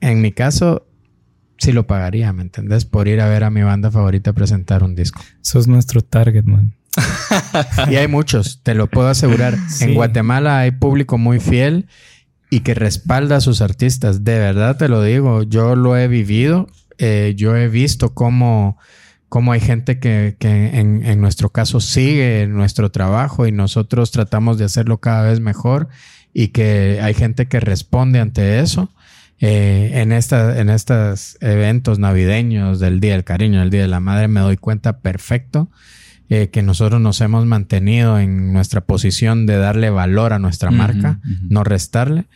en 0.00 0.22
mi 0.22 0.32
caso, 0.32 0.86
sí 1.58 1.72
lo 1.72 1.86
pagaría, 1.86 2.32
¿me 2.32 2.42
entendés? 2.42 2.86
Por 2.86 3.08
ir 3.08 3.20
a 3.20 3.28
ver 3.28 3.44
a 3.44 3.50
mi 3.50 3.62
banda 3.62 3.90
favorita 3.90 4.32
presentar 4.32 4.82
un 4.82 4.94
disco. 4.94 5.22
Sos 5.42 5.68
nuestro 5.68 6.00
target, 6.00 6.44
man. 6.44 6.74
y 7.90 7.96
hay 7.96 8.08
muchos, 8.08 8.60
te 8.62 8.74
lo 8.74 8.86
puedo 8.86 9.08
asegurar. 9.08 9.56
En 9.80 9.94
Guatemala 9.94 10.58
hay 10.60 10.72
público 10.72 11.18
muy 11.18 11.38
fiel 11.38 11.86
y 12.50 12.60
que 12.60 12.74
respalda 12.74 13.36
a 13.36 13.40
sus 13.40 13.60
artistas. 13.60 14.24
De 14.24 14.38
verdad 14.38 14.76
te 14.76 14.88
lo 14.88 15.02
digo, 15.02 15.42
yo 15.42 15.76
lo 15.76 15.96
he 15.96 16.08
vivido, 16.08 16.68
eh, 16.98 17.34
yo 17.36 17.56
he 17.56 17.68
visto 17.68 18.14
cómo, 18.14 18.78
cómo 19.32 19.52
hay 19.52 19.60
gente 19.60 19.98
que, 19.98 20.36
en, 20.40 21.18
nuestro 21.22 21.48
caso 21.48 21.80
sigue 21.80 22.46
nuestro 22.48 22.90
trabajo 22.90 23.46
y 23.46 23.50
nosotros 23.50 24.10
tratamos 24.10 24.58
de 24.58 24.66
hacerlo 24.66 24.98
cada 24.98 25.22
vez 25.22 25.40
mejor 25.40 25.88
y 26.34 26.48
que 26.48 27.00
hay 27.00 27.14
gente 27.14 27.46
que 27.46 27.58
responde 27.58 28.20
ante 28.20 28.60
eso. 28.60 28.92
Eh, 29.40 30.02
en, 30.02 30.12
esta, 30.12 30.60
en 30.60 30.68
estos 30.68 31.38
eventos 31.40 31.98
navideños 31.98 32.78
del 32.78 33.00
Día 33.00 33.12
del 33.12 33.24
Cariño, 33.24 33.60
del 33.60 33.70
Día 33.70 33.80
de 33.80 33.88
la 33.88 34.00
Madre, 34.00 34.28
me 34.28 34.40
doy 34.40 34.58
cuenta 34.58 34.98
perfecto 34.98 35.70
eh, 36.28 36.50
que 36.50 36.62
nosotros 36.62 37.00
nos 37.00 37.18
hemos 37.22 37.46
mantenido 37.46 38.18
en 38.18 38.52
nuestra 38.52 38.82
posición 38.82 39.46
de 39.46 39.56
darle 39.56 39.88
valor 39.88 40.34
a 40.34 40.40
nuestra 40.40 40.70
marca, 40.70 41.20
no 41.48 41.64
restarle, 41.64 42.26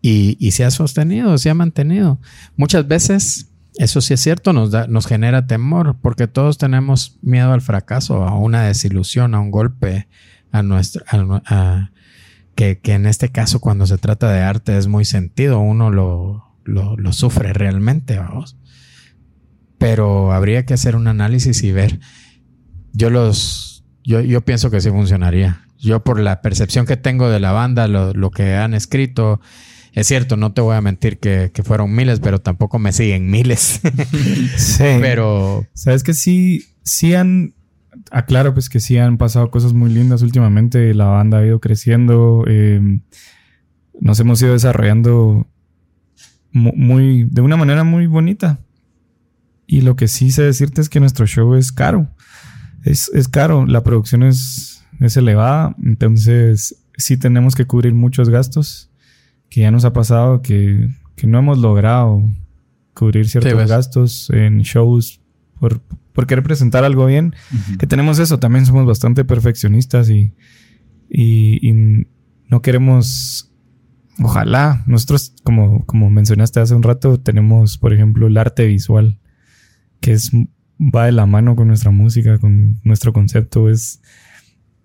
y, 0.00 0.52
se 0.52 0.64
ha 0.64 0.70
sostenido, 0.70 1.36
se 1.36 1.50
ha 1.50 1.54
mantenido. 1.54 2.18
Muchas 2.56 2.88
veces, 2.88 3.50
eso 3.78 4.00
sí 4.00 4.14
es 4.14 4.20
cierto, 4.20 4.52
nos, 4.52 4.70
da, 4.70 4.86
nos 4.86 5.06
genera 5.06 5.46
temor, 5.46 5.96
porque 6.00 6.26
todos 6.26 6.58
tenemos 6.58 7.18
miedo 7.22 7.52
al 7.52 7.60
fracaso, 7.60 8.24
a 8.24 8.36
una 8.38 8.62
desilusión, 8.62 9.34
a 9.34 9.40
un 9.40 9.50
golpe, 9.50 10.08
a 10.52 10.62
nuestra... 10.62 11.04
que, 12.54 12.80
en 12.84 13.06
este 13.06 13.30
caso, 13.30 13.60
cuando 13.60 13.86
se 13.86 13.98
trata 13.98 14.30
de 14.30 14.40
arte, 14.40 14.76
es 14.76 14.86
muy 14.86 15.04
sentido, 15.04 15.60
uno 15.60 15.90
lo, 15.90 16.54
lo 16.64 17.12
sufre 17.12 17.52
realmente, 17.52 18.18
vamos. 18.18 18.56
Pero 19.78 20.32
habría 20.32 20.64
que 20.64 20.74
hacer 20.74 20.96
un 20.96 21.06
análisis 21.06 21.62
y 21.62 21.70
ver 21.70 22.00
yo 22.96 23.10
los, 23.10 23.84
yo, 24.02 24.20
yo 24.22 24.40
pienso 24.40 24.70
que 24.70 24.80
sí 24.80 24.88
funcionaría. 24.88 25.60
Yo 25.78 26.02
por 26.02 26.18
la 26.18 26.40
percepción 26.40 26.86
que 26.86 26.96
tengo 26.96 27.28
de 27.28 27.38
la 27.38 27.52
banda, 27.52 27.86
lo, 27.88 28.30
que 28.30 28.54
han 28.54 28.72
escrito, 28.72 29.40
es 29.96 30.06
cierto, 30.06 30.36
no 30.36 30.52
te 30.52 30.60
voy 30.60 30.76
a 30.76 30.80
mentir 30.80 31.18
que, 31.18 31.50
fueron 31.64 31.92
miles, 31.92 32.20
pero 32.20 32.40
tampoco 32.40 32.78
me 32.78 32.92
siguen 32.92 33.28
miles. 33.28 33.80
sí. 34.56 34.84
Pero. 35.00 35.66
Sabes 35.74 36.04
que 36.04 36.14
sí, 36.14 36.64
sí 36.82 37.14
han. 37.14 37.54
Aclaro, 38.12 38.54
pues 38.54 38.68
que 38.68 38.78
sí 38.78 38.98
han 38.98 39.18
pasado 39.18 39.50
cosas 39.50 39.72
muy 39.72 39.90
lindas 39.90 40.22
últimamente. 40.22 40.94
La 40.94 41.06
banda 41.06 41.38
ha 41.38 41.46
ido 41.46 41.58
creciendo. 41.58 42.44
Eh, 42.46 42.80
nos 44.00 44.20
hemos 44.20 44.40
ido 44.40 44.52
desarrollando 44.52 45.48
muy, 46.52 47.24
de 47.24 47.40
una 47.40 47.56
manera 47.56 47.82
muy 47.82 48.06
bonita. 48.06 48.60
Y 49.66 49.80
lo 49.80 49.96
que 49.96 50.06
sí 50.06 50.30
sé 50.30 50.42
decirte 50.42 50.80
es 50.80 50.88
que 50.88 51.00
nuestro 51.00 51.26
show 51.26 51.54
es 51.56 51.72
caro 51.72 52.08
es, 52.86 53.10
es 53.12 53.28
caro, 53.28 53.66
la 53.66 53.82
producción 53.82 54.22
es, 54.22 54.84
es 55.00 55.16
elevada, 55.16 55.74
entonces 55.84 56.76
sí 56.96 57.16
tenemos 57.16 57.54
que 57.54 57.66
cubrir 57.66 57.94
muchos 57.94 58.30
gastos, 58.30 58.90
que 59.48 59.62
ya 59.62 59.70
nos 59.70 59.84
ha 59.84 59.92
pasado 59.92 60.42
que, 60.42 60.88
que 61.16 61.26
no 61.26 61.38
hemos 61.38 61.58
logrado 61.58 62.22
cubrir 62.94 63.28
ciertos 63.28 63.68
gastos 63.68 64.30
en 64.30 64.60
shows 64.60 65.20
por, 65.58 65.80
por, 66.12 66.26
querer 66.26 66.44
presentar 66.44 66.84
algo 66.84 67.06
bien, 67.06 67.34
que 67.78 67.86
tenemos 67.86 68.18
eso, 68.18 68.38
también 68.38 68.66
somos 68.66 68.86
bastante 68.86 69.24
perfeccionistas 69.24 70.10
y, 70.10 70.32
y, 71.08 71.58
y, 71.66 72.06
no 72.48 72.62
queremos, 72.62 73.52
ojalá, 74.20 74.84
nosotros 74.86 75.34
como, 75.42 75.84
como 75.84 76.10
mencionaste 76.10 76.60
hace 76.60 76.74
un 76.74 76.82
rato, 76.82 77.18
tenemos 77.18 77.76
por 77.78 77.92
ejemplo 77.92 78.26
el 78.26 78.36
arte 78.36 78.66
visual, 78.66 79.18
que 80.00 80.12
es 80.12 80.30
va 80.78 81.06
de 81.06 81.12
la 81.12 81.26
mano 81.26 81.56
con 81.56 81.68
nuestra 81.68 81.90
música, 81.90 82.38
con 82.38 82.80
nuestro 82.84 83.12
concepto. 83.12 83.68
Es. 83.68 84.00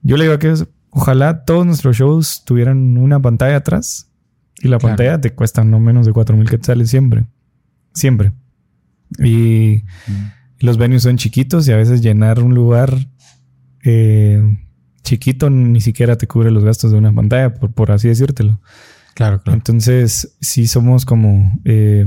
Yo 0.02 0.18
le 0.18 0.26
digo 0.26 0.40
que 0.40 0.54
ojalá 0.90 1.44
todos 1.46 1.66
nuestros 1.66 1.98
shows 1.98 2.44
tuvieran 2.46 2.98
una 2.98 3.22
pantalla 3.22 3.58
atrás. 3.58 4.11
Y 4.62 4.68
la 4.68 4.80
pantalla 4.80 5.20
te 5.20 5.34
cuesta 5.34 5.64
no 5.64 5.80
menos 5.80 6.06
de 6.06 6.14
4000 6.14 6.50
quetzales 6.50 6.90
siempre. 6.90 7.26
Siempre. 7.94 8.32
Y 9.20 9.84
los 10.60 10.78
venues 10.78 11.04
son 11.04 11.18
chiquitos 11.18 11.68
y 11.68 11.72
a 11.72 11.78
veces 11.78 12.02
llenar 12.02 12.40
un 12.40 12.54
lugar 12.54 12.96
eh, 13.84 14.58
chiquito 15.04 15.50
ni 15.50 15.82
siquiera 15.82 16.18
te 16.18 16.28
cubre 16.28 16.52
los 16.52 16.64
gastos 16.64 16.92
de 16.92 16.98
una 16.98 17.14
pantalla, 17.14 17.54
por, 17.54 17.72
por 17.72 17.92
así 17.92 18.08
decírtelo. 18.08 18.60
Claro, 19.16 19.42
claro. 19.42 19.58
Entonces, 19.58 20.38
sí 20.40 20.68
somos 20.68 21.06
como 21.06 21.60
eh, 21.66 22.06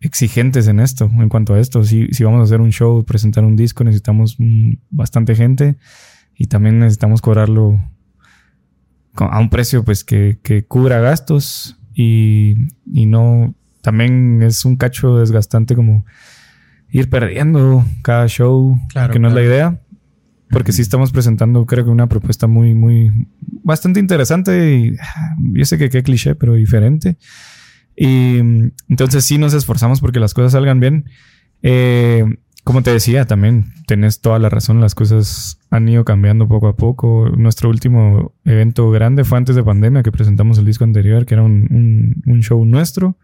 exigentes 0.00 0.68
en 0.68 0.80
esto, 0.80 1.10
en 1.12 1.28
cuanto 1.28 1.54
a 1.54 1.60
esto. 1.60 1.82
Si, 1.84 2.08
si 2.08 2.24
vamos 2.24 2.40
a 2.40 2.44
hacer 2.44 2.60
un 2.60 2.70
show, 2.70 3.04
presentar 3.04 3.44
un 3.44 3.56
disco, 3.56 3.84
necesitamos 3.84 4.36
mm, 4.38 4.74
bastante 4.90 5.34
gente 5.34 5.76
y 6.34 6.46
también 6.46 6.78
necesitamos 6.78 7.20
cobrarlo 7.20 7.80
a 9.18 9.38
un 9.38 9.50
precio 9.50 9.84
pues 9.84 10.04
que, 10.04 10.38
que 10.42 10.64
cubra 10.64 11.00
gastos 11.00 11.76
y, 11.94 12.56
y, 12.92 13.06
no, 13.06 13.54
también 13.80 14.42
es 14.42 14.64
un 14.64 14.76
cacho 14.76 15.18
desgastante 15.18 15.74
como 15.74 16.04
ir 16.90 17.08
perdiendo 17.08 17.84
cada 18.02 18.26
show, 18.26 18.78
que 19.12 19.18
no 19.18 19.28
es 19.28 19.34
la 19.34 19.42
idea. 19.42 19.80
Porque 20.48 20.70
sí 20.70 20.80
estamos 20.80 21.10
presentando, 21.10 21.66
creo 21.66 21.84
que 21.84 21.90
una 21.90 22.08
propuesta 22.08 22.46
muy, 22.46 22.74
muy, 22.74 23.10
bastante 23.64 23.98
interesante 23.98 24.76
y 24.76 24.96
yo 25.54 25.64
sé 25.64 25.76
que 25.76 25.90
qué 25.90 26.04
cliché, 26.04 26.36
pero 26.36 26.54
diferente. 26.54 27.16
Y 27.96 28.38
entonces 28.88 29.24
sí 29.24 29.38
nos 29.38 29.54
esforzamos 29.54 30.00
porque 30.00 30.20
las 30.20 30.34
cosas 30.34 30.52
salgan 30.52 30.78
bien. 30.78 31.06
Eh, 31.62 32.24
como 32.66 32.82
te 32.82 32.90
decía, 32.90 33.26
también 33.26 33.66
tenés 33.86 34.20
toda 34.20 34.40
la 34.40 34.48
razón, 34.48 34.80
las 34.80 34.96
cosas 34.96 35.60
han 35.70 35.88
ido 35.88 36.04
cambiando 36.04 36.48
poco 36.48 36.66
a 36.66 36.74
poco. 36.74 37.28
Nuestro 37.28 37.70
último 37.70 38.34
evento 38.44 38.90
grande 38.90 39.22
fue 39.22 39.38
antes 39.38 39.54
de 39.54 39.62
pandemia, 39.62 40.02
que 40.02 40.10
presentamos 40.10 40.58
el 40.58 40.64
disco 40.64 40.82
anterior, 40.82 41.26
que 41.26 41.34
era 41.34 41.44
un, 41.44 42.20
un, 42.26 42.42
show 42.42 42.64
nuestro. 42.64 43.18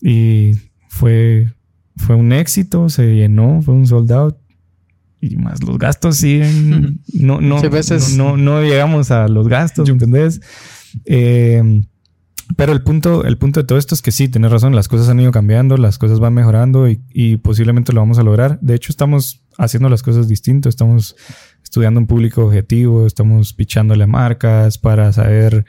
Y 0.00 0.52
fue, 0.88 1.52
fue 1.96 2.16
un 2.16 2.32
éxito, 2.32 2.88
se 2.88 3.16
llenó, 3.16 3.60
fue 3.60 3.74
un 3.74 3.86
sold 3.86 4.10
out. 4.12 4.38
y 5.20 5.36
más 5.36 5.62
los 5.62 5.76
gastos 5.78 6.16
siguen. 6.16 7.02
No, 7.12 7.42
no, 7.42 7.60
no, 7.60 8.36
no, 8.38 8.62
llegamos 8.62 9.10
a 9.10 9.28
los 9.28 9.46
gastos, 9.46 9.90
¿entendés? 9.90 10.40
Eh, 11.04 11.82
pero 12.56 12.72
el 12.72 12.82
punto, 12.82 13.24
el 13.24 13.38
punto 13.38 13.60
de 13.60 13.66
todo 13.66 13.78
esto 13.78 13.94
es 13.94 14.02
que 14.02 14.10
sí, 14.10 14.28
tienes 14.28 14.50
razón, 14.50 14.74
las 14.74 14.88
cosas 14.88 15.08
han 15.08 15.20
ido 15.20 15.30
cambiando, 15.30 15.76
las 15.76 15.98
cosas 15.98 16.18
van 16.18 16.34
mejorando 16.34 16.88
y, 16.88 17.02
y 17.10 17.36
posiblemente 17.36 17.92
lo 17.92 18.00
vamos 18.00 18.18
a 18.18 18.22
lograr. 18.22 18.58
De 18.60 18.74
hecho, 18.74 18.90
estamos 18.90 19.42
haciendo 19.58 19.88
las 19.88 20.02
cosas 20.02 20.28
distintas, 20.28 20.70
estamos 20.70 21.16
estudiando 21.62 22.00
un 22.00 22.06
público 22.06 22.44
objetivo, 22.46 23.06
estamos 23.06 23.52
pichándole 23.52 24.06
marcas 24.06 24.78
para 24.78 25.12
saber 25.12 25.66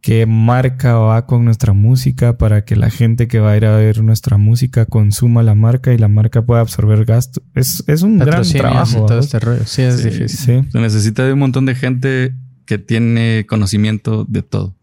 qué 0.00 0.26
marca 0.26 0.94
va 0.94 1.26
con 1.26 1.44
nuestra 1.44 1.72
música 1.72 2.38
para 2.38 2.64
que 2.64 2.76
la 2.76 2.90
gente 2.90 3.26
que 3.26 3.40
va 3.40 3.52
a 3.52 3.56
ir 3.56 3.64
a 3.64 3.76
ver 3.76 4.02
nuestra 4.02 4.36
música 4.36 4.86
consuma 4.86 5.42
la 5.42 5.54
marca 5.54 5.92
y 5.92 5.98
la 5.98 6.08
marca 6.08 6.42
pueda 6.42 6.60
absorber 6.60 7.04
gasto. 7.04 7.42
Es, 7.54 7.82
es 7.88 8.02
un 8.02 8.18
gran 8.18 8.42
trabajo. 8.42 9.06
Todo 9.06 9.18
este 9.18 9.40
rollo. 9.40 9.64
Sí, 9.66 9.82
es 9.82 10.04
difícil. 10.04 10.68
Se 10.70 10.80
necesita 10.80 11.24
de 11.24 11.32
un 11.32 11.40
montón 11.40 11.66
de 11.66 11.74
gente 11.74 12.34
que 12.64 12.78
tiene 12.78 13.46
conocimiento 13.48 14.24
de 14.28 14.42
todo, 14.42 14.76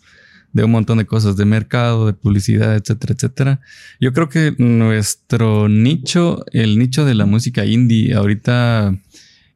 de 0.56 0.64
un 0.64 0.72
montón 0.72 1.00
de 1.00 1.06
cosas, 1.06 1.36
de 1.36 1.44
mercado, 1.44 2.08
de 2.08 2.14
publicidad, 2.14 2.78
etcétera, 2.78 3.14
etcétera. 3.14 3.62
Yo 4.00 4.14
creo 4.14 4.30
que 4.30 4.56
nuestro 4.58 5.68
nicho, 5.68 6.46
el 6.54 6.80
nicho 6.80 7.04
de 7.04 7.14
la 7.14 7.26
música 7.26 7.66
indie, 7.66 8.14
ahorita 8.14 8.98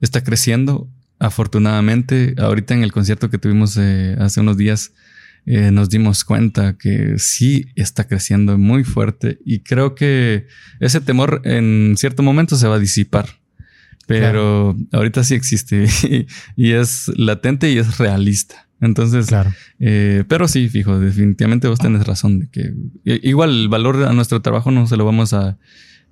está 0.02 0.26
creciendo. 0.26 0.90
Afortunadamente, 1.18 2.36
ahorita 2.38 2.74
en 2.74 2.84
el 2.84 2.92
concierto 2.92 3.30
que 3.30 3.38
tuvimos 3.38 3.78
eh, 3.78 4.18
hace 4.20 4.42
unos 4.42 4.58
días, 4.58 4.92
eh, 5.46 5.72
nos 5.72 5.90
dimos 5.90 6.26
cuenta 6.26 6.78
que 6.78 7.18
sí 7.18 7.68
está 7.76 8.06
creciendo 8.06 8.58
muy 8.58 8.84
fuerte 8.84 9.40
y 9.46 9.62
creo 9.62 9.96
que 9.96 10.48
ese 10.82 11.00
temor 11.00 11.42
en 11.46 11.96
cierto 11.98 12.24
momento 12.24 12.58
se 12.58 12.68
va 12.68 12.76
a 12.76 12.80
disipar. 12.80 13.40
Pero 14.06 14.76
ahorita 14.92 15.24
sí 15.24 15.36
existe 15.36 15.86
y, 16.58 16.72
es 16.72 17.10
latente 17.16 17.72
y 17.72 17.78
es 17.78 18.00
realista. 18.00 18.69
Entonces, 18.81 19.27
claro. 19.27 19.51
Eh, 19.80 20.23
pero 20.27 20.47
sí, 20.47 20.69
fijo, 20.69 20.99
definitivamente 20.99 21.68
vos 21.68 21.80
tenés 21.80 22.06
razón 22.07 22.39
de 22.39 22.49
que 22.49 22.73
igual 23.03 23.49
el 23.49 23.69
valor 23.69 24.03
a 24.06 24.14
nuestro 24.14 24.41
trabajo 24.41 24.72
no 24.72 24.88
se 24.88 24.97
lo 24.97 25.06
vamos 25.06 25.34
a, 25.34 25.57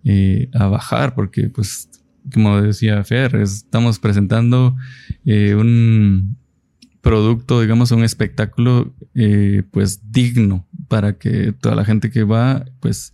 eh, 0.04 0.50
a 0.54 0.68
bajar 0.68 1.16
porque, 1.16 1.50
pues, 1.50 1.90
como 2.34 2.62
decía 2.62 3.04
Fer, 3.04 3.36
estamos 3.38 4.00
presentando 4.00 4.76
un, 5.26 6.38
producto, 7.08 7.62
digamos, 7.62 7.92
un 7.92 8.04
espectáculo, 8.04 8.94
eh, 9.16 9.64
pues 9.72 10.12
digno 10.12 10.68
para 10.88 11.18
que 11.18 11.54
toda 11.54 11.76
la 11.76 11.86
gente 11.86 12.10
que 12.10 12.24
va, 12.24 12.66
pues 12.80 13.14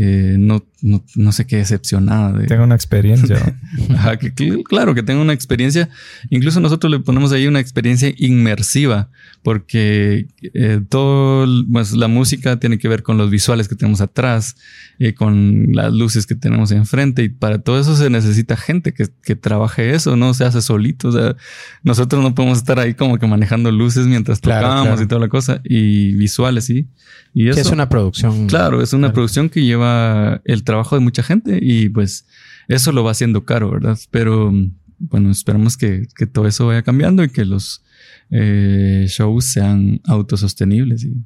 eh, 0.00 0.36
no, 0.38 0.64
no, 0.80 1.04
no, 1.16 1.32
se 1.32 1.44
quede 1.44 1.60
decepcionada. 1.60 2.32
De, 2.32 2.46
tenga 2.46 2.62
una 2.62 2.76
experiencia. 2.76 3.58
Ajá, 3.94 4.16
que, 4.16 4.30
claro, 4.62 4.94
que 4.94 5.02
tenga 5.02 5.20
una 5.20 5.32
experiencia. 5.32 5.88
Incluso 6.30 6.60
nosotros 6.60 6.92
le 6.92 7.00
ponemos 7.00 7.32
ahí 7.32 7.48
una 7.48 7.58
experiencia 7.58 8.12
inmersiva, 8.16 9.08
porque 9.42 10.28
eh, 10.54 10.80
todo, 10.88 11.48
pues 11.72 11.92
la 11.94 12.06
música 12.06 12.60
tiene 12.60 12.78
que 12.78 12.86
ver 12.86 13.02
con 13.02 13.18
los 13.18 13.28
visuales 13.28 13.66
que 13.66 13.74
tenemos 13.74 14.00
atrás, 14.00 14.54
eh, 15.00 15.14
con 15.14 15.72
las 15.72 15.92
luces 15.92 16.26
que 16.26 16.36
tenemos 16.36 16.70
enfrente, 16.70 17.24
y 17.24 17.28
para 17.28 17.58
todo 17.58 17.80
eso 17.80 17.96
se 17.96 18.08
necesita 18.08 18.56
gente 18.56 18.94
que, 18.94 19.08
que 19.24 19.34
trabaje 19.34 19.94
eso, 19.94 20.16
no 20.16 20.32
se 20.32 20.44
hace 20.44 20.62
solito. 20.62 21.08
O 21.08 21.12
sea, 21.12 21.34
nosotros 21.82 22.22
no 22.22 22.36
podemos 22.36 22.58
estar 22.58 22.78
ahí 22.78 22.94
como 22.94 23.18
que 23.18 23.26
manejando 23.26 23.72
luces 23.72 24.06
mientras 24.06 24.40
tocamos 24.40 25.00
y 25.00 25.06
toda 25.06 25.20
la 25.20 25.28
cosa, 25.28 25.60
y 25.64 26.12
visuales, 26.12 26.66
sí. 26.66 26.86
Y 27.34 27.48
eso, 27.48 27.60
es 27.60 27.70
una 27.70 27.88
producción. 27.88 28.46
Claro, 28.46 28.82
es 28.82 28.92
una 28.92 29.12
producción 29.12 29.48
que 29.48 29.64
lleva 29.64 30.40
el 30.44 30.64
trabajo 30.64 30.96
de 30.96 31.00
mucha 31.00 31.22
gente 31.22 31.58
y 31.60 31.88
pues 31.88 32.26
eso 32.68 32.92
lo 32.92 33.04
va 33.04 33.12
haciendo 33.12 33.44
caro, 33.44 33.70
¿verdad? 33.70 33.98
Pero 34.10 34.52
bueno, 34.98 35.30
esperamos 35.30 35.76
que, 35.76 36.06
todo 36.32 36.46
eso 36.46 36.66
vaya 36.66 36.82
cambiando 36.82 37.22
y 37.22 37.28
que 37.28 37.44
los 37.44 37.84
eh, 38.30 39.06
shows 39.08 39.44
sean 39.44 40.00
autosostenibles 40.04 41.04
y, 41.04 41.16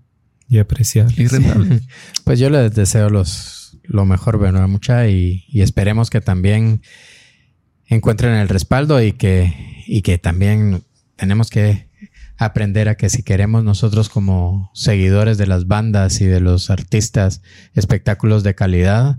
y 0.49 0.59
apreciables. 0.59 1.19
Y 1.19 1.27
rentables. 1.27 1.83
pues 2.25 2.39
yo 2.39 2.51
les 2.51 2.75
deseo 2.75 3.09
los, 3.09 3.79
lo 3.85 4.05
mejor, 4.05 4.39
bueno, 4.39 4.67
mucha 4.69 5.09
y, 5.09 5.45
y 5.49 5.63
esperemos 5.63 6.11
que 6.11 6.21
también 6.21 6.83
encuentren 7.87 8.35
el 8.35 8.49
respaldo 8.49 9.03
y 9.03 9.13
que, 9.13 9.55
y 9.87 10.03
que 10.03 10.19
también 10.19 10.83
tenemos 11.17 11.51
que 11.51 11.89
aprender 12.45 12.89
a 12.89 12.97
que 12.97 13.09
si 13.09 13.23
queremos 13.23 13.65
nosotros 13.65 14.09
como 14.09 14.71
seguidores 14.75 15.39
de 15.39 15.47
las 15.47 15.67
bandas 15.67 16.21
y 16.21 16.27
de 16.27 16.41
los 16.41 16.71
artistas 16.71 17.43
espectáculos 17.75 18.43
de 18.43 18.55
calidad, 18.55 19.19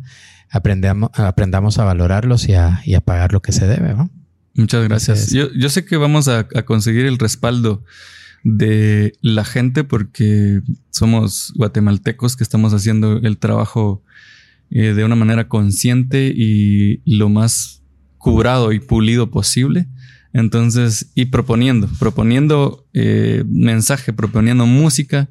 aprendamos, 0.52 1.10
aprendamos 1.16 1.80
a 1.80 1.84
valorarlos 1.84 2.48
y 2.48 2.54
a, 2.54 2.82
pagar 3.04 3.34
lo 3.34 3.42
que 3.42 3.52
se 3.52 3.68
debe. 3.68 3.96
Muchas 4.56 4.88
gracias. 4.88 5.32
Yo, 5.32 5.70
sé 5.70 5.86
que 5.86 5.98
vamos 5.98 6.28
a, 6.28 6.48
conseguir 6.66 7.06
el 7.06 7.18
respaldo 7.18 7.84
de 8.44 9.14
la 9.22 9.46
gente 9.46 9.84
porque 9.84 10.62
somos 10.92 11.54
guatemaltecos 11.56 12.36
que 12.36 12.44
estamos 12.44 12.74
haciendo 12.74 13.18
el 13.18 13.38
trabajo 13.38 14.04
eh, 14.70 14.94
de 14.94 15.06
una 15.06 15.16
manera 15.16 15.48
consciente 15.48 16.34
y 16.36 17.02
lo 17.06 17.30
más 17.30 17.82
curado 18.18 18.72
y 18.72 18.80
pulido 18.80 19.32
posible. 19.32 19.88
Entonces, 20.34 21.12
y 21.14 21.26
proponiendo, 21.26 21.88
proponiendo 22.00 22.88
eh, 22.94 23.44
mensaje, 23.48 24.14
proponiendo 24.14 24.66
música, 24.66 25.30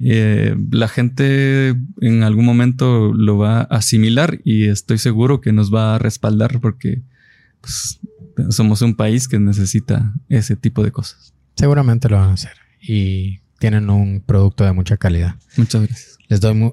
eh, 0.00 0.54
la 0.70 0.88
gente 0.88 1.74
en 2.00 2.22
algún 2.22 2.44
momento 2.44 3.12
lo 3.14 3.38
va 3.38 3.60
a 3.60 3.62
asimilar 3.62 4.40
y 4.44 4.68
estoy 4.68 4.98
seguro 4.98 5.40
que 5.40 5.52
nos 5.52 5.72
va 5.72 5.94
a 5.94 5.98
respaldar 5.98 6.60
porque 6.60 7.02
pues, 7.60 8.00
somos 8.50 8.82
un 8.82 8.96
país 8.96 9.28
que 9.28 9.38
necesita 9.38 10.12
ese 10.28 10.56
tipo 10.56 10.82
de 10.82 10.92
cosas. 10.92 11.32
Seguramente 11.56 12.08
lo 12.08 12.16
van 12.18 12.30
a 12.30 12.34
hacer 12.34 12.52
y 12.82 13.40
tienen 13.58 13.88
un 13.88 14.20
producto 14.20 14.64
de 14.64 14.72
mucha 14.72 14.96
calidad. 14.96 15.36
Muchas 15.56 15.82
gracias. 15.82 16.18
Les 16.28 16.40
doy 16.40 16.72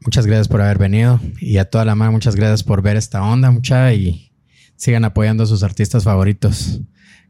muchas 0.00 0.26
gracias 0.26 0.48
por 0.48 0.60
haber 0.62 0.78
venido 0.78 1.20
y 1.40 1.58
a 1.58 1.64
toda 1.64 1.84
la 1.84 1.94
mano 1.94 2.12
muchas 2.12 2.34
gracias 2.34 2.62
por 2.62 2.82
ver 2.82 2.96
esta 2.96 3.22
onda 3.22 3.50
mucha 3.50 3.92
y 3.92 4.32
sigan 4.76 5.04
apoyando 5.04 5.44
a 5.44 5.46
sus 5.46 5.62
artistas 5.62 6.04
favoritos. 6.04 6.80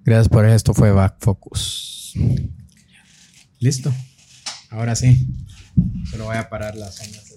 Gracias 0.05 0.28
por 0.28 0.44
esto. 0.47 0.74
Fue 0.74 0.93
Back 0.93 1.16
Focus. 1.20 2.14
Listo. 3.59 3.93
Ahora 4.70 4.94
sí. 4.94 5.26
Solo 6.10 6.26
voy 6.26 6.36
a 6.36 6.48
parar 6.48 6.76
las 6.76 7.01
ondas. 7.01 7.35